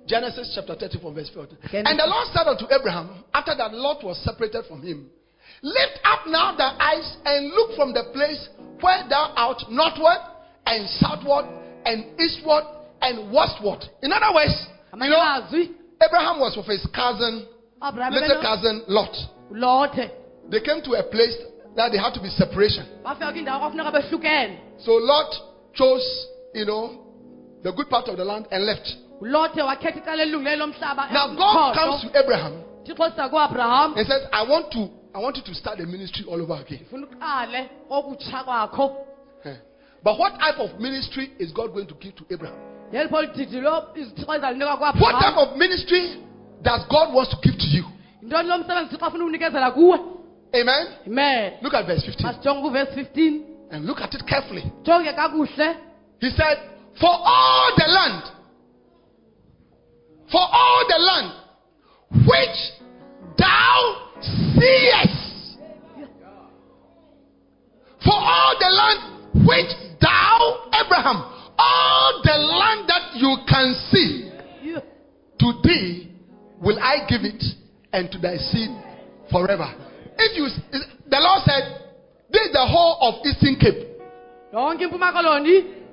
Genesis 0.06 0.52
chapter 0.54 0.76
30 0.76 1.02
from 1.02 1.16
verse 1.16 1.32
14. 1.34 1.58
Genesis. 1.72 1.90
And 1.90 1.98
the 1.98 2.06
Lord 2.06 2.28
said 2.32 2.46
unto 2.46 2.66
Abraham, 2.70 3.24
after 3.34 3.56
that 3.58 3.74
Lot 3.74 4.04
was 4.04 4.22
separated 4.24 4.66
from 4.68 4.84
him, 4.84 5.10
Lift 5.62 6.00
up 6.04 6.28
now 6.28 6.56
thy 6.56 6.76
eyes 6.80 7.18
and 7.26 7.50
look 7.50 7.76
from 7.76 7.94
the 7.94 8.04
place 8.14 8.50
where 8.82 9.04
thou 9.10 9.34
art 9.36 9.62
northward 9.70 10.18
and 10.66 10.90
southward 10.90 11.46
and 11.86 12.06
eastward 12.20 12.64
and 13.02 13.32
westward. 13.32 13.86
In 14.02 14.12
other 14.12 14.34
words, 14.34 14.68
you 14.94 15.10
know, 15.10 15.22
Abraham 16.02 16.40
was 16.40 16.58
with 16.58 16.66
his 16.68 16.86
cousin, 16.94 17.48
abraham 17.82 18.14
little 18.14 18.42
cousin 18.42 18.84
Lot. 18.88 19.16
lothe 19.52 20.10
They 20.50 20.60
came 20.62 20.82
to 20.84 20.92
a 20.94 21.04
place 21.04 21.36
that 21.76 21.92
they 21.92 21.98
had 21.98 22.14
to 22.14 22.22
be 22.22 22.30
separation. 22.30 22.86
bafika 23.04 23.32
kwindawo 23.32 23.60
kwafuneka 23.60 23.92
behlukene 23.92 24.60
So 24.86 24.92
Lot 24.92 25.36
chose, 25.74 26.28
you 26.54 26.66
know, 26.66 26.90
the 27.64 27.72
good 27.72 27.90
part 27.90 28.08
of 28.10 28.18
the 28.18 28.26
land 28.26 28.46
and 28.52 28.66
left. 28.66 28.88
ulothe 29.22 29.62
wakhetha 29.62 30.00
icala 30.00 30.24
elilungileyo 30.24 30.58
lomhlaba 30.58 31.10
Now 31.12 31.28
God 31.36 31.76
comes 31.76 32.02
to 32.02 32.20
Abraham 32.20 32.64
thixo 32.84 33.10
siza 33.10 33.30
kuabraham 33.30 33.94
and 33.98 34.08
says, 34.08 34.22
I 34.34 34.44
want 34.50 34.72
to, 34.72 34.90
I 35.16 35.20
want 35.20 35.38
you 35.38 35.44
to 35.44 35.54
start 35.56 35.78
the 35.78 35.86
ministry 35.86 36.26
all 36.28 36.42
over 36.42 36.62
again. 36.62 36.86
funa 36.90 37.08
uqale 37.08 37.70
okutsha 37.90 38.44
kwakho 38.44 38.96
Eh. 39.46 39.56
But 40.04 40.20
what 40.20 40.34
type 40.40 40.60
of 40.60 40.80
ministry 40.80 41.32
is 41.40 41.52
God 41.54 41.74
going 41.74 41.88
to 41.88 41.96
give 41.96 42.16
to 42.16 42.26
Abraham? 42.34 42.58
yeli 42.92 43.10
pho 43.10 43.22
lididi 43.22 43.62
lo 43.62 43.84
izithixo 43.96 44.34
ezalinika 44.36 44.78
What 45.00 45.20
type 45.22 45.38
of 45.38 45.58
ministry 45.58 46.22
does 46.62 46.82
God 46.90 47.14
wants 47.14 47.32
to 47.32 47.38
give 47.42 47.58
to 47.58 47.68
you? 47.68 47.86
yintoni 48.22 48.50
lo 48.50 48.58
msebenzi 48.58 48.90
thixo 48.90 49.06
afuna 49.06 49.26
unikezela 49.26 49.72
kuwe 49.72 50.00
Amen. 50.62 50.88
amen 51.08 51.54
Look 51.62 51.74
at 51.74 51.86
verse 51.86 52.06
15 52.12 52.24
masijonge 52.26 52.86
15 52.86 53.42
and 53.72 53.86
look 53.86 54.02
at 54.02 54.14
it 54.14 54.24
carefully. 54.26 54.62
He 56.22 56.30
said, 56.30 56.58
For 57.00 57.10
all 57.10 57.72
the 57.76 57.88
land, 57.88 58.24
for 60.32 60.42
all 60.42 60.86
the 60.88 60.98
land 61.00 61.32
which 62.28 62.58
thou 63.38 64.05
seest, 64.22 65.58
for 68.04 68.14
all 68.14 68.56
the 68.60 68.70
land 68.70 69.48
which 69.48 69.72
thou, 70.02 70.70
Abraham, 70.74 71.18
all 71.58 72.22
the 72.24 72.38
land 72.38 72.88
that 72.90 73.16
you 73.16 73.38
can 73.48 73.74
see, 73.92 74.32
to 75.40 75.54
thee 75.64 76.12
will 76.62 76.80
I 76.80 77.06
give 77.08 77.22
it, 77.24 77.44
and 77.92 78.12
to 78.12 78.18
thy 78.20 78.38
seed 78.38 78.70
forever. 79.32 79.68
If 80.18 80.38
you, 80.38 80.48
the 81.10 81.20
Lord 81.20 81.42
said, 81.46 81.86
This 82.32 82.48
is 82.48 82.54
the 82.54 82.66
whole 82.66 82.98
of 83.02 83.26
Eastern 83.26 83.56
Cape. 83.60 83.96
yonke 84.54 84.84
impuma 84.88 85.12
koloni 85.12 85.84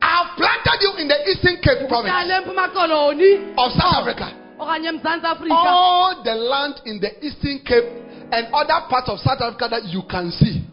I 0.00 0.08
have 0.20 0.36
planted 0.36 0.78
you 0.82 0.92
in 0.98 1.08
the 1.08 1.16
Eastern 1.30 1.56
Cape 1.62 1.88
province 1.88 2.12
uhlale 2.12 2.44
empuma 2.44 2.68
koloni 2.72 3.54
of 3.56 3.72
South 3.72 4.04
Africa. 4.04 4.43
Okanye 4.58 4.88
emzantsi 4.88 5.26
afrika. 5.26 5.54
All 5.54 6.22
the 6.22 6.34
land 6.34 6.74
in 6.84 7.00
the 7.00 7.26
Eastern 7.26 7.58
Cape 7.64 7.88
and 8.32 8.46
other 8.52 8.86
parts 8.88 9.08
of 9.08 9.18
South 9.20 9.40
Africa 9.40 9.68
that 9.70 9.84
you 9.84 10.02
can 10.10 10.30
see, 10.30 10.64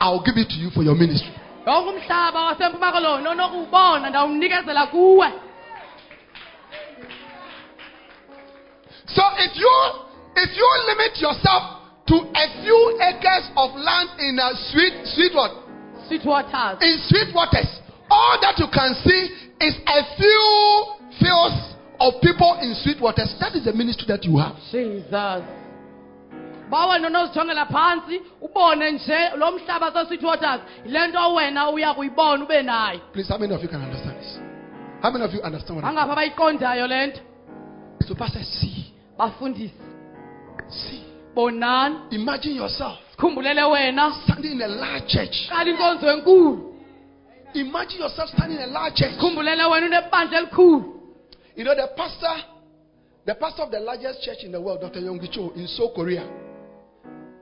I 0.00 0.10
will 0.10 0.22
give 0.22 0.36
it 0.36 0.48
to 0.48 0.54
you 0.54 0.70
for 0.70 0.82
your 0.82 0.94
ministry. 0.94 1.32
yonke 1.66 1.88
umhlaba 1.90 2.44
wasempuma 2.44 2.92
koloni 2.92 3.28
onokuwubona 3.28 4.10
ndawumnikezela 4.10 4.86
kuwe. 4.86 5.32
So 9.06 9.22
if 9.38 9.56
you 9.56 9.72
if 10.36 10.56
you 10.56 10.68
limit 10.86 11.20
yourself 11.20 11.62
to 12.06 12.14
a 12.14 12.62
few 12.62 12.98
acres 13.00 13.50
of 13.56 13.74
land 13.76 14.10
in 14.18 14.38
a 14.38 14.50
sweet 14.70 14.94
sweet 15.14 15.34
what 15.34 15.52
sweet 16.08 16.24
waters 16.24 16.78
in 16.80 16.98
sweet 17.08 17.34
waters, 17.34 17.68
all 18.10 18.38
that 18.40 18.58
you 18.58 18.68
can 18.72 18.94
see 19.04 19.22
is 19.60 19.74
a 19.86 20.16
few 20.16 20.84
fields 21.20 21.74
of 22.00 22.14
people 22.20 22.58
in 22.62 22.74
sweet 22.74 23.00
waters. 23.00 23.34
That 23.40 23.54
is 23.56 23.64
the 23.64 23.72
ministry 23.72 24.06
that 24.08 24.24
you 24.24 24.36
have. 24.38 24.56
jesus 24.72 25.42
bawe 26.70 26.98
nonozijongela 26.98 27.66
phantsi 27.66 28.20
ubone 28.40 28.90
nje 28.92 29.18
lo 29.36 29.52
mhlaba 29.52 29.92
sosweet 29.92 30.22
waters 30.22 30.60
yile 30.86 31.06
nto 31.08 31.34
wena 31.34 31.70
uya 31.70 31.94
kuyibona 31.94 32.44
ube 32.44 32.62
nayo 32.62 33.00
Please, 33.12 33.28
how 33.32 33.38
many 33.38 33.54
of 33.54 33.62
you 33.62 33.68
can 33.68 33.82
understand 33.82 34.18
this? 34.20 34.38
How 35.02 35.10
many 35.10 35.24
of 35.24 35.34
you 35.34 35.40
understand 35.42 35.76
what 35.76 35.84
I'm 35.84 35.90
angapha 35.98 36.12
abayiqondayo 36.12 36.86
le 36.86 37.06
nto 37.06 37.20
So, 38.08 38.14
Pastor, 38.14 38.42
see, 38.44 38.92
bafundisi 39.18 39.72
see. 40.68 41.02
bonani 41.34 41.96
Imagine 42.10 42.54
yourself 42.56 42.98
sikhumbulele 43.10 43.62
wena 43.64 44.12
standing 44.24 44.52
in 44.52 44.62
a 44.62 44.68
large 44.68 45.06
church. 45.08 45.48
qala 45.48 45.70
inkonzo 45.70 46.10
enkulu 46.12 46.74
Imagine 47.54 48.00
yourself 48.00 48.28
standing 48.30 48.58
in 48.58 48.62
a 48.64 48.66
large 48.66 48.94
church. 48.96 49.12
sikhumbulele 49.14 49.64
wena 49.64 49.86
unebandla 49.86 50.38
elikhulu 50.38 50.97
You 51.58 51.64
know, 51.64 51.74
the 51.74 51.88
pastor, 51.96 52.36
the 53.26 53.34
pastor 53.34 53.62
of 53.64 53.72
the 53.72 53.80
largest 53.80 54.22
church 54.22 54.44
in 54.44 54.52
the 54.52 54.60
world, 54.60 54.80
Dr. 54.80 55.00
Yonggi 55.00 55.56
in 55.56 55.66
Seoul, 55.66 55.92
Korea, 55.92 56.22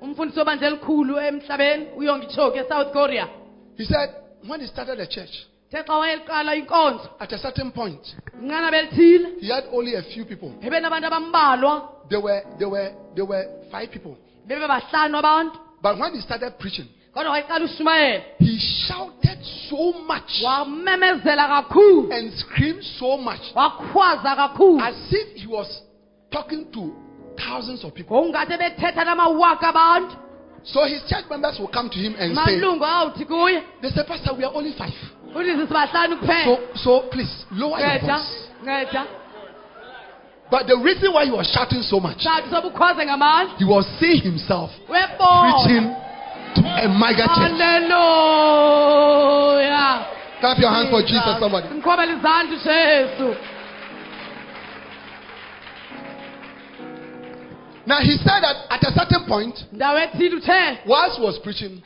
umfundisi 0.01 0.39
webandla 0.39 0.67
elikhulu 0.69 1.19
eh, 1.19 1.29
emhlabeni 1.29 1.87
uyongichoke 1.97 2.59
esouth 2.59 2.93
korea 2.93 3.29
he 3.77 3.85
said, 3.85 4.09
when 4.47 4.61
he 4.61 4.67
started 4.69 4.99
the 4.99 5.07
church, 5.07 5.47
the 5.71 5.79
xa 5.79 5.99
wayeliqala 5.99 6.57
inkonzo 6.57 7.11
at 7.21 7.31
a 7.33 7.39
certain 7.39 7.71
point, 7.73 8.01
he 8.41 9.49
had 9.51 9.65
only 9.71 9.95
a 9.97 10.03
few 10.15 10.25
people. 10.25 10.51
ebe 10.63 10.81
nabantu 10.81 11.07
abambalwa 11.07 11.93
There 12.09 12.21
were, 12.23 12.43
there 12.59 12.71
were, 12.71 12.93
there 13.15 13.27
were 13.27 13.45
five 13.71 13.91
people. 13.91 14.17
bebe 14.47 14.67
bahlanu 14.67 15.19
abantu 15.19 15.59
But 15.83 15.99
when 15.99 16.15
he 16.15 16.21
started 16.23 16.59
preaching, 16.59 16.89
he 18.39 18.59
shouted 18.89 19.26
so 19.69 19.93
much 20.07 20.43
wamemezela 20.43 21.49
kakhulu. 21.49 22.13
and 22.13 22.33
screamed 22.33 22.83
so 22.99 23.17
much. 23.17 23.41
Wakhwaza 23.55 24.37
kakhulu. 24.37 24.81
As 24.81 24.95
if 25.11 25.37
he 25.37 25.47
was 25.47 25.83
talking 26.31 26.67
to 26.73 26.93
thousands 27.37 27.85
of 27.85 27.95
people. 27.95 28.17
ngokungathi 28.17 28.53
ebethetha 28.53 29.05
namawaka 29.05 29.69
abantu. 29.69 30.17
So 30.65 30.85
his 30.85 31.03
church 31.09 31.25
members 31.31 31.59
will 31.61 31.69
come 31.69 31.89
to 31.91 31.99
him 31.99 32.15
and 32.19 32.35
say, 32.35 32.59
malungu 32.59 32.85
awuthi 32.85 33.25
kuye. 33.25 33.63
They 33.83 33.91
say, 33.91 34.03
Pastor, 34.07 34.35
we 34.37 34.45
are 34.45 34.53
only 34.53 34.75
five. 34.77 34.93
sibahlanu 35.33 36.19
So, 36.21 36.27
kuphela. 36.27 36.77
So 36.77 37.09
please 37.11 37.45
lower 37.53 37.79
your 37.79 38.01
voice. 38.01 38.49
nceda 38.65 39.07
But 40.51 40.67
the 40.67 40.77
reason 40.79 41.13
why 41.13 41.25
he 41.25 41.31
was 41.31 41.47
shouting 41.53 41.83
so 41.83 42.01
much, 42.01 42.19
sathi 42.19 42.51
sobukhwaze 42.51 43.05
ngamandla. 43.05 43.59
he 43.59 43.65
was 43.65 43.87
seeing 44.01 44.23
himself 44.23 44.71
preaching 44.87 45.95
a 46.65 46.89
mega 46.89 47.27
church. 47.27 47.53
Hallelujah. 47.57 48.37
Clap 50.41 50.59
your 50.59 50.71
hands 50.71 50.91
for 50.91 51.01
Jesus, 51.03 51.39
somebody. 51.41 51.69
Now 57.87 58.01
he 58.01 58.19
said 58.19 58.43
that 58.43 58.57
at 58.69 58.83
a 58.83 58.93
certain 58.93 59.25
point, 59.29 59.55
ndawo 59.73 59.99
ethile 59.99 60.37
uthe 60.37 60.79
whilst 60.87 61.17
he 61.19 61.23
was 61.23 61.39
preaching, 61.39 61.83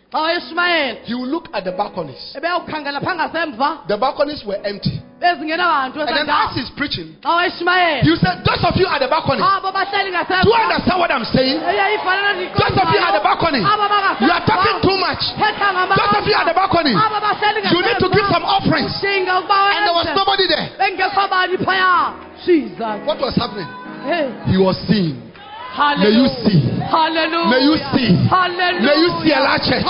he 1.05 1.15
would 1.15 1.29
look 1.29 1.49
at 1.53 1.65
the 1.65 1.73
balconies. 1.73 2.33
ebeyawukhangela 2.37 3.01
phaa 3.01 3.15
ngasemva 3.15 3.79
The 3.89 3.97
balconies 3.99 4.45
were 4.45 4.59
empty. 4.65 5.03
And 5.21 5.51
then 5.53 6.31
as 6.31 6.57
he's 6.57 6.71
preaching, 6.81 7.13
he 7.21 8.17
said, 8.17 8.41
Those 8.41 8.65
of 8.65 8.73
you 8.81 8.89
at 8.89 9.01
the 9.05 9.09
balcony, 9.13 9.45
do 9.45 10.49
you 10.49 10.57
understand 10.57 10.97
what 10.97 11.13
I'm 11.13 11.29
saying? 11.29 11.61
Those 11.61 12.77
of 12.81 12.89
you 12.89 13.01
at 13.05 13.13
the 13.13 13.21
balcony, 13.21 13.61
you 13.61 14.33
are 14.33 14.45
talking 14.49 14.81
too 14.81 14.97
much. 14.97 15.21
Those 15.37 16.17
of 16.17 16.25
you 16.25 16.33
at 16.33 16.49
the 16.49 16.57
balcony, 16.57 16.97
you 16.97 17.81
need 17.85 18.01
to 18.01 18.09
give 18.09 18.25
some 18.33 18.45
offerings. 18.49 18.97
And 19.05 19.29
there 19.29 19.93
was 19.93 20.09
nobody 20.17 20.49
there. 20.49 20.73
bengekho 20.81 21.29
bani 21.29 21.57
phaya 21.59 22.17
jesus 22.45 23.05
What 23.05 23.21
was 23.21 23.37
happening? 23.37 23.69
He 24.49 24.57
was 24.57 24.77
seeing. 24.89 25.30
Hallelujah 25.71 26.11
May 26.11 26.15
you 26.19 26.27
see. 26.43 26.59
hallelujah 26.91 27.51
May 27.51 27.63
you 27.63 27.77
see. 27.95 28.11
hallelujah 28.27 28.83
May 28.83 28.97
you 28.99 29.11
see 29.23 29.33
a 29.33 29.41
large 29.43 29.65
church. 29.69 29.85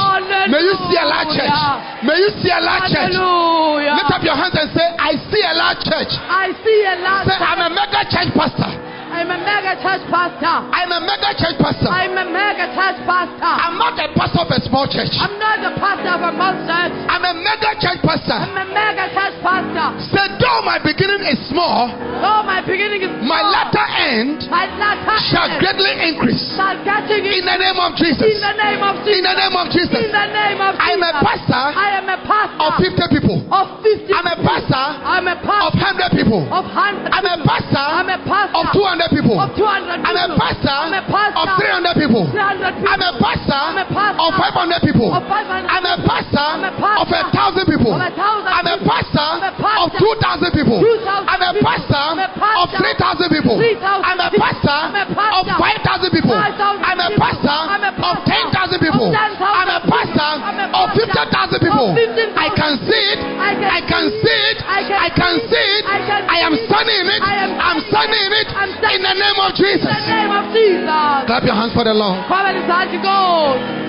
May 0.50 0.60
you 0.60 0.74
see 0.88 0.98
a 1.00 1.06
large 1.08 1.32
church. 1.32 1.58
May 2.04 2.16
you 2.20 2.30
see 2.40 2.50
a 2.52 2.60
large 2.60 2.88
church. 2.92 3.12
hallelujah 3.16 3.94
Lift 3.96 4.12
up 4.12 4.22
your 4.24 4.36
hands 4.36 4.56
and 4.60 4.68
say, 4.76 4.86
I 5.00 5.10
see 5.30 5.42
a 5.42 5.54
large 5.56 5.80
church. 5.84 6.12
I 6.16 6.46
see 6.64 6.78
a 6.84 6.96
lot 7.00 7.24
Say, 7.26 7.36
I'm 7.40 7.60
a 7.64 7.70
mega 7.72 8.02
church 8.12 8.30
pastor. 8.36 8.70
I'm 9.10 9.26
a 9.30 9.38
mega 9.42 9.74
church 9.82 10.04
pastor 10.06 10.54
I'm 10.70 10.90
a 10.94 11.00
mega 11.02 11.30
church 11.34 11.56
pastor. 11.58 11.90
I'm 11.90 12.14
a 12.14 12.26
mega 12.30 12.66
church 12.74 12.98
pastor 13.04 13.50
I'm 13.50 13.76
not 13.76 13.98
a 13.98 14.08
pastor 14.14 14.40
of 14.46 14.50
a 14.54 14.60
small 14.64 14.86
church. 14.86 15.12
I'm 15.18 15.34
not 15.38 15.58
the 15.60 15.72
pastor 15.78 16.12
of 16.14 16.22
a 16.22 16.30
small 16.34 16.54
church 16.66 16.94
I'm 17.10 17.24
a 17.26 17.34
mega 17.34 17.72
church 17.82 18.00
pastor. 18.06 18.38
I'm 18.38 18.54
a 18.54 18.66
mega 18.70 19.06
church 19.10 19.36
pastor 19.42 19.86
Say, 20.14 20.26
though 20.38 20.62
my 20.62 20.78
beginning 20.80 21.22
is 21.26 21.38
small, 21.50 21.90
oh 22.22 22.40
my 22.46 22.62
beginning 22.62 23.02
is 23.02 23.10
small, 23.10 23.28
my 23.28 23.42
latter 23.42 23.86
end 23.98 24.46
my 24.48 24.66
latter 24.78 25.16
shall 25.30 25.48
end 25.50 25.58
greatly 25.60 25.92
increase. 26.14 26.42
shall 26.54 26.78
getting 26.86 27.26
In 27.26 27.44
the 27.44 27.56
name 27.58 27.78
of 27.82 27.94
Jesus. 27.98 28.22
in 28.24 28.38
the 28.40 28.54
name 28.56 28.82
of 28.82 28.94
Jesus. 29.02 29.18
In 29.18 29.24
the 29.26 29.36
name 29.36 29.54
of 29.58 29.66
Jesus. 29.74 30.00
in 30.00 30.12
the 30.14 30.28
name 30.30 30.60
of 30.62 30.72
Jesus 30.78 30.86
I'm 30.86 31.02
a 31.02 31.12
pastor 31.18 31.64
I 31.74 31.88
am 31.98 32.06
a 32.08 32.18
pastor 32.22 32.62
of 32.62 32.72
50 32.78 33.18
people. 33.18 33.36
of 33.50 33.66
50 33.82 34.12
I'm 34.14 34.28
a 34.30 34.38
pastor 34.40 34.84
I'm 35.02 35.26
a 35.26 35.36
pastor 35.42 35.66
of 35.66 35.74
100 35.74 36.18
people. 36.18 36.42
of 36.50 36.64
100 36.66 37.10
I'm 37.10 37.26
a 37.26 37.38
pastor 37.42 37.84
I'm 37.84 38.10
a 38.10 38.20
pastor 38.22 38.56
of 38.60 38.64
200 38.70 38.99
people. 39.08 39.36
of 39.40 39.56
200 39.56 40.04
I'm 40.04 40.16
a 40.16 40.28
people. 40.28 40.36
pastor 40.36 40.76
I'm 40.76 40.92
a 40.92 41.02
pastor 41.08 41.40
of 41.40 41.48
300 41.56 41.96
people. 41.96 42.22
300 42.28 42.76
people 42.76 42.92
I'm 42.92 43.00
a 43.00 43.12
pastor 43.16 43.56
I'm 43.56 43.78
a 43.80 43.86
pastor 43.88 44.20
of 44.20 44.30
500 44.36 44.84
people. 44.84 45.08
of 45.16 45.24
500 45.24 45.64
I'm 45.64 45.86
a 45.88 45.96
pastor 46.04 46.44
I'm 46.44 46.64
a 46.68 46.72
pastor 46.76 47.00
of 47.00 47.32
thousand 47.32 47.66
people. 47.70 47.94
of 47.96 48.04
I'm 48.04 48.68
a 48.68 48.76
pastor 48.84 49.24
I'm 49.24 49.44
a 49.48 49.52
pastor 49.56 49.80
of 49.80 49.88
2,000 49.96 50.52
people. 50.52 50.78
2,000 50.84 51.24
I'm 51.24 51.40
a 51.40 51.52
people. 51.56 51.64
pastor 51.64 52.04
I'm 52.04 52.20
a 52.20 52.28
of 52.60 52.68
3,000 52.68 53.32
people. 53.32 53.56
3,000 53.56 54.04
I'm 54.04 54.20
a 54.20 54.28
pastor 54.36 54.76
I'm 54.76 55.00
a 55.00 55.06
pastor 55.16 55.40
of 55.40 55.44
5,000 55.56 56.10
people. 56.12 56.36
5,000 56.36 56.84
I'm 56.84 57.00
a 57.00 57.10
pastor 57.16 57.60
I'm 57.70 57.84
a 57.86 57.92
of 57.96 58.16
10,000 58.28 58.84
people. 58.84 59.08
of 59.08 59.16
10,000 59.16 59.40
I'm 59.40 59.70
a 59.70 59.80
pastor 59.88 60.30
of 60.76 60.86
pastor 60.92 61.24
50,000 61.40 61.64
people. 61.64 61.88
of 61.88 61.96
15,000 61.96 62.36
I 62.36 62.48
can 62.52 62.72
see 62.84 63.06
it. 63.14 63.20
I 63.40 63.80
can 63.86 64.04
see 64.20 64.40
it. 64.50 64.58
I 64.90 65.08
can 65.14 65.34
see 65.48 65.68
it. 65.78 65.84
I 65.86 66.38
am 66.44 66.54
standing 66.66 67.00
in 67.00 67.08
it. 67.08 67.22
I'm 67.22 67.80
standing 67.88 68.22
in 68.26 68.32
it. 68.32 68.48
In 68.90 69.02
the 69.02 69.14
name 69.14 69.38
of 69.38 69.54
Jesus. 69.54 69.86
in 69.86 70.02
the 70.02 70.10
name 70.10 70.32
of 70.34 70.44
Jesus 70.52 71.26
Clap 71.26 71.44
your 71.44 71.54
hands 71.54 71.72
for 71.72 71.84
the 71.84 71.94
Lord. 71.94 72.26
Kwaba 72.26 72.50
lizandla 72.52 72.94
inkosi 72.94 73.80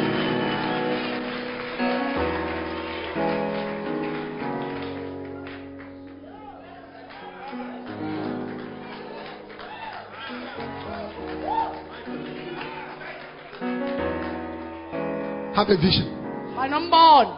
Have 15.55 15.69
a 15.69 15.75
vision. 15.77 16.07
banombono 16.55 17.37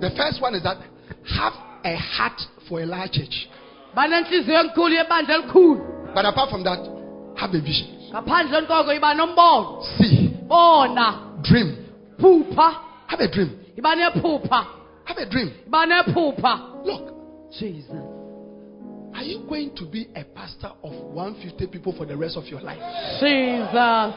The 0.00 0.10
first 0.16 0.42
one 0.42 0.54
is 0.54 0.62
that 0.64 0.78
have 1.38 1.52
a 1.84 1.96
heart 1.96 2.40
for 2.68 2.80
a 2.80 2.86
large 2.86 3.12
church. 3.12 3.48
Banenhliziyo 3.94 4.60
enkulu 4.60 4.94
yebandla 4.94 5.34
elikhulu 5.34 5.80
But 6.14 6.26
apart 6.26 6.50
from 6.50 6.62
that, 6.64 6.78
have 7.36 7.54
a 7.54 7.60
vision. 7.60 7.88
ngaphandle 8.10 8.60
nkoko 8.60 8.92
iba 8.94 9.14
nombono 9.14 9.82
See, 9.98 10.30
dream. 11.42 11.76
Have 13.06 13.20
a 13.20 13.28
dream. 13.28 13.50
Have 15.04 15.18
a 15.18 15.26
dream. 15.26 15.50
Look, 16.84 17.12
jesus 17.58 17.96
are 19.14 19.24
you 19.24 19.40
going 19.48 19.70
to 19.76 19.84
be 19.84 20.08
a 20.16 20.24
pastor 20.24 20.70
of 20.82 20.92
150 20.92 21.66
people 21.66 21.92
for 21.92 22.06
the 22.06 22.16
rest 22.16 22.36
of 22.36 22.46
your 22.46 22.60
life? 22.62 22.80
jesus 23.20 24.14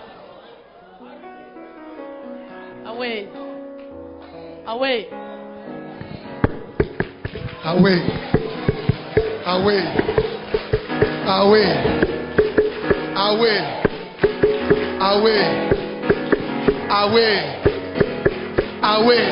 away 2.86 3.28
away 4.68 5.08
Away. 7.66 8.45
Away. 9.48 9.82
Away. 11.28 11.70
Away. 13.16 13.60
Away. 15.00 15.44
Away. 16.90 17.36
Away. 18.82 19.26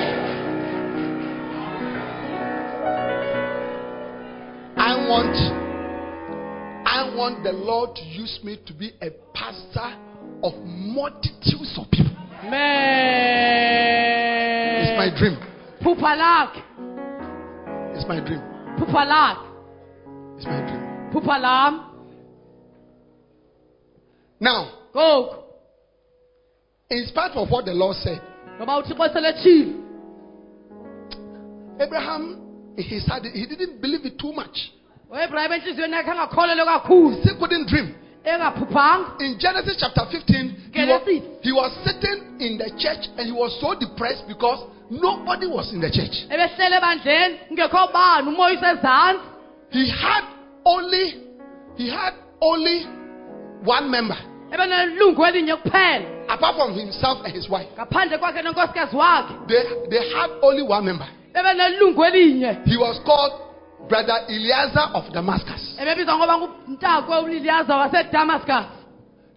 I 4.78 5.08
want 5.10 5.36
I 6.86 7.16
want 7.16 7.44
the 7.44 7.52
Lord 7.54 7.96
to 7.96 8.04
use 8.04 8.40
me 8.44 8.58
to 8.68 8.74
be 8.74 8.92
a 9.02 9.10
pastor 9.34 9.98
of 10.44 10.54
multitudes 10.64 11.78
of 11.80 11.90
people. 11.90 12.14
man 12.44 12.52
It's 14.84 14.98
my 14.98 15.10
dream. 15.18 15.38
phupha 15.82 16.16
lakhe 16.16 16.62
It's 17.96 18.06
my 18.08 18.20
dream. 18.20 18.42
phupha 18.78 19.06
lakhe 20.44 20.44
It's 20.44 20.46
my 20.46 20.62
dream. 20.68 21.12
phupha 21.14 21.40
lam 21.42 21.90
Now, 24.40 24.68
ngoku 24.96 25.36
in 26.90 27.06
spite 27.08 27.32
of 27.36 27.50
what 27.50 27.66
the 27.66 27.74
Lord 27.74 27.96
said, 27.98 28.22
ngoba 28.60 28.84
uthixo 28.84 29.14
seletshile 29.14 29.80
Abraham, 31.80 32.40
he 32.78 33.00
said 33.00 33.24
he 33.34 33.46
didn't 33.46 33.82
believe 33.82 34.06
it 34.06 34.18
too 34.20 34.32
much. 34.34 34.72
uabraham 35.12 35.52
entliziyweni 35.52 35.94
yakhe 35.96 36.12
angakholelwe 36.12 36.66
kakhulu 36.66 37.10
He 37.16 37.22
still 37.22 37.38
couldn't 37.40 37.68
dream. 37.68 37.96
In 38.26 39.38
Genesis 39.38 39.76
chapter 39.78 40.06
15, 40.10 40.72
he 40.72 40.86
was, 40.86 41.02
he 41.42 41.52
was 41.52 41.72
sitting 41.84 42.40
in 42.40 42.58
the 42.58 42.70
church 42.80 43.10
and 43.18 43.26
he 43.28 43.34
was 43.34 43.52
so 43.60 43.76
depressed 43.78 44.24
because 44.30 44.64
nobody 44.90 45.46
was 45.46 45.74
in 45.74 45.82
the 45.82 45.92
church. 45.92 46.24
ebehlele 46.32 46.76
ebandleni 46.78 47.38
kungekho 47.50 47.88
bani 47.94 48.28
umoya 48.28 48.54
usezantsi 48.56 49.22
He 49.72 49.90
had 49.90 50.24
only 50.66 51.16
he 51.78 51.90
had 51.90 52.14
only 52.42 52.86
one 53.66 53.90
member 53.90 54.18
ebenelungu 54.52 55.26
elinye 55.26 55.56
kuphela 55.56 56.06
apart 56.28 56.56
from 56.56 56.74
himself 56.74 57.18
and 57.26 57.34
his 57.36 57.50
wife. 57.50 57.68
ngaphandle 57.76 58.18
kwakhe 58.18 58.42
nenkosikazi 58.42 58.96
wakhe 58.96 59.34
They 59.48 59.64
they 59.90 60.10
had 60.14 60.32
only 60.42 60.62
one 60.64 60.86
member. 60.86 61.08
He 62.66 62.78
was 62.78 63.00
called 63.06 63.34
Brother 63.90 64.26
Eliezer 64.30 64.90
of 64.94 65.12
Damascus. 65.14 65.76
ebebizwa 65.82 66.18
ngoba 66.18 66.38
ngumntakwe 66.38 67.18
uliliaza 67.20 67.78
wasedamascus 67.78 68.66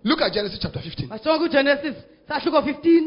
Look 0.05 0.23
at 0.23 0.33
Genesis 0.33 0.61
chapter 0.61 0.83
15. 0.83 1.09
masonke 1.09 1.45
ugenesis 1.45 1.95
sahluko 2.29 2.59
15 2.61 3.03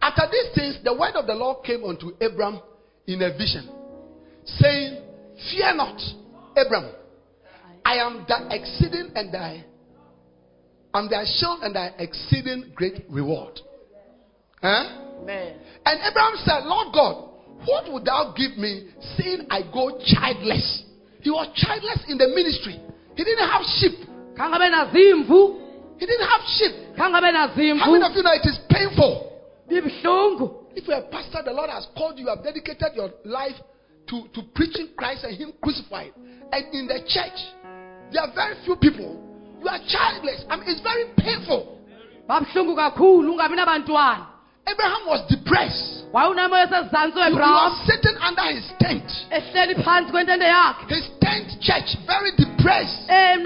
After 0.00 0.22
these 0.30 0.54
things, 0.54 0.78
the 0.84 0.94
word 0.94 1.14
of 1.14 1.26
the 1.26 1.34
Lord 1.34 1.64
came 1.64 1.84
unto 1.84 2.10
Abram 2.20 2.60
in 3.06 3.22
a 3.22 3.30
vision, 3.36 3.68
saying, 4.44 5.02
Fear 5.50 5.74
not, 5.76 6.00
Abram. 6.56 6.92
I 7.84 7.96
am 7.98 8.24
thy 8.28 8.48
exceeding 8.50 9.12
and 9.14 9.32
thy 9.32 9.64
I'm 10.96 11.10
thy 11.10 11.24
shield 11.26 11.60
and 11.62 11.76
thy 11.76 11.92
exceeding 11.98 12.72
great 12.74 13.04
reward. 13.10 13.60
Huh? 14.62 15.20
Amen. 15.20 15.56
And 15.84 16.00
Abraham 16.00 16.36
said, 16.42 16.64
Lord 16.64 16.88
God, 16.94 17.28
what 17.66 17.92
would 17.92 18.06
thou 18.06 18.32
give 18.34 18.56
me 18.56 18.88
seeing 19.16 19.46
I 19.50 19.60
go 19.60 20.00
childless? 20.00 20.84
He 21.20 21.28
was 21.30 21.52
childless 21.54 22.00
in 22.08 22.16
the 22.16 22.28
ministry. 22.28 22.80
He 23.14 23.24
didn't 23.24 23.44
have 23.44 23.62
sheep. 23.76 24.08
khange 24.38 24.56
abe 24.56 24.72
nazimvu 24.72 26.00
He 26.00 26.06
didn't 26.06 26.28
have 26.28 26.40
sheep. 26.56 26.96
khange 26.96 27.12
abe 27.12 27.28
How 27.28 27.46
nazimvu 27.46 27.92
many 27.92 28.04
of 28.04 28.16
you 28.16 28.22
know 28.22 28.32
it 28.32 28.46
is 28.48 28.58
painful? 28.70 29.35
If 29.68 30.86
you're 30.86 30.98
a 30.98 31.08
pastor, 31.10 31.42
the 31.44 31.52
Lord 31.52 31.70
has 31.70 31.86
called 31.96 32.18
you, 32.18 32.24
you 32.24 32.30
have 32.30 32.44
dedicated 32.44 32.92
your 32.94 33.10
life 33.24 33.56
to, 34.08 34.28
to 34.34 34.42
preaching 34.54 34.90
Christ 34.96 35.24
and 35.24 35.36
Him 35.36 35.52
crucified. 35.62 36.12
And 36.52 36.64
in 36.74 36.86
the 36.86 37.00
church, 37.06 37.38
there 38.12 38.22
are 38.22 38.32
very 38.34 38.54
few 38.64 38.76
people. 38.76 39.22
You 39.60 39.68
are 39.68 39.80
childless. 39.88 40.44
I 40.48 40.56
mean, 40.56 40.68
it's 40.68 40.82
very 40.82 41.04
painful. 41.16 41.72
babuhlungu 42.28 42.74
kakhulu 42.76 43.32
ungabi 43.32 43.56
nabantwana 43.56 44.26
Abraham 44.66 45.06
was 45.06 45.22
depressed. 45.30 46.06
wawunemoya 46.12 46.64
esezantsi 46.66 47.18
He 47.18 47.20
weabraham 47.20 47.54
was 47.54 47.86
sitting 47.86 48.16
under 48.18 48.46
his 48.50 48.66
tent. 48.80 49.06
ehleli 49.30 49.74
phantsi 49.84 50.10
kwentente 50.12 50.44
yakhe 50.44 50.94
His 50.94 51.06
tent 51.20 51.60
church, 51.60 51.96
very 52.06 52.32
depressed. 52.36 53.08
Eh, 53.08 53.38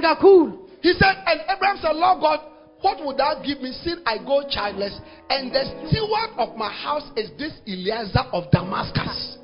kakhulu 0.00 0.66
He 0.82 0.92
said, 0.94 1.16
and 1.26 1.40
Abraham 1.48 1.78
said, 1.82 1.96
Lord 1.96 2.20
God, 2.20 2.40
what 2.86 3.04
would 3.04 3.16
thou 3.16 3.42
give 3.44 3.60
me 3.60 3.72
since 3.82 4.00
I 4.06 4.18
go 4.18 4.44
childless? 4.48 4.96
And 5.28 5.50
the 5.50 5.64
steward 5.88 6.30
of 6.38 6.56
my 6.56 6.72
house 6.72 7.10
is 7.16 7.30
this 7.36 7.52
Eliezer 7.66 8.20
of 8.32 8.48
Damascus. 8.52 9.38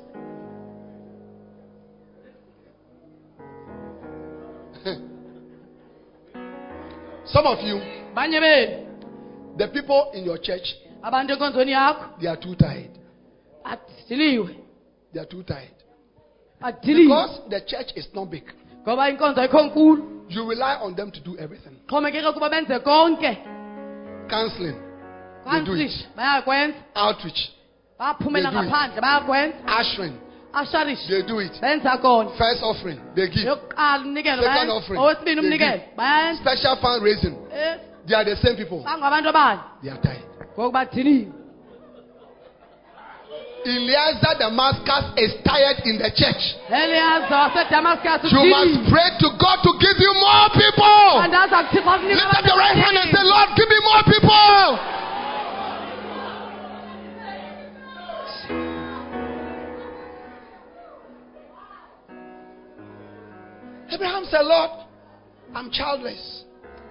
Some 7.25 7.45
of 7.45 7.59
you, 7.65 7.81
the 9.57 9.67
people 9.73 10.11
in 10.13 10.23
your 10.23 10.37
church, 10.37 10.63
abantu 11.03 11.33
enkonzweni 11.33 11.71
yakho 11.73 12.21
they 12.21 12.27
are 12.27 12.37
too 12.37 12.55
tired. 12.55 12.97
They 15.13 15.19
are 15.19 15.25
too 15.25 15.43
tired. 15.43 15.73
Because 16.61 17.41
the 17.49 17.59
church 17.67 17.91
is 17.97 18.07
not 18.13 18.31
big. 18.31 18.45
ngoba 18.87 19.09
inkonzo 19.09 19.41
ayikho 19.41 19.61
nkulu 19.61 20.09
You 20.29 20.49
rely 20.49 20.75
on 20.75 20.95
them 20.95 21.11
to 21.11 21.19
do 21.19 21.37
everything. 21.37 21.72
Xhomekeke 21.93 22.31
kuba 22.33 22.49
benze 22.49 22.79
konke 22.79 23.37
Counseling, 24.29 24.75
They 25.51 25.61
do 25.65 25.73
it. 25.75 25.91
bayakwenza 26.17 26.77
outreach, 26.95 27.51
baphumela 27.99 28.49
They 28.49 28.57
do 28.59 28.63
it. 28.65 28.69
ngaphandle 28.69 29.01
bayakwenza 29.01 29.57
ushering, 29.81 30.15
asharish 30.53 31.07
they 31.07 31.21
do 31.21 31.39
it. 31.39 31.51
benza 31.61 31.97
kona 32.01 32.29
First 32.37 32.63
offering, 32.63 32.99
they 33.15 33.27
give. 33.27 33.45
yokuqala 33.47 34.03
umnikelo 34.05 34.41
Second 34.41 34.55
bayenza. 34.55 34.73
offering, 34.73 34.99
owesibini 35.01 35.35
they 35.41 35.47
umnikelo 35.47 35.71
give. 35.71 35.95
bayenza 35.97 36.41
Special 36.41 36.75
fundraising, 36.81 37.35
Eh, 37.51 37.77
they 38.07 38.15
are 38.15 38.25
the 38.25 38.35
same 38.37 38.55
people. 38.55 38.79
bangabantu 38.83 39.29
abani 39.29 39.59
They 39.83 39.89
are 39.91 40.01
tired. 40.01 40.23
ngoku 40.57 40.71
badiliwe 40.71 41.27
Eliezer 43.65 44.35
Damascus 44.39 45.05
is 45.15 45.31
tired 45.45 45.79
in 45.85 45.97
the 45.97 46.11
church. 46.11 46.43
eliyaza 46.69 47.35
wasedamascus 47.37 48.31
You 48.31 48.43
must 48.49 48.89
pray 48.91 49.09
to 49.23 49.29
God 49.39 49.57
to 49.63 49.71
give 49.79 49.92
Lift 51.75 52.37
up 52.37 52.45
your 52.45 52.57
right 52.57 52.75
hand 52.77 52.97
and 52.97 53.09
say, 53.09 53.23
Lord, 53.23 53.49
give 53.57 53.67
me 53.67 53.79
more 53.81 54.03
people. 54.05 54.77
Abraham 63.91 64.25
said, 64.29 64.41
Lord, 64.45 64.69
I'm 65.55 65.71
childless. 65.71 66.43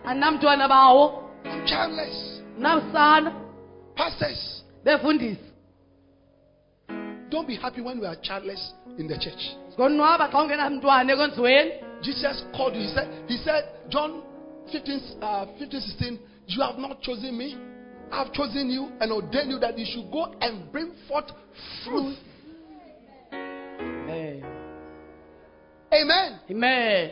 bawo 0.05 1.29
I'm 1.45 1.67
childless. 1.67 2.41
namsana 2.59 3.33
Pastors, 3.97 4.63
befundisi 4.85 5.39
don't 7.31 7.47
be 7.47 7.57
happy 7.57 7.81
when 7.81 7.99
we 7.99 8.07
are 8.07 8.17
childless 8.23 8.73
in 8.99 9.07
the 9.09 9.17
church. 9.19 9.57
sikonwaba 9.71 10.29
xa 10.29 10.43
ungenamntwana 10.43 11.13
ekonziweni 11.13 11.73
Jesus 12.03 12.45
called 12.57 12.75
you. 12.75 12.83
He 12.83 12.89
said, 12.89 13.09
He 13.29 13.37
said, 13.39 13.65
John 13.89 14.23
15, 14.71 15.01
uh, 15.21 15.47
15 15.59 15.81
16, 15.81 16.19
you 16.47 16.63
have 16.63 16.79
not 16.79 17.01
chosen 17.01 17.37
me. 17.37 17.57
I've 18.11 18.33
chosen 18.33 18.69
you 18.69 18.91
and 19.01 19.11
ordained 19.11 19.51
you 19.51 19.59
that 19.59 19.79
you 19.79 19.87
should 19.89 20.11
go 20.13 20.35
and 20.41 20.71
bring 20.71 20.93
forth 21.09 21.31
fruit. 21.85 22.17
Amen. 25.93 26.41
amen 26.51 27.11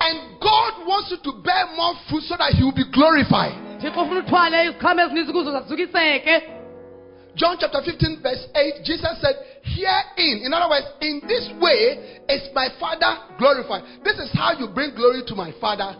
And 0.00 0.40
God 0.40 0.86
wants 0.86 1.10
you 1.10 1.18
to 1.22 1.42
bear 1.42 1.66
more 1.76 1.94
fruit 2.10 2.22
so 2.22 2.36
that 2.36 2.52
He 2.52 2.64
will 2.64 2.74
be 2.74 2.84
glorified. 2.92 3.54
thixo 3.80 4.02
ufuna 4.02 4.20
uthwale 4.20 4.64
iziqhamo 4.64 5.02
ezininzi 5.02 5.32
kuzo 5.32 5.52
zasukiseke 5.52 6.42
John 7.34 7.56
chapter 7.58 7.80
15, 7.82 8.20
verse 8.22 8.46
8, 8.54 8.84
Jesus 8.84 9.20
said, 9.22 9.36
Herein, 9.62 10.44
in 10.44 10.52
other 10.52 10.68
words, 10.68 10.86
in 11.00 11.22
this 11.26 11.48
way 11.62 12.20
is 12.28 12.42
my 12.52 12.68
Father 12.78 13.16
glorified. 13.38 13.82
This 14.04 14.18
is 14.18 14.30
how 14.34 14.52
you 14.52 14.68
bring 14.68 14.94
glory 14.94 15.22
to 15.26 15.34
my 15.34 15.50
Father 15.58 15.96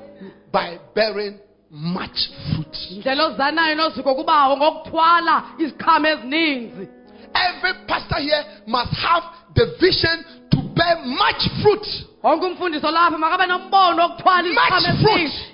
by 0.52 0.78
bearing 0.94 1.34
much 1.70 2.30
fruit. 2.52 2.76
ndlela 2.98 3.26
ozanayo 3.26 3.74
nozuko 3.74 4.14
kubawo 4.14 4.56
ngokuthwala 4.56 5.42
iziqhamo 5.58 6.08
ezininzi 6.08 6.88
Every 7.34 7.72
pastor 7.86 8.18
here 8.20 8.44
must 8.66 8.92
have 8.92 9.24
the 9.54 9.64
vision 9.80 10.24
to 10.50 10.56
bear 10.76 10.96
much 11.04 11.48
fruit. 11.62 11.86
wonke 12.22 12.46
umfundiso 12.46 12.90
lapha 12.90 13.18
makabe 13.18 13.46
nombono 13.46 14.02
wokuthwala 14.02 14.42
Much 14.42 14.86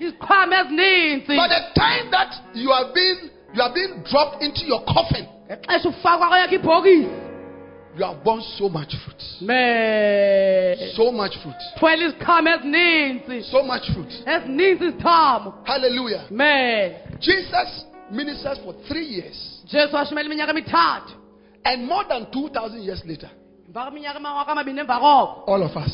iziqhamo 0.01 0.55
fruit. 0.57 0.67
ezininzi 0.67 1.37
By 1.37 1.49
the 1.49 1.63
time 1.75 2.11
that 2.11 2.31
you 2.55 2.73
are 2.73 2.87
being 2.95 3.31
you 3.55 3.63
are 3.63 3.75
being 3.75 4.03
dropped 4.11 4.43
into 4.43 4.67
your 4.67 4.85
coffin, 4.85 5.27
ngexesha 5.47 5.89
ufakwa 5.89 6.29
kweyakho 6.29 6.55
ibhokisi 6.55 7.09
you 7.97 8.05
have 8.05 8.23
borne 8.25 8.43
so 8.59 8.69
much 8.69 8.95
fruit. 9.05 9.23
me 9.41 10.93
So 10.97 11.11
much 11.13 11.37
fruit. 11.43 11.57
thwela 11.79 12.05
iziqhamo 12.05 12.49
ezininzi 12.51 13.43
So 13.51 13.63
much 13.63 13.87
fruit. 13.93 14.13
ezininzi 14.27 14.85
izithamo 14.85 15.55
Hallelujah. 15.65 16.25
me 16.31 16.93
Jesus 17.21 17.85
ministers 18.11 18.59
for 18.65 18.75
three 18.89 19.07
years. 19.07 19.63
jesu 19.67 19.97
washumela 19.97 20.27
iminyaka 20.27 20.51
emithathu 20.53 21.13
And 21.65 21.87
more 21.87 22.05
than 22.09 22.27
2,000 22.33 22.83
years 22.83 23.03
later, 23.05 23.31
emva 23.69 23.83
kweminyaka 23.85 24.17
amawaka 24.17 24.53
amabini 24.53 24.81
emva 24.81 24.95
all 25.47 25.63
of 25.63 25.77
us 25.77 25.93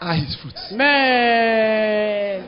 are 0.00 0.14
his 0.14 0.36
fruits. 0.36 0.72
me 0.72 2.42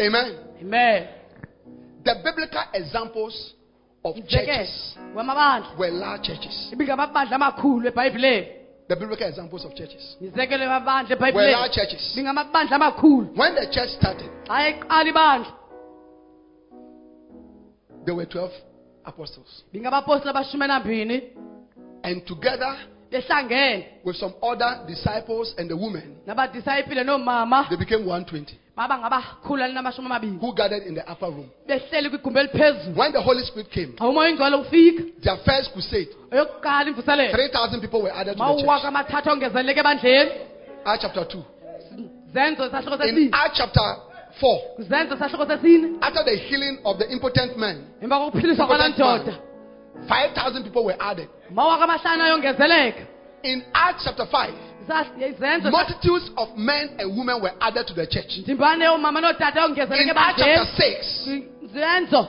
Amen. 0.00 0.36
amen 0.62 1.21
The 2.04 2.14
biblical 2.24 2.62
examples 2.74 3.54
of 4.04 4.16
churches 4.28 4.96
were 5.14 5.90
large 5.90 6.22
churches. 6.26 6.70
ibingamabandla 6.72 7.36
amakhulu 7.36 7.88
ebhayibhileni 7.88 8.46
The 8.88 8.96
biblical 8.96 9.26
examples 9.28 9.64
of 9.64 9.74
churches 9.74 10.16
were 10.20 10.28
large 10.28 11.72
churches. 11.72 12.12
When 12.16 13.54
the 13.54 13.66
church 13.72 13.90
started, 13.90 14.30
xa 14.48 14.58
eqala 14.72 15.12
ibandla 15.12 15.52
there 18.04 18.14
were 18.16 18.26
12 18.26 18.50
apostles. 19.04 19.62
bingabapostile 19.72 20.30
abashumi 20.30 20.66
nambini 20.66 21.22
And 22.04 22.26
together 22.26 22.76
behlangene 23.12 23.84
with 24.04 24.16
some 24.16 24.32
other 24.42 24.80
disciples 24.88 25.54
and 25.58 25.68
the 25.70 25.76
women, 25.76 26.16
nabadisayipile 26.26 27.04
noomama 27.04 27.66
they 27.68 27.76
became 27.76 28.04
120 28.06 28.58
baba 28.76 28.98
ngabakhulu 28.98 29.62
alinamashumi 29.62 30.06
amabini 30.06 30.38
who 30.40 30.52
gathered 30.54 30.86
in 30.86 30.94
the 30.94 31.12
upper 31.12 31.26
room. 31.30 31.48
behleli 31.66 32.08
kwigumbi 32.10 32.40
eliphezulu. 32.40 32.96
When 32.98 33.12
the 33.12 33.20
Holy 33.20 33.44
Spirit 33.44 33.70
came, 33.70 33.92
xa 33.98 34.08
umoya 34.08 34.30
ingcwele 34.30 34.56
ufika 34.56 35.02
their 35.22 35.36
first 35.44 35.72
crusade, 35.72 36.08
eyokuqala 36.30 36.90
imvuselelo 36.90 37.32
3,000 37.32 37.80
people 37.80 38.02
were 38.02 38.14
added 38.14 38.36
to 38.36 38.44
the 38.44 38.62
church. 38.62 38.84
amathathu 38.84 39.30
ongezeleleke 39.30 39.80
ebandleni. 39.80 40.30
Acts 40.84 41.02
chapter 41.02 41.24
2. 41.24 41.42
zenzo 42.34 42.70
sahluko 42.70 43.04
In 43.04 43.14
sesine. 43.14 43.30
Acts 43.32 43.58
chapter 43.58 43.96
4, 44.40 44.60
zenzo 44.78 45.16
sahluko 45.16 45.46
sesine. 45.46 45.98
After 46.00 46.24
the 46.24 46.36
healing 46.36 46.78
of 46.84 46.98
the 46.98 47.12
impotent 47.12 47.56
man, 47.56 47.76
emva 48.02 48.18
kokuphiliswa 48.18 48.66
kwalaa 48.66 48.86
impotent 48.86 49.22
ndoda 49.22 49.32
man, 49.32 49.51
5,000 50.08 50.64
people 50.64 50.84
were 50.84 50.96
added. 51.00 51.28
mawaka 51.50 51.84
amahlanu 51.84 52.22
ayongezeleka. 52.24 53.06
In 53.42 53.62
Acts 53.74 54.04
chapter 54.04 54.26
5, 54.26 54.54
multitudes 55.70 56.30
of 56.36 56.56
men 56.56 56.90
and 56.98 57.16
women 57.16 57.42
were 57.42 57.52
added 57.60 57.86
to 57.86 57.94
the 57.94 58.06
church. 58.06 58.38
ndimbane 58.38 58.88
oomama 58.88 59.20
nootata 59.20 59.62
ayongezeleka 59.62 60.02
In 60.02 60.16
Acts 60.16 60.38
chapter 60.38 60.66
6, 60.76 61.28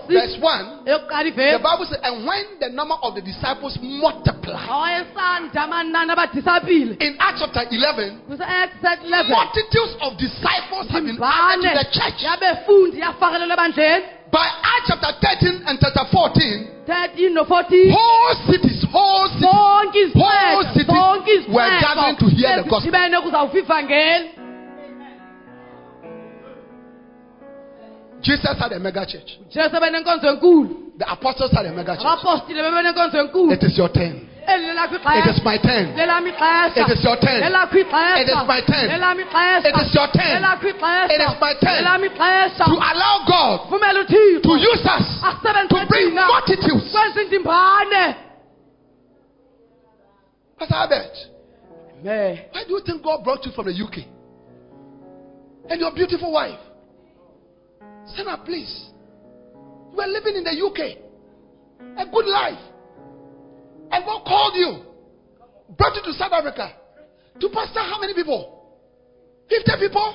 verse 0.07 0.37
1, 0.39 0.85
the 0.85 1.59
Bible 1.61 1.85
says, 1.85 1.99
And 2.03 2.25
when 2.25 2.45
the 2.59 2.69
number 2.69 2.95
of 3.03 3.13
the 3.15 3.21
disciples 3.21 3.77
multiplied, 3.81 4.69
awayesanda 4.69 5.61
amanani 5.63 6.11
abadisapile 6.15 6.97
in 7.01 7.15
Acts 7.19 7.41
chapter 7.41 7.63
11, 7.69 8.21
multitudes 9.29 9.95
of 10.01 10.17
disciples 10.17 10.87
have 10.89 11.03
been 11.03 11.19
added 11.21 11.61
to 11.61 11.69
the 11.75 11.85
church. 11.91 12.23
Yabefundi 14.89 14.89
yafakelelwa 14.89 14.89
ebandleni 14.89 14.89
By 14.89 14.89
Acts 14.89 14.89
chapter 14.89 15.13
13 15.21 15.63
and 15.67 15.79
chapter 15.79 16.05
14, 16.11 16.67
13 16.85 17.33
no-14 17.33 17.91
whole 17.91 18.35
cities, 18.51 18.85
whole 18.91 19.27
cities 19.29 19.43
zonke 19.43 20.11
Whole 20.13 20.63
cities 20.73 21.47
were 21.47 21.69
gathering 21.81 22.17
to 22.17 22.25
hear 22.29 22.63
the 22.63 22.69
gospel. 22.69 22.91
Jesus 28.21 28.57
had 28.57 28.71
a 28.71 28.79
mega 28.79 29.05
church. 29.05 29.39
jesu 29.49 29.75
ebenenkonzo 29.75 30.27
enkulu 30.29 30.69
The 30.97 31.05
apostles 31.11 31.51
had 31.51 31.65
a 31.65 31.71
mega 31.73 31.95
church. 31.95 32.05
abapostile 32.05 32.61
bebenenkonzo 32.63 33.17
enkulu 33.19 33.51
It 33.53 33.63
is 33.63 33.77
your 33.77 33.89
turn. 33.91 34.27
It 35.23 35.29
is 35.35 35.43
my 35.43 35.57
turn. 35.57 35.95
It 36.75 36.89
is 36.91 37.03
your 37.03 37.17
turn. 37.17 37.41
It 38.21 38.27
is 38.29 38.35
my 38.47 38.61
turn. 38.61 38.89
It 39.65 39.75
is 39.81 39.93
your 39.95 40.07
turn. 40.11 40.41
It 41.11 41.21
is 41.21 41.35
my 41.39 41.53
turn. 41.61 41.83
To 42.67 42.73
allow 42.91 43.15
God 43.27 43.69
to 44.43 44.51
use 44.59 44.85
us 44.85 45.07
to 45.69 45.75
bring 45.87 46.13
multitudes. 46.27 46.91
Pastor 50.59 50.75
Albert, 50.75 51.15
why 52.51 52.63
do 52.67 52.73
you 52.73 52.81
think 52.85 53.01
God 53.03 53.23
brought 53.23 53.45
you 53.45 53.51
from 53.51 53.65
the 53.65 53.73
UK? 53.73 53.97
And 55.69 55.79
your 55.79 55.91
beautiful 55.95 56.31
wife. 56.31 56.59
Senna, 58.15 58.37
please. 58.45 58.89
You 59.91 59.97
were 59.97 60.07
living 60.07 60.35
in 60.35 60.43
the 60.43 60.51
UK. 60.51 60.97
A 61.97 62.05
good 62.11 62.25
life. 62.25 62.59
And 63.93 64.05
God 64.05 64.25
called 64.25 64.55
you. 64.55 64.71
Brought 65.77 65.95
you 65.95 66.01
to 66.03 66.13
South 66.13 66.33
Africa. 66.33 66.73
To 67.39 67.49
pastor 67.49 67.79
how 67.81 67.99
many 68.01 68.13
people? 68.13 68.41
50 69.49 69.71
people? 69.79 70.07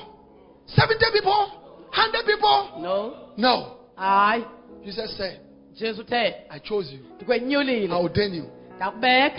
70 0.67 0.99
people? 1.13 1.41
100 1.89 2.25
people? 2.25 2.81
no 2.81 3.13
No. 3.37 3.77
hayi 3.97 4.43
Jesus 4.85 5.15
said, 5.17 5.39
jesu 5.75 6.01
uthe 6.01 6.33
I 6.51 6.59
chose 6.59 6.91
you. 6.91 6.99
To 7.19 7.25
get 7.25 7.43
newly. 7.43 7.87
I 7.87 7.95
ordain 7.95 8.33
you 8.33 8.43
to 8.43 8.79
get 8.79 9.01
bear 9.01 9.31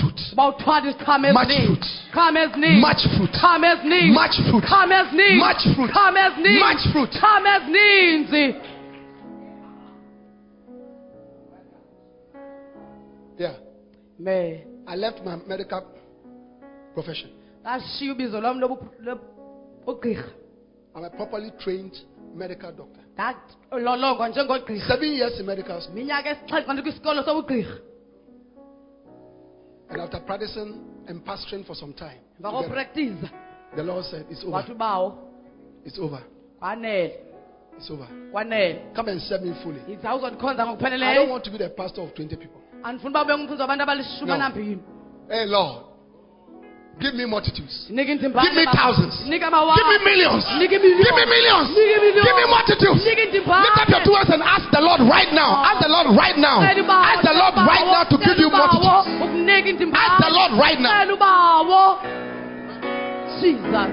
fruit. 0.00 0.20
uba 0.32 0.48
uthwala 0.48 0.90
iziqhamo 0.90 1.32
Much 1.32 1.48
fruit. 1.66 1.86
qhamo 2.12 2.38
ezininzi 2.38 2.80
Much 2.80 3.04
fruit. 3.16 3.32
qhamo 3.40 3.66
ezininzi 3.66 4.12
Much 4.12 4.36
fruit. 4.50 4.64
qhamo 4.64 4.94
ezininzi 4.94 5.38
Much 5.38 5.64
fruit. 5.74 5.90
qhamo 5.92 6.18
ezininzi 6.18 6.60
Much 6.64 6.84
fruit. 6.92 7.12
qhamo 7.20 7.48
ezininzi 7.56 8.54
Yeah. 13.40 13.54
me 14.18 14.64
I 14.86 14.96
left 14.96 15.24
my 15.24 15.36
medical 15.46 15.82
profession. 16.94 17.30
ndashiya 17.60 18.12
ubizo 18.12 18.40
lwam 18.40 18.60
lobu- 18.60 18.88
lobu- 19.00 19.24
ugqirha 19.86 20.28
I'm 20.96 21.04
a 21.04 21.10
properly 21.10 21.50
trained 21.50 21.94
medical 22.34 22.72
doctor. 22.72 23.02
ndalolongwa 23.70 24.28
njengogqirha 24.28 24.88
Seven 24.88 25.12
years 25.12 25.40
in 25.40 25.46
medical 25.46 25.80
school. 25.80 25.94
minyaka 25.94 26.30
esixhenxe 26.30 26.72
ndikwisikolo 26.72 27.22
sobugqirha 27.22 27.74
And 29.88 30.00
after 30.00 30.20
practicing 30.20 30.74
and 31.08 31.24
pastoring 31.24 31.64
for 31.64 31.74
some 31.76 31.92
time, 31.92 32.20
together, 32.36 33.30
the 33.76 33.82
Lord 33.82 34.04
said, 34.04 34.26
It's 34.30 34.44
over. 34.44 34.64
ubawo 34.72 35.18
It's 35.84 35.98
over. 35.98 36.22
kwanele 36.58 37.20
It's 37.78 37.90
over. 37.90 38.06
kwanele 38.32 38.92
Come 38.94 39.10
and 39.12 39.20
serve 39.20 39.42
me 39.44 39.54
fully. 39.62 39.80
I 39.88 39.96
don't 40.02 40.22
ngokupheleleyo 40.22 41.30
want 41.30 41.44
to 41.44 41.50
be 41.50 41.58
the 41.58 41.68
pastor 41.70 42.02
of 42.02 42.14
20 42.14 42.36
people. 42.36 42.59
Andifuna 42.84 43.10
uba 43.10 43.22
ube 43.22 43.34
ngumfundisi 43.34 43.62
wabantu 43.62 43.82
abalishumi 43.82 44.30
No. 44.30 44.36
Hey, 45.28 45.46
Lord, 45.46 45.76
give 47.00 47.14
me 47.14 47.24
multitudes. 47.26 47.86
Give 47.88 48.54
me 48.54 48.66
thousands. 48.72 49.14
Give 49.24 49.40
me 49.40 49.98
millions. 50.04 50.44
Give 50.58 50.82
me 50.82 51.24
millions. 51.26 51.68
Give 52.24 52.36
me 52.36 52.46
multitudes. 52.50 53.04
Lift 53.04 53.78
up 53.78 53.88
your 53.88 54.04
two 54.04 54.14
hands 54.14 54.30
and 54.30 54.42
ask 54.42 54.70
the 54.72 54.80
Lord 54.80 55.00
right 55.06 55.32
now. 55.32 55.62
Ask 55.64 55.82
the 55.82 55.88
Lord 55.88 56.06
right 56.16 56.36
now. 56.36 56.60
Ask 56.60 57.22
the 57.22 57.32
Lord 57.32 57.54
right 57.54 57.86
now 57.86 58.04
to 58.04 58.16
give 58.18 58.38
you 58.38 58.50
multitudes. 58.50 59.06
Ask 59.94 60.14
the 60.24 60.30
Lord 60.30 60.52
right 60.58 60.80
now. 60.80 61.06
Jesus 63.40 63.90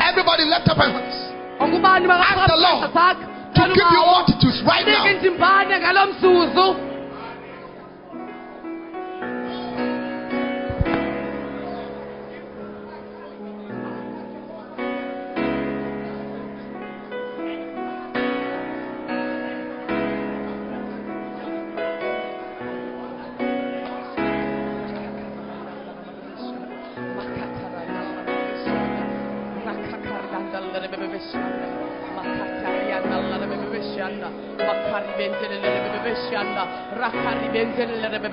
Everybody 0.00 0.44
lift 0.44 0.68
up 0.68 0.76
your 0.76 0.90
hands 0.90 1.23
Ask 1.60 2.50
the 2.50 2.58
Lord 2.58 2.90
to 3.54 3.62
give 3.74 3.86
you 3.94 4.02
multitudes 4.02 4.60
right 4.66 4.86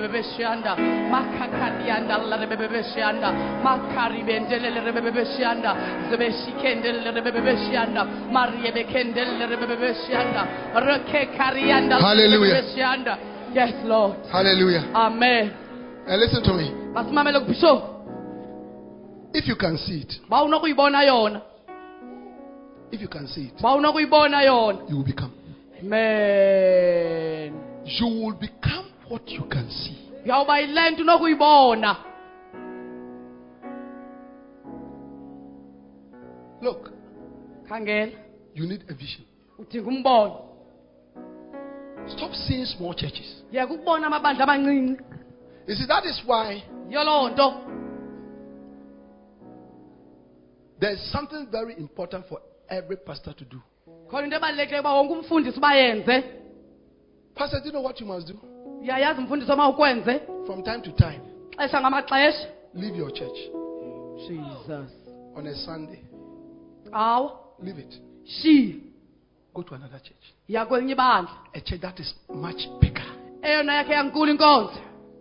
nika 0.08 0.62
now. 0.64 0.76
indimbane 0.76 1.66
ngalo 2.26 2.46
mzuzu 2.46 2.82
Hallelujah. 12.00 12.64
Yes, 13.54 13.74
Lord. 13.84 14.16
Hallelujah. 14.32 14.82
Amen. 14.94 15.50
And 16.08 16.20
listen 16.20 16.42
to 16.42 16.54
me. 16.54 16.70
Masimamele 16.94 17.40
kubishop. 17.40 17.82
If 19.34 19.46
you 19.46 19.56
can 19.56 19.76
see 19.78 20.00
it, 20.00 20.20
Ba 20.28 20.42
unokuyibona 20.42 21.02
yona. 21.04 21.42
if 22.90 23.00
you 23.00 23.08
can 23.08 23.26
see 23.26 23.42
it, 23.48 23.62
Ba 23.62 23.74
unokuyibona 23.74 24.42
yona. 24.42 24.88
you 24.88 24.96
will 24.96 25.04
become. 25.04 25.32
Amen. 25.82 27.52
You 27.84 28.06
will 28.06 28.34
become 28.34 28.81
what 29.12 29.28
you 29.28 29.42
can 29.44 29.68
see. 29.70 29.96
Uyawuba 30.24 30.58
yilento 30.58 31.02
unokuyibona. 31.02 31.96
Look, 36.62 36.90
Khangela. 37.68 38.12
you 38.54 38.66
need 38.66 38.84
a 38.88 38.94
vision. 38.94 39.24
Udinga 39.58 39.88
umbono. 39.88 40.40
Stop 42.06 42.32
seeing 42.32 42.64
small 42.64 42.94
churches. 42.94 43.42
Yeka 43.52 43.74
ukubona 43.74 44.06
amabandla 44.06 44.44
abancinci. 44.44 45.02
You 45.66 45.74
see, 45.74 45.86
that 45.86 46.04
is 46.06 46.22
why 46.26 46.62
Yiyo 46.88 47.04
loo 47.04 47.28
nto. 47.28 47.54
there's 50.80 51.12
something 51.12 51.46
very 51.52 51.74
important 51.78 52.26
for 52.28 52.40
every 52.68 52.96
pastor 52.96 53.32
to 53.34 53.44
do. 53.44 53.60
Khona 54.10 54.24
into 54.24 54.36
ebalulekileyo 54.36 54.80
uba 54.80 54.92
wonke 54.92 55.12
umfundisi. 55.12 55.60
Pastor, 57.34 57.60
do 57.60 57.66
you 57.66 57.72
know 57.72 57.82
what 57.82 58.00
you 58.00 58.06
must 58.06 58.26
do? 58.26 58.51
Uyayazi 58.82 59.20
umfundisi 59.20 59.52
oma 59.52 59.68
ukwenze. 59.68 60.20
From 60.46 60.62
time 60.62 60.80
to 60.82 60.90
time, 60.92 61.20
Xesha 61.58 61.80
ngamaxesha. 61.80 62.46
leave 62.74 62.96
your 62.98 63.10
church 63.12 63.38
Jesus. 64.28 64.90
on 65.36 65.46
a 65.46 65.54
Sunday. 65.54 66.00
Awa. 66.92 67.32
Leave 67.62 67.78
it. 67.78 67.94
Shi. 68.26 68.82
Go 69.54 69.62
to 69.62 69.74
another 69.74 69.98
church. 69.98 70.24
Ya 70.48 70.66
kwelinye 70.66 70.92
ibandla. 70.92 71.30
A 71.54 71.60
church 71.60 71.80
that 71.80 72.00
is 72.00 72.14
much 72.34 72.68
bigger. 72.80 73.04
Eyona 73.42 73.74
yakhe 73.74 73.92
yankulu 73.92 74.30
inkonzo. 74.32 74.72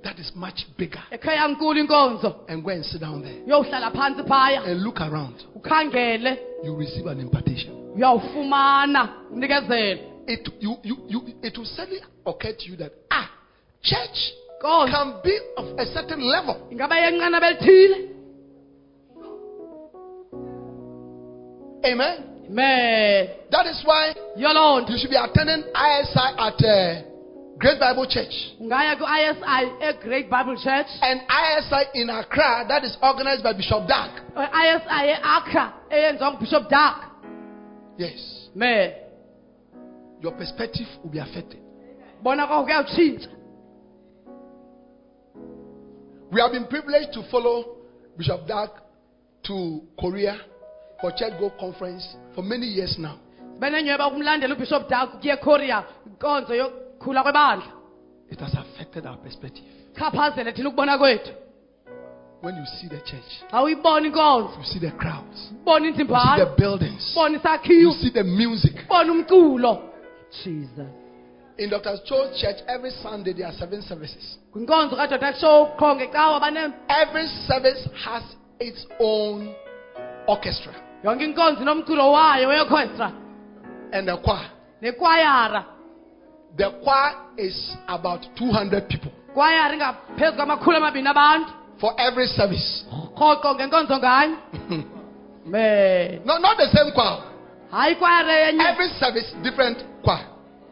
That 0.03 0.19
is 0.19 0.31
much 0.35 0.65
bigger. 0.77 1.03
Ekhe 1.11 1.31
yankulu 1.35 1.79
inkonzo. 1.79 2.35
And 2.47 2.63
go 2.63 2.69
and 2.71 2.85
sit 2.85 3.01
down 3.01 3.21
there 3.21 3.43
Uyowuhlala 3.45 3.91
phansi 3.91 4.23
phaya. 4.27 4.63
and 4.65 4.81
look 4.81 5.01
around. 5.01 5.35
Ukhangele. 5.55 6.37
You 6.63 6.75
receive 6.75 7.05
an 7.07 7.19
impartation. 7.19 7.91
uyawufumana 7.95 9.09
unikezelo 9.31 9.99
It, 10.27 10.47
you, 10.59 10.77
you, 10.83 10.97
you, 11.07 11.21
it 11.43 11.57
will 11.57 11.65
suddenly 11.65 11.99
occur 12.25 12.53
to 12.57 12.69
you 12.69 12.75
that, 12.77 12.91
ah, 13.11 13.29
church 13.81 14.33
can 14.61 15.13
be 15.23 15.39
of 15.57 15.65
a 15.79 15.85
certain 15.93 16.21
level. 16.21 16.67
belithile 16.71 18.09
Amen. 21.83 23.27
That 23.51 23.65
is 23.65 23.81
why 23.85 24.13
loo 24.35 24.81
nto 24.81 24.89
you 24.91 24.97
should 24.99 25.09
be 25.09 25.15
attending 25.15 25.63
ISI 25.73 26.27
at 26.37 26.59
uh, 26.61 27.01
Great 27.57 27.79
Bible 27.79 28.05
Church. 28.09 28.33
ungaya 28.59 28.95
ku-isi 28.97 29.41
e-great 29.89 30.29
bible 30.29 30.57
church 30.57 30.87
And 31.01 31.21
ISI 31.29 31.83
in 32.01 32.09
Accra, 32.09 32.65
that 32.67 32.83
is 32.83 32.97
organized 33.01 33.43
by 33.43 33.53
Bishop 33.53 33.87
Dag. 33.87 34.11
i-isi 34.35 34.89
e-accra 35.09 35.73
eyenziwa 35.89 36.31
ngubishop 36.31 36.69
dag 36.69 36.95
Yes. 37.97 38.49
me 38.55 38.93
Your 40.21 40.33
perspective 40.33 40.87
will 41.03 41.11
be 41.11 41.19
affected. 41.19 41.59
bona 42.23 42.47
kwakho 42.47 42.63
kuyawutshintsha 42.63 43.29
We 46.31 46.39
have 46.39 46.53
been 46.53 46.67
privileged 46.67 47.11
to 47.13 47.23
follow 47.29 47.75
Bishop 48.17 48.47
Dag 48.47 48.69
to 49.43 49.81
Korea 49.99 50.37
for 51.01 51.11
Church 51.11 51.33
Growth 51.37 51.57
Conference 51.59 52.07
for 52.33 52.41
many 52.41 52.67
years 52.67 52.95
now. 52.97 53.19
benenyweba 53.59 54.07
ukumlandela 54.07 54.55
ubishop 54.55 54.89
dag 54.89 55.09
kuye 55.09 55.37
korea 55.37 55.83
inkonzo 56.07 56.55
yokukhula 56.55 57.23
kwebandla. 57.23 57.65
It 58.29 58.39
has 58.39 58.53
affected 58.53 59.05
our 59.05 59.17
perspective. 59.17 59.65
chaphazele 59.99 60.51
thina 60.51 60.69
ukubona 60.69 60.97
kwethu. 60.97 61.31
When 62.41 62.55
you 62.55 62.65
see 62.65 62.87
the 62.87 62.99
church, 62.99 63.43
xa 63.51 63.61
uyibona 63.63 64.07
inkonzo 64.07 64.57
you 64.57 64.63
see 64.63 64.79
the 64.79 64.91
crowds, 64.91 65.51
ubona 65.61 65.85
you 65.85 65.93
see 65.95 66.03
the 66.03 66.53
buildings, 66.57 67.15
you 67.69 67.91
see 67.93 68.09
the 68.11 68.23
music. 68.23 68.75
ubona 68.85 69.11
umculo. 69.11 69.81
Jesus 70.43 71.00
In 71.61 71.69
Dr. 71.69 71.93
Cho's 72.09 72.41
church, 72.41 72.57
every 72.67 72.89
Sunday 73.03 73.33
there 73.33 73.45
are 73.45 73.53
seven 73.53 73.83
services. 73.83 74.37
kwinkonzo 74.51 74.95
kadoda 74.95 75.33
show 75.39 75.69
qho 75.77 75.95
ngecawa 75.95 76.39
bane 76.39 76.73
Every 76.89 77.27
service 77.47 77.87
has 78.03 78.23
its 78.59 78.85
own 78.99 79.53
orchestra 80.27 80.73
yonke 81.03 81.23
inkonzo 81.25 81.61
inomculo 81.61 82.11
wayo 82.11 82.47
weorchestra 82.49 83.11
and 83.93 84.09
a 84.09 84.17
choir. 84.17 84.49
The 84.81 86.71
choir 86.83 87.13
is 87.37 87.77
about 87.87 88.21
200 88.39 88.87
people 88.89 89.11
kwayara 89.33 89.73
ingaphezu 89.73 90.35
kwamakhulu 90.35 90.77
amabini 90.77 91.07
abantu 91.09 91.51
for 91.79 91.93
every 91.97 92.27
service. 92.27 92.85
rhoqo 93.19 93.55
ngenkonzo 93.55 93.97
nganye 93.99 94.35
men 95.45 96.21
No, 96.25 96.37
not 96.39 96.57
the 96.57 96.69
same 96.75 96.91
choir. 96.91 97.21
hayi 97.71 97.95
kwayare 97.95 98.49
enye 98.49 98.63
Every 98.63 98.89
service, 98.99 99.35
different 99.43 99.77
choir. 100.03 100.25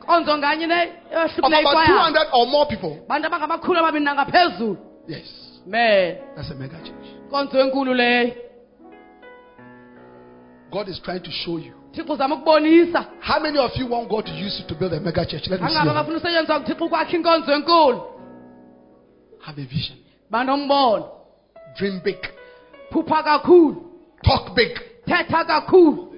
Nkonzo 0.03 0.37
nganye 0.37 0.67
ne 0.67 0.81
eh, 1.11 1.25
Of 1.25 1.53
about 1.53 1.87
200 1.87 2.27
or 2.33 2.47
more 2.47 2.65
people. 2.65 2.97
abangamakhulu 3.09 3.79
amabini 3.79 4.05
nangaphezulu 4.05 4.77
Yes. 5.07 5.27
men 5.65 6.17
That's 6.35 6.51
a 6.51 6.55
mega 6.55 6.77
church. 6.77 7.07
nkonzo 7.27 7.59
enkulu 7.59 7.93
leyo 7.93 8.31
God 10.71 10.87
is 10.87 10.99
trying 11.01 11.21
to 11.21 11.31
show 11.31 11.57
you. 11.57 11.73
thixo 11.91 12.13
uzama 12.13 12.35
ukubonisa 12.35 13.05
How 13.21 13.39
many 13.39 13.57
of 13.57 13.75
you 13.77 13.87
want 13.91 14.09
God 14.09 14.25
to 14.25 14.31
use 14.31 14.59
you 14.61 14.67
to 14.67 14.75
build 14.75 14.93
a 14.93 14.99
mega 14.99 15.25
church? 15.25 15.47
Let 15.47 15.61
me 15.61 15.67
see. 15.69 15.77
angaba 15.77 15.93
bafuna 15.93 16.17
usetyenziswa 16.17 16.59
kuthixo 16.59 16.85
ukwakha 16.85 17.15
inkonzo 17.17 17.51
enkulu 17.53 18.01
Have 19.41 19.61
a 19.61 19.65
vision. 19.65 19.97
banombono 20.29 21.09
Dream 21.77 22.01
big. 22.03 22.17
phupha 22.91 23.23
kakhulu 23.23 23.85
Talk 24.23 24.53
big. 24.55 24.79
thetha 25.05 25.43
kakhulu 25.45 26.13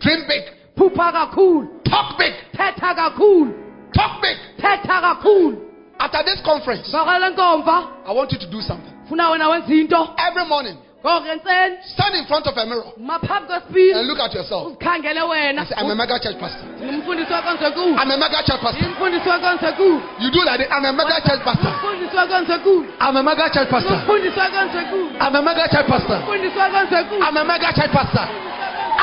Dream 0.00 0.20
big. 0.28 0.42
phupha 0.76 1.12
kakhulu 1.12 1.68
Talk 1.94 2.18
big. 2.18 2.34
Talk 3.94 4.20
big. 4.20 4.36
After 6.00 6.22
this 6.26 6.40
conference, 6.44 6.90
I 6.92 8.10
want 8.12 8.32
you 8.32 8.38
to 8.38 8.50
do 8.50 8.60
something. 8.60 8.90
funa 9.08 9.30
wena 9.30 9.48
wenza 9.48 9.70
into 9.70 9.94
Every 10.18 10.44
morning, 10.48 10.76
stand 11.84 12.14
in 12.16 12.26
front 12.26 12.46
of 12.48 12.56
a 12.56 12.66
mirror 12.66 12.82
and 12.96 14.06
look 14.08 14.18
at 14.18 14.32
yourself 14.34 14.74
say, 14.80 15.74
I'm 15.76 15.90
a 15.90 15.94
mega 15.94 16.18
church 16.18 16.38
pastor. 16.40 16.66
ngumfundisi 16.82 17.32
wenkonzo 17.32 17.66
enkulu 17.66 17.94
I'm 17.96 18.10
a 18.10 18.16
mega 18.16 18.42
church 18.42 18.60
pastor. 18.60 18.82
ngumfundisi 18.82 19.28
wenkonzo 19.28 19.66
enkulu 19.68 20.02
You 20.18 20.30
do 20.32 20.42
like 20.42 20.58
that. 20.66 20.72
I'm 20.72 20.84
a 20.84 20.92
mega 20.92 21.20
church 21.22 21.44
pastor. 21.44 21.70
ngumfundisi 21.70 22.16
wenkonzo 22.16 22.54
enkulu 22.54 22.84
I'm 23.00 23.16
a 23.16 23.22
mega 23.22 23.50
church 23.50 23.68
pastor. 23.70 23.96
ngumfundisi 23.96 24.40
wenkonzo 24.40 24.78
enkulu 24.78 25.10
I'm 25.20 25.36
a 25.36 25.42
mega 25.42 25.68
church 25.68 25.86
pastor. 25.86 26.18
ngumfundisi 26.18 26.58
wenkonzo 26.58 26.96
enkulu 26.98 27.22
I'm 27.22 27.36
a 27.36 27.44
mega 27.44 27.72
church 27.72 27.92
pastor. 27.92 28.26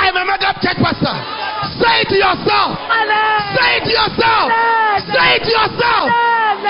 I'm 0.02 0.16
a 0.18 0.24
mega 0.26 0.52
church 0.64 0.80
pastor. 0.82 1.16
Say 1.78 1.94
it 2.02 2.08
to 2.10 2.18
yourself. 2.18 2.70
Say 3.54 3.70
it 3.78 3.84
to 3.86 3.92
yourself. 3.94 4.46
Say 5.14 5.28
it 5.38 5.42
to 5.46 5.52
yourself. 5.54 6.06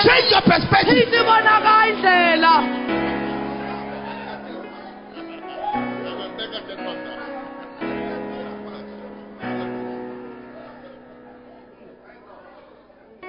Change 0.04 0.26
your 0.32 0.44
perspective. 0.44 0.96
ithi 1.04 1.20
bonaka 1.28 1.74
indlela 1.90 2.54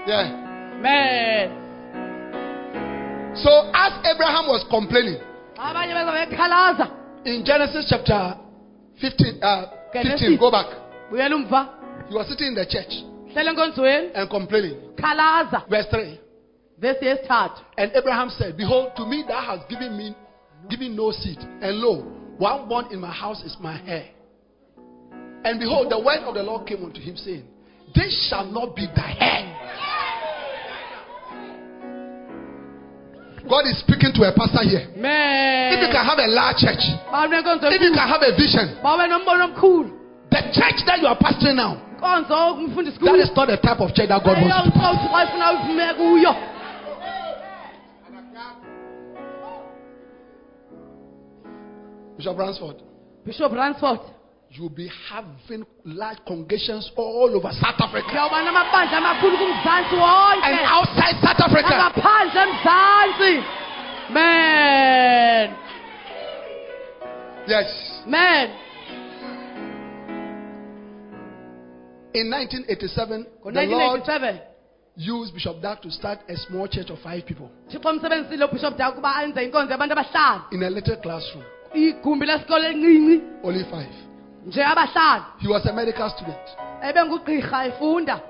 Yeah. 0.05 0.27
man 0.81 1.47
So 3.35 3.49
as 3.73 3.93
Abraham 4.05 4.47
was 4.47 4.65
complaining 4.69 5.19
abanye 5.57 5.93
beza 5.95 6.11
bekhalaza 6.11 6.85
in 7.25 7.45
Genesis 7.45 7.85
chapter 7.89 8.35
15, 8.99 9.39
uh, 9.41 9.65
15 9.93 10.03
Genesis. 10.17 10.39
go 10.39 10.51
back. 10.51 10.67
He 12.09 12.15
was 12.15 12.27
sitting 12.27 12.47
in 12.47 12.55
the 12.55 12.65
church 12.65 12.91
and 14.15 14.29
complaining. 14.29 14.77
Verse 15.69 15.85
3. 15.89 16.19
vesi 16.79 17.05
yesithathu 17.05 17.61
And 17.77 17.91
Abraham 17.95 18.29
said, 18.29 18.57
Behold, 18.57 18.91
to 18.97 19.05
me 19.05 19.23
thou 19.27 19.41
hast 19.41 19.69
given 19.69 19.97
me 19.97 20.15
given 20.69 20.95
no 20.95 21.11
seed, 21.11 21.39
and 21.39 21.77
lo, 21.77 22.01
one 22.37 22.67
born 22.67 22.85
in 22.91 22.99
my 22.99 23.11
house 23.11 23.43
is 23.43 23.55
my 23.59 23.81
heir. 23.85 24.09
And 25.43 25.59
behold, 25.59 25.91
the 25.91 25.99
word 25.99 26.19
of 26.19 26.35
the 26.35 26.43
Lord 26.43 26.65
came 26.67 26.83
unto 26.83 27.01
him, 27.01 27.17
saying, 27.17 27.43
This 27.93 28.29
shall 28.29 28.45
not 28.45 28.75
be 28.75 28.87
thy 28.95 29.15
heir. 29.19 29.92
God 33.49 33.67
is 33.67 33.79
speaking 33.83 34.15
to 34.15 34.21
a 34.23 34.31
pastor 34.31 34.63
here. 34.63 34.87
Man. 34.95 35.75
If 35.75 35.83
you 35.83 35.91
can 35.91 36.03
have 36.05 36.19
a 36.19 36.29
large 36.31 36.63
church, 36.63 36.79
if 36.79 37.81
you 37.83 37.91
can 37.91 38.07
have 38.07 38.23
a 38.23 38.31
vision, 38.39 38.79
babe 38.79 39.03
nombono 39.11 39.51
omkhulu 39.51 40.03
the 40.33 40.41
church 40.49 40.81
that 40.89 40.97
you 40.97 41.05
are 41.05 41.17
pastoring 41.17 41.55
now, 41.55 41.77
that 42.01 42.25
is 43.21 43.31
not 43.35 43.47
the 43.47 43.57
type 43.61 43.79
of 43.79 43.93
church 43.93 44.09
that 44.09 44.21
God 44.25 44.41
wants 44.41 44.65
to 44.65 44.73
pastor. 44.73 45.13
uthi 45.13 45.37
xa 45.37 45.45
ufuna 45.45 45.47
uvume 45.53 45.87
kuyo 45.93 46.33
Bishop 52.17 52.37
Ransford, 52.37 52.77
bishop 53.25 53.51
ransford 53.51 53.99
you'll 54.53 54.69
be 54.69 54.89
having 55.09 55.65
large 55.83 56.17
congregations 56.27 56.91
all 56.95 57.31
over 57.35 57.51
South 57.59 57.79
Africa. 57.79 58.07
Uyawuba 58.07 58.43
namabandla 58.43 58.97
amakhulu 58.97 59.37
kumzantsi 59.37 59.95
and 60.43 60.59
outside 60.65 61.15
South 61.21 61.39
Africa. 61.39 61.91
man. 64.11 65.55
Yes. 67.47 68.01
man. 68.07 68.49
In 72.13 72.29
1987, 72.29 73.25
the 73.43 73.65
Lord 73.65 74.41
used 74.95 75.33
Bishop 75.33 75.61
Dag 75.61 75.81
to 75.81 75.89
start 75.89 76.19
a 76.29 76.37
small 76.37 76.67
church 76.67 76.91
of 76.91 76.99
five 76.99 77.25
people. 77.25 77.49
Thixo 77.71 77.89
umsebenzisile 77.89 78.45
ubishop 78.45 78.77
dag 78.77 78.93
ukuba 78.93 79.23
enze 79.23 79.43
inkonzo 79.43 79.71
yabantu 79.71 79.93
abahlanu. 79.93 80.43
In 80.51 80.63
a 80.63 80.69
little 80.69 80.97
classroom. 80.97 81.43
igumbi 81.73 82.25
lesikolo 82.25 82.63
encinci 82.63 83.21
Only 83.43 83.63
five. 83.63 84.12
He 84.51 85.47
was 85.47 85.65
a 85.65 85.73
medical 85.73 86.09
student. 86.09 86.37
ebengugqirha 86.81 87.67
efunda 87.67 88.21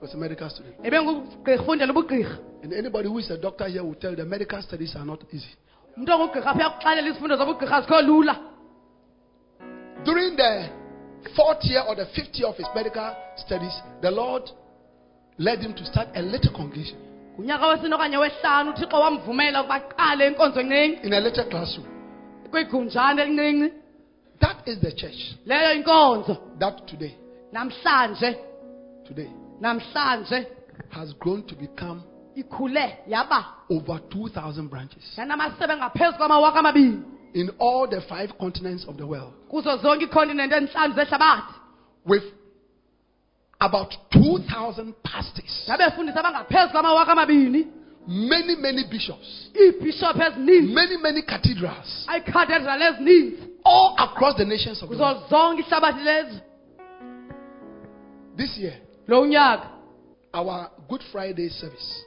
was 0.00 0.12
a 0.14 0.16
medical 0.16 0.50
student. 0.50 0.74
ebengugqirha 0.84 1.90
ubugqirha 1.90 2.38
And 2.62 2.72
anybody 2.72 3.08
who 3.08 3.18
is 3.18 3.30
a 3.30 3.38
doctor 3.38 3.66
here 3.68 3.82
will 3.84 3.94
tell 3.94 4.10
you 4.10 4.16
the 4.16 4.24
medical 4.24 4.60
studies 4.62 4.94
are 4.96 5.04
not 5.04 5.22
easy. 5.32 5.54
umntu 5.96 6.12
ongugqirha 6.12 6.50
apha 6.50 7.00
izifundo 7.00 7.36
zobugqirha 7.36 7.80
zikho 7.82 8.00
lula 8.02 8.36
During 10.04 10.34
the 10.36 10.68
fourth 11.36 11.64
year 11.64 11.82
or 11.86 11.94
the 11.94 12.06
fifth 12.06 12.34
year 12.34 12.48
of 12.48 12.56
his 12.56 12.66
medical 12.74 13.14
studies, 13.36 13.74
the 14.00 14.10
Lord 14.10 14.50
led 15.38 15.60
him 15.60 15.72
to 15.74 15.84
start 15.86 16.08
a 16.16 16.22
little 16.22 16.52
congregation 16.52 16.98
ngunyaka 17.38 17.66
wesine 17.66 17.94
okanye 17.94 18.16
wehlanu 18.16 18.70
uthixo 18.70 19.00
wamvumela 19.00 19.60
ukuba 19.62 19.74
aqale 19.74 20.26
inkonzo 20.26 20.60
encinci 20.60 21.06
in 21.06 21.12
a 21.12 21.20
little 21.20 21.44
classroom. 21.44 21.86
kwigunjana 22.50 23.22
elincinci 23.22 23.81
That 24.42 24.66
is 24.68 24.80
the 24.80 24.92
church. 24.92 25.36
Leyo 25.46 25.72
inkonzo. 25.82 26.36
That 26.58 26.86
today, 26.88 27.14
namhlanje 27.52 28.36
today, 29.06 29.30
namhlanje 29.60 30.46
has 30.90 31.12
grown 31.20 31.42
to 31.46 31.54
become 31.54 32.02
ikhule 32.36 32.96
yaba. 33.08 33.44
over 33.70 34.00
2,000 34.10 34.68
branches. 34.68 35.02
Yanamasebe 35.18 35.76
ngaphezu 35.76 36.16
kwamawaka 36.16 36.58
amabini 36.58 37.02
in 37.34 37.50
all 37.60 37.86
the 37.88 38.00
five 38.08 38.30
continents 38.38 38.84
of 38.88 38.96
the 38.96 39.06
world. 39.06 39.32
kuzo 39.48 39.76
zonke 39.76 40.04
iikhontinenti 40.04 40.54
entlanu 40.54 40.94
zehlabathi. 40.94 41.54
with 42.06 42.24
about 43.60 43.94
2,000 44.10 44.92
pastors, 45.04 45.64
nabefundisi 45.68 46.18
abangaphezu 46.18 46.70
kwamawaka 46.72 47.12
amabini 47.12 47.66
many, 48.08 48.56
many 48.56 48.84
bishops, 48.84 49.50
iibhishophu 49.54 50.22
ezininzi. 50.22 50.74
many, 50.74 50.96
many 50.96 51.22
cathedrals, 51.22 52.06
iikhathedrali 52.16 52.84
ezininzi 52.84 53.51
all 53.64 53.94
across 53.98 54.36
the 54.36 54.44
nations 54.44 54.82
of 54.82 54.88
the 54.90 54.96
world. 54.98 55.24
This 58.36 58.56
year, 58.58 58.74
our 60.34 60.70
Good 60.88 61.02
Friday 61.12 61.48
service, 61.48 62.02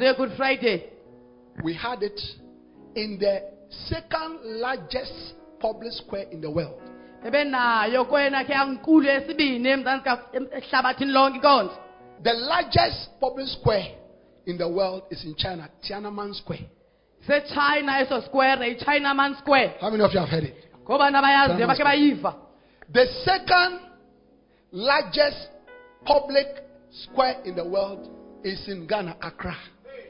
ye-good 0.00 0.32
friday 0.36 0.90
we 1.64 1.74
had 1.74 2.02
it 2.02 2.20
in 2.94 3.18
the 3.18 3.42
second 3.88 4.40
largest 4.44 5.34
public 5.60 5.92
square 5.92 6.26
in 6.30 6.40
the 6.40 6.50
world. 6.50 6.80
bebenayo 7.24 8.04
kwena 8.08 8.44
ke 8.44 8.50
yankulu 8.52 9.04
yesibini 9.06 9.68
emzantsi 9.68 10.04
Ka- 10.04 10.26
em- 10.34 10.48
ehlabathini 10.52 11.12
lonke 11.12 11.36
inkonzo 11.36 11.76
The 12.22 12.32
largest 12.32 13.10
public 13.20 13.46
square 13.48 13.94
in 14.46 14.58
the 14.58 14.68
world 14.68 15.02
is 15.10 15.24
in 15.24 15.34
China, 15.36 15.68
Tiananmen 15.82 16.34
Square. 16.34 16.66
sechina 17.26 18.00
eso 18.00 18.20
square 18.22 18.56
ichina 18.74 19.14
man 19.14 19.36
square 19.36 19.74
How 19.80 19.90
many 19.90 20.02
of 20.02 20.12
you 20.12 20.20
have 20.20 20.28
heard 20.30 20.44
it? 20.44 20.54
Ngobani 20.90 21.16
abayaziyo 21.16 21.56
Tiananmen 21.56 21.68
bakhe 21.68 21.84
bayiva 21.84 22.34
The 22.92 23.06
second 23.24 23.80
largest 24.72 25.48
public 26.04 26.46
square 26.90 27.36
in 27.44 27.54
the 27.54 27.64
world 27.64 28.10
is 28.42 28.66
in 28.68 28.86
Ghana, 28.86 29.14
Accra. 29.22 29.54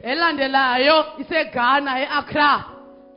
elandelayo 0.02 1.04
iseghana 1.18 2.00
eaccra 2.00 2.64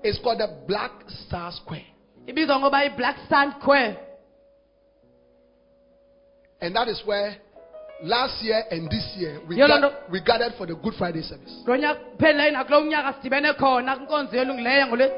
It's 0.03 0.19
called 0.19 0.40
the 0.40 0.49
Black 0.68 0.91
Star 1.27 1.52
Square. 1.52 1.85
ibizwa 2.27 2.60
ngoba 2.60 2.84
i-black 2.85 3.18
sand 3.30 3.53
square 3.61 3.95
And 6.61 6.76
that 6.76 6.88
is 6.88 7.02
where 7.06 7.35
last 8.03 8.41
year 8.44 8.64
and 8.72 8.90
this 8.90 9.06
year 9.18 9.40
we, 9.48 9.56
ga- 9.56 9.91
we 10.11 10.19
gathered 10.22 10.53
for 10.57 10.65
the 10.65 10.76
Good 10.76 10.94
Friday 10.98 11.22
service. 11.22 11.64
lo 11.68 11.76
nyaka 11.77 11.95
kuphelileyo 11.99 12.52
nakulo 12.52 12.80
unyaka 12.81 13.14
sidibene 13.14 13.53
khona 13.53 13.95
kwinkonzo 13.95 14.38
yelungileyo 14.38 14.88
ngole 14.88 15.11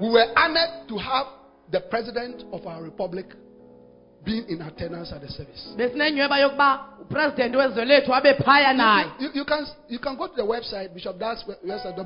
We 0.00 0.08
were 0.08 0.26
honored 0.36 0.88
to 0.88 0.96
have 0.98 1.26
the 1.70 1.80
President 1.80 2.44
of 2.52 2.66
our 2.66 2.82
Republic 2.82 3.26
being 4.24 4.44
in 4.48 4.60
attendance 4.62 5.12
at 5.12 5.20
the 5.22 5.28
service. 5.28 5.74
besinenyhweba 5.76 6.38
yokuba 6.38 6.84
upresidenti 7.00 7.56
wezwe 7.56 7.84
lethu 7.84 8.14
abe 8.14 8.34
phaya 8.34 8.72
naye 8.72 9.06
You, 9.18 9.30
you 9.34 9.44
can, 9.44 9.66
you 9.88 9.98
can 9.98 10.16
go 10.16 10.26
to 10.26 10.34
the 10.36 10.42
website, 10.46 10.94
Bishop 10.94 11.18
Dag's 11.18 11.44
we- 11.48 11.70
website, 11.70 11.96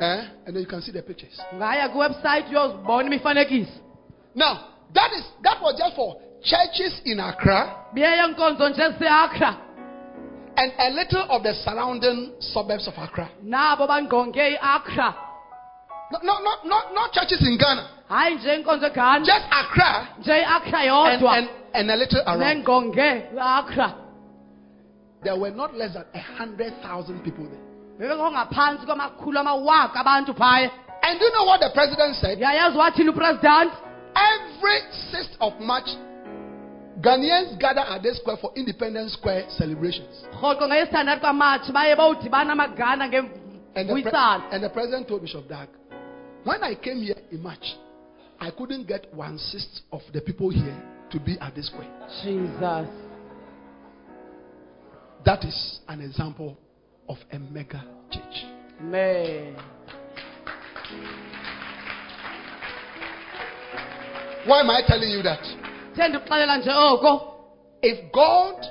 Eh? 0.00 0.24
And 0.46 0.56
then 0.56 0.62
you 0.62 0.66
can 0.66 0.80
see 0.82 0.92
the 0.92 1.02
pictures. 1.02 1.40
ungaya 1.52 1.88
kwiwebsayithi 1.88 2.50
uyozibona 2.50 3.06
imifanekiso 3.06 3.70
Now, 4.34 4.58
that 4.94 5.12
is 5.12 5.24
that 5.42 5.60
was 5.62 5.74
just 5.78 5.94
for 5.96 6.16
churches 6.42 7.00
in 7.04 7.20
Accra 7.20 7.76
biyeyo 7.92 8.26
nkonzo 8.28 8.68
nje 8.68 8.82
eziseakra 8.82 9.56
and 10.56 10.72
a 10.78 10.90
little 10.90 11.24
of 11.28 11.42
the 11.42 11.54
surrounding 11.54 12.32
suburbs 12.38 12.88
of 12.88 12.98
Accra. 12.98 13.28
Now, 13.42 13.76
Accra. 14.60 15.14
Nabo 16.12 16.20
bangqonge 16.20 16.20
iakra 16.20 16.22
No, 16.22 16.32
no, 16.32 16.40
no, 16.40 16.68
not, 16.68 16.94
not 16.94 17.12
churches 17.12 17.40
in 17.46 17.56
Ghana. 17.58 17.84
hayi 18.08 18.34
nje 18.34 18.54
inkonzo 18.54 18.86
eghana 18.86 19.24
Just 19.24 19.46
Accra 19.50 20.06
nje 20.20 20.32
iakra 20.40 20.78
and, 20.78 20.88
yodwa 20.88 21.36
and, 21.38 21.48
and 21.74 21.90
a 21.90 21.96
little 21.96 22.20
around. 22.26 22.40
nengqonge 22.40 23.22
iakra 23.36 23.94
There 25.22 25.36
were 25.38 25.50
not 25.54 25.74
less 25.74 25.92
than 25.94 26.04
a 26.14 26.18
hundred 26.38 26.72
thousand 26.82 27.22
people 27.24 27.44
there. 27.44 27.60
bebengongaphantsi 27.98 28.86
kwamakhulu 28.86 29.38
amawaka 29.38 30.00
abantu 30.00 30.34
phaya 30.34 30.70
And 31.04 31.18
do 31.18 31.24
you 31.26 31.32
know 31.32 31.44
what 31.44 31.60
the 31.60 31.70
president 31.74 32.16
said? 32.16 32.38
yayazi 32.38 32.76
wathini 32.78 33.08
upresident 33.10 33.72
Every 34.14 34.80
6th 35.12 35.36
of 35.40 35.58
March, 35.60 35.88
Ghanaians 37.00 37.58
gather 37.58 37.80
at 37.80 38.02
this 38.02 38.18
square 38.18 38.36
for 38.36 38.52
Independence 38.54 39.12
Square 39.14 39.44
celebrations. 39.58 40.24
rhoqo 40.42 40.68
ngeyesithandathu 40.68 41.20
kamatshi 41.22 41.72
baye 41.72 41.96
bawudibana 41.96 42.52
amagana 42.52 43.04
And 43.04 43.88
the, 43.88 43.92
pre- 43.94 44.02
ngemvuyisana 44.02 44.42
and 44.52 44.62
the 44.62 44.68
president 44.68 45.08
told 45.08 45.22
Bishop 45.22 45.48
Dag, 45.48 45.68
when 46.44 46.62
I 46.62 46.74
came 46.74 46.98
here 47.02 47.16
in 47.30 47.42
March, 47.42 47.76
I 48.40 48.50
couldn't 48.50 48.86
get 48.88 49.12
one 49.14 49.38
sixth 49.38 49.82
of 49.92 50.00
the 50.12 50.20
people 50.20 50.50
here 50.50 50.76
to 51.10 51.20
be 51.20 51.38
at 51.40 51.54
this 51.54 51.66
square. 51.68 51.88
jesus 52.22 52.88
That 55.24 55.44
is 55.44 55.80
an 55.88 56.00
example 56.00 56.56
of 57.08 57.18
a 57.30 57.38
mega 57.38 57.84
church. 58.10 58.44
amen 58.80 59.56
Why 64.44 64.60
am 64.60 64.70
I 64.70 64.82
telling 64.86 65.10
you 65.10 65.22
that? 65.22 65.42
the 65.94 66.02
ndikuxelela 66.08 66.56
nje 66.58 66.72
If 67.82 68.12
God 68.12 68.64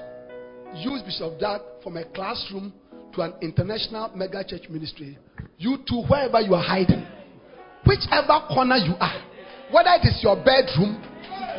used 0.75 1.05
Bishop 1.05 1.39
Dag 1.39 1.61
from 1.83 1.97
a 1.97 2.03
classroom 2.05 2.73
to 3.13 3.21
an 3.21 3.33
international 3.41 4.09
mega 4.15 4.43
church 4.43 4.69
ministry, 4.69 5.17
you 5.57 5.77
too, 5.87 6.01
wherever 6.09 6.39
you 6.41 6.55
are 6.55 6.63
hiding, 6.63 7.05
whichever 7.85 8.39
corner 8.53 8.77
you 8.77 8.93
are, 8.99 9.17
whether 9.71 9.91
it 10.01 10.05
is 10.07 10.19
your 10.23 10.35
bedroom, 10.35 11.01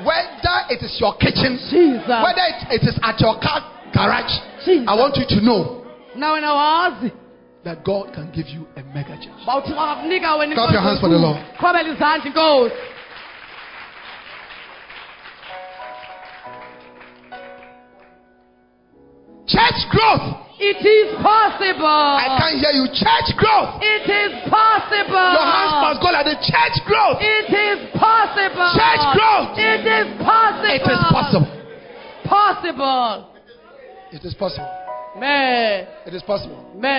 whether 0.04 0.56
it 0.70 0.82
is 0.82 0.96
your 1.00 1.14
kitchen, 1.16 1.58
Jesus. 1.70 2.08
whether 2.08 2.44
it, 2.50 2.80
it 2.80 2.82
is 2.88 2.98
at 3.02 3.20
your 3.20 3.38
car 3.40 3.62
garage, 3.94 4.32
Jesus. 4.64 4.86
I 4.88 4.94
want 4.94 5.16
you 5.16 5.26
to 5.28 5.44
know 5.44 5.84
mna 6.16 6.32
wena 6.32 6.52
wazi 6.54 7.12
that 7.64 7.84
God 7.84 8.12
can 8.14 8.30
give 8.32 8.48
you 8.48 8.66
a 8.76 8.82
mega 8.94 9.16
church. 9.16 9.46
bawuthixo 9.46 9.80
akakunika 9.80 10.36
wena 10.36 10.54
Clap 10.54 10.72
your 10.72 10.82
hands 10.82 11.00
for 11.00 11.08
the 11.08 11.18
Lord. 11.18 11.38
Church 19.46 19.80
growth. 19.90 20.41
It 20.62 20.80
is 20.86 21.08
possible 21.18 21.86
I 22.26 22.38
can't 22.38 22.56
hear 22.62 22.74
you. 22.78 22.86
Church 22.94 23.28
growth. 23.36 23.82
it 23.82 24.06
is 24.06 24.32
possible 24.46 25.28
Your 25.34 25.48
hands 25.56 25.74
must 25.82 25.98
go 26.04 26.08
like 26.14 26.26
the 26.30 26.38
church 26.38 26.76
growth. 26.86 27.18
it 27.20 27.48
is 27.50 27.78
possible 27.98 28.70
Church 28.78 29.04
growth. 29.16 29.48
it 29.58 29.82
is 29.98 30.06
possible 30.22 30.74
It 30.78 30.84
is 30.86 31.02
possible. 31.10 31.50
possible 32.24 33.10
It 34.12 34.22
is 34.24 34.34
possible. 34.34 34.70
me 35.18 35.38
It 36.06 36.14
is 36.14 36.22
possible. 36.22 36.58
me 36.74 36.98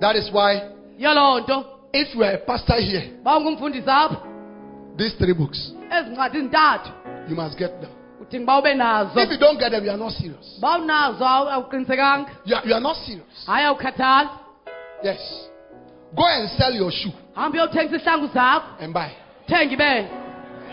That 0.00 0.16
is 0.16 0.30
why 0.32 0.76
if 1.92 2.14
you 2.14 2.22
are 2.22 2.32
a 2.34 2.38
pastor 2.38 2.76
here, 2.80 3.02
these 4.96 5.14
three 5.18 5.32
books, 5.32 5.72
ezi 5.90 6.10
ncwadi 6.10 6.38
zintathu 6.38 6.90
you 7.28 7.36
must 7.36 7.56
get 7.58 7.80
them. 7.80 7.90
Udinga 8.30 8.42
uba 8.44 8.58
ube 8.58 8.74
nazo 8.74 9.20
If 9.20 9.30
you 9.30 9.38
don't 9.38 9.58
get 9.58 9.70
them, 9.72 9.84
you 9.84 9.90
are 9.90 9.98
not 9.98 10.12
serious. 10.12 10.58
bawunazo 10.60 11.24
awu- 11.24 11.50
awuqinisekanga 11.50 12.30
You 12.44 12.56
are, 12.56 12.66
you 12.68 12.74
are 12.74 12.80
not 12.82 12.96
serious. 12.96 13.46
hayi 13.46 13.64
awukhathali 13.66 14.28
Yes. 15.02 15.48
Go 16.14 16.24
and 16.26 16.48
sell 16.50 16.74
your 16.74 16.90
shoe 16.92 17.12
hambe 17.34 17.58
uyothengisa 17.58 17.96
izihlangu 17.96 18.26
zakho 18.26 18.66
and 18.80 18.92
buy. 18.94 19.10
thenga 19.46 19.72
ibele 19.74 20.08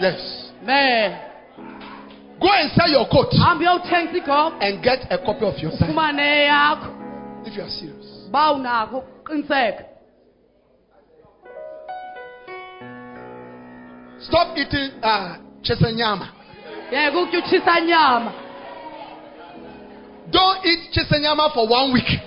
Yes. 0.01 0.51
me 0.65 1.15
Go 2.39 2.49
and 2.51 2.71
sell 2.71 2.91
your 2.91 3.07
coat 3.09 3.33
hambe 3.37 3.65
uyowuthengisa 3.65 4.17
igoko 4.17 4.53
and 4.61 4.81
get 4.83 5.07
a 5.11 5.17
copy 5.17 5.45
of 5.45 5.57
your 5.63 5.71
sign 5.71 5.89
ufumane 5.89 6.21
eyakho 6.21 6.87
if 7.45 7.55
you 7.57 7.63
are 7.63 7.69
serious. 7.71 8.05
bawunako 8.31 8.97
ukuqiniseka 8.97 9.83
Stop 14.19 14.57
eating 14.57 14.91
uh, 15.03 15.35
chesenyama. 15.61 16.27
Don't 20.31 20.65
eat 20.65 20.79
chesenyama 20.91 21.53
for 21.53 21.67
one 21.67 21.93
week 21.93 22.19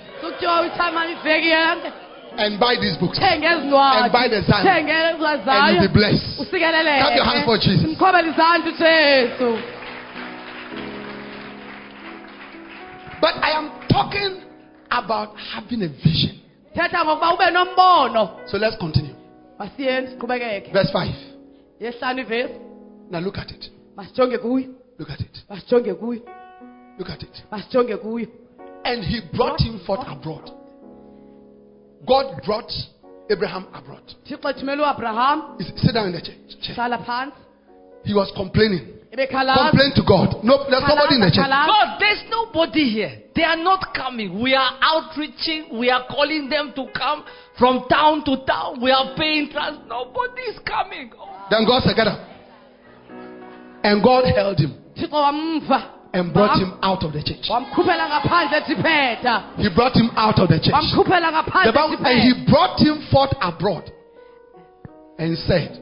and 2.37 2.59
buy 2.59 2.75
these 2.81 2.97
books. 2.97 3.17
And 3.21 4.11
buy 4.11 4.27
the 4.27 4.41
sign. 4.47 4.65
And 4.67 5.75
you'll 5.75 5.87
be 5.87 5.93
blessed. 5.93 6.49
Clap 6.49 7.15
your 7.15 7.25
hands 7.25 7.45
for 7.45 7.57
Jesus. 7.57 7.85
mkhobela 7.85 8.27
izandla 8.27 8.71
ujesu 8.71 9.57
But 13.21 13.35
I 13.43 13.51
am 13.51 13.69
talking 13.87 14.41
about 14.89 15.37
having 15.53 15.83
a 15.83 15.87
vision. 15.87 16.39
So 18.45 18.57
let's 18.57 18.77
continue. 18.77 19.15
Verse 20.73 20.91
5. 20.91 21.13
yesihlanu 21.79 22.19
ivesi 22.21 22.53
Now 23.11 23.19
look 23.19 23.37
at 23.37 23.51
it. 23.51 23.71
Masijonge 23.95 24.37
kuyo 24.37 24.67
Look 24.99 25.09
at 25.09 25.19
it. 25.21 25.43
masijonge 25.49 25.93
kuyo 25.93 26.21
Look 26.99 27.09
at 27.09 27.23
it. 27.23 27.43
masijonge 27.51 27.97
kuyo 27.97 28.27
And 28.83 29.03
he 29.03 29.21
brought 29.33 29.59
him 29.61 29.79
forth 29.85 30.07
abroad. 30.07 30.51
God 32.07 32.41
brought 32.45 32.71
Abraham 33.29 33.67
abroad. 33.73 34.03
thixo 34.25 34.49
ethumele 34.49 34.81
uabraham 34.81 35.57
He 35.59 35.63
Sit 35.77 35.93
down 35.93 36.07
in 36.07 36.13
the 36.13 36.21
church. 36.21 36.59
chair. 36.61 36.75
hlala 36.75 36.97
phantsi 37.05 37.37
He 38.03 38.13
was 38.13 38.31
complaining. 38.35 38.87
ebekhalaza 39.11 39.69
Complain 39.69 39.93
to 39.93 40.03
God. 40.03 40.43
No, 40.43 40.57
there's 40.69 40.81
nobody 40.87 41.15
in 41.15 41.21
the 41.21 41.31
church. 41.31 41.45
God, 41.47 41.99
there's 41.99 42.23
nobody 42.29 42.89
here. 42.89 43.13
They 43.35 43.43
are 43.43 43.57
not 43.61 43.93
coming. 43.93 44.41
We 44.41 44.55
are 44.55 44.71
outreaching. 44.81 45.77
We 45.79 45.89
are 45.91 46.03
calling 46.09 46.49
them 46.49 46.73
to 46.75 46.87
come 46.97 47.23
from 47.59 47.85
town 47.87 48.23
to 48.25 48.37
town. 48.45 48.81
We 48.81 48.89
are 48.91 49.13
paying 49.15 49.49
trust. 49.51 49.79
Nobody 49.87 50.41
is 50.51 50.59
coming. 50.65 51.11
Oh, 51.19 51.47
Then 51.51 51.65
God 51.67 51.83
said, 51.83 51.95
Get 51.95 52.07
up. 52.07 52.19
And 53.83 54.03
God 54.03 54.25
held 54.35 54.59
him 54.59 54.77
and 56.13 56.33
brought 56.33 56.59
him 56.59 56.77
out 56.81 57.03
of 57.03 57.13
the 57.13 57.23
church. 57.23 57.49
wamkhuphela 57.49 58.05
ngaphandle 58.09 58.61
ethi 58.61 58.75
phetha 58.81 59.55
He 59.57 59.69
brought 59.73 59.95
him 59.95 60.09
out 60.15 60.39
of 60.39 60.49
the 60.49 60.59
church. 60.59 60.75
The 60.75 61.71
Bible, 61.73 61.97
and 62.05 62.19
he 62.21 62.45
brought 62.51 62.79
him 62.79 63.07
forth 63.11 63.31
abroad 63.41 63.91
and 65.17 65.37
said, 65.37 65.77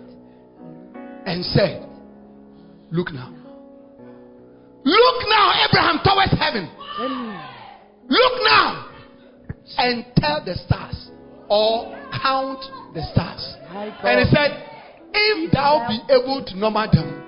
and 1.26 1.44
said, 1.46 1.86
Look 2.92 3.12
now. 3.12 3.34
Look 4.84 5.18
now, 5.30 5.68
Abraham, 5.68 6.00
towards 6.04 6.34
heaven. 6.40 6.70
Look 8.10 8.34
now 8.44 8.90
and 9.78 10.06
tell 10.18 10.44
the 10.44 10.56
stars 10.56 11.12
or 11.50 11.96
count 12.22 12.60
the 12.94 13.04
stars. 13.14 13.56
And 13.70 14.28
he 14.28 14.36
said, 14.36 14.66
If 15.14 15.52
thou 15.52 15.86
be 15.88 16.02
able 16.14 16.44
to 16.46 16.58
number 16.58 16.88
them. 16.92 17.19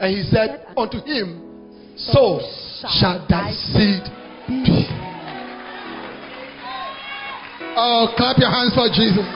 And 0.00 0.16
he 0.16 0.22
said 0.30 0.66
unto 0.76 0.98
him, 0.98 1.94
So 1.96 2.40
shall 3.00 3.26
thy 3.28 3.50
seed 3.52 4.04
be. 4.46 4.86
Oh, 7.80 8.12
clap 8.16 8.38
your 8.38 8.50
hands 8.50 8.74
for 8.74 8.88
Jesus. 8.88 9.26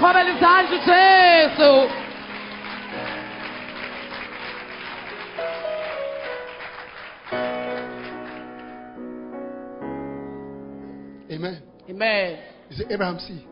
Amen. 11.31 11.63
amen 11.89 12.39
Is 12.71 12.81
it 12.81 12.87
Abraham, 12.91 13.19
see. 13.19 13.47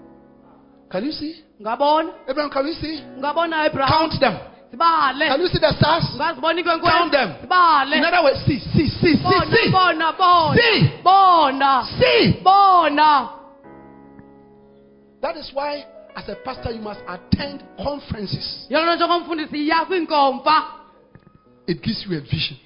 Can 0.91 1.05
you 1.05 1.13
see? 1.13 1.45
ungabona 1.61 2.13
Abraham, 2.29 2.51
can 2.51 2.67
you 2.67 2.75
see? 2.75 3.03
ungabona 3.17 3.67
abraham 3.67 4.11
Count 4.11 4.21
them. 4.21 4.60
Can 4.71 5.41
you 5.41 5.49
see 5.49 5.59
the 5.59 5.73
stars? 5.79 6.05
Count 6.17 7.13
them. 7.13 7.31
In 7.93 8.05
other 8.05 8.23
words, 8.23 8.39
see, 8.47 8.59
see, 8.59 8.89
see, 8.89 9.17
see, 9.17 9.17
see. 9.17 9.61
See. 10.55 10.91
See. 11.99 12.43
That 15.23 15.37
is 15.37 15.51
why, 15.53 15.85
as 16.17 16.29
a 16.29 16.37
pastor, 16.45 16.71
you 16.71 16.81
must 16.81 17.01
attend 17.09 17.63
conferences. 17.83 18.67
yolona 18.71 18.97
njengomfundisi 18.97 19.57
iya 19.65 19.85
kwiinkomfa 19.85 20.63
It 21.67 21.83
gives 21.83 22.07
you 22.07 22.17
a 22.19 22.21
vision. 22.21 22.57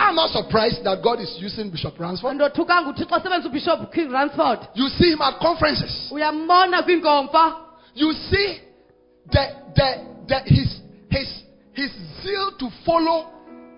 I'm 0.00 0.14
not 0.14 0.30
surprised 0.30 0.84
that 0.84 1.02
God 1.02 1.20
is 1.20 1.36
using 1.40 1.70
Bishop 1.70 1.98
Ransford. 1.98 2.30
andothukanga 2.30 2.90
uthixo 2.90 3.20
sebenzisa 3.20 3.48
ubishop 3.48 3.92
king 3.92 4.10
ransford 4.12 4.58
You 4.74 4.88
see 4.88 5.10
him 5.12 5.22
at 5.22 5.38
conferences. 5.40 6.12
You 7.94 8.12
see 8.12 8.60
the, 9.32 9.44
the, 9.76 9.88
the, 10.28 10.38
his, 10.46 10.80
his, 11.10 11.28
his 11.74 11.90
zeal 12.22 12.52
to 12.58 12.68
follow 12.84 13.30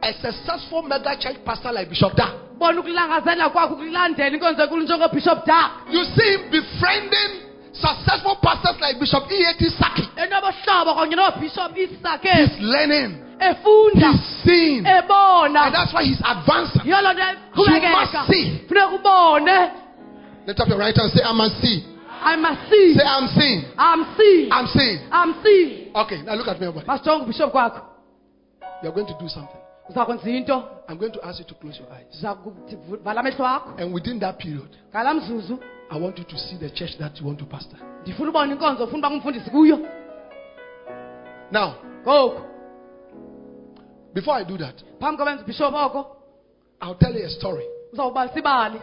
a 0.02 0.12
successful 0.22 0.82
mega 0.82 1.16
church 1.20 1.36
pastor 1.44 1.72
like 1.72 1.88
Bishop 1.88 2.14
Da. 2.16 2.32
bona 2.58 2.80
ukulangazela 2.80 3.50
kwakho 3.50 3.74
ukulandela 3.74 4.28
inkonzo 4.36 4.62
enkulu 4.62 4.82
njengobishop 4.82 5.46
dag 5.46 5.70
You 5.92 6.04
see 6.04 6.30
him 6.36 6.50
befriending 6.50 7.32
successful 7.72 8.36
pastors 8.42 8.76
like 8.80 8.98
Bishop 9.00 9.24
E.A.T. 9.30 9.64
Sackey. 9.78 10.08
enobohlobo 10.16 10.94
kanye 10.94 11.16
nobishop 11.16 11.76
isake 11.78 12.28
He's 12.28 12.60
learning, 12.60 13.16
he's 13.94 14.20
seeing, 14.44 14.84
and 14.86 15.74
that's 15.74 15.92
why 15.94 16.04
he's 16.04 16.20
advancing. 16.24 16.82
yiyo 16.84 17.00
loo 17.02 17.12
nto 17.12 17.30
You 17.56 17.80
must 17.92 18.12
see. 18.30 18.60
Lift 20.46 20.60
up 20.60 20.68
your 20.68 20.78
right 20.78 20.96
hand 20.96 21.10
and 21.10 21.12
say, 21.12 21.22
I 21.24 21.32
must 21.32 21.60
see. 21.60 21.84
I 22.22 22.36
must 22.36 22.70
see 22.70 22.94
Say, 22.94 23.04
I'm 23.04 23.28
seeing. 23.38 23.64
i'm 23.78 24.04
seeing 24.16 24.52
I'm 24.52 24.66
seeing. 24.66 24.98
i'm 25.12 25.34
seeing 25.42 25.90
Okay, 25.94 26.22
now 26.22 26.34
look 26.34 26.48
at 26.48 26.60
me, 26.60 26.66
everybody. 26.66 26.86
kwakho 27.50 27.82
You're 28.82 28.92
going 28.92 29.06
to 29.06 29.16
do 29.18 29.28
something. 29.28 29.56
into 30.36 30.54
I'm 30.88 30.96
going 30.98 31.12
to 31.12 31.24
ask 31.26 31.38
you 31.40 31.44
to 31.46 31.54
close 31.54 31.78
your 31.78 31.90
eyes. 31.92 32.06
uza 32.14 32.34
kuthi 32.34 32.76
vu- 32.76 32.98
vala 33.02 33.20
amehlo 33.20 33.46
akho 33.46 33.70
And 33.78 33.92
within 33.94 34.18
that 34.20 34.38
period, 34.38 34.76
mzuzu 35.14 35.58
I 35.90 35.98
want 35.98 36.18
you 36.18 36.24
to 36.24 36.36
see 36.38 36.56
the 36.58 36.70
church 36.70 36.96
that 36.98 37.18
you 37.20 37.26
want 37.26 37.38
to 37.40 37.44
pastor. 37.46 37.76
ndifuna 38.02 38.30
ubona 38.30 38.52
inkonzo 38.52 38.84
ufuna 38.84 38.98
uba 38.98 39.10
ngumfundisi 39.10 39.50
kuyo 39.50 39.78
Now, 41.50 41.74
ngoku 42.06 42.40
before 44.14 44.34
I 44.40 44.44
do 44.44 44.56
that, 44.58 44.74
phambi 45.00 45.16
kobenza 45.18 45.42
ubishop 45.44 45.74
oko 45.74 46.16
I'll 46.82 46.94
tell 46.94 47.14
you 47.14 47.24
a 47.26 47.28
story. 47.30 47.64
uzawubalisa 47.92 48.38
ibali 48.38 48.80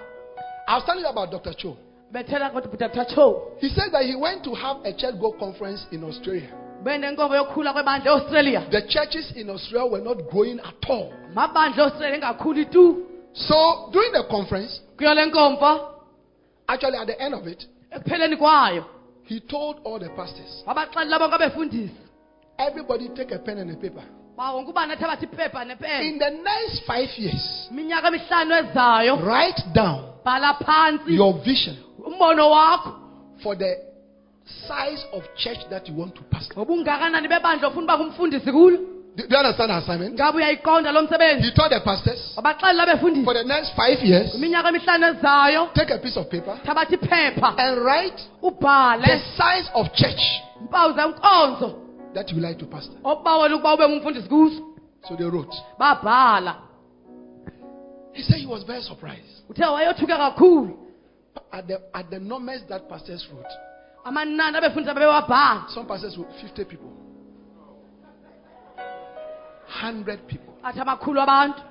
I 0.68 0.76
was 0.76 0.84
telling 0.86 1.02
you 1.04 1.10
about 1.10 1.32
Dr. 1.32 1.54
Cho. 1.54 1.78
Bethela 2.12 2.50
kodwa 2.50 2.72
butata 2.72 3.06
cho 3.06 3.42
He 3.60 3.70
said 3.70 3.92
that 3.92 4.04
he 4.06 4.16
went 4.16 4.44
to 4.44 4.54
have 4.54 4.78
a 4.86 4.94
church 4.94 5.16
growth 5.20 5.38
conference 5.40 5.86
in 5.92 6.04
Australia. 6.04 6.50
benenkonzo 6.84 7.36
yokukhula 7.36 7.74
kwebandla 7.74 8.12
eaustralia 8.12 8.62
The 8.72 8.82
churches 8.82 9.32
in 9.36 9.50
Australia 9.50 9.92
were 9.92 10.04
not 10.04 10.18
growing 10.32 10.60
at 10.60 10.90
all. 10.90 11.12
amabandla 11.32 11.84
eaustralia 11.84 12.16
engakhuli 12.18 12.66
tu 12.66 13.04
So 13.34 13.90
during 13.92 14.12
the 14.14 14.24
conference, 14.30 14.82
kuyo 14.98 15.14
le 15.14 15.26
nkomfa 15.26 15.80
actually 16.68 16.98
at 16.98 17.08
the 17.08 17.22
end 17.22 17.34
of 17.36 17.46
it, 17.48 17.66
eh, 17.92 18.82
he 19.24 19.40
told 19.42 19.78
all 19.84 20.00
the 20.00 20.10
pastors, 20.16 20.64
wabaxelela 20.66 21.20
bonke 21.20 21.36
abefundisi 21.36 21.92
everybody 22.58 23.10
take 23.10 23.32
a 23.32 23.40
pen 23.40 23.58
and 23.58 23.72
a 23.72 23.76
paper. 23.76 24.04
ba 24.38 24.52
wonke 24.54 24.70
ubani 24.72 24.94
athabatha 24.94 25.26
iphepha 25.26 25.66
nepeni 25.66 26.08
In 26.10 26.20
the 26.20 26.30
next 26.30 26.86
five 26.88 27.10
years, 27.18 27.68
iminyaka 27.72 28.08
emihlanu 28.08 28.56
ezayo. 28.56 29.16
write 29.26 29.62
down 29.74 31.00
your 31.08 31.34
vision 31.44 31.76
umbono 32.08 32.50
wakho 32.50 32.92
for 33.44 33.58
the 33.58 33.76
size 34.68 35.06
of 35.14 35.24
church 35.36 35.60
that 35.70 35.88
you 35.90 35.96
want 36.00 36.16
to 36.16 36.22
pastor. 36.32 36.56
ngobungakanani 36.58 37.28
bebandla 37.28 37.68
ofuna 37.68 37.84
uba 37.84 37.98
ngumfundisi 37.98 38.52
kulo. 38.52 38.78
Do 39.18 39.24
you 39.30 39.38
understand 39.38 39.72
the 39.72 39.78
assignment? 39.78 40.14
ngabe 40.14 40.38
uyayiqonda 40.38 40.92
lo 40.92 41.02
msebenzi. 41.02 41.44
He 41.44 41.52
told 41.52 41.72
the 41.72 41.80
pastors, 41.80 42.34
wabaxelela 42.38 42.84
abefundisi 42.84 43.26
for 43.26 43.34
the 43.34 43.44
next 43.44 43.74
five 43.76 44.00
years, 44.04 44.36
iminyaka 44.36 44.70
emihlanu 44.70 45.06
ezayo. 45.08 45.70
Take 45.74 45.94
a 45.94 45.98
piece 45.98 46.18
of 46.20 46.30
paper 46.30 46.60
iphepha. 46.64 47.56
and 47.58 47.84
write 47.86 48.22
the 48.42 49.20
size 49.38 49.70
of 49.74 49.88
church 49.94 50.22
zenkonzo 50.96 51.76
that 52.14 52.30
you 52.32 52.40
like 52.40 52.58
to 52.60 52.66
pastor. 52.66 52.96
obawela 53.04 53.56
ukuba 53.56 53.74
ube 53.74 53.88
ngumfundisi 53.90 54.30
kuzo 54.30 54.64
So 55.08 55.16
they 55.16 55.26
wrote. 55.26 55.56
babhala. 55.80 56.56
He 58.14 58.24
said 58.24 58.38
he 58.40 58.48
was 58.48 58.64
very 58.64 58.82
surprised. 58.82 59.44
Uthe 59.50 59.66
wayothuke 59.66 60.18
kakhulu 60.18 60.87
at 61.52 61.68
the 61.68 61.82
at 61.94 62.10
the 62.10 62.20
numbers 62.20 62.62
that 62.70 62.88
pastors 62.90 63.28
wrote. 63.32 63.54
amanani 64.06 64.58
abefundisi 64.58 64.90
abebewabhala 64.92 65.66
Some 65.70 65.88
pastors 65.88 66.18
wrote 66.18 66.32
50 66.42 66.66
people, 66.66 66.92
100 69.82 70.28
people, 70.28 70.54
athi 70.64 70.80
amakhulu 70.80 71.22
abantu. 71.22 71.62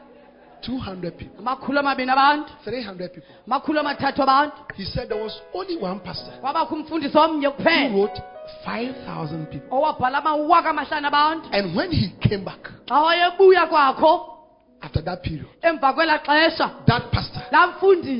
200 0.62 1.16
people, 1.18 1.38
amakhulu 1.38 1.78
amabini 1.78 2.10
abantu. 2.10 2.52
300 2.64 3.12
people. 3.12 3.34
amakhulu 3.46 3.80
amathathu 3.80 4.22
abantu. 4.22 4.56
He 4.74 4.84
said 4.84 5.08
there 5.08 5.22
was 5.22 5.40
only 5.54 5.76
one 5.76 6.00
pastor 6.00 6.32
kwabakho 6.40 6.74
umfundisi 6.74 7.16
omnye 7.18 7.48
who 7.48 8.02
wrote 8.02 8.20
5,000 8.64 9.46
people. 9.46 9.68
owabhala 9.70 10.18
amawaka 10.18 10.70
amahlanu 10.70 11.06
abantu. 11.06 11.48
And 11.52 11.76
when 11.76 11.90
he 11.90 12.10
came 12.20 12.44
back 12.44 12.70
xa 12.86 13.00
wayebuya 13.02 13.66
kwakho 13.66 14.35
after 14.82 15.02
that 15.04 15.22
period, 15.22 15.46
emva 15.62 15.92
kwelaa 15.92 16.18
xesha 16.26 16.70
that 16.86 17.02
pastor 17.10 17.42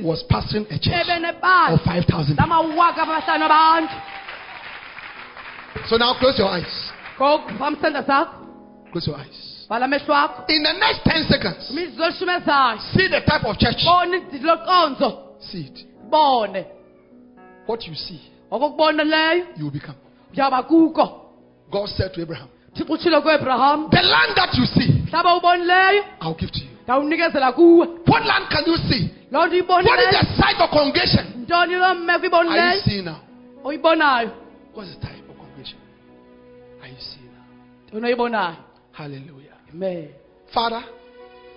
was 0.04 0.24
pastoring 0.28 0.66
a 0.70 0.78
church 0.78 0.94
of 0.94 1.08
ebenebandla 1.08 1.78
5,000 1.78 2.36
people. 2.36 2.36
lamawaka 2.36 3.02
amahlanu 3.02 3.44
abantu 3.44 3.94
So 5.88 5.96
now 5.98 6.14
close 6.18 6.38
your 6.38 6.48
eyes. 6.50 6.92
ngoku 7.18 7.50
phamsenda 7.58 8.02
sakho 8.02 8.32
Close 8.92 9.06
your 9.10 9.18
eyes. 9.20 9.66
vala 9.68 9.84
amehlo 9.84 10.14
akho 10.14 10.44
In 10.48 10.62
the 10.62 10.72
next 10.72 11.00
10 11.04 11.28
seconds, 11.28 11.70
imizuzu 11.70 12.02
elishumi 12.04 12.32
ezayo 12.32 12.78
see 12.94 13.08
the 13.08 13.20
type 13.20 13.44
of 13.48 13.58
church. 13.58 13.84
bona 13.84 14.16
ididi 14.16 14.44
loqonzo 14.46 15.22
See 15.40 15.60
it. 15.60 15.86
bone 16.10 16.64
What 17.66 17.82
you 17.86 17.94
see, 17.94 18.20
you 18.52 18.58
will 19.64 19.70
become. 19.72 19.96
God 21.70 21.88
said 21.88 22.14
to 22.14 22.22
Abraham, 22.22 22.48
thixo 22.74 22.92
utshilo 22.94 23.20
kuabraham 23.22 23.88
The 23.90 24.02
land 24.02 24.32
that 24.36 24.54
you 24.54 24.64
see, 24.66 24.95
I'll 26.20 26.34
give 26.34 26.50
to 26.52 26.60
you. 26.60 26.70
What 28.06 28.24
land 28.26 28.46
can 28.50 28.64
you 28.66 28.76
see? 28.88 29.10
What 29.86 29.98
is 30.00 30.10
the 30.12 30.26
size 30.40 30.60
of 30.60 30.70
congregation? 30.70 31.46
ntoni 31.46 31.74
loo 31.78 31.94
mmeko 31.94 32.34
Are 32.34 32.44
you 32.76 32.82
seeing 32.84 33.04
now? 33.04 33.20
What's 34.74 34.94
the 34.94 35.00
type 35.00 35.28
of 35.28 35.36
congregation? 35.36 35.78
Are 36.82 36.88
you 36.88 36.96
seeing 37.00 37.30
now? 37.32 37.44
Hallelujah. 38.92 39.54
amen 39.72 40.08
Father, 40.54 40.82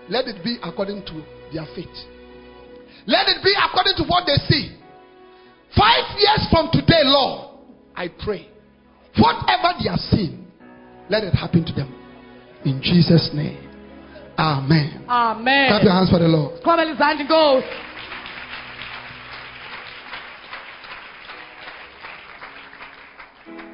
let 0.09 0.27
it 0.27 0.43
be 0.43 0.57
according 0.63 1.03
to 1.05 1.13
their 1.53 1.65
faith. 1.75 1.97
Let 3.05 3.27
it 3.29 3.43
be 3.43 3.53
according 3.57 3.93
to 3.97 4.03
what 4.09 4.25
they 4.25 4.35
see. 4.49 4.75
Five 5.77 6.17
years 6.17 6.47
from 6.49 6.69
today, 6.71 7.01
Lord, 7.03 7.49
I 7.95 8.07
pray, 8.07 8.47
whatever 9.17 9.77
they 9.81 9.89
are 9.89 9.97
seeing, 10.09 10.47
let 11.09 11.23
it 11.23 11.33
happen 11.33 11.63
to 11.65 11.73
them. 11.73 11.98
In 12.65 12.81
Jesus' 12.81 13.29
name. 13.33 13.57
Amen. 14.37 15.03
Amen. 15.07 15.69
Clap 15.69 15.83
your 15.83 15.91
hands 15.93 16.09
for 16.09 16.19
the 16.19 16.27
Lord. 16.27 16.61
qhwabela 16.63 16.91
izandla 16.91 17.23
inkosi 17.23 17.67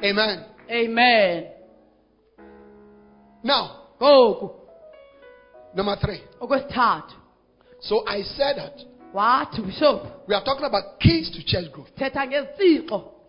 Amen. 0.04 0.44
amen 0.70 1.44
Now, 3.42 3.70
ngoku 4.00 4.50
number 5.74 5.96
three. 6.00 6.20
okwesithathu 6.40 7.14
So 7.80 8.04
I 8.06 8.22
said 8.22 8.56
that 8.56 8.74
wathi 9.14 9.62
bishop 9.64 10.26
we 10.28 10.34
are 10.34 10.44
talking 10.44 10.64
about 10.64 10.98
keys 11.00 11.30
to 11.30 11.44
church 11.44 11.70
growth. 11.72 11.88
thetha 11.98 12.26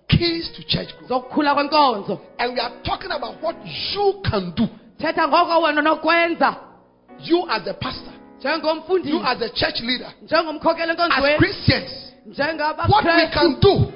Keys 0.10 0.50
to 0.56 0.64
church 0.68 0.90
growth. 0.98 1.10
zokukhula 1.10 1.54
kwenkonzo 1.56 2.20
And 2.40 2.54
we 2.54 2.60
are 2.60 2.82
talking 2.84 3.12
about 3.12 3.42
what 3.42 3.56
you 3.66 4.22
can 4.30 4.54
do. 4.56 4.68
Thetha 5.00 5.28
ngoko 5.28 5.62
wena 5.62 5.82
nokwenza 5.82 6.56
You 7.20 7.48
as 7.50 7.68
a 7.68 7.74
pastor, 7.74 8.14
you 9.04 9.20
as 9.24 9.42
a 9.42 9.50
church 9.50 9.82
leader, 9.82 10.14
njengomkhokeli 10.24 10.92
as 10.92 11.38
Christians, 11.38 12.14
what 12.88 13.06
we 13.06 13.28
can 13.34 13.60
do 13.60 13.92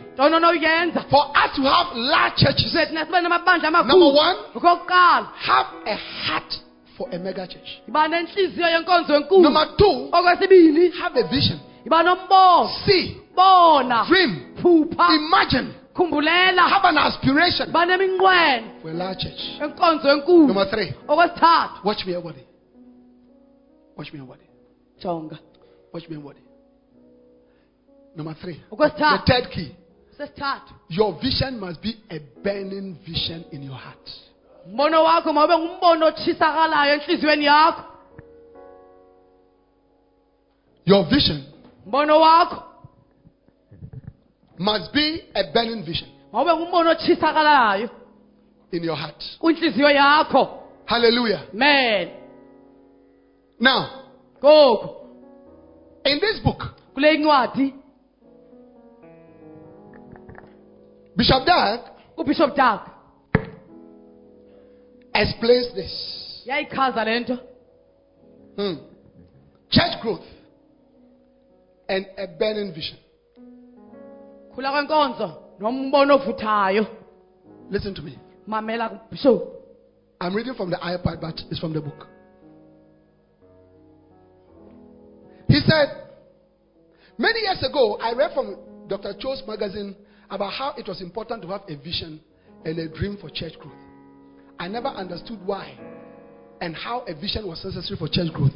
for 1.09 1.23
us 1.35 1.55
to 1.55 1.61
have 1.61 1.95
large 1.95 2.35
churches. 2.37 2.71
sibe 2.73 3.21
namabandla 3.21 3.69
Number 3.71 3.79
amakhulu 3.83 4.15
one, 4.15 4.35
okokuqala 4.55 5.27
have 5.35 5.67
a 5.85 5.95
heart 5.95 6.53
for 6.97 7.07
a 7.11 7.19
mega 7.19 7.47
church. 7.47 7.81
yiba 7.87 8.07
nentliziyo 8.07 8.69
yenkonzo 8.69 9.15
enkulu. 9.15 9.41
Number 9.43 9.67
two, 9.77 10.09
okwesibini 10.11 10.89
have 10.99 11.15
a 11.19 11.27
vision. 11.27 11.59
nombono 11.85 12.69
See, 12.85 13.17
bona. 13.35 14.05
dream, 14.07 14.55
phupha. 14.61 15.15
Imagine, 15.15 15.73
khumbulela 15.93 16.69
have 16.69 16.85
an 16.85 16.97
aspiration 16.97 17.67
yiba 17.67 17.85
neminqweno 17.85 18.81
for 18.81 18.89
a 18.89 18.93
large 18.93 19.19
church. 19.19 19.41
enkonzo 19.61 20.09
enkulu 20.09 20.47
Number 20.47 20.65
three, 20.69 20.93
okwesithathu 21.07 21.83
watch 21.85 22.05
me, 22.05 22.13
everybody. 22.13 22.45
Watch 23.97 24.13
me, 24.13 24.19
everybody. 24.19 24.45
jonga 25.03 25.37
Watch 25.93 26.07
me, 26.09 26.15
everybody. 26.15 26.39
Number 28.15 28.33
three, 28.41 28.61
the 28.69 28.75
okwesithathu 28.75 29.25
third 29.25 29.49
key. 29.51 29.75
sesithathu 30.17 30.73
Your 30.89 31.19
vision 31.21 31.59
must 31.59 31.81
be 31.81 31.95
a 32.09 32.19
burning 32.43 32.97
vision 33.05 33.45
in 33.51 33.63
your 33.63 33.75
heart. 33.77 34.09
umbono 34.67 35.03
wakho 35.03 35.33
mawube 35.33 35.57
ngumbono 35.57 36.05
otshisakalayo 36.05 36.93
entliziyweni 36.93 37.45
yakho 37.45 37.83
Your 40.85 41.05
vision 41.09 41.43
umbono 41.85 42.19
wakho 42.19 42.63
must 44.61 44.93
be 44.93 45.23
a 45.33 45.43
burning 45.53 45.83
vision 45.83 46.09
mawube 46.33 46.53
ngumbono 46.55 46.89
otshisakalayo 46.91 47.89
in 48.71 48.83
your 48.83 48.95
heart. 48.97 49.23
yakho 49.91 50.57
Hallelujah. 50.85 51.41
man 51.53 52.09
Now, 53.59 53.87
ngoku 54.43 54.89
In 56.03 56.19
this 56.19 56.39
book, 56.43 56.63
kule 56.95 57.17
Bishop 61.15 61.45
ubishop 62.17 62.55
dag 62.55 62.79
explains 65.13 65.73
this. 65.75 66.43
yayichaza 66.45 67.05
le 67.05 67.19
nto 67.19 67.37
Hmm. 68.57 68.75
Church 69.69 70.01
growth 70.01 70.25
and 71.87 72.05
a 72.17 72.27
burning 72.27 72.73
vision. 72.73 72.97
Khula 74.55 74.71
kwenkonzo 74.71 75.27
nombono 75.59 76.15
ovuthayo 76.15 76.85
Listen 77.69 77.93
to 77.93 78.01
me. 78.01 78.17
mamela 78.47 78.99
I'm 80.19 80.35
reading 80.35 80.53
from 80.53 80.69
the 80.69 80.77
iPad, 80.77 81.19
but 81.19 81.41
it's 81.49 81.59
from 81.59 81.73
the 81.73 81.81
book. 81.81 82.07
He 85.47 85.59
said, 85.61 85.87
Many 87.17 87.39
years 87.41 87.63
ago, 87.63 87.97
I 87.99 88.13
read 88.13 88.31
from 88.33 88.55
Dr. 88.87 89.13
Cho's 89.19 89.41
magazine 89.47 89.95
about 90.29 90.53
how 90.53 90.73
it 90.77 90.87
was 90.87 91.01
important 91.01 91.41
to 91.41 91.47
have 91.49 91.61
a 91.67 91.75
vision 91.75 92.21
and 92.65 92.77
a 92.77 92.87
dream 92.87 93.17
for 93.19 93.29
church 93.29 93.53
growth. 93.59 93.73
I 94.59 94.67
never 94.67 94.87
understood 94.89 95.39
why 95.45 95.75
and 96.61 96.75
how 96.75 96.99
a 97.07 97.15
vision 97.15 97.47
was 97.47 97.65
necessary 97.65 97.97
for 97.97 98.07
church 98.07 98.31
growth. 98.31 98.53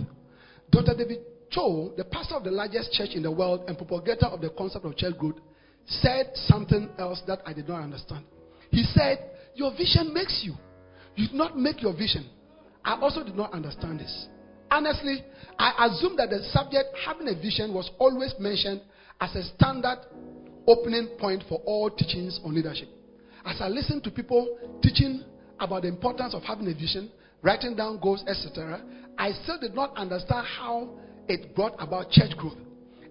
Dr. 0.69 0.95
David 0.95 1.19
Cho, 1.49 1.93
the 1.97 2.03
pastor 2.05 2.35
of 2.35 2.43
the 2.43 2.51
largest 2.51 2.91
church 2.93 3.09
in 3.15 3.23
the 3.23 3.31
world 3.31 3.65
and 3.67 3.77
propagator 3.77 4.27
of 4.27 4.41
the 4.41 4.49
concept 4.51 4.85
of 4.85 4.95
church 4.95 5.17
growth, 5.17 5.39
said 5.87 6.31
something 6.33 6.89
else 6.97 7.21
that 7.27 7.39
I 7.45 7.53
did 7.53 7.67
not 7.67 7.81
understand. 7.81 8.25
He 8.71 8.83
said, 8.83 9.31
Your 9.55 9.71
vision 9.71 10.13
makes 10.13 10.41
you. 10.43 10.53
You 11.15 11.27
did 11.27 11.35
not 11.35 11.57
make 11.57 11.81
your 11.81 11.93
vision. 11.93 12.29
I 12.83 12.99
also 12.99 13.23
did 13.23 13.35
not 13.35 13.53
understand 13.53 13.99
this. 13.99 14.27
Honestly, 14.69 15.23
I 15.57 15.87
assumed 15.87 16.19
that 16.19 16.29
the 16.29 16.39
subject 16.51 16.89
having 17.05 17.27
a 17.27 17.35
vision 17.35 17.73
was 17.73 17.89
always 17.99 18.33
mentioned 18.39 18.81
as 19.21 19.33
a 19.35 19.43
standard 19.55 19.99
opening 20.67 21.09
point 21.19 21.43
for 21.47 21.61
all 21.65 21.89
teachings 21.89 22.39
on 22.43 22.53
leadership. 22.53 22.89
As 23.45 23.61
I 23.61 23.67
listened 23.67 24.03
to 24.03 24.11
people 24.11 24.57
teaching 24.81 25.23
about 25.59 25.83
the 25.83 25.87
importance 25.87 26.33
of 26.33 26.43
having 26.43 26.67
a 26.67 26.73
vision, 26.73 27.11
writing 27.41 27.75
down 27.75 27.99
goals, 28.01 28.23
etc., 28.27 28.81
I 29.17 29.31
still 29.43 29.59
did 29.59 29.75
not 29.75 29.95
understand 29.95 30.45
how 30.45 30.89
it 31.27 31.55
brought 31.55 31.75
about 31.79 32.09
church 32.09 32.35
growth. 32.37 32.57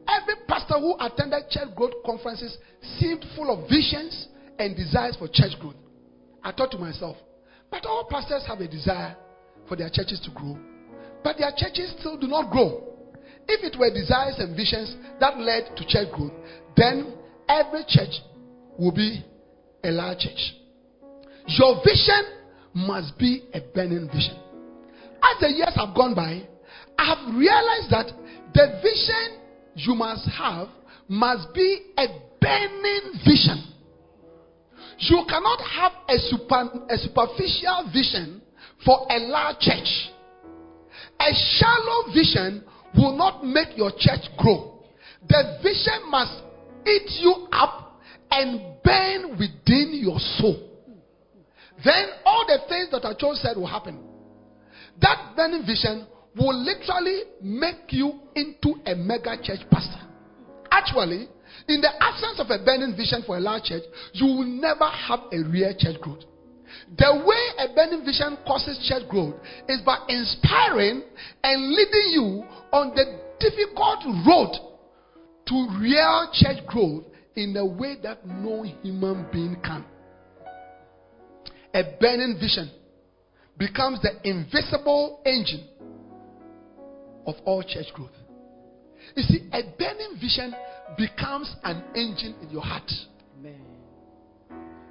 Every 0.08 0.34
pastor 0.46 0.78
who 0.78 0.96
attended 1.00 1.50
church 1.50 1.74
growth 1.74 1.94
conferences 2.04 2.56
seemed 2.98 3.24
full 3.36 3.50
of 3.50 3.68
visions 3.68 4.28
and 4.58 4.76
desires 4.76 5.16
for 5.18 5.28
church 5.28 5.58
growth. 5.60 5.76
I 6.42 6.52
thought 6.52 6.70
to 6.72 6.78
myself, 6.78 7.16
but 7.70 7.86
all 7.86 8.06
pastors 8.10 8.44
have 8.46 8.60
a 8.60 8.68
desire 8.68 9.16
for 9.68 9.76
their 9.76 9.88
churches 9.90 10.20
to 10.24 10.30
grow, 10.30 10.58
but 11.22 11.38
their 11.38 11.52
churches 11.56 11.94
still 11.98 12.18
do 12.18 12.26
not 12.26 12.52
grow. 12.52 12.94
If 13.48 13.64
it 13.64 13.78
were 13.78 13.92
desires 13.92 14.36
and 14.38 14.56
visions 14.56 14.94
that 15.20 15.38
led 15.38 15.76
to 15.76 15.86
church 15.86 16.12
growth, 16.12 16.32
then 16.76 17.14
every 17.48 17.84
church 17.88 18.20
will 18.78 18.92
be 18.92 19.24
a 19.82 19.90
large 19.90 20.18
church. 20.18 20.54
Your 21.46 21.82
vision 21.84 22.24
must 22.74 23.18
be 23.18 23.44
a 23.52 23.60
burning 23.74 24.08
vision. 24.08 24.36
As 25.22 25.40
the 25.40 25.48
years 25.48 25.74
have 25.76 25.94
gone 25.94 26.14
by, 26.14 26.42
I 26.98 27.14
have 27.14 27.34
realized 27.34 27.90
that 27.90 28.06
the 28.54 28.80
vision 28.82 29.40
you 29.74 29.94
must 29.94 30.28
have 30.30 30.68
must 31.08 31.52
be 31.54 31.80
a 31.98 32.06
burning 32.40 33.20
vision. 33.24 33.62
You 34.98 35.24
cannot 35.28 35.60
have 35.60 35.92
a, 36.08 36.18
super, 36.18 36.70
a 36.88 36.96
superficial 36.96 37.90
vision 37.92 38.42
for 38.84 39.06
a 39.10 39.18
large 39.18 39.58
church. 39.60 40.10
A 41.20 41.32
shallow 41.58 42.12
vision 42.14 42.64
will 42.96 43.16
not 43.16 43.44
make 43.44 43.76
your 43.76 43.90
church 43.90 44.28
grow. 44.38 44.82
The 45.28 45.58
vision 45.62 46.10
must 46.10 46.42
eat 46.86 47.10
you 47.20 47.48
up 47.52 48.00
and 48.30 48.60
burn 48.84 49.30
within 49.32 50.00
your 50.02 50.18
soul. 50.38 50.70
Then 51.84 52.06
all 52.24 52.44
the 52.46 52.58
things 52.68 52.90
that 52.92 53.18
Cho 53.18 53.34
said 53.34 53.56
will 53.56 53.66
happen. 53.66 53.98
That 55.00 55.34
burning 55.34 55.66
vision 55.66 56.06
will 56.36 56.54
literally 56.64 57.22
make 57.42 57.90
you 57.90 58.20
into 58.34 58.74
a 58.86 58.94
mega 58.94 59.36
church 59.42 59.60
pastor. 59.70 60.00
Actually, 60.70 61.28
in 61.68 61.80
the 61.80 61.90
absence 62.02 62.40
of 62.40 62.50
a 62.50 62.64
burning 62.64 62.96
vision 62.96 63.22
for 63.26 63.36
a 63.36 63.40
large 63.40 63.64
church, 63.64 63.84
you 64.12 64.26
will 64.26 64.44
never 64.44 64.86
have 64.86 65.20
a 65.32 65.38
real 65.48 65.72
church 65.78 66.00
growth. 66.00 66.24
The 66.98 67.22
way 67.24 67.64
a 67.64 67.74
burning 67.74 68.04
vision 68.04 68.36
causes 68.46 68.78
church 68.88 69.08
growth 69.08 69.34
is 69.68 69.80
by 69.82 69.98
inspiring 70.08 71.02
and 71.42 71.70
leading 71.70 72.10
you 72.10 72.44
on 72.72 72.94
the 72.94 73.20
difficult 73.38 74.04
road 74.26 74.52
to 75.46 75.78
real 75.80 76.30
church 76.32 76.66
growth 76.66 77.04
in 77.36 77.56
a 77.56 77.64
way 77.64 77.96
that 78.02 78.26
no 78.26 78.62
human 78.82 79.26
being 79.32 79.56
can. 79.62 79.84
A 81.74 81.82
burning 82.00 82.38
vision 82.40 82.70
becomes 83.58 84.00
the 84.02 84.10
invisible 84.28 85.20
engine 85.24 85.68
of 87.26 87.34
all 87.44 87.62
church 87.62 87.92
growth. 87.94 88.10
You 89.16 89.22
see, 89.22 89.48
a 89.52 89.62
burning 89.78 90.18
vision 90.20 90.54
becomes 90.96 91.54
an 91.62 91.82
engine 91.94 92.34
in 92.42 92.50
your 92.50 92.62
heart. 92.62 92.90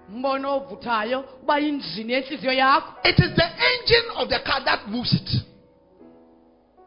umbono 0.09 0.55
ovuthayo 0.57 1.25
uba 1.43 1.59
yinjini 1.59 2.13
yenhliziyo 2.13 2.53
yakho 2.53 2.93
It 3.09 3.19
is 3.19 3.35
the 3.35 3.49
engine 3.69 4.09
of 4.15 4.29
the 4.29 4.39
car 4.45 4.63
that 4.65 4.87
moves 4.87 5.13
it. 5.13 5.29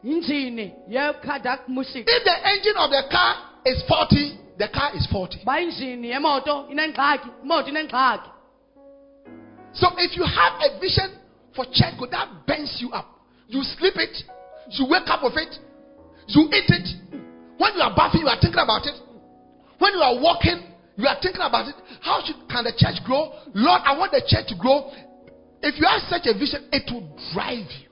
injini 0.03 0.73
yecardiac 0.89 1.67
music 1.67 2.05
If 2.07 2.23
the 2.23 2.37
engine 2.51 2.77
of 2.77 2.89
the 2.91 3.03
car 3.11 3.35
is 3.65 3.83
40, 3.87 4.37
the 4.57 4.67
car 4.69 4.91
is 4.95 5.07
40. 5.11 5.39
uba 5.41 5.59
injini 5.61 6.09
yemoto 6.09 6.67
inengxaki 6.71 7.29
imoto 7.43 7.67
inengxaki 7.69 8.29
So 9.73 9.87
if 9.97 10.15
you 10.17 10.23
have 10.23 10.53
a 10.61 10.79
vision 10.79 11.11
for 11.55 11.65
church 11.65 11.97
growth, 11.97 12.11
that 12.11 12.29
bends 12.47 12.77
you 12.81 12.89
up. 12.91 13.05
You 13.47 13.61
sleep 13.63 13.93
it, 13.97 14.23
you 14.69 14.85
wake 14.89 15.07
up 15.07 15.23
with 15.23 15.37
it, 15.37 15.55
you 16.27 16.43
eat 16.51 16.69
it. 16.69 16.87
When 17.57 17.73
you 17.75 17.81
are 17.81 17.93
bathing, 17.95 18.21
you 18.21 18.27
are 18.27 18.39
thinking 18.39 18.59
about 18.59 18.85
it. 18.85 18.95
When 19.79 19.93
you 19.93 19.99
are 20.01 20.19
walking, 20.19 20.61
you 20.97 21.07
are 21.07 21.17
thinking 21.21 21.41
about 21.41 21.67
it. 21.69 21.75
How 22.01 22.21
should, 22.25 22.35
can 22.49 22.63
the 22.65 22.73
church 22.77 23.03
grow? 23.05 23.31
Lord, 23.53 23.81
I 23.85 23.97
want 23.97 24.11
the 24.11 24.21
church 24.27 24.47
to 24.49 24.55
grow. 24.55 24.91
If 25.61 25.79
you 25.79 25.87
have 25.87 26.01
such 26.09 26.25
a 26.25 26.33
vision, 26.37 26.67
it 26.71 26.83
will 26.91 27.07
drive 27.33 27.65
you. 27.81 27.89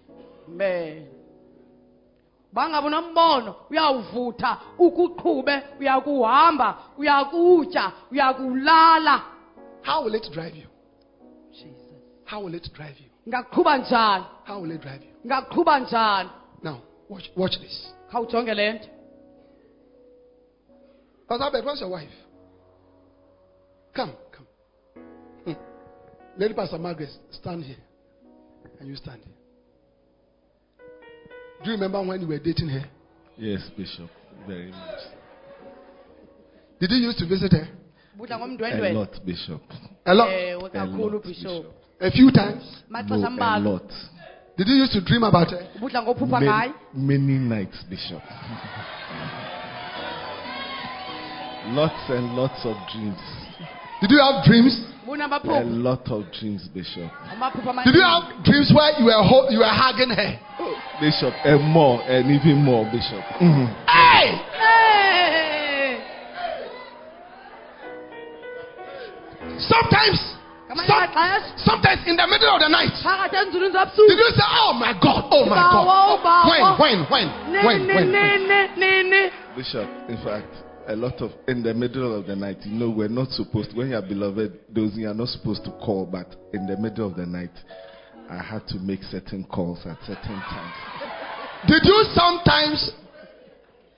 amen 0.48 1.08
bangabi 2.54 2.90
nombono 2.90 3.56
uyawuvutha 3.70 4.58
ukuqhube 4.80 5.64
uyakuhamba 5.80 6.78
uyakutya 6.98 7.92
uyakulala 8.12 9.22
How 9.82 10.04
will 10.06 10.16
it 10.16 10.28
drive 10.32 10.56
you? 10.56 10.68
jesus 11.52 12.00
How 12.26 12.42
will 12.44 12.56
it 12.56 12.68
drive 12.74 12.96
you? 13.00 13.10
ngaqhuba 13.30 13.78
njani 13.78 14.26
How 14.46 14.60
will 14.62 14.72
it 14.72 14.82
drive 14.82 15.02
you? 15.04 15.12
ngaqhuba 15.30 15.80
njani 15.80 16.30
watch, 17.10 17.30
watch 17.36 17.60
this. 17.60 17.94
khawujonge 18.12 18.54
le 18.54 18.74
nto 18.74 18.88
Pastor 21.28 21.46
Albert, 21.46 21.66
where's 21.66 21.80
your 21.80 21.90
wife? 21.90 22.10
Come, 23.96 24.14
come. 24.32 24.46
Hmm. 25.46 25.54
Lady 26.38 26.54
Pastor 26.54 26.78
Margaret, 26.78 27.10
stand 27.32 27.64
here. 27.64 27.78
And 28.80 28.88
you 28.88 28.96
stand 28.96 29.22
here. 29.24 29.34
Do 31.64 31.72
you 31.72 31.78
remember 31.78 32.04
when 32.06 32.22
you 32.22 32.28
were 32.28 32.38
dating 32.38 32.70
her? 32.70 32.86
Yes, 33.38 33.62
Bishop. 33.76 34.10
Very 34.48 34.70
much. 34.70 35.00
Did 36.80 36.92
you 36.92 36.98
used 36.98 37.18
to 37.20 37.26
visit 37.28 37.52
her? 37.54 37.68
budla 38.18 38.36
A 38.36 38.40
ngomndwendwe 38.40 38.94
lot, 38.94 39.26
Bishop. 39.26 39.62
A 40.06 40.14
lot. 40.14 40.30
ewe 40.30 40.66
A 40.66 40.70
kakhulu 40.70 41.12
lot, 41.12 41.24
bishop 41.24 41.64
Bishop. 41.64 41.74
A 42.02 42.12
few 42.12 42.32
times. 42.32 42.84
maxesha 42.90 43.18
No, 43.18 43.24
a 43.24 43.28
ambalwa 43.28 43.72
lot. 43.72 43.94
Did 44.58 44.68
you 44.68 44.76
used 44.76 44.94
to 44.94 45.02
dream 45.02 45.24
about 45.24 45.52
her? 45.52 45.68
budla 45.80 46.02
ngophupha 46.02 46.40
Many, 46.40 46.74
many 46.94 47.38
nights, 47.40 47.84
Bishop. 47.90 48.22
lots 51.74 52.10
and 52.10 52.36
lots 52.38 52.64
of 52.66 52.76
dreams. 52.94 53.20
Did 54.02 54.12
you 54.12 54.20
have 54.20 54.44
dreams? 54.46 54.92
A 55.08 55.64
lot 55.66 56.08
of 56.10 56.24
dreams, 56.40 56.68
Bishop. 56.74 57.12
Did 57.86 57.96
you 57.96 58.02
have 58.02 58.44
dreams 58.44 58.72
where 58.74 58.92
you 59.00 59.06
were 59.06 59.24
ho- 59.24 59.50
you 59.50 59.60
were 59.60 59.66
hugging 59.70 60.10
her? 60.10 60.40
Bishop, 61.00 61.34
and 61.44 61.62
more, 61.64 62.02
and 62.10 62.32
even 62.32 62.56
more, 62.64 62.86
Bishop. 62.92 63.24
Hey! 63.88 64.42
Eh, 64.62 66.00
Sometimes, 69.60 70.20
ngamanye 70.20 70.35
some- 70.84 71.58
sometimes 71.58 72.02
in 72.08 72.16
the 72.16 72.28
middle 72.28 72.50
of 72.56 72.60
the 72.62 72.70
night, 72.70 72.92
phakathi 73.04 73.36
enzulwini 73.38 73.72
did 73.72 73.74
zabusuku 73.74 74.12
you 74.12 74.32
say, 74.36 74.48
"Oh 74.62 74.74
my 74.74 74.94
God, 74.94 75.26
oh 75.32 75.46
my 75.46 75.56
God"? 75.56 76.80
When, 76.80 77.06
when, 77.10 77.10
when, 77.10 77.66
when, 77.66 77.88
when? 77.88 78.12
nene 78.12 78.70
nene 78.78 79.32
Bishop, 79.56 79.88
in 80.10 80.18
fact, 80.18 80.52
a 80.88 80.96
lot 80.96 81.22
of 81.22 81.32
in 81.48 81.64
the 81.64 81.74
middle 81.74 82.14
of 82.14 82.28
the 82.28 82.36
night, 82.36 82.58
you 82.66 82.78
know, 82.78 82.90
we're 82.90 83.08
not 83.08 83.30
supposed 83.30 83.74
when 83.76 83.90
your 83.90 84.02
beloved 84.02 84.52
those 84.70 84.92
you 84.96 85.10
are 85.10 85.14
not 85.14 85.30
supposed 85.30 85.64
to 85.66 85.72
call, 85.84 86.06
but 86.06 86.28
in 86.54 86.68
the 86.68 86.78
middle 86.78 87.08
of 87.08 87.16
the 87.16 87.26
night, 87.26 87.54
I 88.30 88.38
had 88.44 88.68
to 88.70 88.76
make 88.80 89.04
certain 89.04 89.44
calls 89.46 89.80
at 89.86 89.98
certain 90.06 90.40
times. 90.42 90.76
Did 91.68 91.82
you 91.86 92.04
sometimes 92.14 92.92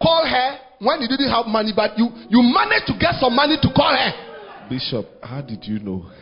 call 0.02 0.26
her 0.26 0.60
when 0.80 1.02
you 1.02 1.08
didn't 1.08 1.30
have 1.32 1.48
money, 1.48 1.74
but 1.76 1.98
you, 1.98 2.08
you 2.30 2.42
managed 2.44 2.88
to 2.88 2.94
get 3.00 3.16
some 3.20 3.36
money 3.36 3.58
to 3.62 3.70
call 3.76 3.92
her? 3.92 4.27
Bishop, 4.70 5.06
how 5.24 5.42
did 5.42 5.64
you 5.64 5.80
know? 5.80 6.06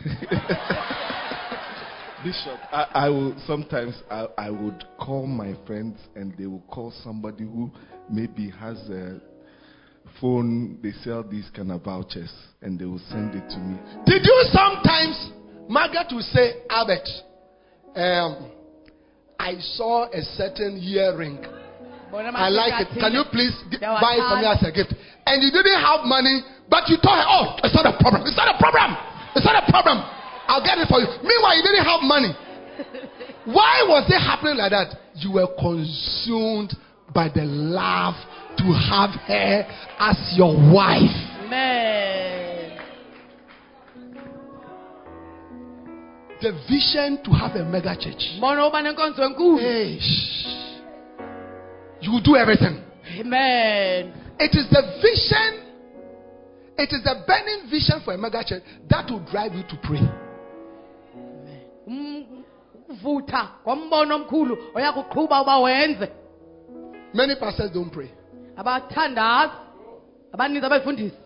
Bishop, 2.24 2.58
I, 2.72 2.86
I 2.94 3.08
will 3.08 3.36
sometimes 3.46 3.94
I, 4.10 4.26
I 4.38 4.50
would 4.50 4.84
call 4.98 5.26
my 5.26 5.54
friends 5.66 5.98
and 6.14 6.34
they 6.38 6.46
will 6.46 6.62
call 6.70 6.92
somebody 7.04 7.44
who 7.44 7.70
maybe 8.10 8.50
has 8.58 8.76
a 8.88 9.20
phone. 10.20 10.78
They 10.82 10.92
sell 11.04 11.22
these 11.22 11.50
kind 11.54 11.70
of 11.72 11.82
vouchers 11.82 12.32
and 12.62 12.78
they 12.78 12.84
will 12.84 13.02
send 13.10 13.34
it 13.34 13.48
to 13.50 13.58
me. 13.58 13.78
Did 14.06 14.22
you 14.24 14.44
sometimes, 14.52 15.30
Margaret 15.68 16.06
will 16.12 16.22
say, 16.22 16.62
Albert, 16.70 17.08
um, 17.94 18.50
I 19.38 19.56
saw 19.58 20.08
a 20.10 20.22
certain 20.22 20.78
earring. 20.82 21.44
I 22.12 22.48
like 22.48 22.86
it. 22.86 22.98
Can 22.98 23.12
you 23.12 23.24
please 23.30 23.52
g- 23.70 23.78
There 23.80 23.90
was 23.90 24.00
buy 24.00 24.14
it 24.14 24.24
for 24.24 24.38
me 24.40 24.46
as 24.46 24.62
a 24.62 24.72
gift? 24.72 24.94
And 25.26 25.42
you 25.42 25.50
didn't 25.50 25.80
have 25.82 26.06
money, 26.06 26.40
but 26.68 26.88
you 26.88 26.96
told 26.98 27.18
her, 27.18 27.28
oh, 27.28 27.56
it's 27.62 27.74
not 27.74 27.86
a 27.86 27.96
problem. 27.98 28.26
It's 28.26 28.36
not 28.36 28.50
a 28.54 28.58
problem. 28.58 28.96
It's 29.34 29.44
not 29.46 29.62
a 29.62 29.70
problem. 29.70 30.02
I'll 30.48 30.64
get 30.64 30.78
it 30.78 30.88
for 30.88 31.00
you. 31.00 31.06
Meanwhile, 31.22 31.56
you 31.56 31.62
didn't 31.62 31.84
have 31.84 32.02
money. 32.02 32.32
Why 33.46 33.84
was 33.86 34.10
it 34.10 34.18
happening 34.18 34.56
like 34.56 34.70
that? 34.70 34.98
You 35.14 35.32
were 35.32 35.46
consumed 35.58 36.74
by 37.14 37.28
the 37.28 37.44
love 37.44 38.14
to 38.58 38.64
have 38.72 39.10
her 39.26 39.66
as 39.98 40.34
your 40.36 40.54
wife. 40.72 41.14
Amen. 41.46 42.78
The 46.42 46.52
vision 46.68 47.22
to 47.24 47.30
have 47.30 47.56
a 47.56 47.64
mega 47.64 47.96
church. 47.96 48.36
Mbona 48.38 48.66
uba 48.66 48.82
nenkonzo 48.82 49.22
enkulu. 49.22 49.58
Hey, 49.58 49.98
you 52.00 52.12
will 52.12 52.22
do 52.22 52.36
everything. 52.36 52.82
Amen. 53.20 54.12
It 54.38 54.54
is 54.54 54.68
the 54.70 54.82
vision, 55.00 55.65
it 56.78 56.92
is 56.92 57.02
the 57.02 57.14
burning 57.26 57.70
vision 57.70 58.00
for 58.04 58.14
a 58.14 58.18
mega 58.18 58.44
church 58.44 58.62
that 58.88 59.10
will 59.10 59.24
drive 59.30 59.54
you 59.54 59.62
to 59.62 59.76
pray. 59.82 60.02
Ukuvutha 61.88 63.48
kombono 63.64 64.14
omkhulu 64.14 64.56
oyakuqhuba 64.74 65.42
uba 65.42 65.58
wenze. 65.58 66.08
Many 67.14 67.36
pastors 67.36 67.70
don't 67.72 67.90
pray. 67.90 68.10
Abathandazi 68.56 69.54
abaninzi 70.32 70.66
abefundisi. 70.66 71.16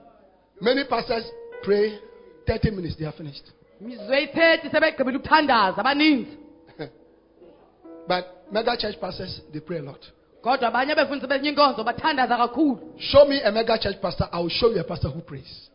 Many 0.60 0.84
pastors 0.84 1.24
pray 1.62 1.98
30 2.46 2.70
minutes, 2.70 2.96
they 2.96 3.06
are 3.06 3.12
finished. 3.12 3.44
Imizwe 3.80 4.22
ithethi 4.22 4.70
sebegqibile 4.70 5.16
ukuthandaza 5.18 5.78
abaninzi. 5.80 6.36
But 8.08 8.24
mega 8.52 8.76
church 8.76 9.00
pastors, 9.00 9.40
they 9.52 9.60
pray 9.60 9.78
a 9.78 9.82
lot. 9.82 10.00
Kodwa 10.42 10.68
abanye 10.68 10.92
abefundisi 10.92 11.26
benye 11.26 11.52
bathandaza 11.52 12.36
kakhulu. 12.36 12.94
Show 12.98 13.26
me 13.26 13.40
a 13.42 13.52
mega 13.52 13.78
church 13.78 14.00
pastor, 14.00 14.28
I 14.32 14.40
will 14.40 14.48
show 14.48 14.70
you 14.70 14.80
a 14.80 14.84
pastor 14.84 15.08
who 15.10 15.20
prays. 15.20 15.70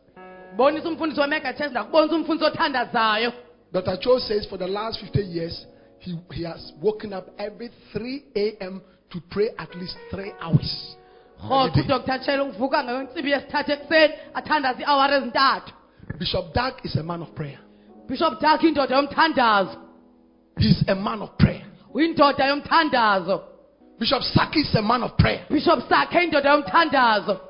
Bonisa 0.56 0.88
umfundisi 0.88 1.20
wemega 1.20 1.52
church 1.52 1.70
ndakubonisa 1.70 2.14
umfundisi 2.16 2.44
othandazayo. 2.44 3.32
Dr. 3.72 3.96
Cho 3.98 4.18
says 4.18 4.46
for 4.46 4.58
the 4.58 4.66
last 4.66 5.00
50 5.00 5.20
years, 5.22 5.66
he, 5.98 6.18
he 6.32 6.44
has 6.44 6.72
woken 6.80 7.12
up 7.12 7.28
every 7.38 7.70
3 7.92 8.24
a.m. 8.36 8.80
to 9.10 9.20
pray 9.30 9.50
at 9.58 9.74
least 9.74 9.96
three 10.10 10.32
hours. 10.40 10.96
Rhoqo 11.42 11.68
Every 11.68 11.82
day. 11.82 11.94
uDr 11.94 12.24
Chelo 12.24 12.44
uvuka 12.44 12.84
ngentsimbi 12.84 13.30
yesithathu 13.30 13.72
ekuseni 13.72 14.14
athandaza 14.34 14.80
iiawari 14.80 15.14
ezintathu. 15.14 15.72
Bishop 16.18 16.54
Dag 16.54 16.74
is 16.84 16.96
a 16.96 17.02
man 17.02 17.22
of 17.22 17.34
prayer. 17.34 17.58
Bishop 18.08 18.40
Dag 18.40 18.60
indoda 18.64 18.96
yomthandazo. 18.96 19.76
He's 20.58 20.84
a 20.88 20.94
man 20.94 21.22
of 21.22 21.36
prayer. 21.38 21.66
Uyindoda 21.94 22.46
yomthandazo. 22.46 23.40
Bishop 23.98 24.22
Sackey 24.22 24.60
is 24.60 24.74
a 24.74 24.82
man 24.82 25.02
of 25.02 25.16
prayer. 25.16 25.46
Bishop 25.48 25.80
Sakhe 25.88 26.30
indoda 26.30 26.44
yomthandazo. 26.44 27.40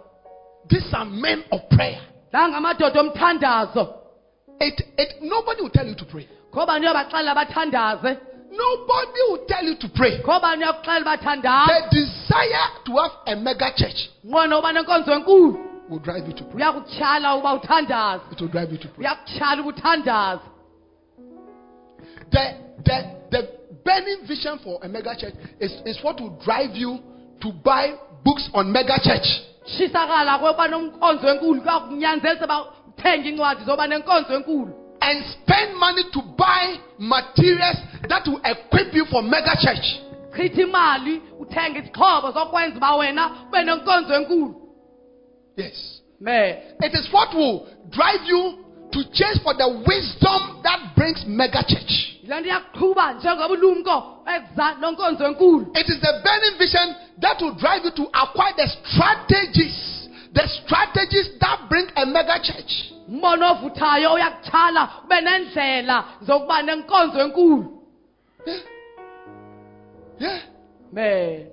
These 0.68 0.88
are 0.92 1.04
men 1.04 1.44
of 1.50 1.60
prayer. 1.70 2.00
La 2.32 2.48
ngamadoda 2.48 2.96
omthandazo. 2.96 3.94
It, 4.60 4.80
it, 4.96 5.22
nobody 5.22 5.62
will 5.62 5.70
tell 5.70 5.86
you 5.86 5.94
to 5.96 6.04
pray. 6.04 6.28
Ngoba 6.52 6.78
niyobaxelela 6.78 7.34
bathandaze. 7.34 8.18
Nobody 8.52 9.20
will 9.28 9.44
tell 9.46 9.64
you 9.64 9.76
to 9.78 9.88
pray. 9.94 10.22
Ngoba 10.22 10.56
niyokuxelela 10.56 11.04
bathandaze. 11.04 11.90
The 11.90 11.96
desire 11.96 12.66
to 12.86 12.92
have 12.96 13.12
a 13.26 13.36
mega 13.36 13.70
church 13.76 14.08
Nqono 14.24 14.58
uba 14.58 14.72
nenkonzo 14.72 15.12
enkulu. 15.12 15.88
will 15.88 15.98
drive 15.98 16.26
you 16.26 16.32
to 16.34 16.44
pray. 16.44 16.62
Uyakutyhala 16.62 17.36
uba 17.38 17.60
uthandaze. 17.60 18.32
It 18.32 18.40
will 18.40 18.48
drive 18.48 18.70
you 18.72 18.78
to 18.78 18.88
pray. 18.88 19.06
Uyakutyhala 19.06 19.60
uba 19.62 19.72
uthandaze. 19.72 20.42
The, 22.30 22.58
the, 22.84 23.16
the 23.30 23.48
burning 23.84 24.26
vision 24.26 24.58
for 24.58 24.78
a 24.82 24.88
mega 24.88 25.14
church 25.16 25.34
is, 25.60 25.72
is 25.84 25.98
what 26.02 26.20
will 26.20 26.38
drive 26.44 26.74
you 26.74 26.98
to 27.40 27.52
buy 27.64 27.94
books 28.24 28.48
on 28.54 28.72
mega 28.72 28.98
church. 29.02 29.26
Tshisakala 29.66 30.38
kwoba 30.38 30.68
nenkonzo 30.68 31.28
enkulu 31.28 31.60
kuyakunyanzelisa 31.62 32.44
uba 32.44 32.64
uthenge 32.88 33.28
incwadi 33.28 33.64
zoba 33.64 33.86
nenkonzo 33.86 34.34
enkulu. 34.34 34.72
And 35.00 35.24
spend 35.24 35.76
money 35.78 36.04
to 36.12 36.22
buy 36.36 36.76
materials 36.98 37.76
that 38.08 38.26
will 38.26 38.40
equip 38.44 38.94
you 38.94 39.04
for 39.10 39.22
mega 39.22 39.56
church. 39.60 40.00
chitha 40.36 40.62
imali 40.62 41.22
uthenge 41.40 41.78
izixhobo 41.78 42.30
zokwenza 42.32 42.76
uba 42.76 42.96
wena 42.96 43.30
ube 43.48 43.62
nenkonzo 43.62 44.14
enkulu 44.14 44.62
Yes. 45.56 46.00
It 46.20 46.94
is 46.94 47.08
what 47.12 47.34
will 47.34 47.66
drive 47.90 48.24
you 48.26 48.65
to 48.92 49.04
chase 49.12 49.38
for 49.42 49.54
the 49.54 49.68
wisdom 49.86 50.60
that 50.62 50.94
brings 50.96 51.24
mega 51.26 51.62
church. 51.68 51.92
yile 52.22 52.40
nto 52.40 52.48
iyaqhuba 52.48 53.12
njengobulumko 53.12 53.96
ekuza 54.34 54.74
nenkonzo 54.80 55.26
enkulu 55.26 55.66
It 55.74 55.88
is 55.88 56.00
the 56.00 56.12
burning 56.24 56.58
vision 56.58 56.94
that 57.20 57.40
will 57.42 57.54
drive 57.54 57.84
you 57.84 57.90
to 57.90 58.04
acquire 58.12 58.54
the 58.56 58.68
strategies, 58.68 60.08
the 60.32 60.46
strategies 60.48 61.28
that 61.40 61.68
bring 61.68 61.86
a 61.96 62.06
mega 62.06 62.38
church. 62.42 62.92
umbono 63.08 63.50
ovuthayo 63.52 64.12
uyakutshala 64.14 64.88
ube 65.04 65.20
nendlela 65.20 66.04
zokuba 66.22 66.62
nenkonzo 66.62 67.20
enkulu 67.20 67.72
Yeah. 70.18 70.40
me 70.92 71.46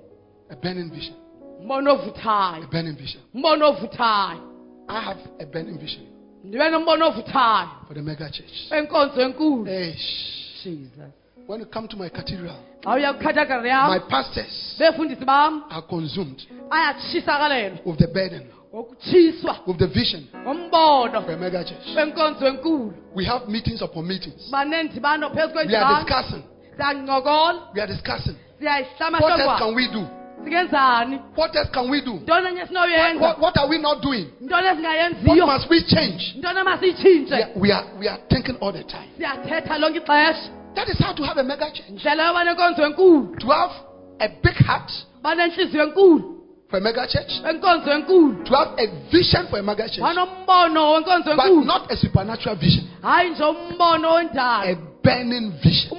A 0.50 0.56
burning 0.56 0.90
vision. 0.90 1.14
A 1.60 2.66
burning 2.70 2.96
vision. 2.96 3.20
I 4.88 5.00
have 5.00 5.18
a 5.40 5.46
burning 5.46 5.78
vision 5.78 6.13
ndibe 6.44 6.70
nombono 6.70 7.06
ovuthayo 7.08 7.68
for 7.86 7.94
the 7.96 8.02
mega 8.02 8.30
church. 8.30 8.72
enkonzo 8.72 9.20
enkulu. 9.22 9.64
Hey, 9.64 9.92
jesus. 10.62 10.90
When 11.46 11.60
you 11.60 11.66
come 11.66 11.88
to 11.88 11.96
my 11.96 12.08
cathedral, 12.08 12.56
xa 12.82 12.94
uya 12.94 13.12
kukhathakari 13.12 13.62
my 13.62 13.68
yam 13.68 14.00
pastors 14.08 14.76
befundisi 14.78 15.24
bam. 15.24 15.64
are 15.70 15.82
consumed 15.82 16.42
ayatshisakalelwa 16.70 17.78
with 17.86 17.98
the 17.98 18.06
burden, 18.06 18.42
ngokutshiswa 18.74 19.56
with 19.66 19.78
the 19.78 19.86
vision 19.86 20.26
ngombono. 20.44 21.22
for 21.24 21.32
a 21.32 21.36
mega 21.36 21.64
church. 21.64 21.96
wenkonzo 21.96 22.46
enkulu. 22.46 22.92
We 23.14 23.24
have 23.24 23.48
meetings 23.48 23.82
upon 23.82 24.06
meetings. 24.06 24.50
baneendibano 24.50 25.30
phezu 25.30 25.36
We 25.36 25.42
are 25.42 25.52
kwendibano 25.52 26.04
discussing. 26.04 26.42
siyancokola 26.76 27.68
We 27.74 27.80
are 27.80 27.92
discussing. 27.92 28.36
What 28.60 29.40
else 29.40 29.58
can 29.58 29.74
we 29.74 29.88
do? 29.92 30.23
What 31.36 31.56
else 31.56 31.70
can 31.72 31.90
we 31.90 32.00
do? 32.00 32.20
enye 32.48 33.20
What, 33.20 33.40
what 33.40 33.56
are 33.58 33.68
we 33.68 33.78
not 33.78 34.02
doing? 34.02 34.26
What 35.24 35.46
must 35.46 35.70
we 35.70 35.82
change? 35.82 36.34
ntoni 36.36 36.64
We 37.30 37.42
are, 37.42 37.50
we 37.56 37.72
are, 37.72 37.84
we 38.00 38.08
are 38.08 38.18
thinking 38.28 38.56
all 38.60 38.72
the 38.72 38.84
time. 38.84 39.08
siyathetha 39.18 39.78
lonke 39.78 40.00
ixesha 40.00 40.50
That 40.74 40.88
is 40.88 40.98
how 40.98 41.12
to 41.12 41.22
have 41.22 41.38
a 41.38 41.44
mega 41.44 41.70
church. 41.70 41.90
ndlela 41.90 42.26
yoba 42.26 42.44
nenkonzo 42.44 42.86
enkulu 42.86 43.36
To 43.38 43.46
have 43.48 43.72
a 44.20 44.28
big 44.42 44.56
heart 44.66 44.90
for 46.68 46.78
a 46.78 46.80
mega 46.80 47.06
church. 47.06 47.32
To 48.44 48.54
have 48.56 48.74
a 48.78 48.86
vision 49.12 49.46
for 49.50 49.58
a 49.58 49.62
mega 49.62 49.88
church. 49.88 50.00
But 50.00 51.64
not 51.64 51.90
a 51.90 51.96
supernatural 51.96 52.56
vision. 52.56 52.84
hayi 53.02 53.30
nje 53.30 53.44
umbono 53.44 54.16
A 54.16 54.76
burning 55.02 55.52
vision. 55.62 55.98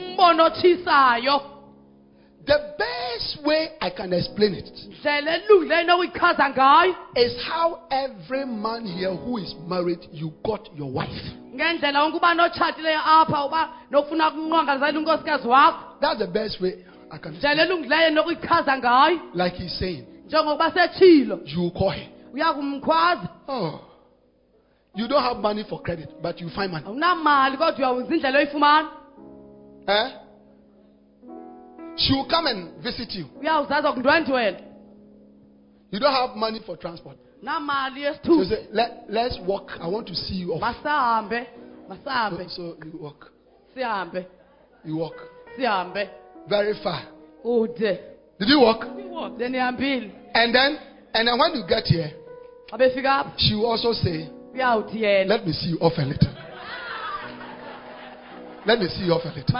The 2.45 2.59
best 2.77 3.43
way 3.45 3.69
I 3.81 3.89
can 3.89 4.13
explain 4.13 4.53
it 4.53 4.69
ndlela 4.99 5.35
elungileyo 5.35 5.81
enokuyichaza 5.81 6.49
ngayo 6.49 6.95
is 7.15 7.33
how 7.47 7.79
every 7.89 8.45
man 8.45 8.85
here 8.87 9.11
who 9.15 9.37
is 9.39 9.55
married, 9.67 9.99
you 10.13 10.31
got 10.43 10.69
your 10.77 10.91
wife. 10.93 11.31
ngendlela 11.55 12.03
wonke 12.03 12.17
uba 12.17 12.33
notshatileyo 12.33 12.99
apha 13.05 13.45
uba 13.45 13.69
nofuna 13.91 14.27
ukunqwanqazela 14.29 14.99
unkosikazi 14.99 15.47
wakho 15.47 15.99
That's 16.01 16.19
the 16.19 16.27
best 16.27 16.61
way 16.61 16.73
I 17.11 17.17
can 17.17 17.33
explain. 17.35 17.57
ngayo 18.77 19.19
Like 19.33 19.55
he's 19.55 19.79
saying, 19.79 20.05
you 21.45 21.71
call 21.71 21.89
her. 21.91 22.07
Oh. 23.47 23.79
You 24.95 25.07
don't 25.07 25.23
have 25.23 25.37
money 25.37 25.63
for 25.69 25.81
credit, 25.81 26.09
but 26.21 26.39
you 26.41 26.49
find 26.49 26.71
money. 26.71 26.85
awunamali 26.85 27.57
kodwa 27.57 27.77
uyawuza 27.77 28.15
indlela 28.15 28.39
oyifumana 28.39 28.89
Eh? 29.87 30.11
She 31.97 32.13
will 32.13 32.27
come 32.29 32.47
and 32.47 32.83
visit 32.83 33.11
you. 33.11 33.25
You 35.91 35.99
don't 35.99 36.11
have 36.13 36.35
money 36.35 36.59
for 36.65 36.75
transport. 36.77 37.17
So 38.23 38.43
say, 38.43 38.67
Let, 38.71 39.05
let's 39.07 39.39
walk. 39.45 39.71
I 39.79 39.87
want 39.87 40.07
to 40.07 40.15
see 40.15 40.35
you 40.35 40.53
off. 40.53 40.61
So, 42.47 42.47
so 42.49 42.75
you 42.85 42.99
walk. 42.99 43.31
You 44.83 44.97
walk. 44.97 45.15
Very 46.49 46.73
far. 46.83 47.03
Did 48.39 48.49
you 48.49 48.59
walk? 48.59 48.81
senihambile 49.37 50.11
And 50.33 50.53
then, 50.53 50.77
and 51.13 51.27
then 51.27 51.39
when 51.39 51.53
you 51.55 51.63
get 51.67 51.85
here, 51.85 52.11
xa 52.71 52.77
befika 52.77 53.09
apha 53.19 53.33
she 53.37 53.55
will 53.55 53.67
also 53.67 53.93
say, 53.93 54.29
Let 55.27 55.45
me 55.45 55.53
see 55.53 55.69
you 55.69 55.77
off 55.79 55.93
a 55.97 56.01
little. 56.01 56.33
Let 58.65 58.79
me 58.79 58.87
see 58.87 59.05
you 59.05 59.13
off 59.13 59.23
a 59.25 59.29
little. 59.29 59.53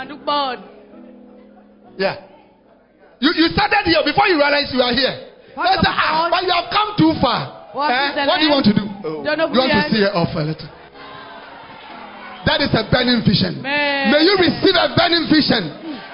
Yeah. 1.97 2.15
You, 3.19 3.31
you 3.33 3.47
started 3.55 3.87
here 3.87 4.03
before 4.03 4.27
you 4.27 4.35
realize 4.35 4.69
you 4.73 4.81
are 4.81 4.93
here. 4.93 5.31
Let's 5.55 5.79
say, 5.81 5.91
ah, 5.91 6.27
but 6.29 6.43
you 6.43 6.51
have 6.51 6.67
come 6.67 6.89
too 6.99 7.13
far. 7.23 7.71
What 7.71 7.91
Eh? 7.91 8.27
What 8.27 8.39
do 8.39 8.43
you 8.47 8.51
want 8.51 8.65
to 8.67 8.75
do? 8.75 8.85
Don't 9.23 9.39
You 9.51 9.59
want 9.59 9.71
to 9.71 9.83
see 9.91 10.03
her 10.03 10.11
off 10.15 10.31
a 10.35 10.43
little. 10.43 10.69
That 12.45 12.61
is 12.61 12.69
a 12.77 12.85
burning 12.87 13.25
vision. 13.25 13.59
Man. 13.61 14.13
May 14.13 14.21
you 14.21 14.35
receive 14.37 14.75
a 14.77 14.93
burning 14.93 15.25
vision. 15.27 15.63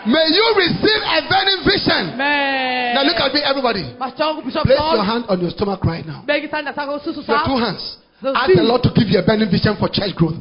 May 0.08 0.26
you 0.32 0.46
receive 0.56 1.02
a 1.04 1.20
burning 1.28 1.62
vision. 1.68 2.18
Man. 2.18 2.96
Now 2.96 3.04
look 3.04 3.20
at 3.20 3.34
me, 3.34 3.42
everybody. 3.44 3.84
Place 4.00 4.80
your 4.80 5.04
hand 5.04 5.26
on 5.28 5.42
your 5.42 5.52
stomach 5.52 5.84
right 5.84 6.06
now. 6.06 6.24
beka 6.26 6.48
isandla 6.48 6.74
sakho 6.74 6.98
ususu 6.98 7.22
Your 7.28 7.44
two 7.46 7.58
hands. 7.60 7.98
Ask 8.24 8.54
the 8.56 8.64
Lord 8.64 8.82
to 8.84 8.90
give 8.96 9.10
you 9.10 9.20
a 9.20 9.26
burning 9.26 9.50
vision 9.52 9.76
for 9.78 9.90
church 9.90 10.16
growth. 10.16 10.38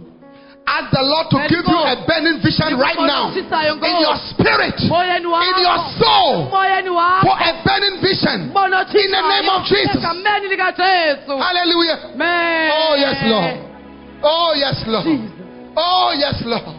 Ask 0.66 0.92
the 0.94 1.02
Lord 1.02 1.26
to 1.34 1.38
give 1.50 1.66
you 1.66 1.78
a 1.82 1.96
burning 2.06 2.38
vision 2.44 2.78
right 2.78 2.94
now 2.96 3.32
in 3.34 3.94
your 4.00 4.16
spirit, 4.30 4.78
in 4.78 5.54
your 5.66 5.78
soul, 5.98 6.46
for 6.50 7.34
a 7.36 7.52
burning 7.66 7.98
vision. 8.00 8.54
In 8.54 9.10
the 9.10 9.24
name 9.28 9.50
of 9.50 9.66
Jesus. 9.66 9.98
Hallelujah. 11.42 12.14
Oh, 12.70 12.94
yes, 12.96 13.18
Lord. 13.26 13.56
Oh, 14.22 14.52
yes, 14.54 14.78
Lord. 14.86 15.06
Oh, 15.76 16.12
yes, 16.14 16.38
Lord. 16.46 16.76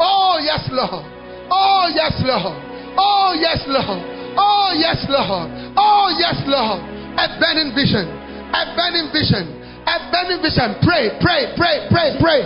Oh, 0.00 0.36
yes, 0.42 0.68
Lord. 0.72 1.04
Oh, 1.50 1.88
yes, 1.94 2.12
Lord. 2.22 2.56
Oh, 2.98 3.32
yes, 3.40 3.64
Lord. 3.68 4.02
Oh, 4.36 4.72
yes, 4.76 5.00
Lord. 5.08 5.48
Oh, 5.76 6.06
yes, 6.18 6.36
Lord. 6.46 6.80
A 7.18 7.26
burning 7.40 7.72
vision. 7.74 8.06
A 8.52 8.74
burning 8.76 9.08
vision. 9.12 9.48
A 9.86 9.96
burning 10.12 10.40
vision. 10.42 10.76
Pray, 10.82 11.10
pray, 11.20 11.54
pray, 11.56 11.88
pray, 11.90 12.16
pray. 12.20 12.42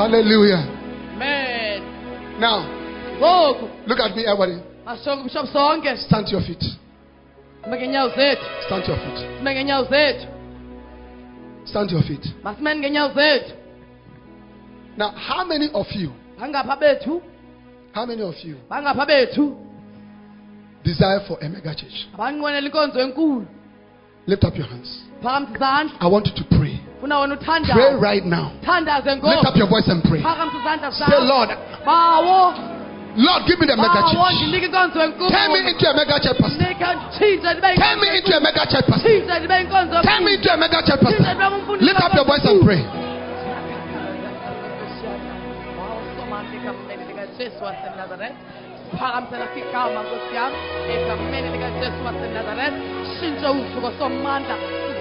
Hallelujah. 0.00 0.64
Man. 1.18 2.40
Now, 2.40 2.64
ngoku 3.20 3.68
look 3.86 4.00
at 4.00 4.16
me, 4.16 4.24
everybody. 4.24 4.56
masijonga 4.86 5.20
ubishop 5.20 5.46
sonke 5.52 5.96
Stand 5.96 6.26
to 6.26 6.32
your 6.32 6.42
feet. 6.42 6.64
Stand 8.64 8.84
to 8.84 8.92
your 8.92 8.98
feet. 8.98 9.28
Stand 11.66 11.88
to 11.90 11.96
your 11.96 12.04
feet. 12.04 12.26
Now, 14.96 15.10
how 15.10 15.44
many 15.44 15.68
of 15.74 15.86
you, 15.92 16.12
how 17.92 18.06
many 18.06 18.22
of 18.22 18.34
you 18.42 18.56
desire 20.82 21.20
for 21.28 21.36
a 21.42 21.48
mega 21.48 21.74
church? 21.74 22.08
abanqwenela 22.14 22.66
inkonzo 22.68 23.00
enkulu 23.00 23.46
Lift 24.26 24.44
up 24.44 24.56
your 24.56 24.66
hands. 24.66 25.02
I 25.22 26.06
want 26.06 26.26
you 26.26 26.34
to 26.36 26.44
pray. 26.56 26.69
Pray 27.00 27.94
right 27.96 28.24
now. 28.24 28.52
thandaze 28.62 29.06
Lift 29.22 29.44
up 29.46 29.56
your 29.56 29.68
voice 29.68 29.88
and 29.88 30.02
pray. 30.04 30.20
phakamisa 30.22 30.58
izandla 30.60 30.92
Say, 30.92 31.20
Lord, 31.20 31.48
bawo 31.86 32.54
Lord, 33.16 33.42
give 33.46 33.58
me 33.58 33.66
the 33.66 33.74
mega 33.76 34.02
church. 34.06 34.36
ndinike 34.46 34.66
inkonzo 34.66 35.02
enkulu 35.04 35.30
Turn 35.30 35.52
me 35.52 35.58
into 35.70 35.86
a 35.90 35.94
mega 35.96 36.20
church 36.20 36.38
pastor. 36.38 36.68
nika 36.68 36.88
tshintshe 37.10 37.50
ndibe 37.54 37.74
Turn 37.74 37.98
me 38.00 38.08
into 38.18 38.36
a 38.36 38.40
mega 38.40 38.64
church 38.70 38.86
pastor. 38.86 39.08
tshintshe 39.10 39.38
ndibe 39.38 39.56
inkonzo 39.60 40.02
Turn 40.02 40.24
me 40.24 40.34
into 40.34 40.50
a 40.52 40.56
mega 40.56 40.82
church 40.82 41.00
pastor. 41.00 41.34
Lift 41.80 42.00
up 42.04 42.14
your 42.14 42.24
voice 42.26 42.44
and 42.44 42.62
pray. 42.64 42.82
Jesu 47.38 47.64
waseNazaretha 47.64 48.34
siphakamisela 48.90 49.46
igama 49.56 50.00
nkosi 50.02 50.34
yami 50.36 50.56
egameni 50.94 51.48
likajesu 51.54 51.98
waseNazaretha 52.06 52.78
shintshe 53.20 53.48
usuku 53.48 53.90
somandla 53.98 54.56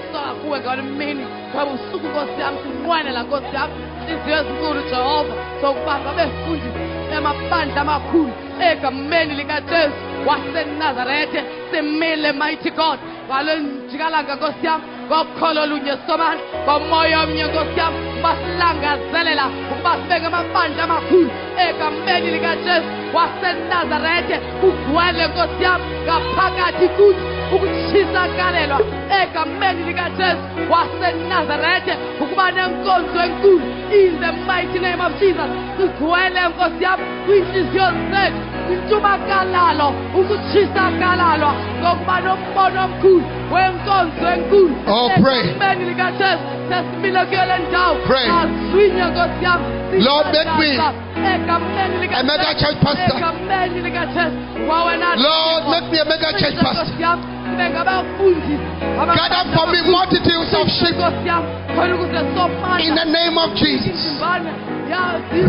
sisoka 0.09 0.33
kuwe 0.33 0.59
ngalo 0.59 0.83
mini 0.83 1.25
ngoba 1.55 1.71
usuku 1.71 2.07
nkosi 2.07 2.41
yami 2.41 2.57
sinqwenela 2.63 3.23
nkosi 3.23 3.55
yami. 3.55 3.73
Inhliziyo 4.01 4.37
ezinkulu 4.39 4.81
jehova 4.89 5.33
sokubamba 5.61 6.11
befundi 6.17 6.69
emabandla 7.15 7.81
amakhulu. 7.81 8.33
Egameni 8.59 9.33
likajesu 9.33 9.99
wasenazarethe 10.27 11.43
simile 11.71 12.31
mighty 12.31 12.71
god. 12.71 12.99
Ngalo 13.27 13.55
njikalanga 13.55 14.35
nkosi 14.35 14.65
yami 14.67 14.83
ngokholo 15.07 15.65
lunye 15.65 15.93
somandla 16.07 16.43
ngomoya 16.63 17.19
omnye 17.23 17.43
nkosi 17.43 17.79
yami 17.79 17.97
basilangazelela 18.23 19.45
ukuba 19.71 19.91
sibeke 19.97 20.25
amabandla 20.25 20.83
amakhulu. 20.83 21.29
Egameni 21.67 22.31
likajesu 22.31 22.87
wasenazarethe 23.15 24.35
kugcwele 24.59 25.23
nkosi 25.27 25.63
yami 25.63 25.85
ngaphakathi 26.05 26.87
kuthi 26.97 27.38
ukutshisakalelwa 27.55 28.79
egameni 29.21 29.83
likajesu 29.83 30.37
wasenazarethe 30.69 31.93
ukuba 32.21 32.51
nenkonzo 32.51 33.19
enkulu 33.25 33.61
in 33.91 34.19
the 34.19 34.31
mighty 34.47 34.79
name 34.79 35.01
of 35.05 35.19
jesus 35.19 35.49
sigcwele 35.77 36.41
nkosi 36.49 36.83
yami 36.83 37.03
kwiintliziyo 37.25 37.85
zethu 38.11 38.41
intubakalalo 38.73 39.93
ukutshisakalalo 40.19 41.51
ngokuba 41.81 42.19
nombono 42.21 42.83
omkhulu 42.85 43.23
wenkonzo 43.53 44.27
enkulu 44.35 44.75
Oh, 44.87 45.09
pray. 45.21 45.39
egameni 45.39 45.85
likajesu 45.89 46.39
sesimile 46.69 47.25
kuyole 47.25 47.57
ndawo 47.69 47.95
Pray. 48.07 48.27
aswinye 48.29 49.03
nkosi 49.05 49.43
yami 49.43 49.65
Lord, 50.05 50.25
make 50.27 50.59
me 50.59 50.77
a 52.13 52.23
mega 52.23 52.53
church 52.59 52.77
pastor. 52.83 53.17
egameni 53.17 53.81
likajesu 53.81 54.37
wawena 54.69 55.15
Lord, 55.15 55.63
make 55.69 55.91
me 55.91 55.99
a 55.99 56.05
mega 56.05 56.31
church 56.39 56.55
pastor. 56.61 56.85
Gather 59.15 59.43
for 59.55 59.65
me 59.71 59.79
multitudes 59.89 60.53
of 60.53 60.67
sheep 60.67 60.95
in 62.85 62.95
the 62.95 63.05
name 63.05 63.37
of 63.37 63.55
Jesus. 63.55 64.19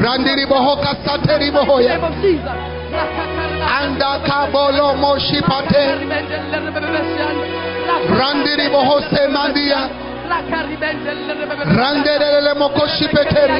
Randiri 0.04 0.46
bohoka 0.46 0.94
sateri 1.04 1.50
bohoya. 1.50 1.98
Anda 3.80 4.20
kabolo 4.26 4.94
moshipate. 4.96 5.84
Randiri 8.20 8.68
bohose 8.70 9.22
mandia. 9.28 9.88
Randerele 11.78 12.54
mokoshipeteri. 12.54 13.58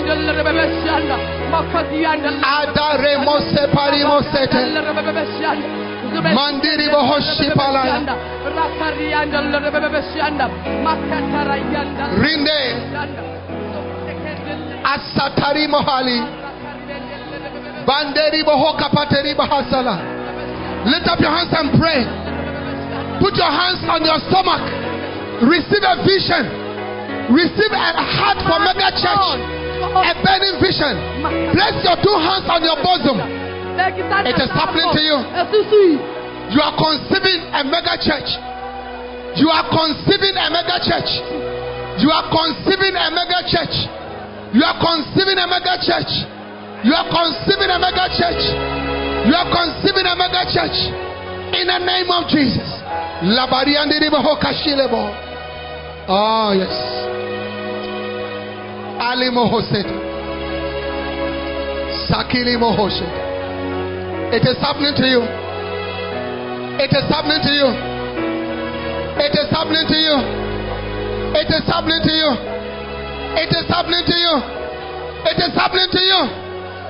Adare 2.43 3.17
mose 3.25 3.63
parimosete. 3.75 4.61
Mandiri 6.19 6.89
bohoshipala. 6.91 7.83
Rinde. 12.19 12.61
Asatari 14.85 15.69
mohali. 15.69 16.21
Banderi 17.87 18.43
bohoka 18.45 18.91
pateri 18.91 19.35
bahasala. 19.35 19.97
Lift 20.87 21.07
up 21.09 21.21
your 21.21 21.31
hands 21.31 21.53
and 21.53 21.71
pray. 21.79 22.05
Put 23.21 23.37
your 23.37 23.53
hands 23.53 23.85
on 23.89 24.05
your 24.05 24.19
stomach. 24.29 24.65
Receive 25.45 25.85
a 25.85 25.97
vision. 26.05 26.45
Receive 27.31 27.73
a 27.73 28.03
heart 28.03 28.41
for 28.49 28.59
mega 28.61 28.91
church. 28.97 29.41
A 29.81 30.13
burning 30.25 30.57
vision. 30.61 30.95
Place 31.53 31.79
your 31.85 31.97
two 32.03 32.17
hands 32.19 32.49
on 32.49 32.65
your 32.65 32.77
bosom. 32.83 33.40
It 34.29 34.37
is 34.37 34.51
happening 34.53 34.89
to 34.93 35.01
you. 35.01 35.17
You 36.55 36.61
are 36.61 36.75
conceiving 36.77 37.41
a 37.55 37.63
mega 37.65 37.95
church. 38.03 38.31
You 39.39 39.49
are 39.49 39.67
conceiving 39.71 40.35
a 40.37 40.51
mega 40.51 40.77
church. 40.83 41.11
You 42.03 42.11
are 42.11 42.27
conceiving 42.29 42.95
a 42.99 43.07
mega 43.15 43.41
church. 43.47 43.77
You 44.53 44.63
are 44.67 44.79
conceiving 44.83 45.39
a 45.39 45.47
mega 45.47 45.79
church. 45.79 46.11
You 46.83 46.93
are 46.97 47.07
conceiving 47.07 47.71
a 47.71 47.79
mega 47.79 48.07
church. 48.19 48.43
You 49.29 49.35
are 49.37 49.47
conceiving 49.53 50.07
a 50.11 50.17
mega 50.19 50.43
church. 50.51 50.79
In 51.55 51.67
the 51.71 51.79
name 51.79 52.11
of 52.11 52.27
Jesus. 52.29 52.67
Oh, 56.09 56.51
yes. 56.57 56.75
Ali 58.99 59.31
Mohoseta. 59.31 59.95
Sakili 62.11 62.57
Mohoseta. 62.59 63.30
It 64.31 64.47
is 64.47 64.55
happening 64.63 64.95
to 64.95 65.07
you. 65.11 65.27
It 66.79 66.91
is 66.95 67.07
happening 67.11 67.43
to 67.43 67.51
you. 67.51 67.69
It 69.19 69.35
is 69.35 69.51
happening 69.51 69.85
to 69.91 69.99
you. 69.99 70.17
It 71.35 71.51
is 71.51 71.67
happening 71.67 71.99
to 71.99 72.15
you. 72.15 72.31
It 73.43 73.51
is 73.51 73.67
happening 73.67 74.07
to 74.07 74.15
you. 74.15 74.35
It 75.35 75.39
is 75.43 75.53
happening 75.59 75.91
to 75.91 75.99
you. 75.99 76.21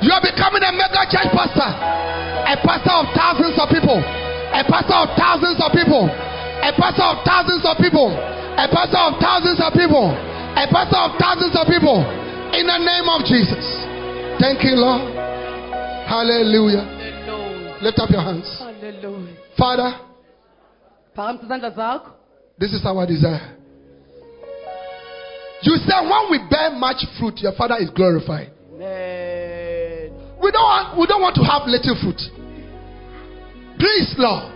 You 0.05 0.13
are 0.13 0.21
becoming 0.21 0.69
a 0.69 0.73
mega 0.77 1.09
church 1.09 1.33
pastor. 1.33 1.65
A 1.65 2.61
pastor 2.61 2.93
of 2.93 3.09
thousands 3.17 3.57
of 3.57 3.73
people. 3.73 3.99
A 3.99 4.61
pastor 4.61 5.01
of 5.01 5.09
thousands 5.17 5.59
of 5.65 5.73
people. 5.73 6.13
A 6.13 6.71
pastor 6.77 7.09
of 7.09 7.25
thousands 7.25 7.65
of 7.65 7.81
people. 7.81 8.13
A 8.13 8.69
pastor 8.69 9.01
of 9.01 9.17
thousands 9.17 9.65
of 9.65 9.73
people. 9.73 10.13
A 10.13 10.65
pastor 10.69 11.01
of 11.09 11.17
thousands 11.17 11.57
of 11.57 11.65
people. 11.65 12.05
In 12.53 12.69
the 12.69 12.81
name 12.85 13.09
of 13.09 13.25
Jesus. 13.25 13.65
Thank 14.37 14.61
you, 14.61 14.77
Lord. 14.77 15.09
Hallelujah. 16.05 17.00
Lift 17.83 17.99
up 17.99 18.11
your 18.11 18.23
hands. 18.23 18.59
Hallelujah. 18.59 19.37
Father, 19.57 19.93
phakamisa 21.17 21.45
izandla 21.45 21.71
zakho 21.77 22.21
this 22.61 22.75
is 22.75 22.85
our 22.85 23.07
desire. 23.07 23.57
You 25.63 25.77
said 25.77 26.03
when 26.05 26.31
we 26.31 26.39
bear 26.51 26.71
much 26.73 27.01
fruit, 27.19 27.39
your 27.39 27.53
Father 27.57 27.77
is 27.81 27.89
glorified. 27.89 28.53
Amen. 28.75 30.13
We 30.43 30.51
don't 30.53 30.69
want, 30.69 30.99
we 31.01 31.07
don't 31.07 31.23
want 31.23 31.35
to 31.37 31.45
have 31.45 31.65
little 31.67 31.97
fruit. 31.97 32.21
Please, 33.79 34.13
Lord, 34.19 34.53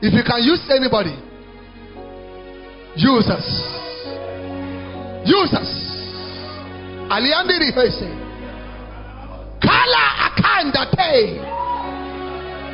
if 0.00 0.16
you 0.16 0.24
can 0.24 0.40
use 0.40 0.64
anybody, 0.72 1.12
use 2.96 3.28
us. 3.28 3.44
Use 5.28 5.52
us. 5.52 5.68
Aliandiri. 7.12 7.76
Kala 9.60 10.32
akandate. 10.32 11.57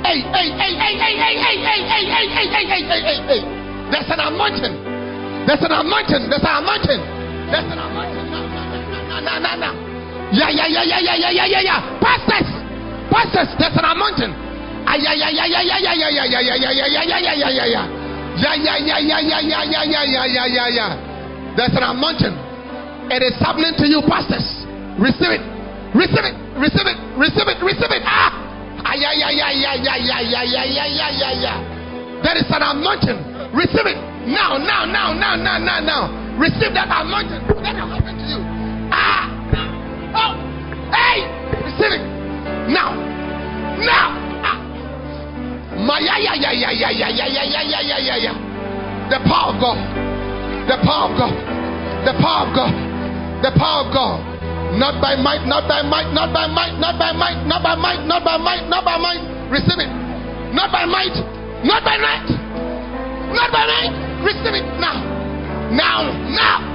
Hey, 0.00 0.24
hey, 0.32 0.48
hey, 0.56 0.72
hey, 0.80 0.94
hey, 0.96 1.14
hey, 1.20 1.34
hey, 1.38 1.56
hey, 1.60 1.80
hey, 1.84 2.04
hey, 2.08 2.26
hey, 2.32 2.46
hey, 2.48 2.64
hey, 2.66 2.82
hey, 2.88 3.00
hey, 3.04 3.18
hey. 3.28 3.40
There's 3.92 4.08
an 4.10 4.20
anointing. 4.20 4.74
There's 5.46 5.60
an 5.60 5.72
anointing. 5.76 6.22
There's 6.30 6.40
an 6.44 6.54
anointing. 6.62 7.00
There's 7.52 7.68
an 7.68 7.78
anointing. 7.78 8.26
No, 8.30 8.40
no, 8.40 8.60
no, 8.80 9.16
no, 9.20 9.34
no, 9.38 9.52
no. 9.60 9.70
Yeah, 10.32 10.48
yeah, 10.48 10.66
yeah, 10.70 10.84
yeah, 10.86 11.00
yeah, 11.04 11.16
yeah, 11.20 11.30
yeah, 11.30 11.46
yeah, 11.46 11.60
yeah. 11.68 11.78
Pastors, 12.00 12.48
pastors, 13.10 13.50
there's 13.60 13.76
an 13.76 13.86
anointing. 13.92 14.32
Ah, 14.88 14.96
yeah, 14.96 15.12
yeah, 15.12 15.28
yeah, 15.28 15.46
yeah, 15.46 15.62
yeah, 15.62 15.78
yeah, 15.78 15.92
yeah, 15.92 16.24
yeah, 16.24 16.24
yeah, 16.24 16.54
yeah, 16.56 16.70
yeah, 16.70 16.86
yeah, 16.88 17.18
yeah, 17.20 17.34
yeah, 17.34 17.50
yeah, 17.50 17.66
yeah. 17.66 17.84
Yeah, 18.40 18.54
yeah, 18.56 18.76
yeah, 18.80 18.98
yeah, 19.04 19.20
yeah, 19.20 19.40
yeah, 19.42 19.62
yeah, 19.68 19.84
yeah, 19.84 20.04
yeah, 20.06 20.24
yeah, 20.24 20.46
yeah, 20.48 20.68
yeah. 20.70 21.54
There's 21.58 21.74
an 21.76 21.84
anointing. 21.84 22.34
It 23.10 23.20
is 23.26 23.36
happening 23.42 23.74
to 23.76 23.84
you, 23.84 24.00
pastors. 24.08 24.46
Receive 24.96 25.34
it. 25.34 25.42
Receive 25.92 26.24
it. 26.24 26.34
Receive 26.56 26.86
it. 26.88 26.98
Receive 27.18 27.48
it. 27.50 27.58
Receive 27.60 27.90
it. 27.90 28.02
Ah! 28.06 28.49
There 32.22 32.36
is 32.36 32.48
an 32.50 32.62
anointing. 32.62 33.20
Receive 33.56 33.86
it 33.86 33.98
now, 34.28 34.58
now, 34.58 34.84
now, 34.84 35.12
now, 35.12 35.34
now, 35.36 35.58
now, 35.58 35.80
now. 35.80 36.02
Receive 36.38 36.72
that 36.74 36.88
anointing. 36.88 37.40
Let 37.60 37.74
it 37.76 37.84
happen 37.84 38.14
to 38.16 38.24
you. 38.28 38.40
Ah, 38.92 39.26
oh, 40.14 40.32
hey, 40.92 41.24
receive 41.64 41.92
it 41.98 42.04
now, 42.70 42.94
now. 43.80 44.14
Ah. 44.44 44.56
The 49.10 49.18
power 49.26 49.50
of 49.50 49.60
God, 49.60 49.78
the 50.68 50.76
power 50.84 51.10
of 51.10 51.18
God, 51.18 51.34
the 52.06 52.12
power 52.20 52.46
of 52.46 52.54
God, 52.54 52.72
the 53.42 53.50
power 53.58 53.84
of 53.86 53.92
God. 53.92 54.29
Not 54.78 55.02
by 55.02 55.16
might, 55.16 55.46
not 55.46 55.66
by 55.66 55.82
might, 55.82 56.12
not 56.14 56.32
by 56.32 56.46
might, 56.46 56.78
not 56.78 56.98
by 56.98 57.12
might, 57.12 57.42
not 57.46 57.62
by 57.62 57.74
might, 57.74 58.06
not 58.06 58.22
by 58.24 58.36
might, 58.36 58.68
not 58.68 58.84
by 58.84 58.96
might. 58.98 59.22
Receive 59.50 59.78
it. 59.82 59.90
Not 60.54 60.70
by 60.72 60.84
might, 60.84 61.14
not 61.64 61.84
by 61.84 61.96
might, 61.98 62.26
not 63.34 63.52
by 63.52 63.66
might. 63.66 64.22
Receive 64.24 64.54
it 64.54 64.66
now. 64.80 64.98
Now, 65.70 66.10
now. 66.34 66.69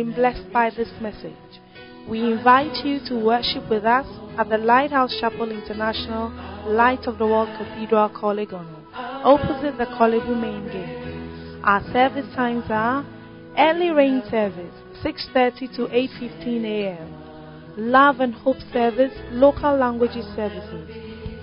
Been 0.00 0.14
blessed 0.14 0.50
by 0.50 0.70
this 0.70 0.88
message. 1.02 1.60
We 2.08 2.32
invite 2.32 2.86
you 2.86 3.00
to 3.08 3.22
worship 3.22 3.68
with 3.68 3.84
us 3.84 4.06
at 4.38 4.48
the 4.48 4.56
Lighthouse 4.56 5.14
Chapel 5.20 5.52
International, 5.52 6.30
Light 6.66 7.06
of 7.06 7.18
the 7.18 7.26
World 7.26 7.50
Cathedral, 7.58 8.08
Korle 8.08 8.46
Gonno, 8.48 8.80
opposite 8.94 9.76
the 9.76 9.84
Korle 9.84 10.24
Bu 10.24 10.34
main 10.34 10.64
gate. 10.68 11.60
Our 11.64 11.82
service 11.92 12.34
times 12.34 12.64
are 12.70 13.04
early 13.58 13.90
rain 13.90 14.22
service, 14.30 14.72
6:30 15.04 15.76
to 15.76 15.82
8:15 15.88 16.64
a.m. 16.64 17.08
Love 17.76 18.20
and 18.20 18.32
Hope 18.32 18.62
service, 18.72 19.12
local 19.32 19.76
languages 19.76 20.24
services, 20.34 20.88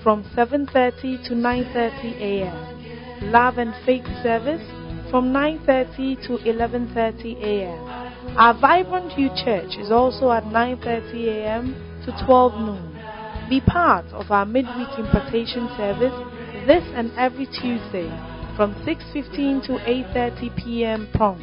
from 0.02 0.24
7:30 0.34 1.28
to 1.28 1.34
9:30 1.34 2.20
a.m. 2.20 3.30
Love 3.30 3.58
and 3.58 3.72
Faith 3.86 4.08
service 4.24 4.66
from 5.12 5.32
9:30 5.32 6.26
to 6.26 6.38
11:30 6.38 7.40
a.m. 7.40 8.07
Our 8.36 8.54
vibrant 8.54 9.18
youth 9.18 9.36
church 9.44 9.78
is 9.78 9.90
also 9.90 10.30
at 10.30 10.44
9:30 10.44 11.28
a.m. 11.28 11.74
to 12.04 12.12
12 12.26 12.60
noon. 12.60 13.00
Be 13.48 13.60
part 13.60 14.06
of 14.12 14.30
our 14.30 14.44
midweek 14.44 14.98
impartation 14.98 15.68
service 15.76 16.14
this 16.66 16.84
and 16.94 17.10
every 17.16 17.46
Tuesday 17.46 18.08
from 18.56 18.74
6:15 18.84 19.66
to 19.66 19.72
8:30 19.86 20.56
p.m. 20.56 21.08
prompt. 21.14 21.42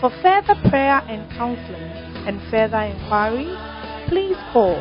For 0.00 0.10
further 0.22 0.54
prayer 0.70 1.02
and 1.06 1.30
counseling 1.36 1.92
and 2.26 2.40
further 2.50 2.80
inquiries, 2.80 3.58
please 4.08 4.36
call 4.52 4.78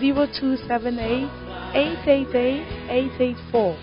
0278 0.00 1.28
888 1.74 2.66
884 2.90 3.76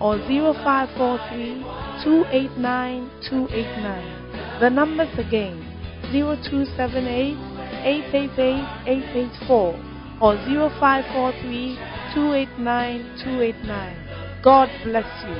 or 0.00 0.18
0543 0.18 1.62
289 2.04 3.10
289. 3.28 4.60
The 4.60 4.70
numbers 4.70 5.18
again 5.18 5.73
0278 6.12 7.36
888 7.84 8.64
884 8.86 9.94
or 10.20 10.36
0543 10.36 11.76
289 12.14 13.18
289. 13.24 14.40
God 14.42 14.68
bless 14.84 15.08
you. 15.26 15.34